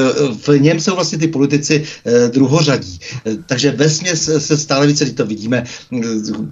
v 0.47 0.59
něm 0.59 0.81
jsou 0.81 0.95
vlastně 0.95 1.19
ty 1.19 1.29
politici 1.29 1.85
e, 2.05 2.29
druhořadí. 2.29 2.99
E, 3.27 3.37
takže 3.47 3.71
ve 3.71 3.89
se, 3.91 4.59
stále 4.59 4.87
více, 4.87 5.11
to 5.11 5.27
vidíme, 5.27 5.65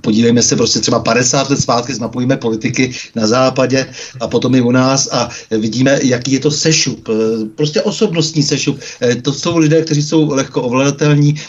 podívejme 0.01 0.43
se 0.43 0.57
prostě 0.57 0.81
třeba 0.81 1.01
50 1.01 1.51
let 1.51 1.61
zpátky, 1.61 1.95
zmapujeme 1.95 2.37
politiky 2.37 2.93
na 3.15 3.27
západě 3.27 3.87
a 4.21 4.29
potom 4.29 4.55
i 4.55 4.61
u 4.61 4.71
nás 4.71 5.09
a 5.13 5.29
vidíme, 5.51 5.99
jaký 6.03 6.33
je 6.33 6.41
to 6.41 6.51
sešup. 6.51 7.09
Prostě 7.57 7.83
osobnostní 7.83 8.43
sešup. 8.43 8.81
To 9.23 9.33
jsou 9.33 9.59
lidé, 9.59 9.83
kteří 9.83 10.03
jsou 10.03 10.35
lehko 10.35 10.63
ovladatelní. 10.63 11.02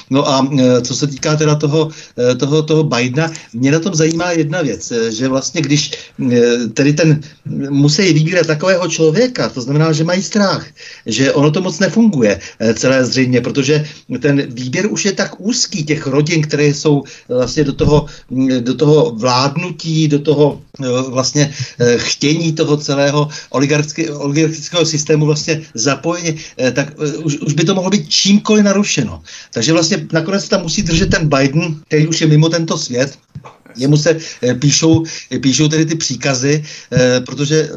No 0.09 0.29
a 0.29 0.47
co 0.81 0.95
se 0.95 1.07
týká 1.07 1.35
teda 1.35 1.55
toho, 1.55 1.89
toho, 2.37 2.63
toho 2.63 2.83
Bidena, 2.83 3.31
mě 3.53 3.71
na 3.71 3.79
tom 3.79 3.95
zajímá 3.95 4.31
jedna 4.31 4.61
věc, 4.61 4.93
že 5.09 5.27
vlastně 5.27 5.61
když 5.61 5.91
tedy 6.73 6.93
ten 6.93 7.21
musí 7.69 8.13
vybírat 8.13 8.47
takového 8.47 8.87
člověka, 8.87 9.49
to 9.49 9.61
znamená, 9.61 9.91
že 9.91 10.03
mají 10.03 10.21
strach, 10.23 10.65
že 11.05 11.33
ono 11.33 11.51
to 11.51 11.61
moc 11.61 11.79
nefunguje 11.79 12.39
celé 12.73 13.05
zřejmě, 13.05 13.41
protože 13.41 13.85
ten 14.19 14.41
výběr 14.49 14.87
už 14.91 15.05
je 15.05 15.11
tak 15.11 15.39
úzký 15.39 15.83
těch 15.83 16.07
rodin, 16.07 16.41
které 16.41 16.65
jsou 16.65 17.03
vlastně 17.29 17.63
do 17.63 17.73
toho, 17.73 18.05
do 18.59 18.73
toho 18.73 19.11
vládnutí, 19.15 20.07
do 20.07 20.19
toho 20.19 20.61
vlastně 21.09 21.53
chtění 21.97 22.53
toho 22.53 22.77
celého 22.77 23.27
oligarchického 23.49 24.85
systému 24.85 25.25
vlastně 25.25 25.61
zapojení, 25.73 26.37
tak 26.73 26.93
už, 27.23 27.37
už 27.37 27.53
by 27.53 27.63
to 27.63 27.75
mohlo 27.75 27.89
být 27.89 28.09
čímkoliv 28.09 28.63
narušeno. 28.65 29.21
Takže 29.51 29.73
vlastně 29.73 30.07
nakonec 30.11 30.49
tam 30.49 30.61
musí 30.61 30.81
držet 30.81 31.09
ten 31.09 31.29
Biden, 31.29 31.81
který 31.87 32.07
už 32.07 32.21
je 32.21 32.27
mimo 32.27 32.49
tento 32.49 32.77
svět, 32.77 33.17
Jemu 33.75 33.97
se 33.97 34.17
e, 34.43 34.53
píšou, 34.53 35.03
e, 35.31 35.39
píšou 35.39 35.67
tedy 35.67 35.85
ty 35.85 35.95
příkazy, 35.95 36.63
e, 36.93 37.21
protože 37.21 37.69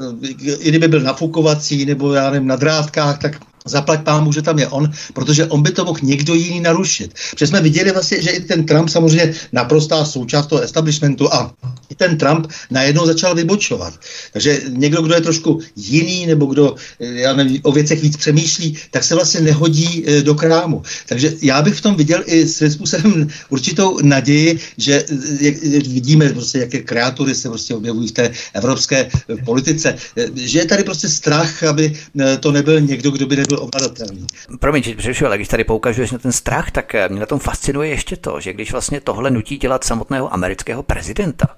i 0.58 0.68
kdyby 0.68 0.88
byl 0.88 1.00
nafukovací 1.00 1.84
nebo 1.84 2.12
já 2.12 2.30
nevím, 2.30 2.48
na 2.48 2.56
drátkách, 2.56 3.18
tak 3.18 3.40
zaplať 3.66 4.02
pámu, 4.02 4.32
že 4.32 4.42
tam 4.42 4.58
je 4.58 4.68
on, 4.68 4.90
protože 5.14 5.46
on 5.46 5.62
by 5.62 5.70
to 5.70 5.84
mohl 5.84 5.98
někdo 6.02 6.34
jiný 6.34 6.60
narušit. 6.60 7.14
Protože 7.30 7.46
jsme 7.46 7.60
viděli 7.60 7.92
vlastně, 7.92 8.22
že 8.22 8.30
i 8.30 8.40
ten 8.40 8.66
Trump 8.66 8.88
samozřejmě 8.88 9.34
naprostá 9.52 10.04
součást 10.04 10.46
toho 10.46 10.62
establishmentu 10.62 11.32
a 11.32 11.54
i 11.88 11.94
ten 11.94 12.18
Trump 12.18 12.46
najednou 12.70 13.06
začal 13.06 13.34
vybočovat. 13.34 13.94
Takže 14.32 14.60
někdo, 14.68 15.02
kdo 15.02 15.14
je 15.14 15.20
trošku 15.20 15.60
jiný 15.76 16.26
nebo 16.26 16.46
kdo 16.46 16.74
já 17.00 17.32
nevím, 17.32 17.60
o 17.62 17.72
věcech 17.72 18.02
víc 18.02 18.16
přemýšlí, 18.16 18.76
tak 18.90 19.04
se 19.04 19.14
vlastně 19.14 19.40
nehodí 19.40 20.04
e, 20.06 20.22
do 20.22 20.34
krámu. 20.34 20.82
Takže 21.08 21.32
já 21.42 21.62
bych 21.62 21.74
v 21.74 21.80
tom 21.80 21.96
viděl 21.96 22.22
i 22.26 22.48
svým 22.48 22.70
způsobem 22.70 23.28
určitou 23.48 23.98
naději, 24.02 24.58
že 24.78 25.04
jak, 25.40 25.56
vidíme 25.88 26.28
prostě, 26.28 26.58
jaké 26.58 26.78
kreatury 26.80 27.34
se 27.34 27.48
prostě 27.48 27.74
objevují 27.74 28.08
v 28.08 28.12
té 28.12 28.30
evropské 28.54 29.10
politice, 29.44 29.94
že 30.34 30.58
je 30.58 30.64
tady 30.64 30.84
prostě 30.84 31.08
strach, 31.08 31.62
aby 31.62 31.92
to 32.40 32.52
nebyl 32.52 32.80
někdo, 32.80 33.10
kdo 33.10 33.26
by 33.26 33.36
nebyl 33.36 33.55
byl 33.56 33.64
ovladatelný. 33.64 34.26
Promiň, 34.60 34.82
že 34.98 35.26
ale 35.26 35.36
když 35.36 35.48
tady 35.48 35.64
poukažuješ 35.64 36.10
na 36.10 36.18
ten 36.18 36.32
strach, 36.32 36.70
tak 36.70 36.94
eh, 36.94 37.08
mě 37.08 37.20
na 37.20 37.26
tom 37.26 37.38
fascinuje 37.38 37.88
ještě 37.88 38.16
to, 38.16 38.40
že 38.40 38.52
když 38.52 38.72
vlastně 38.72 39.00
tohle 39.00 39.30
nutí 39.30 39.56
dělat 39.56 39.84
samotného 39.84 40.34
amerického 40.34 40.82
prezidenta, 40.82 41.56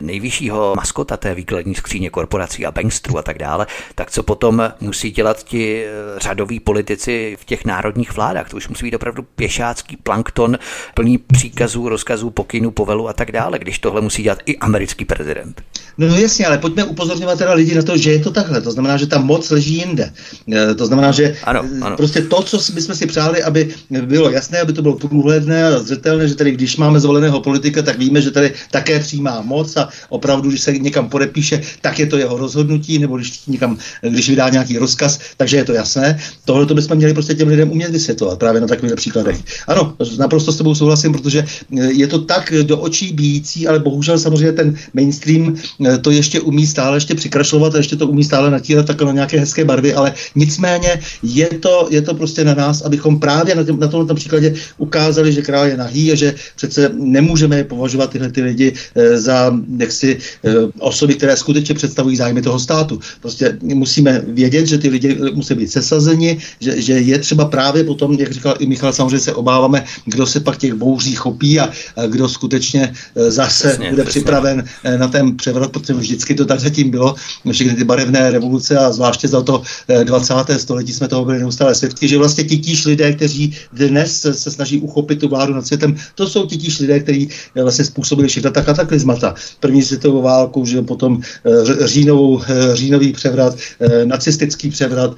nejvyššího 0.00 0.72
maskota 0.76 1.16
té 1.16 1.34
výkladní 1.34 1.74
skříně 1.74 2.10
korporací 2.10 2.66
a 2.66 2.70
bankstrů 2.70 3.18
a 3.18 3.22
tak 3.22 3.38
dále, 3.38 3.66
tak 3.94 4.10
co 4.10 4.22
potom 4.22 4.72
musí 4.80 5.10
dělat 5.10 5.44
ti 5.44 5.84
eh, 5.84 5.90
řadoví 6.20 6.60
politici 6.60 7.36
v 7.40 7.44
těch 7.44 7.64
národních 7.64 8.16
vládách? 8.16 8.50
To 8.50 8.56
už 8.56 8.68
musí 8.68 8.84
být 8.84 8.94
opravdu 8.94 9.22
pěšácký 9.22 9.96
plankton, 9.96 10.58
plný 10.94 11.18
příkazů, 11.18 11.88
rozkazů, 11.88 12.30
pokynů, 12.30 12.70
povelu 12.70 13.08
a 13.08 13.12
tak 13.12 13.32
dále, 13.32 13.58
když 13.58 13.78
tohle 13.78 14.00
musí 14.00 14.22
dělat 14.22 14.38
i 14.46 14.56
americký 14.58 15.04
prezident. 15.04 15.62
No, 15.98 16.08
no 16.08 16.16
jasně, 16.16 16.46
ale 16.46 16.58
pojďme 16.58 16.84
upozorňovat 16.84 17.38
teda 17.38 17.52
lidi 17.52 17.74
na 17.74 17.82
to, 17.82 17.96
že 17.96 18.12
je 18.12 18.18
to 18.18 18.30
takhle. 18.30 18.60
To 18.60 18.70
znamená, 18.70 18.96
že 18.96 19.06
ta 19.06 19.18
moc 19.18 19.50
leží 19.50 19.74
jinde. 19.74 20.12
Eh, 20.54 20.74
to 20.74 20.86
znamená, 20.86 21.12
že 21.12 21.36
ano, 21.44 21.64
ano. 21.82 21.96
prostě 21.96 22.20
to, 22.22 22.42
co 22.42 22.72
bychom 22.72 22.94
si 22.94 23.06
přáli, 23.06 23.42
aby 23.42 23.74
bylo 23.90 24.30
jasné, 24.30 24.60
aby 24.60 24.72
to 24.72 24.82
bylo 24.82 24.96
průhledné 24.96 25.64
a 25.64 25.78
zřetelné, 25.78 26.28
že 26.28 26.34
tady, 26.34 26.50
když 26.52 26.76
máme 26.76 27.00
zvoleného 27.00 27.40
politika, 27.40 27.82
tak 27.82 27.98
víme, 27.98 28.20
že 28.20 28.30
tady 28.30 28.52
také 28.70 29.00
přijímá 29.00 29.40
moc 29.40 29.59
a 29.76 29.88
opravdu, 30.08 30.48
když 30.48 30.60
se 30.60 30.72
někam 30.72 31.08
podepíše, 31.08 31.60
tak 31.80 31.98
je 31.98 32.06
to 32.06 32.16
jeho 32.18 32.38
rozhodnutí, 32.38 32.98
nebo 32.98 33.16
když 33.16 33.46
někam, 33.46 33.78
když 34.02 34.28
vydá 34.28 34.48
nějaký 34.48 34.78
rozkaz, 34.78 35.18
takže 35.36 35.56
je 35.56 35.64
to 35.64 35.72
jasné. 35.72 36.18
Tohle 36.44 36.66
to 36.66 36.74
bychom 36.74 36.96
měli 36.96 37.12
prostě 37.14 37.34
těm 37.34 37.48
lidem 37.48 37.70
umět 37.70 37.92
vysvětlovat 37.92 38.38
právě 38.38 38.60
na 38.60 38.66
takových 38.66 38.94
příkladech. 38.94 39.38
Ano, 39.66 39.94
naprosto 40.18 40.52
s 40.52 40.56
tebou 40.56 40.74
souhlasím, 40.74 41.12
protože 41.12 41.44
je 41.70 42.06
to 42.06 42.18
tak 42.18 42.52
do 42.62 42.78
očí 42.78 43.12
bíjící, 43.12 43.66
ale 43.66 43.78
bohužel 43.78 44.18
samozřejmě 44.18 44.52
ten 44.52 44.74
mainstream 44.94 45.56
eh, 45.86 45.98
to 45.98 46.10
ještě 46.10 46.40
umí 46.40 46.66
stále 46.66 46.96
ještě 46.96 47.14
přikrašlovat 47.14 47.74
a 47.74 47.78
ještě 47.78 47.96
to 47.96 48.06
umí 48.06 48.24
stále 48.24 48.50
natírat 48.50 48.86
tak 48.86 49.02
na 49.02 49.12
nějaké 49.12 49.40
hezké 49.40 49.64
barvy, 49.64 49.94
ale 49.94 50.14
nicméně 50.34 51.00
je 51.22 51.48
to, 51.48 51.88
je 51.90 52.02
to 52.02 52.14
prostě 52.14 52.44
na 52.44 52.54
nás, 52.54 52.82
abychom 52.82 53.20
právě 53.20 53.54
na, 53.54 53.64
tém, 53.64 53.80
na 53.80 53.88
tomto 53.88 54.14
příkladě 54.14 54.54
ukázali, 54.78 55.32
že 55.32 55.42
král 55.42 55.66
je 55.66 55.76
nahý 55.76 56.12
a 56.12 56.14
že 56.14 56.34
přece 56.56 56.90
nemůžeme 56.94 57.64
považovat 57.64 58.10
tyhle 58.10 58.30
ty 58.30 58.42
lidi 58.42 58.74
e, 58.94 59.18
za 59.18 59.49
jaksi 59.78 60.18
e, 60.44 60.50
osoby, 60.78 61.14
které 61.14 61.36
skutečně 61.36 61.74
představují 61.74 62.16
zájmy 62.16 62.42
toho 62.42 62.58
státu. 62.58 63.00
Prostě 63.20 63.58
musíme 63.62 64.22
vědět, 64.26 64.66
že 64.66 64.78
ty 64.78 64.88
lidi 64.88 65.18
musí 65.34 65.54
být 65.54 65.72
sesazeni, 65.72 66.38
že, 66.60 66.82
že 66.82 66.92
je 66.92 67.18
třeba 67.18 67.44
právě 67.44 67.84
potom, 67.84 68.12
jak 68.12 68.32
říkal 68.32 68.54
i 68.58 68.66
Michal, 68.66 68.92
samozřejmě 68.92 69.18
se 69.18 69.34
obáváme, 69.34 69.84
kdo 70.04 70.26
se 70.26 70.40
pak 70.40 70.58
těch 70.58 70.74
bouří 70.74 71.14
chopí 71.14 71.60
a, 71.60 71.70
kdo 72.06 72.28
skutečně 72.28 72.92
e, 73.16 73.30
zase 73.30 73.68
přesně, 73.68 73.90
bude 73.90 74.02
přesně. 74.02 74.20
připraven 74.20 74.64
na 74.96 75.08
ten 75.08 75.36
převrat, 75.36 75.72
protože 75.72 75.94
vždycky 75.94 76.34
to 76.34 76.44
tak 76.44 76.60
zatím 76.60 76.90
bylo, 76.90 77.14
všechny 77.52 77.74
ty 77.74 77.84
barevné 77.84 78.30
revoluce 78.30 78.78
a 78.78 78.92
zvláště 78.92 79.28
za 79.28 79.42
to 79.42 79.62
20. 80.04 80.34
století 80.56 80.92
jsme 80.92 81.08
toho 81.08 81.24
byli 81.24 81.38
neustále 81.38 81.74
svědky, 81.74 82.08
že 82.08 82.18
vlastně 82.18 82.44
titíž 82.44 82.84
lidé, 82.84 83.12
kteří 83.12 83.56
dnes 83.72 84.20
se 84.20 84.50
snaží 84.50 84.80
uchopit 84.80 85.20
tu 85.20 85.28
vládu 85.28 85.54
nad 85.54 85.66
světem, 85.66 85.96
to 86.14 86.28
jsou 86.28 86.46
titíž 86.46 86.78
lidé, 86.78 87.00
kteří 87.00 87.28
eh, 87.54 87.62
vlastně 87.62 87.84
způsobili 87.84 88.28
všechna 88.28 88.50
ta 88.50 88.62
kataklizmata. 88.62 89.34
První 89.60 89.82
světovou 89.82 90.22
válku, 90.22 90.64
že 90.66 90.82
potom 90.82 91.20
eh, 91.20 91.88
říjnovou, 91.88 92.42
eh, 92.42 92.76
říjnový 92.76 93.12
převrat, 93.12 93.56
nacistický 94.04 94.70
převrat, 94.70 95.16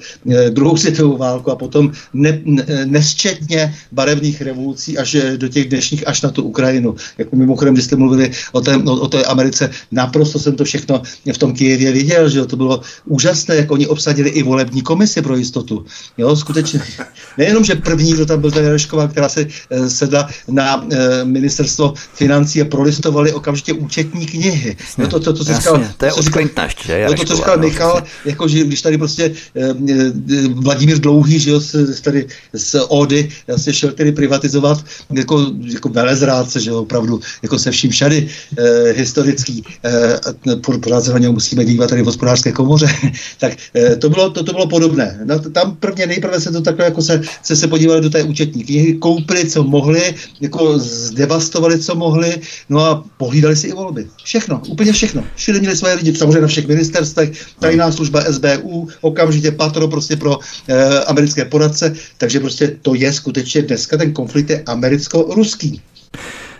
druhou 0.49 0.77
světovou 0.77 1.17
válku 1.17 1.51
a 1.51 1.55
potom 1.55 1.91
ne, 2.13 2.39
ne, 2.45 2.85
nesčetně 2.85 3.75
barevných 3.91 4.41
revolucí 4.41 4.97
až 4.97 5.15
do 5.37 5.47
těch 5.47 5.69
dnešních, 5.69 6.07
až 6.07 6.21
na 6.21 6.29
tu 6.29 6.43
Ukrajinu. 6.43 6.95
Jako 7.17 7.35
mimochodem, 7.35 7.73
když 7.73 7.85
jste 7.85 7.95
mluvili 7.95 8.31
o 8.51 8.61
té, 8.61 8.77
o, 8.77 8.93
o 8.93 9.07
té 9.07 9.23
Americe, 9.23 9.69
naprosto 9.91 10.39
jsem 10.39 10.55
to 10.55 10.63
všechno 10.63 11.01
v 11.33 11.37
tom 11.37 11.53
Kijevě 11.53 11.91
viděl, 11.91 12.29
že 12.29 12.45
to 12.45 12.55
bylo 12.55 12.81
úžasné, 13.05 13.55
jak 13.55 13.71
oni 13.71 13.87
obsadili 13.87 14.29
i 14.29 14.43
volební 14.43 14.81
komisi 14.81 15.21
pro 15.21 15.35
jistotu. 15.35 15.85
Jo, 16.17 16.35
skutečně. 16.35 16.81
Nejenom, 17.37 17.63
že 17.63 17.75
první, 17.75 18.13
kdo 18.13 18.25
tam 18.25 18.41
byl, 18.41 18.51
ta 18.51 18.61
Jarešková, 18.61 19.07
která 19.07 19.29
se 19.29 19.47
sedla 19.87 20.29
na 20.47 20.85
ministerstvo 21.23 21.93
financí 22.13 22.61
a 22.61 22.65
prolistovali 22.65 23.33
okamžitě 23.33 23.73
účet 23.73 24.02
účetní 24.03 24.25
knihy. 24.25 24.77
No 24.97 25.07
to, 25.07 25.19
to, 25.19 25.33
to, 25.33 25.45
to, 25.45 25.53
říkal, 25.53 25.83
to 25.97 26.05
je 26.05 26.11
to, 26.11 26.21
že? 26.85 27.05
No 27.07 27.13
to, 27.13 27.25
co 27.25 27.35
říkal 27.35 27.57
Michal, 27.57 28.03
jako, 28.25 28.47
že 28.47 28.63
když 28.63 28.81
tady 28.81 28.97
prostě 28.97 29.33
eh, 29.55 29.73
Vladimír 30.53 30.99
Dlouhý, 30.99 31.39
že 31.39 31.49
jo, 31.49 31.61
tady 32.01 32.27
z 32.53 32.75
Ody, 32.87 33.29
se 33.57 33.73
šel 33.73 33.91
tedy 33.91 34.11
privatizovat 34.11 34.85
jako, 35.11 35.51
jako 35.73 35.89
velezrádce, 35.89 36.59
že 36.59 36.69
jo, 36.69 36.81
opravdu, 36.81 37.19
jako 37.43 37.59
se 37.59 37.71
vším 37.71 37.91
všady 37.91 38.27
eh, 38.57 38.91
historický, 38.91 39.63
eh, 39.85 40.55
pořád 40.79 41.03
se 41.03 41.19
na 41.19 41.31
musíme 41.31 41.65
dívat 41.65 41.89
tady 41.89 42.01
v 42.01 42.05
hospodářské 42.05 42.51
komoře, 42.51 42.87
tak 43.39 43.53
eh, 43.75 43.95
to, 43.95 44.09
bylo, 44.09 44.29
to, 44.29 44.43
to 44.43 44.53
bylo 44.53 44.67
podobné. 44.67 45.19
No, 45.23 45.39
tam 45.39 45.75
prvně 45.75 46.07
nejprve 46.07 46.39
se 46.39 46.51
to 46.51 46.61
takhle 46.61 46.85
jako 46.85 47.01
se, 47.01 47.21
se, 47.43 47.55
se 47.55 47.67
podívali 47.67 48.01
do 48.01 48.09
té 48.09 48.23
účetní 48.23 48.63
knihy, 48.63 48.93
koupili, 48.93 49.49
co 49.49 49.63
mohli, 49.63 50.15
jako 50.41 50.79
zdevastovali, 50.79 51.79
co 51.79 51.95
mohli, 51.95 52.41
no 52.69 52.85
a 52.85 53.03
pohlídali 53.17 53.55
si 53.55 53.67
i 53.67 53.73
volby. 53.73 53.92
Všechno, 54.23 54.61
úplně 54.67 54.93
všechno. 54.93 55.23
Všude 55.35 55.59
měli 55.59 55.77
svoje 55.77 55.93
lidi, 55.93 56.15
samozřejmě 56.15 56.41
na 56.41 56.47
všech 56.47 56.67
ministerstvech, 56.67 57.45
tajná 57.59 57.91
služba 57.91 58.21
SBU, 58.21 58.87
okamžitě 59.01 59.51
patro 59.51 59.87
prostě 59.87 60.15
pro 60.15 60.39
e, 60.67 60.99
americké 60.99 61.45
poradce, 61.45 61.95
takže 62.17 62.39
prostě 62.39 62.77
to 62.81 62.95
je 62.95 63.13
skutečně 63.13 63.61
dneska 63.61 63.97
ten 63.97 64.13
konflikt 64.13 64.49
je 64.49 64.63
americko-ruský. 64.65 65.81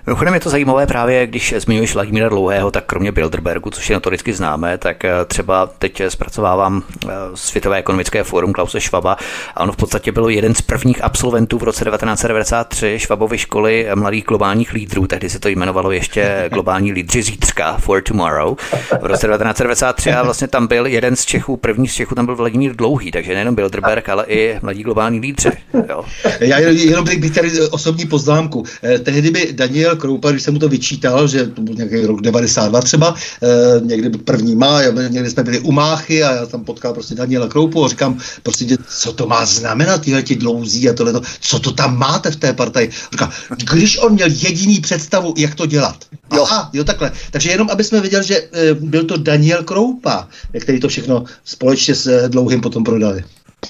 Mimochodem 0.05 0.34
je 0.34 0.39
to 0.39 0.49
zajímavé 0.49 0.88
právě, 0.88 1.27
když 1.27 1.53
zmiňuješ 1.57 1.93
Vladimíra 1.93 2.30
Dlouhého, 2.30 2.71
tak 2.71 2.85
kromě 2.85 3.11
Bilderbergu, 3.11 3.69
což 3.69 3.89
je 3.89 3.93
notoricky 3.93 4.34
známé, 4.34 4.77
tak 4.77 5.05
eh, 5.05 5.11
třeba 5.27 5.67
teď 5.67 6.01
zpracovávám 6.07 6.84
eh, 7.05 7.09
Světové 7.34 7.77
ekonomické 7.77 8.23
fórum 8.23 8.53
Klause 8.53 8.81
Švaba 8.81 9.17
a 9.55 9.63
on 9.63 9.71
v 9.71 9.75
podstatě 9.75 10.11
byl 10.11 10.30
jeden 10.30 10.55
z 10.55 10.61
prvních 10.61 11.03
absolventů 11.03 11.57
v 11.57 11.63
roce 11.63 11.85
1993 11.85 12.95
Švabovy 12.99 13.38
školy 13.38 13.88
mladých 13.95 14.23
globálních 14.23 14.73
lídrů, 14.73 15.07
tehdy 15.07 15.30
se 15.30 15.39
to 15.39 15.49
jmenovalo 15.49 15.91
ještě 15.91 16.49
globální 16.53 16.91
lídři 16.91 17.23
zítřka, 17.23 17.77
for 17.77 18.01
tomorrow, 18.01 18.55
v 19.01 19.05
roce 19.05 19.27
1993 19.27 20.11
a 20.11 20.23
vlastně 20.23 20.47
tam 20.47 20.67
byl 20.67 20.85
jeden 20.85 21.15
z 21.15 21.25
Čechů, 21.25 21.57
první 21.57 21.88
z 21.88 21.93
Čechů 21.93 22.15
tam 22.15 22.25
byl 22.25 22.35
Vladimír 22.35 22.75
Dlouhý, 22.75 23.11
takže 23.11 23.34
nejenom 23.34 23.55
Bilderberg, 23.55 24.09
ale 24.09 24.25
i 24.27 24.59
mladí 24.61 24.84
globální 24.84 25.19
lídři. 25.19 25.51
Jo. 25.89 26.05
Já 26.39 26.59
jenom 26.59 27.05
bych 27.05 27.31
tady 27.31 27.61
osobní 27.69 28.05
poznámku. 28.05 28.63
Eh, 28.84 28.99
tehdy 28.99 29.31
by 29.31 29.53
Daniel 29.53 29.93
Daniel 29.94 30.02
Kroupa, 30.02 30.32
když 30.32 30.44
jsem 30.44 30.53
mu 30.53 30.60
to 30.60 30.70
vyčítal, 30.70 31.28
že 31.28 31.48
to 31.48 31.61
byl 31.61 31.76
nějaký 31.76 32.06
rok 32.06 32.22
92 32.22 32.82
třeba, 32.82 33.15
eh, 33.44 33.82
někdy 33.86 34.10
první 34.10 34.56
má, 34.56 34.82
někdy 35.10 35.30
jsme 35.30 35.44
byli 35.44 35.60
u 35.60 35.72
Máchy 35.72 36.24
a 36.24 36.36
já 36.36 36.45
tam 36.45 36.64
potkal 36.64 36.94
prostě 36.94 37.15
Daniela 37.15 37.48
Kroupu 37.48 37.86
a 37.86 37.88
říkám, 37.88 38.20
prostě, 38.44 38.78
co 38.88 39.14
to 39.14 39.28
má 39.28 39.45
znamenat, 39.45 40.02
tyhle 40.02 40.24
ti 40.24 40.36
dlouzí 40.36 40.90
a 40.90 40.94
tohle, 40.94 41.14
co 41.40 41.60
to 41.60 41.72
tam 41.72 41.98
máte 41.98 42.32
v 42.32 42.36
té 42.36 42.53
partaji. 42.53 42.90
Říká, 43.11 43.32
když 43.74 43.98
on 43.98 44.14
měl 44.14 44.30
jediný 44.32 44.80
představu, 44.80 45.34
jak 45.38 45.56
to 45.56 45.65
dělat. 45.65 46.06
Jo. 46.36 46.44
Aha, 46.44 46.70
jo, 46.74 46.84
takhle. 46.84 47.11
Takže 47.32 47.52
jenom, 47.52 47.70
aby 47.70 47.84
jsme 47.84 48.02
viděli, 48.02 48.24
že 48.26 48.38
eh, 48.38 48.74
byl 48.74 49.03
to 49.03 49.18
Daniel 49.18 49.64
Kroupa, 49.64 50.28
který 50.60 50.80
to 50.80 50.88
všechno 50.88 51.24
společně 51.45 51.95
s 51.95 52.07
eh, 52.07 52.30
Dlouhým 52.30 52.61
potom 52.61 52.84
prodali. 52.84 53.24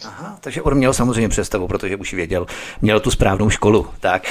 Aha, 0.05 0.37
takže 0.41 0.61
on 0.61 0.75
měl 0.75 0.93
samozřejmě 0.93 1.29
představu, 1.29 1.67
protože 1.67 1.95
už 1.95 2.13
věděl, 2.13 2.45
měl 2.81 2.99
tu 2.99 3.11
správnou 3.11 3.49
školu. 3.49 3.87
Tak 3.99 4.23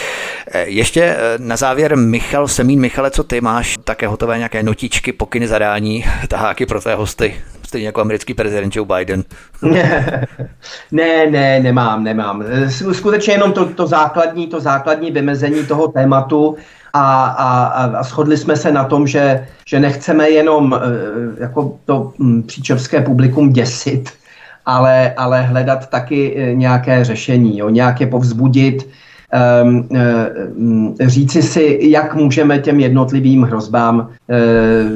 e, 0.53 0.65
ještě 0.65 1.03
e, 1.03 1.19
na 1.39 1.57
závěr 1.57 1.97
Michal 1.97 2.49
Semín. 2.49 2.81
Michale, 2.81 3.11
co 3.11 3.25
ty 3.25 3.41
máš 3.41 3.79
také 3.85 4.07
hotové 4.07 4.39
nějaké 4.39 4.63
notičky, 4.63 5.13
pokyny, 5.13 5.49
zadání, 5.49 6.05
taháky 6.29 6.67
pro 6.67 6.81
té 6.81 6.95
hosty? 6.95 7.35
Stejně 7.63 7.87
jako 7.87 8.01
americký 8.01 8.35
prezident 8.35 8.77
Joe 8.77 8.97
Biden. 8.97 9.25
ne, 10.93 11.27
ne, 11.31 11.61
nemám, 11.61 12.05
nemám. 12.05 12.45
Skutečně 12.93 13.35
jenom 13.35 13.53
to, 13.53 13.67
to 13.67 13.87
základní, 13.87 14.47
to 14.47 14.61
základní 14.61 15.11
vymezení 15.11 15.67
toho 15.67 15.89
tématu, 15.89 16.57
a, 16.93 17.25
a, 17.25 17.85
a 17.99 18.03
shodli 18.03 18.37
jsme 18.37 18.57
se 18.57 18.73
na 18.73 18.85
tom, 18.85 19.07
že, 19.07 19.47
že 19.67 19.81
nechceme 19.81 20.31
jenom 20.31 20.81
jako 21.41 21.79
to 21.85 22.13
příčovské 22.47 23.01
publikum 23.01 23.53
děsit, 23.53 24.11
ale, 24.67 25.13
ale 25.17 25.43
hledat 25.43 25.91
taky 25.91 26.37
eh, 26.37 26.55
nějaké 26.55 27.05
řešení, 27.05 27.59
jo, 27.59 27.69
nějaké 27.69 28.07
povzbudit, 28.07 28.89
um, 29.63 29.89
um, 30.57 30.97
říci 31.01 31.43
si, 31.43 31.79
jak 31.83 32.15
můžeme 32.15 32.59
těm 32.59 32.81
jednotlivým 32.81 33.43
hrozbám 33.43 34.09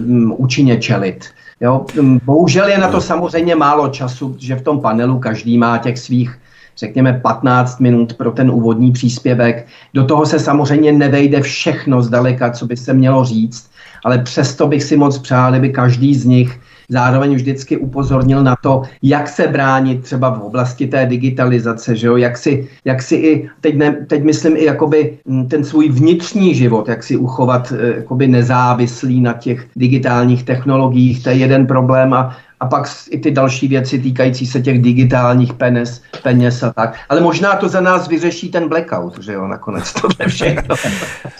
um, 0.06 0.34
účinně 0.36 0.76
čelit. 0.76 1.24
Jo? 1.60 1.86
Bohužel 2.24 2.68
je 2.68 2.78
na 2.78 2.88
to 2.88 3.00
samozřejmě 3.00 3.54
málo 3.54 3.88
času, 3.88 4.36
že 4.38 4.56
v 4.56 4.62
tom 4.62 4.80
panelu 4.80 5.18
každý 5.18 5.58
má 5.58 5.78
těch 5.78 5.98
svých 5.98 6.38
řekněme 6.76 7.20
15 7.22 7.80
minut 7.80 8.14
pro 8.14 8.30
ten 8.30 8.50
úvodní 8.50 8.92
příspěvek. 8.92 9.66
Do 9.94 10.04
toho 10.04 10.26
se 10.26 10.38
samozřejmě 10.38 10.92
nevejde 10.92 11.40
všechno 11.40 12.02
zdaleka, 12.02 12.50
co 12.50 12.66
by 12.66 12.76
se 12.76 12.92
mělo 12.92 13.24
říct, 13.24 13.70
ale 14.04 14.18
přesto 14.18 14.66
bych 14.66 14.82
si 14.82 14.96
moc 14.96 15.18
přál, 15.18 15.50
kdyby 15.50 15.68
každý 15.70 16.14
z 16.14 16.24
nich 16.24 16.60
zároveň 16.88 17.34
vždycky 17.34 17.76
upozornil 17.76 18.44
na 18.44 18.56
to, 18.62 18.82
jak 19.02 19.28
se 19.28 19.46
bránit 19.48 20.02
třeba 20.02 20.30
v 20.30 20.42
oblasti 20.42 20.86
té 20.86 21.06
digitalizace, 21.06 21.96
že 21.96 22.06
jo? 22.06 22.16
Jak, 22.16 22.38
si, 22.38 22.68
jak 22.84 23.02
si 23.02 23.14
i, 23.14 23.50
teď, 23.60 23.76
ne, 23.76 23.92
teď 23.92 24.24
myslím 24.24 24.56
i 24.56 24.64
jakoby 24.64 25.18
mm, 25.24 25.48
ten 25.48 25.64
svůj 25.64 25.88
vnitřní 25.88 26.54
život, 26.54 26.88
jak 26.88 27.02
si 27.02 27.16
uchovat 27.16 27.72
eh, 27.72 27.96
jakoby 27.96 28.28
nezávislý 28.28 29.20
na 29.20 29.32
těch 29.32 29.66
digitálních 29.76 30.44
technologiích, 30.44 31.22
to 31.22 31.28
je 31.28 31.36
jeden 31.36 31.66
problém 31.66 32.14
a 32.14 32.36
a 32.60 32.66
pak 32.66 32.88
i 33.10 33.18
ty 33.18 33.30
další 33.30 33.68
věci 33.68 33.98
týkající 33.98 34.46
se 34.46 34.60
těch 34.60 34.82
digitálních 34.82 35.52
peněz, 35.52 36.02
peněz 36.22 36.62
a 36.62 36.72
tak. 36.72 36.94
Ale 37.08 37.20
možná 37.20 37.56
to 37.56 37.68
za 37.68 37.80
nás 37.80 38.08
vyřeší 38.08 38.50
ten 38.50 38.68
blackout, 38.68 39.22
že 39.22 39.32
jo, 39.32 39.46
nakonec 39.46 39.92
to 40.00 40.08
je 40.20 40.28
všechno. 40.28 40.74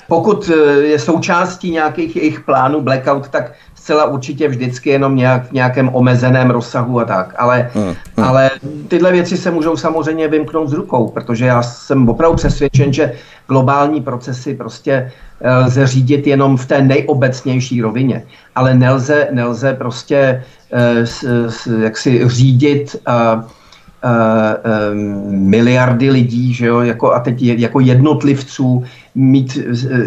Pokud 0.08 0.50
eh, 0.50 0.80
je 0.80 0.98
součástí 0.98 1.70
nějakých 1.70 2.16
jejich 2.16 2.40
plánů 2.40 2.80
blackout, 2.80 3.28
tak 3.28 3.52
zcela 3.74 4.04
určitě 4.04 4.48
vždycky 4.48 4.90
jenom 4.90 5.16
nějak 5.16 5.48
v 5.48 5.52
nějakém 5.52 5.90
omezeném 5.92 6.50
rozsahu 6.50 7.00
a 7.00 7.04
tak. 7.04 7.34
Ale, 7.38 7.70
hmm, 7.74 7.84
hmm. 7.84 8.26
ale 8.26 8.50
tyhle 8.88 9.12
věci 9.12 9.36
se 9.36 9.50
můžou 9.50 9.76
samozřejmě 9.76 10.28
vymknout 10.28 10.68
z 10.68 10.72
rukou, 10.72 11.08
protože 11.08 11.46
já 11.46 11.62
jsem 11.62 12.08
opravdu 12.08 12.36
přesvědčen, 12.36 12.92
že 12.92 13.12
globální 13.48 14.00
procesy 14.00 14.54
prostě 14.54 15.12
eh, 15.40 15.56
lze 15.56 15.86
řídit 15.86 16.26
jenom 16.26 16.56
v 16.56 16.66
té 16.66 16.82
nejobecnější 16.82 17.82
rovině, 17.82 18.22
ale 18.54 18.74
nelze, 18.74 19.28
nelze 19.30 19.74
prostě 19.74 20.42
s, 20.70 21.24
s, 21.48 21.66
jak 21.82 21.98
si 21.98 22.28
řídit 22.28 22.96
uh, 23.08 23.42
uh, 23.42 24.94
miliardy 25.30 26.10
lidí, 26.10 26.54
že 26.54 26.66
jo, 26.66 26.80
jako, 26.80 27.12
a 27.12 27.20
teď 27.20 27.42
jako 27.42 27.80
jednotlivců, 27.80 28.84
mít 29.14 29.58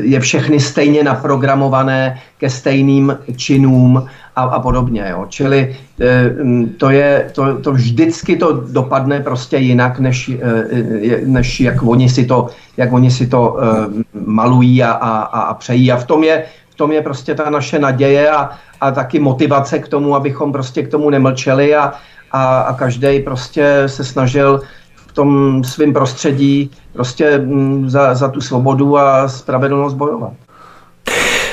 je 0.01 0.19
všechny 0.19 0.59
stejně 0.59 1.03
naprogramované 1.03 2.19
ke 2.37 2.49
stejným 2.49 3.17
činům 3.35 4.05
a, 4.35 4.41
a 4.41 4.59
podobně. 4.59 5.05
Jo. 5.09 5.25
Čili 5.29 5.75
eh, 6.01 6.35
to, 6.77 6.89
je, 6.89 7.29
to, 7.33 7.59
to 7.59 7.71
vždycky 7.71 8.35
to 8.35 8.63
dopadne 8.71 9.19
prostě 9.19 9.57
jinak, 9.57 9.99
než, 9.99 10.31
eh, 10.41 11.21
než 11.25 11.59
jak 11.59 11.83
oni 11.83 12.09
si 12.09 12.25
to, 12.25 12.47
jak 12.77 12.93
oni 12.93 13.11
si 13.11 13.27
to 13.27 13.57
malují 14.13 14.83
a, 14.83 14.91
a, 14.91 15.19
a 15.19 15.53
přejí. 15.53 15.91
A 15.91 15.97
v 15.97 16.05
tom 16.05 16.23
je, 16.23 16.43
tom 16.79 16.91
je 16.91 17.01
prostě 17.01 17.35
ta 17.35 17.49
naše 17.49 17.79
naděje 17.79 18.31
a, 18.31 18.49
a 18.81 18.91
taky 18.91 19.19
motivace 19.19 19.79
k 19.79 19.87
tomu, 19.87 20.15
abychom 20.15 20.51
prostě 20.51 20.83
k 20.83 20.91
tomu 20.91 21.09
nemlčeli 21.09 21.75
a, 21.75 21.93
a, 22.31 22.61
a 22.61 22.73
každý 22.73 23.19
prostě 23.19 23.83
se 23.87 24.03
snažil 24.03 24.61
v 24.95 25.13
tom 25.13 25.63
svém 25.63 25.93
prostředí 25.93 26.71
prostě 26.93 27.37
mm, 27.37 27.89
za, 27.89 28.15
za 28.15 28.27
tu 28.27 28.41
svobodu 28.41 28.97
a 28.97 29.27
spravedlnost 29.27 29.93
bojovat. 29.93 30.33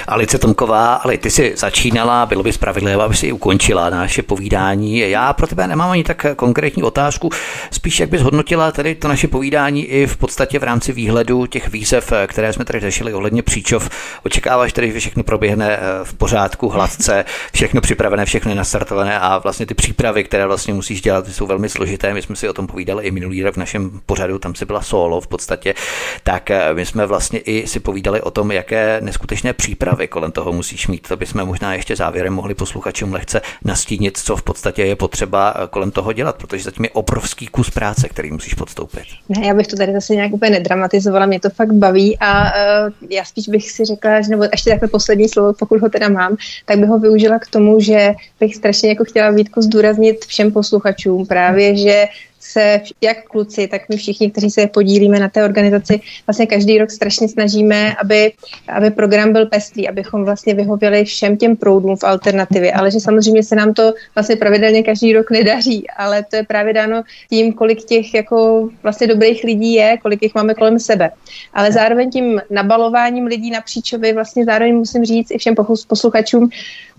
Alice 0.08 0.38
Tomková, 0.38 0.94
ale 0.94 1.18
ty 1.18 1.30
si 1.30 1.52
začínala, 1.56 2.26
bylo 2.26 2.42
by 2.42 2.52
spravedlivé, 2.52 3.04
aby 3.04 3.16
si 3.16 3.32
ukončila 3.32 3.90
naše 3.90 4.22
povídání. 4.22 4.98
Já 4.98 5.32
pro 5.32 5.46
tebe 5.46 5.66
nemám 5.66 5.90
ani 5.90 6.04
tak 6.04 6.26
konkrétní 6.36 6.82
otázku, 6.82 7.30
spíš 7.70 8.00
jak 8.00 8.10
bys 8.10 8.22
hodnotila 8.22 8.72
tady 8.72 8.94
to 8.94 9.08
naše 9.08 9.28
povídání 9.28 9.84
i 9.84 10.06
v 10.06 10.16
podstatě 10.16 10.58
v 10.58 10.62
rámci 10.62 10.92
výhledu 10.92 11.46
těch 11.46 11.68
výzev, 11.68 12.12
které 12.26 12.52
jsme 12.52 12.64
tady 12.64 12.80
řešili 12.80 13.14
ohledně 13.14 13.42
příčov. 13.42 13.90
Očekáváš 14.24 14.72
tedy, 14.72 14.92
že 14.92 15.00
všechno 15.00 15.22
proběhne 15.22 15.76
eh, 15.76 15.80
v 16.04 16.14
pořádku, 16.14 16.68
hladce, 16.68 17.24
všechno 17.52 17.80
připravené, 17.80 18.24
všechno 18.24 18.54
nastartované 18.54 19.18
a 19.18 19.38
vlastně 19.38 19.66
ty 19.66 19.74
přípravy, 19.74 20.24
které 20.24 20.46
vlastně 20.46 20.74
musíš 20.74 21.00
dělat, 21.00 21.28
jsou 21.28 21.46
velmi 21.46 21.68
složité. 21.68 22.14
My 22.14 22.22
jsme 22.22 22.36
si 22.36 22.48
o 22.48 22.52
tom 22.52 22.66
povídali 22.66 23.04
i 23.04 23.10
minulý 23.10 23.42
rok 23.42 23.54
v 23.54 23.58
našem 23.58 24.00
pořadu, 24.06 24.38
tam 24.38 24.54
si 24.54 24.64
byla 24.64 24.82
solo 24.82 25.20
v 25.20 25.26
podstatě, 25.26 25.74
tak 26.22 26.50
eh, 26.50 26.74
my 26.74 26.86
jsme 26.86 27.06
vlastně 27.06 27.38
i 27.38 27.66
si 27.66 27.80
povídali 27.80 28.20
o 28.20 28.30
tom, 28.30 28.52
jaké 28.52 29.00
neskutečné 29.00 29.52
přípravy 29.52 29.95
představy 29.96 30.08
kolem 30.08 30.32
toho 30.32 30.52
musíš 30.52 30.88
mít. 30.88 31.08
To 31.08 31.16
bychom 31.16 31.44
možná 31.44 31.74
ještě 31.74 31.96
závěrem 31.96 32.32
mohli 32.32 32.54
posluchačům 32.54 33.12
lehce 33.12 33.40
nastínit, 33.64 34.18
co 34.18 34.36
v 34.36 34.42
podstatě 34.42 34.84
je 34.84 34.96
potřeba 34.96 35.54
eh, 35.56 35.66
kolem 35.70 35.90
toho 35.90 36.12
dělat, 36.12 36.36
protože 36.36 36.64
zatím 36.64 36.84
je 36.84 36.90
obrovský 36.90 37.46
kus 37.46 37.70
práce, 37.70 38.08
který 38.08 38.30
musíš 38.30 38.54
podstoupit. 38.54 39.04
Ne, 39.28 39.46
já 39.46 39.54
bych 39.54 39.66
to 39.66 39.76
tady 39.76 39.92
zase 39.92 40.14
nějak 40.14 40.32
úplně 40.32 40.50
nedramatizovala, 40.50 41.26
mě 41.26 41.40
to 41.40 41.50
fakt 41.50 41.72
baví 41.72 42.18
a 42.20 42.44
uh, 42.44 42.92
já 43.10 43.24
spíš 43.24 43.48
bych 43.48 43.70
si 43.70 43.84
řekla, 43.84 44.20
že 44.20 44.30
nebo 44.30 44.44
ještě 44.44 44.70
takhle 44.70 44.88
poslední 44.88 45.28
slovo, 45.28 45.52
pokud 45.58 45.80
ho 45.80 45.88
teda 45.88 46.08
mám, 46.08 46.36
tak 46.66 46.78
bych 46.78 46.88
ho 46.88 46.98
využila 46.98 47.38
k 47.38 47.46
tomu, 47.46 47.80
že 47.80 48.14
bych 48.40 48.54
strašně 48.54 48.88
jako 48.88 49.04
chtěla 49.04 49.30
Vítko 49.30 49.62
zdůraznit 49.62 50.24
všem 50.24 50.52
posluchačům 50.52 51.26
právě, 51.26 51.76
že 51.76 52.06
se 52.40 52.80
jak 53.00 53.24
kluci, 53.24 53.68
tak 53.68 53.88
my 53.88 53.96
všichni, 53.96 54.30
kteří 54.30 54.50
se 54.50 54.66
podílíme 54.66 55.18
na 55.18 55.28
té 55.28 55.44
organizaci, 55.44 56.00
vlastně 56.26 56.46
každý 56.46 56.78
rok 56.78 56.90
strašně 56.90 57.28
snažíme, 57.28 57.94
aby, 57.94 58.32
aby 58.68 58.90
program 58.90 59.32
byl 59.32 59.46
pestrý, 59.46 59.88
abychom 59.88 60.24
vlastně 60.24 60.54
vyhověli 60.54 61.04
všem 61.04 61.36
těm 61.36 61.56
proudům 61.56 61.96
v 61.96 62.04
alternativě, 62.04 62.72
ale 62.72 62.90
že 62.90 63.00
samozřejmě 63.00 63.42
se 63.42 63.56
nám 63.56 63.74
to 63.74 63.94
vlastně 64.14 64.36
pravidelně 64.36 64.82
každý 64.82 65.12
rok 65.12 65.30
nedaří, 65.30 65.86
ale 65.96 66.24
to 66.30 66.36
je 66.36 66.42
právě 66.42 66.72
dáno 66.72 67.02
tím, 67.30 67.52
kolik 67.52 67.84
těch 67.84 68.14
jako 68.14 68.68
vlastně 68.82 69.06
dobrých 69.06 69.44
lidí 69.44 69.72
je, 69.72 69.98
kolik 70.02 70.22
jich 70.22 70.34
máme 70.34 70.54
kolem 70.54 70.78
sebe. 70.78 71.10
Ale 71.54 71.72
zároveň 71.72 72.10
tím 72.10 72.40
nabalováním 72.50 73.26
lidí 73.26 73.50
napříčovi 73.50 74.12
vlastně 74.12 74.44
zároveň 74.44 74.76
musím 74.76 75.04
říct 75.04 75.30
i 75.30 75.38
všem 75.38 75.54
posluchačům, 75.88 76.50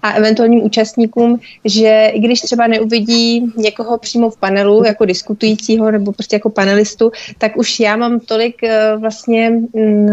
a 0.02 0.12
eventuálním 0.12 0.64
účastníkům, 0.64 1.40
že 1.66 2.12
i 2.14 2.20
když 2.20 2.42
třeba 2.42 2.68
neuvidí 2.68 3.54
někoho 3.58 3.98
přímo 3.98 4.30
v 4.30 4.38
panelu 4.38 4.84
jako 4.86 5.06
diskutujícího 5.06 5.92
nebo 5.92 6.12
prostě 6.12 6.36
jako 6.36 6.50
panelistu, 6.50 7.12
tak 7.38 7.58
už 7.58 7.80
já 7.80 7.96
mám 7.96 8.20
tolik 8.20 8.64
eh, 8.64 8.96
vlastně, 8.98 9.50
mm, 9.50 10.08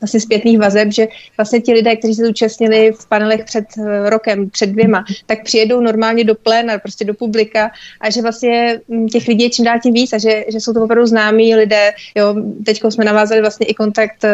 vlastně 0.00 0.20
zpětných 0.20 0.58
vazeb, 0.58 0.92
že 0.92 1.08
vlastně 1.36 1.60
ti 1.60 1.72
lidé, 1.72 1.96
kteří 1.96 2.14
se 2.14 2.26
zúčastnili 2.26 2.92
v 2.92 3.08
panelech 3.08 3.44
před 3.44 3.64
eh, 3.78 4.10
rokem, 4.10 4.50
před 4.50 4.70
dvěma, 4.70 5.04
tak 5.26 5.42
přijedou 5.44 5.80
normálně 5.80 6.24
do 6.24 6.34
pléna, 6.34 6.78
prostě 6.78 7.04
do 7.04 7.14
publika 7.14 7.70
a 8.00 8.10
že 8.10 8.22
vlastně 8.22 8.80
mm, 8.88 9.08
těch 9.08 9.28
lidí 9.28 9.44
je 9.44 9.50
čím 9.50 9.64
dál 9.64 9.78
tím 9.82 9.94
víc 9.94 10.12
a 10.12 10.18
že, 10.18 10.44
že 10.48 10.60
jsou 10.60 10.72
to 10.72 10.84
opravdu 10.84 11.06
známí 11.06 11.54
lidé. 11.54 11.92
Jo, 12.14 12.34
teď 12.66 12.80
jsme 12.88 13.04
navázali 13.04 13.40
vlastně 13.40 13.66
i 13.66 13.74
kontakt 13.74 14.24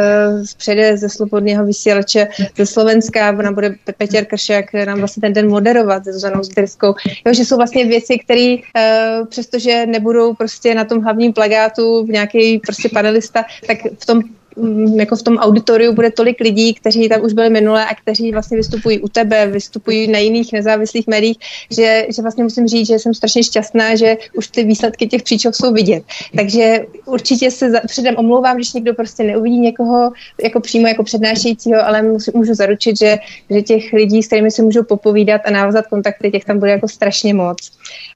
z 0.45 0.55
přede 0.55 0.97
ze 0.97 1.09
Slobodného 1.09 1.66
vysílače 1.66 2.29
ze 2.57 2.66
Slovenska, 2.66 3.31
ona 3.39 3.53
bude 3.53 3.75
Petěr 3.99 4.25
Nám 4.86 4.98
vlastně 4.98 5.20
ten 5.20 5.32
den 5.32 5.48
moderovat 5.48 6.05
se 6.05 6.12
Zuzanou 6.12 6.43
Zderskou. 6.43 6.94
Jo, 7.27 7.35
že 7.35 7.44
jsou 7.44 7.56
vlastně 7.56 7.85
věci, 7.85 8.19
které 8.19 8.56
uh, 8.56 9.27
přestože 9.27 9.86
nebudou 9.86 10.35
prostě 10.35 10.74
na 10.74 10.85
tom 10.85 11.02
hlavním 11.02 11.32
plagátu 11.32 12.05
v 12.05 12.09
nějaký 12.09 12.59
prostě 12.59 12.89
panelista, 12.89 13.44
tak 13.66 13.78
v 13.98 14.06
tom 14.06 14.23
jako 14.97 15.16
v 15.16 15.22
tom 15.22 15.36
auditoriu 15.36 15.93
bude 15.93 16.10
tolik 16.10 16.40
lidí, 16.40 16.74
kteří 16.74 17.09
tam 17.09 17.24
už 17.24 17.32
byli 17.32 17.51
minule 17.51 17.86
a 17.86 17.94
kteří 17.94 18.32
vlastně 18.32 18.56
vystupují 18.56 18.98
u 19.01 19.09
tebe, 19.09 19.47
vystupují 19.47 20.10
na 20.10 20.18
jiných 20.18 20.52
nezávislých 20.52 21.06
médiích, 21.06 21.36
že, 21.70 22.06
že 22.16 22.22
vlastně 22.22 22.44
musím 22.44 22.68
říct, 22.68 22.86
že 22.86 22.98
jsem 22.98 23.14
strašně 23.14 23.43
šťastná, 23.43 23.97
že 23.97 24.16
už 24.36 24.48
ty 24.48 24.64
výsledky 24.64 25.06
těch 25.06 25.22
příčov 25.22 25.56
jsou 25.56 25.72
vidět. 25.72 26.05
Takže 26.36 26.86
určitě 27.05 27.51
se 27.51 27.70
za, 27.70 27.81
předem 27.86 28.14
omlouvám, 28.16 28.56
když 28.56 28.72
někdo 28.72 28.94
prostě 28.94 29.22
neuvidí 29.22 29.59
někoho 29.59 30.12
jako 30.43 30.60
přímo 30.60 30.86
jako 30.86 31.05
přednášejícího, 31.05 31.86
ale 31.86 32.02
můžu, 32.02 32.31
můžu 32.35 32.55
zaručit, 32.55 32.98
že, 32.98 33.18
že 33.51 33.62
těch 33.62 33.93
lidí, 33.93 34.22
s 34.22 34.26
kterými 34.26 34.51
si 34.51 34.62
můžu 34.62 34.85
popovídat 34.85 35.40
a 35.44 35.51
navázat 35.51 35.86
kontakty, 35.86 36.31
těch 36.31 36.44
tam 36.44 36.59
bude 36.59 36.70
jako 36.70 36.89
strašně 36.89 37.35
moc. 37.35 37.70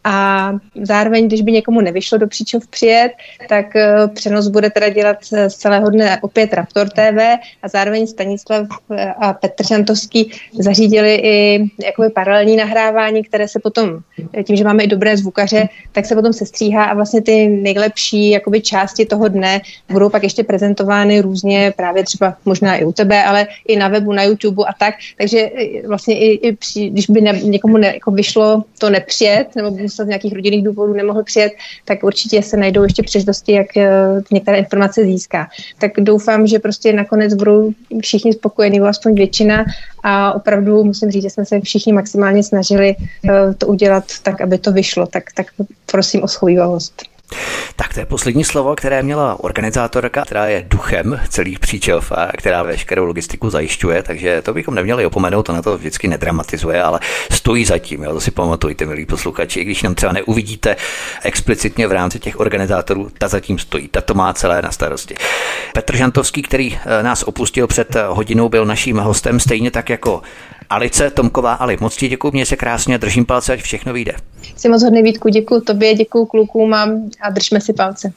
A 0.04 0.52
zároveň, 0.82 1.26
když 1.26 1.42
by 1.42 1.52
někomu 1.52 1.80
nevyšlo 1.80 2.18
do 2.18 2.26
příčov 2.26 2.66
přijet, 2.66 3.12
tak 3.48 3.66
uh, 3.74 4.14
přenos 4.14 4.48
bude 4.48 4.70
teda 4.70 4.88
dělat 4.88 5.16
z 5.24 5.54
celého 5.54 5.90
dne 5.90 6.18
opět 6.28 6.52
Raptor 6.52 6.88
TV 6.88 7.40
a 7.62 7.68
zároveň 7.68 8.06
Stanislav 8.06 8.66
eh, 8.92 9.12
a 9.16 9.32
Petr 9.32 9.66
Šantovský 9.66 10.30
zařídili 10.58 11.14
i 11.14 11.36
jakoby 11.84 12.10
paralelní 12.10 12.56
nahrávání, 12.56 13.24
které 13.24 13.48
se 13.48 13.58
potom, 13.58 14.04
eh, 14.36 14.44
tím, 14.44 14.56
že 14.56 14.64
máme 14.64 14.84
i 14.84 14.86
dobré 14.86 15.16
zvukaře, 15.16 15.68
tak 15.92 16.06
se 16.06 16.14
potom 16.14 16.32
sestříhá 16.32 16.84
a 16.84 16.94
vlastně 16.94 17.22
ty 17.22 17.48
nejlepší 17.48 18.30
jakoby 18.30 18.60
části 18.60 19.06
toho 19.08 19.28
dne 19.28 19.60
budou 19.88 20.08
pak 20.08 20.22
ještě 20.22 20.44
prezentovány 20.44 21.20
různě 21.20 21.72
právě 21.76 22.04
třeba 22.04 22.36
možná 22.44 22.76
i 22.76 22.84
u 22.84 22.92
tebe, 22.92 23.24
ale 23.24 23.46
i 23.66 23.76
na 23.76 23.88
webu, 23.88 24.12
na 24.12 24.22
YouTube 24.22 24.64
a 24.68 24.72
tak. 24.78 24.94
Takže 25.16 25.38
eh, 25.40 25.88
vlastně 25.88 26.18
i, 26.18 26.48
i 26.48 26.56
při, 26.56 26.90
když 26.90 27.10
by 27.10 27.20
ne, 27.20 27.32
někomu 27.42 27.76
ne, 27.76 27.86
jako 27.94 28.10
vyšlo 28.10 28.64
to 28.78 28.90
nepřijet, 28.90 29.56
nebo 29.56 29.70
by 29.70 29.82
musel 29.82 30.04
z 30.04 30.08
nějakých 30.08 30.34
rodinných 30.34 30.64
důvodů 30.64 30.92
nemohl 30.92 31.24
přijet, 31.24 31.52
tak 31.84 32.04
určitě 32.04 32.42
se 32.42 32.56
najdou 32.56 32.82
ještě 32.82 33.02
příležitosti, 33.02 33.52
jak 33.52 33.66
některé 34.30 34.58
informace 34.58 35.04
získá. 35.04 35.48
Tak 35.78 35.92
doufám, 35.96 36.17
že 36.46 36.58
prostě 36.58 36.92
nakonec 36.92 37.34
budou 37.34 37.72
všichni 38.02 38.32
spokojení, 38.32 38.80
aspoň 38.80 39.14
většina 39.14 39.64
a 40.02 40.32
opravdu 40.32 40.84
musím 40.84 41.10
říct, 41.10 41.22
že 41.22 41.30
jsme 41.30 41.44
se 41.44 41.60
všichni 41.60 41.92
maximálně 41.92 42.42
snažili 42.42 42.96
uh, 42.96 43.30
to 43.58 43.66
udělat 43.66 44.04
tak, 44.22 44.40
aby 44.40 44.58
to 44.58 44.72
vyšlo, 44.72 45.06
tak, 45.06 45.24
tak 45.34 45.46
prosím 45.86 46.22
o 46.22 46.28
schovývavost. 46.28 47.17
Tak 47.76 47.94
to 47.94 48.00
je 48.00 48.06
poslední 48.06 48.44
slovo, 48.44 48.74
které 48.74 49.02
měla 49.02 49.44
organizátorka, 49.44 50.24
která 50.24 50.46
je 50.46 50.66
duchem 50.68 51.20
celých 51.28 51.58
příčov 51.58 52.12
a 52.12 52.32
která 52.36 52.62
veškerou 52.62 53.04
logistiku 53.04 53.50
zajišťuje, 53.50 54.02
takže 54.02 54.42
to 54.42 54.54
bychom 54.54 54.74
neměli 54.74 55.06
opomenout, 55.06 55.48
ona 55.48 55.62
to 55.62 55.78
vždycky 55.78 56.08
nedramatizuje, 56.08 56.82
ale 56.82 57.00
stojí 57.30 57.64
zatím, 57.64 58.02
jo, 58.02 58.12
to 58.12 58.20
si 58.20 58.30
pamatujte, 58.30 58.86
milí 58.86 59.06
posluchači, 59.06 59.60
i 59.60 59.64
když 59.64 59.82
nám 59.82 59.94
třeba 59.94 60.12
neuvidíte 60.12 60.76
explicitně 61.22 61.86
v 61.86 61.92
rámci 61.92 62.18
těch 62.18 62.40
organizátorů, 62.40 63.10
ta 63.18 63.28
zatím 63.28 63.58
stojí, 63.58 63.88
ta 63.88 64.00
to 64.00 64.14
má 64.14 64.32
celé 64.32 64.62
na 64.62 64.70
starosti. 64.70 65.14
Petr 65.72 65.96
Žantovský, 65.96 66.42
který 66.42 66.78
eh, 66.78 67.02
nás 67.02 67.22
opustil 67.22 67.66
před 67.66 67.96
hodinou, 68.08 68.48
byl 68.48 68.64
naším 68.64 68.98
hostem 68.98 69.40
stejně 69.40 69.70
tak 69.70 69.90
jako 69.90 70.22
Alice 70.70 71.10
Tomková. 71.10 71.52
Ali, 71.52 71.76
moc 71.80 71.96
ti 71.96 72.08
děkuji, 72.08 72.30
mě 72.32 72.46
se 72.46 72.56
krásně, 72.56 72.98
držím 72.98 73.24
palce, 73.24 73.52
ať 73.52 73.60
všechno 73.60 73.92
vyjde. 73.92 74.12
Jsi 74.56 74.68
moc 74.68 74.82
hodný 74.82 75.02
Vítku, 75.02 75.28
děkuji 75.28 75.60
tobě, 75.60 75.94
děkuji 75.94 76.26
klukům 76.26 76.74
a, 76.74 76.88
a 77.20 77.30
držme 77.30 77.60
si 77.60 77.72
palce. 77.72 78.12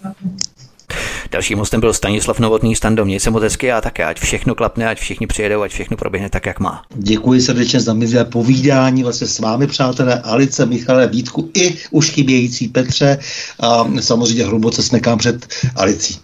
Dalším 1.31 1.57
hostem 1.57 1.79
byl 1.79 1.93
Stanislav 1.93 2.39
Novotný, 2.39 2.75
Stando, 2.75 3.05
měj 3.05 3.19
se 3.19 3.29
moc 3.29 3.43
hezky 3.43 3.71
a 3.71 3.81
také, 3.81 4.05
ať 4.05 4.19
všechno 4.19 4.55
klapne, 4.55 4.89
ať 4.89 4.99
všichni 4.99 5.27
přijedou, 5.27 5.61
ať 5.61 5.71
všechno 5.71 5.97
proběhne 5.97 6.29
tak, 6.29 6.45
jak 6.45 6.59
má. 6.59 6.83
Děkuji 6.95 7.41
srdečně 7.41 7.79
za 7.79 7.93
milé 7.93 8.25
povídání 8.25 9.03
vlastně 9.03 9.27
s 9.27 9.39
vámi, 9.39 9.67
přátelé, 9.67 10.21
Alice, 10.21 10.65
Michale, 10.65 11.07
Vítku 11.07 11.49
i 11.53 11.75
už 11.91 12.09
chybějící 12.09 12.67
Petře 12.67 13.19
a 13.59 13.85
samozřejmě 13.99 14.45
hluboce 14.45 14.83
smekám 14.83 15.17
před 15.17 15.47
Alicí. 15.75 16.19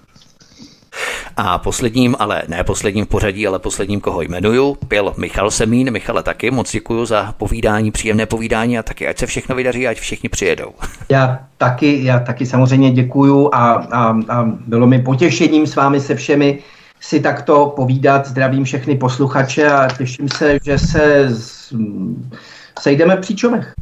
A 1.38 1.57
posledním, 1.57 2.15
ale 2.19 2.44
ne 2.48 2.64
posledním 2.64 3.06
v 3.06 3.07
pořadí, 3.07 3.48
ale 3.48 3.60
posledním, 3.60 4.02
koho 4.02 4.22
jmenuju, 4.22 4.78
byl 4.90 5.14
Michal 5.18 5.52
Semín. 5.52 5.91
Michale, 5.91 6.24
taky 6.24 6.52
moc 6.52 6.72
děkuji 6.72 7.06
za 7.06 7.34
povídání, 7.38 7.91
příjemné 7.91 8.26
povídání 8.26 8.80
a 8.80 8.84
taky, 8.84 9.07
ať 9.07 9.18
se 9.18 9.26
všechno 9.26 9.56
vydaří, 9.56 9.88
ať 9.88 9.99
všichni 9.99 10.30
přijedou. 10.30 10.72
Já 11.10 11.40
taky, 11.57 12.03
já 12.03 12.19
taky 12.19 12.45
samozřejmě 12.45 12.91
děkuju 12.91 13.49
a, 13.53 13.74
a, 13.74 14.18
a 14.30 14.44
bylo 14.68 14.88
mi 14.88 14.99
potěšením 14.99 15.68
s 15.68 15.76
vámi 15.76 15.99
se 15.99 16.15
všemi 16.15 16.60
si 16.99 17.19
takto 17.19 17.74
povídat. 17.76 18.28
Zdravím 18.28 18.64
všechny 18.64 18.95
posluchače 18.95 19.72
a 19.72 19.88
těším 19.98 20.30
se, 20.30 20.57
že 20.65 20.80
se 20.80 21.30
sejdeme 22.80 23.15
v 23.15 23.19
Příčovech. 23.19 23.74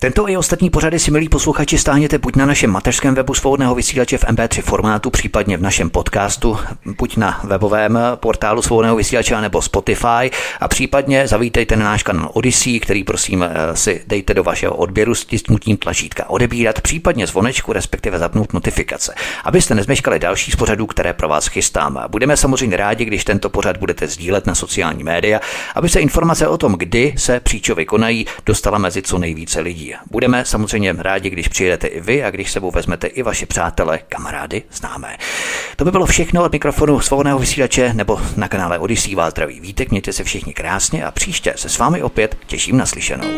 Tento 0.00 0.28
i 0.28 0.36
ostatní 0.36 0.70
pořady 0.70 0.98
si, 0.98 1.10
milí 1.10 1.28
posluchači, 1.28 1.78
stáhněte 1.78 2.18
buď 2.18 2.36
na 2.36 2.46
našem 2.46 2.70
mateřském 2.70 3.14
webu 3.14 3.34
svobodného 3.34 3.74
vysílače 3.74 4.18
v 4.18 4.24
MP3 4.24 4.62
formátu, 4.62 5.10
případně 5.10 5.56
v 5.56 5.62
našem 5.62 5.90
podcastu, 5.90 6.58
buď 6.98 7.16
na 7.16 7.40
webovém 7.44 7.98
portálu 8.14 8.62
svobodného 8.62 8.96
vysílače 8.96 9.40
nebo 9.40 9.62
Spotify 9.62 10.30
a 10.60 10.68
případně 10.68 11.28
zavítejte 11.28 11.76
na 11.76 11.84
náš 11.84 12.02
kanál 12.02 12.30
Odyssey, 12.32 12.80
který 12.80 13.04
prosím 13.04 13.42
eh, 13.42 13.76
si 13.76 14.02
dejte 14.06 14.34
do 14.34 14.42
vašeho 14.42 14.74
odběru 14.76 15.14
s 15.14 15.24
tisknutím 15.24 15.76
tlačítka 15.76 16.30
odebírat, 16.30 16.80
případně 16.80 17.26
zvonečku, 17.26 17.72
respektive 17.72 18.18
zapnout 18.18 18.52
notifikace, 18.52 19.14
abyste 19.44 19.74
nezmeškali 19.74 20.18
další 20.18 20.50
z 20.50 20.56
pořadů, 20.56 20.86
které 20.86 21.12
pro 21.12 21.28
vás 21.28 21.46
chystám. 21.46 22.04
Budeme 22.08 22.36
samozřejmě 22.36 22.76
rádi, 22.76 23.04
když 23.04 23.24
tento 23.24 23.50
pořad 23.50 23.76
budete 23.76 24.06
sdílet 24.06 24.46
na 24.46 24.54
sociální 24.54 25.04
média, 25.04 25.40
aby 25.74 25.88
se 25.88 26.00
informace 26.00 26.48
o 26.48 26.58
tom, 26.58 26.72
kdy 26.72 27.14
se 27.16 27.40
příčovy 27.40 27.86
konají, 27.86 28.26
dostala 28.46 28.78
mezi 28.78 29.02
co 29.02 29.18
nejvíce 29.18 29.60
lidí. 29.60 29.87
Budeme 30.10 30.44
samozřejmě 30.44 30.94
rádi, 30.98 31.30
když 31.30 31.48
přijedete 31.48 31.86
i 31.86 32.00
vy 32.00 32.24
a 32.24 32.30
když 32.30 32.52
sebou 32.52 32.70
vezmete 32.70 33.06
i 33.06 33.22
vaše 33.22 33.46
přátele, 33.46 33.98
kamarády, 34.08 34.62
známé. 34.72 35.16
To 35.76 35.84
by 35.84 35.90
bylo 35.90 36.06
všechno 36.06 36.44
od 36.44 36.52
mikrofonu 36.52 37.00
svobodného 37.00 37.38
vysílače 37.38 37.92
nebo 37.94 38.20
na 38.36 38.48
kanále 38.48 38.78
Odisí 38.78 39.14
Váltravý 39.14 39.60
Vítek. 39.60 39.90
Mějte 39.90 40.12
se 40.12 40.24
všichni 40.24 40.54
krásně 40.54 41.04
a 41.04 41.10
příště 41.10 41.54
se 41.56 41.68
s 41.68 41.78
vámi 41.78 42.02
opět 42.02 42.36
těším 42.46 42.76
na 42.76 42.86
slyšenou. 42.86 43.28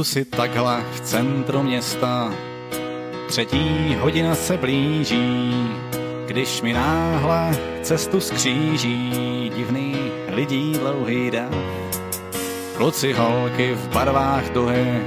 Jdu 0.00 0.04
si 0.04 0.24
takhle 0.24 0.84
v 0.92 1.00
centru 1.00 1.62
města, 1.62 2.32
třetí 3.28 3.96
hodina 4.00 4.34
se 4.34 4.56
blíží, 4.56 5.54
když 6.26 6.62
mi 6.62 6.72
náhle 6.72 7.58
cestu 7.82 8.20
skříží 8.20 9.52
divný 9.56 9.96
lidí 10.28 10.72
dlouhý 10.72 11.30
dav. 11.30 11.54
Kluci 12.76 13.12
holky 13.12 13.74
v 13.74 13.88
barvách 13.88 14.50
duhy, 14.50 15.02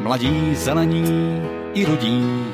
mladí 0.00 0.54
zelení 0.54 1.42
i 1.74 1.84
rudí, 1.84 2.44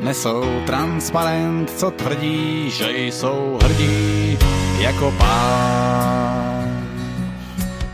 nesou 0.00 0.44
transparent, 0.66 1.70
co 1.70 1.90
tvrdí, 1.90 2.70
že 2.70 2.98
jsou 2.98 3.58
hrdí 3.62 4.38
jako 4.78 5.14
pán. 5.18 6.88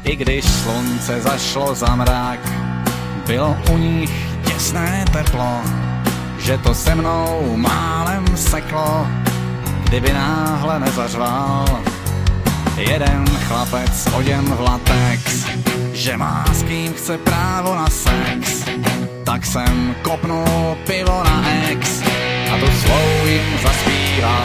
I 0.05 0.17
když 0.17 0.45
slunce 0.45 1.21
zašlo 1.21 1.75
za 1.75 1.95
mrák, 1.95 2.64
bylo 3.27 3.57
u 3.71 3.77
nich 3.77 4.11
těsné 4.47 5.05
teplo, 5.13 5.61
že 6.39 6.59
to 6.59 6.75
se 6.75 6.95
mnou 6.95 7.57
málem 7.57 8.25
seklo, 8.37 9.07
kdyby 9.85 10.13
náhle 10.13 10.81
nezařval 10.81 11.83
jeden 12.77 13.25
chlapec 13.27 14.09
oděn 14.17 14.45
v 14.45 14.61
latex, 14.61 15.47
že 15.93 16.17
má 16.17 16.45
s 16.53 16.63
kým 16.63 16.93
chce 16.93 17.19
právo 17.19 17.75
na 17.75 17.91
sex, 17.91 18.65
tak 19.25 19.47
jsem 19.47 19.95
kopnul 20.03 20.77
pivo 20.87 21.25
na 21.25 21.45
ex 21.71 22.03
a 22.55 22.59
tu 22.59 22.67
svou 22.67 23.27
jim 23.27 23.59
zaspíval. 23.63 24.45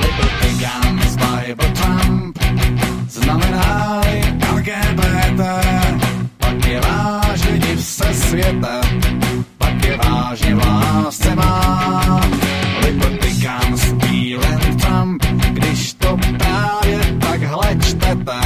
Liberty 0.00 0.48
Guns, 0.64 1.16
Bible 1.16 1.70
Trump, 1.70 2.38
znamená-li 3.08 4.22
LGBT, 4.54 5.69
je 6.70 6.80
vážně 6.80 7.58
div 7.58 7.84
se 7.84 8.14
světa, 8.14 8.80
pak 9.58 9.84
je 9.84 9.96
vážně 9.96 10.54
v 10.54 10.66
lásce 10.66 11.34
má. 11.34 12.20
Guns, 13.40 13.92
Bílen 13.92 14.60
Trump, 14.80 15.24
když 15.52 15.92
to 15.92 16.16
právě 16.38 16.98
takhle 17.20 17.76
čtete, 17.82 18.40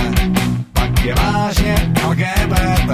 pak 0.72 1.04
je 1.04 1.14
vážně 1.14 1.92
LGBT, 2.08 2.90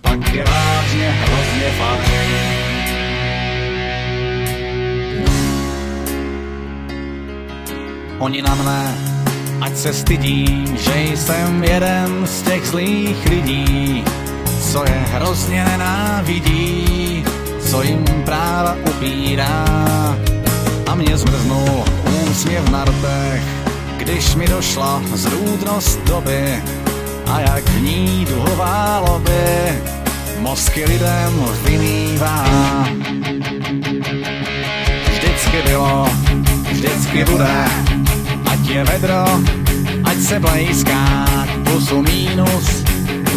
pak 0.00 0.34
je 0.34 0.44
vážně 0.44 1.10
hrozně 1.10 1.70
fajn. 1.78 2.64
Oni 8.18 8.42
na 8.42 8.54
mne, 8.54 8.94
ať 9.60 9.76
se 9.76 9.92
stydím, 9.92 10.76
že 10.76 11.16
jsem 11.16 11.64
jeden 11.64 12.26
z 12.26 12.42
těch 12.42 12.66
zlých 12.66 13.26
lidí, 13.26 14.04
co 14.72 14.84
je 14.84 15.04
hrozně 15.12 15.64
nenávidí, 15.64 17.24
co 17.70 17.82
jim 17.82 18.04
práva 18.24 18.76
upírá. 18.90 19.64
A 20.86 20.94
mě 20.94 21.18
zmrznul 21.18 21.84
úsměv 22.30 22.68
na 22.68 22.84
rtech, 22.84 23.42
když 23.96 24.34
mi 24.34 24.46
došla 24.46 25.02
zrůdnost 25.14 26.00
doby 26.06 26.62
a 27.26 27.40
jak 27.40 27.64
v 27.64 27.82
ní 27.82 28.26
duhová 28.28 28.98
lobby 29.08 29.82
mozky 30.38 30.84
lidem 30.84 31.44
vymývá. 31.64 32.44
Vždycky 35.10 35.62
bylo, 35.66 36.08
vždycky 36.72 37.24
bude, 37.24 37.64
ať 38.52 38.68
je 38.68 38.84
vedro, 38.84 39.24
ať 40.04 40.18
se 40.18 40.40
blejská, 40.40 41.24
plusu 41.64 42.02
mínus, 42.02 42.83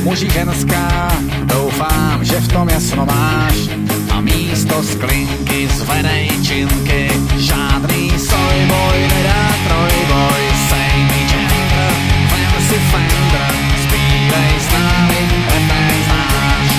muži 0.04 0.30
ženská, 0.30 1.12
doufám, 1.46 2.24
že 2.24 2.38
v 2.40 2.48
tom 2.54 2.70
jasno 2.70 3.06
máš. 3.06 3.70
A 4.14 4.22
místo 4.22 4.82
sklinky 4.84 5.70
zvedej 5.70 6.30
činky, 6.42 7.12
žádný 7.38 8.10
sojboj 8.18 8.98
nedá 8.98 9.46
trojboj, 9.68 10.42
sej 10.70 10.96
mi 11.06 11.22
gender, 11.30 11.94
vem 12.34 12.54
si 12.66 12.78
fender, 12.90 13.54
zpívej 13.86 14.54
s 14.58 14.68
námi, 14.74 15.22
refrén 15.54 15.98
znáš. 16.08 16.70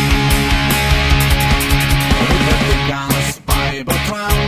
Republicans, 2.18 3.26
Bible 3.46 3.98
Trump, 4.08 4.47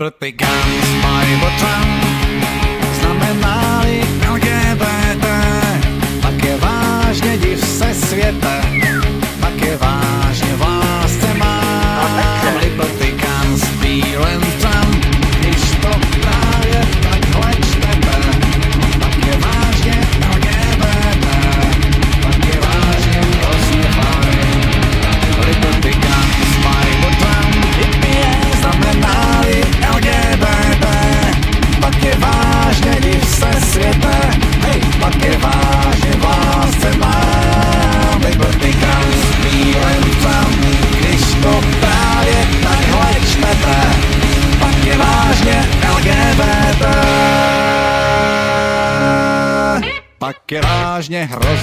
Liberty 0.00 0.32
Guns, 0.32 0.49
Bible 0.49 0.49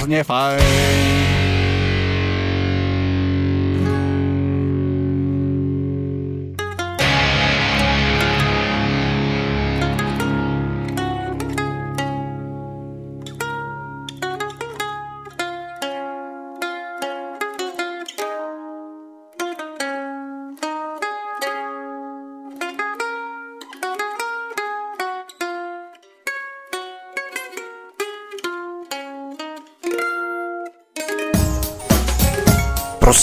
vážně 0.08 0.24
hrozně 0.24 0.57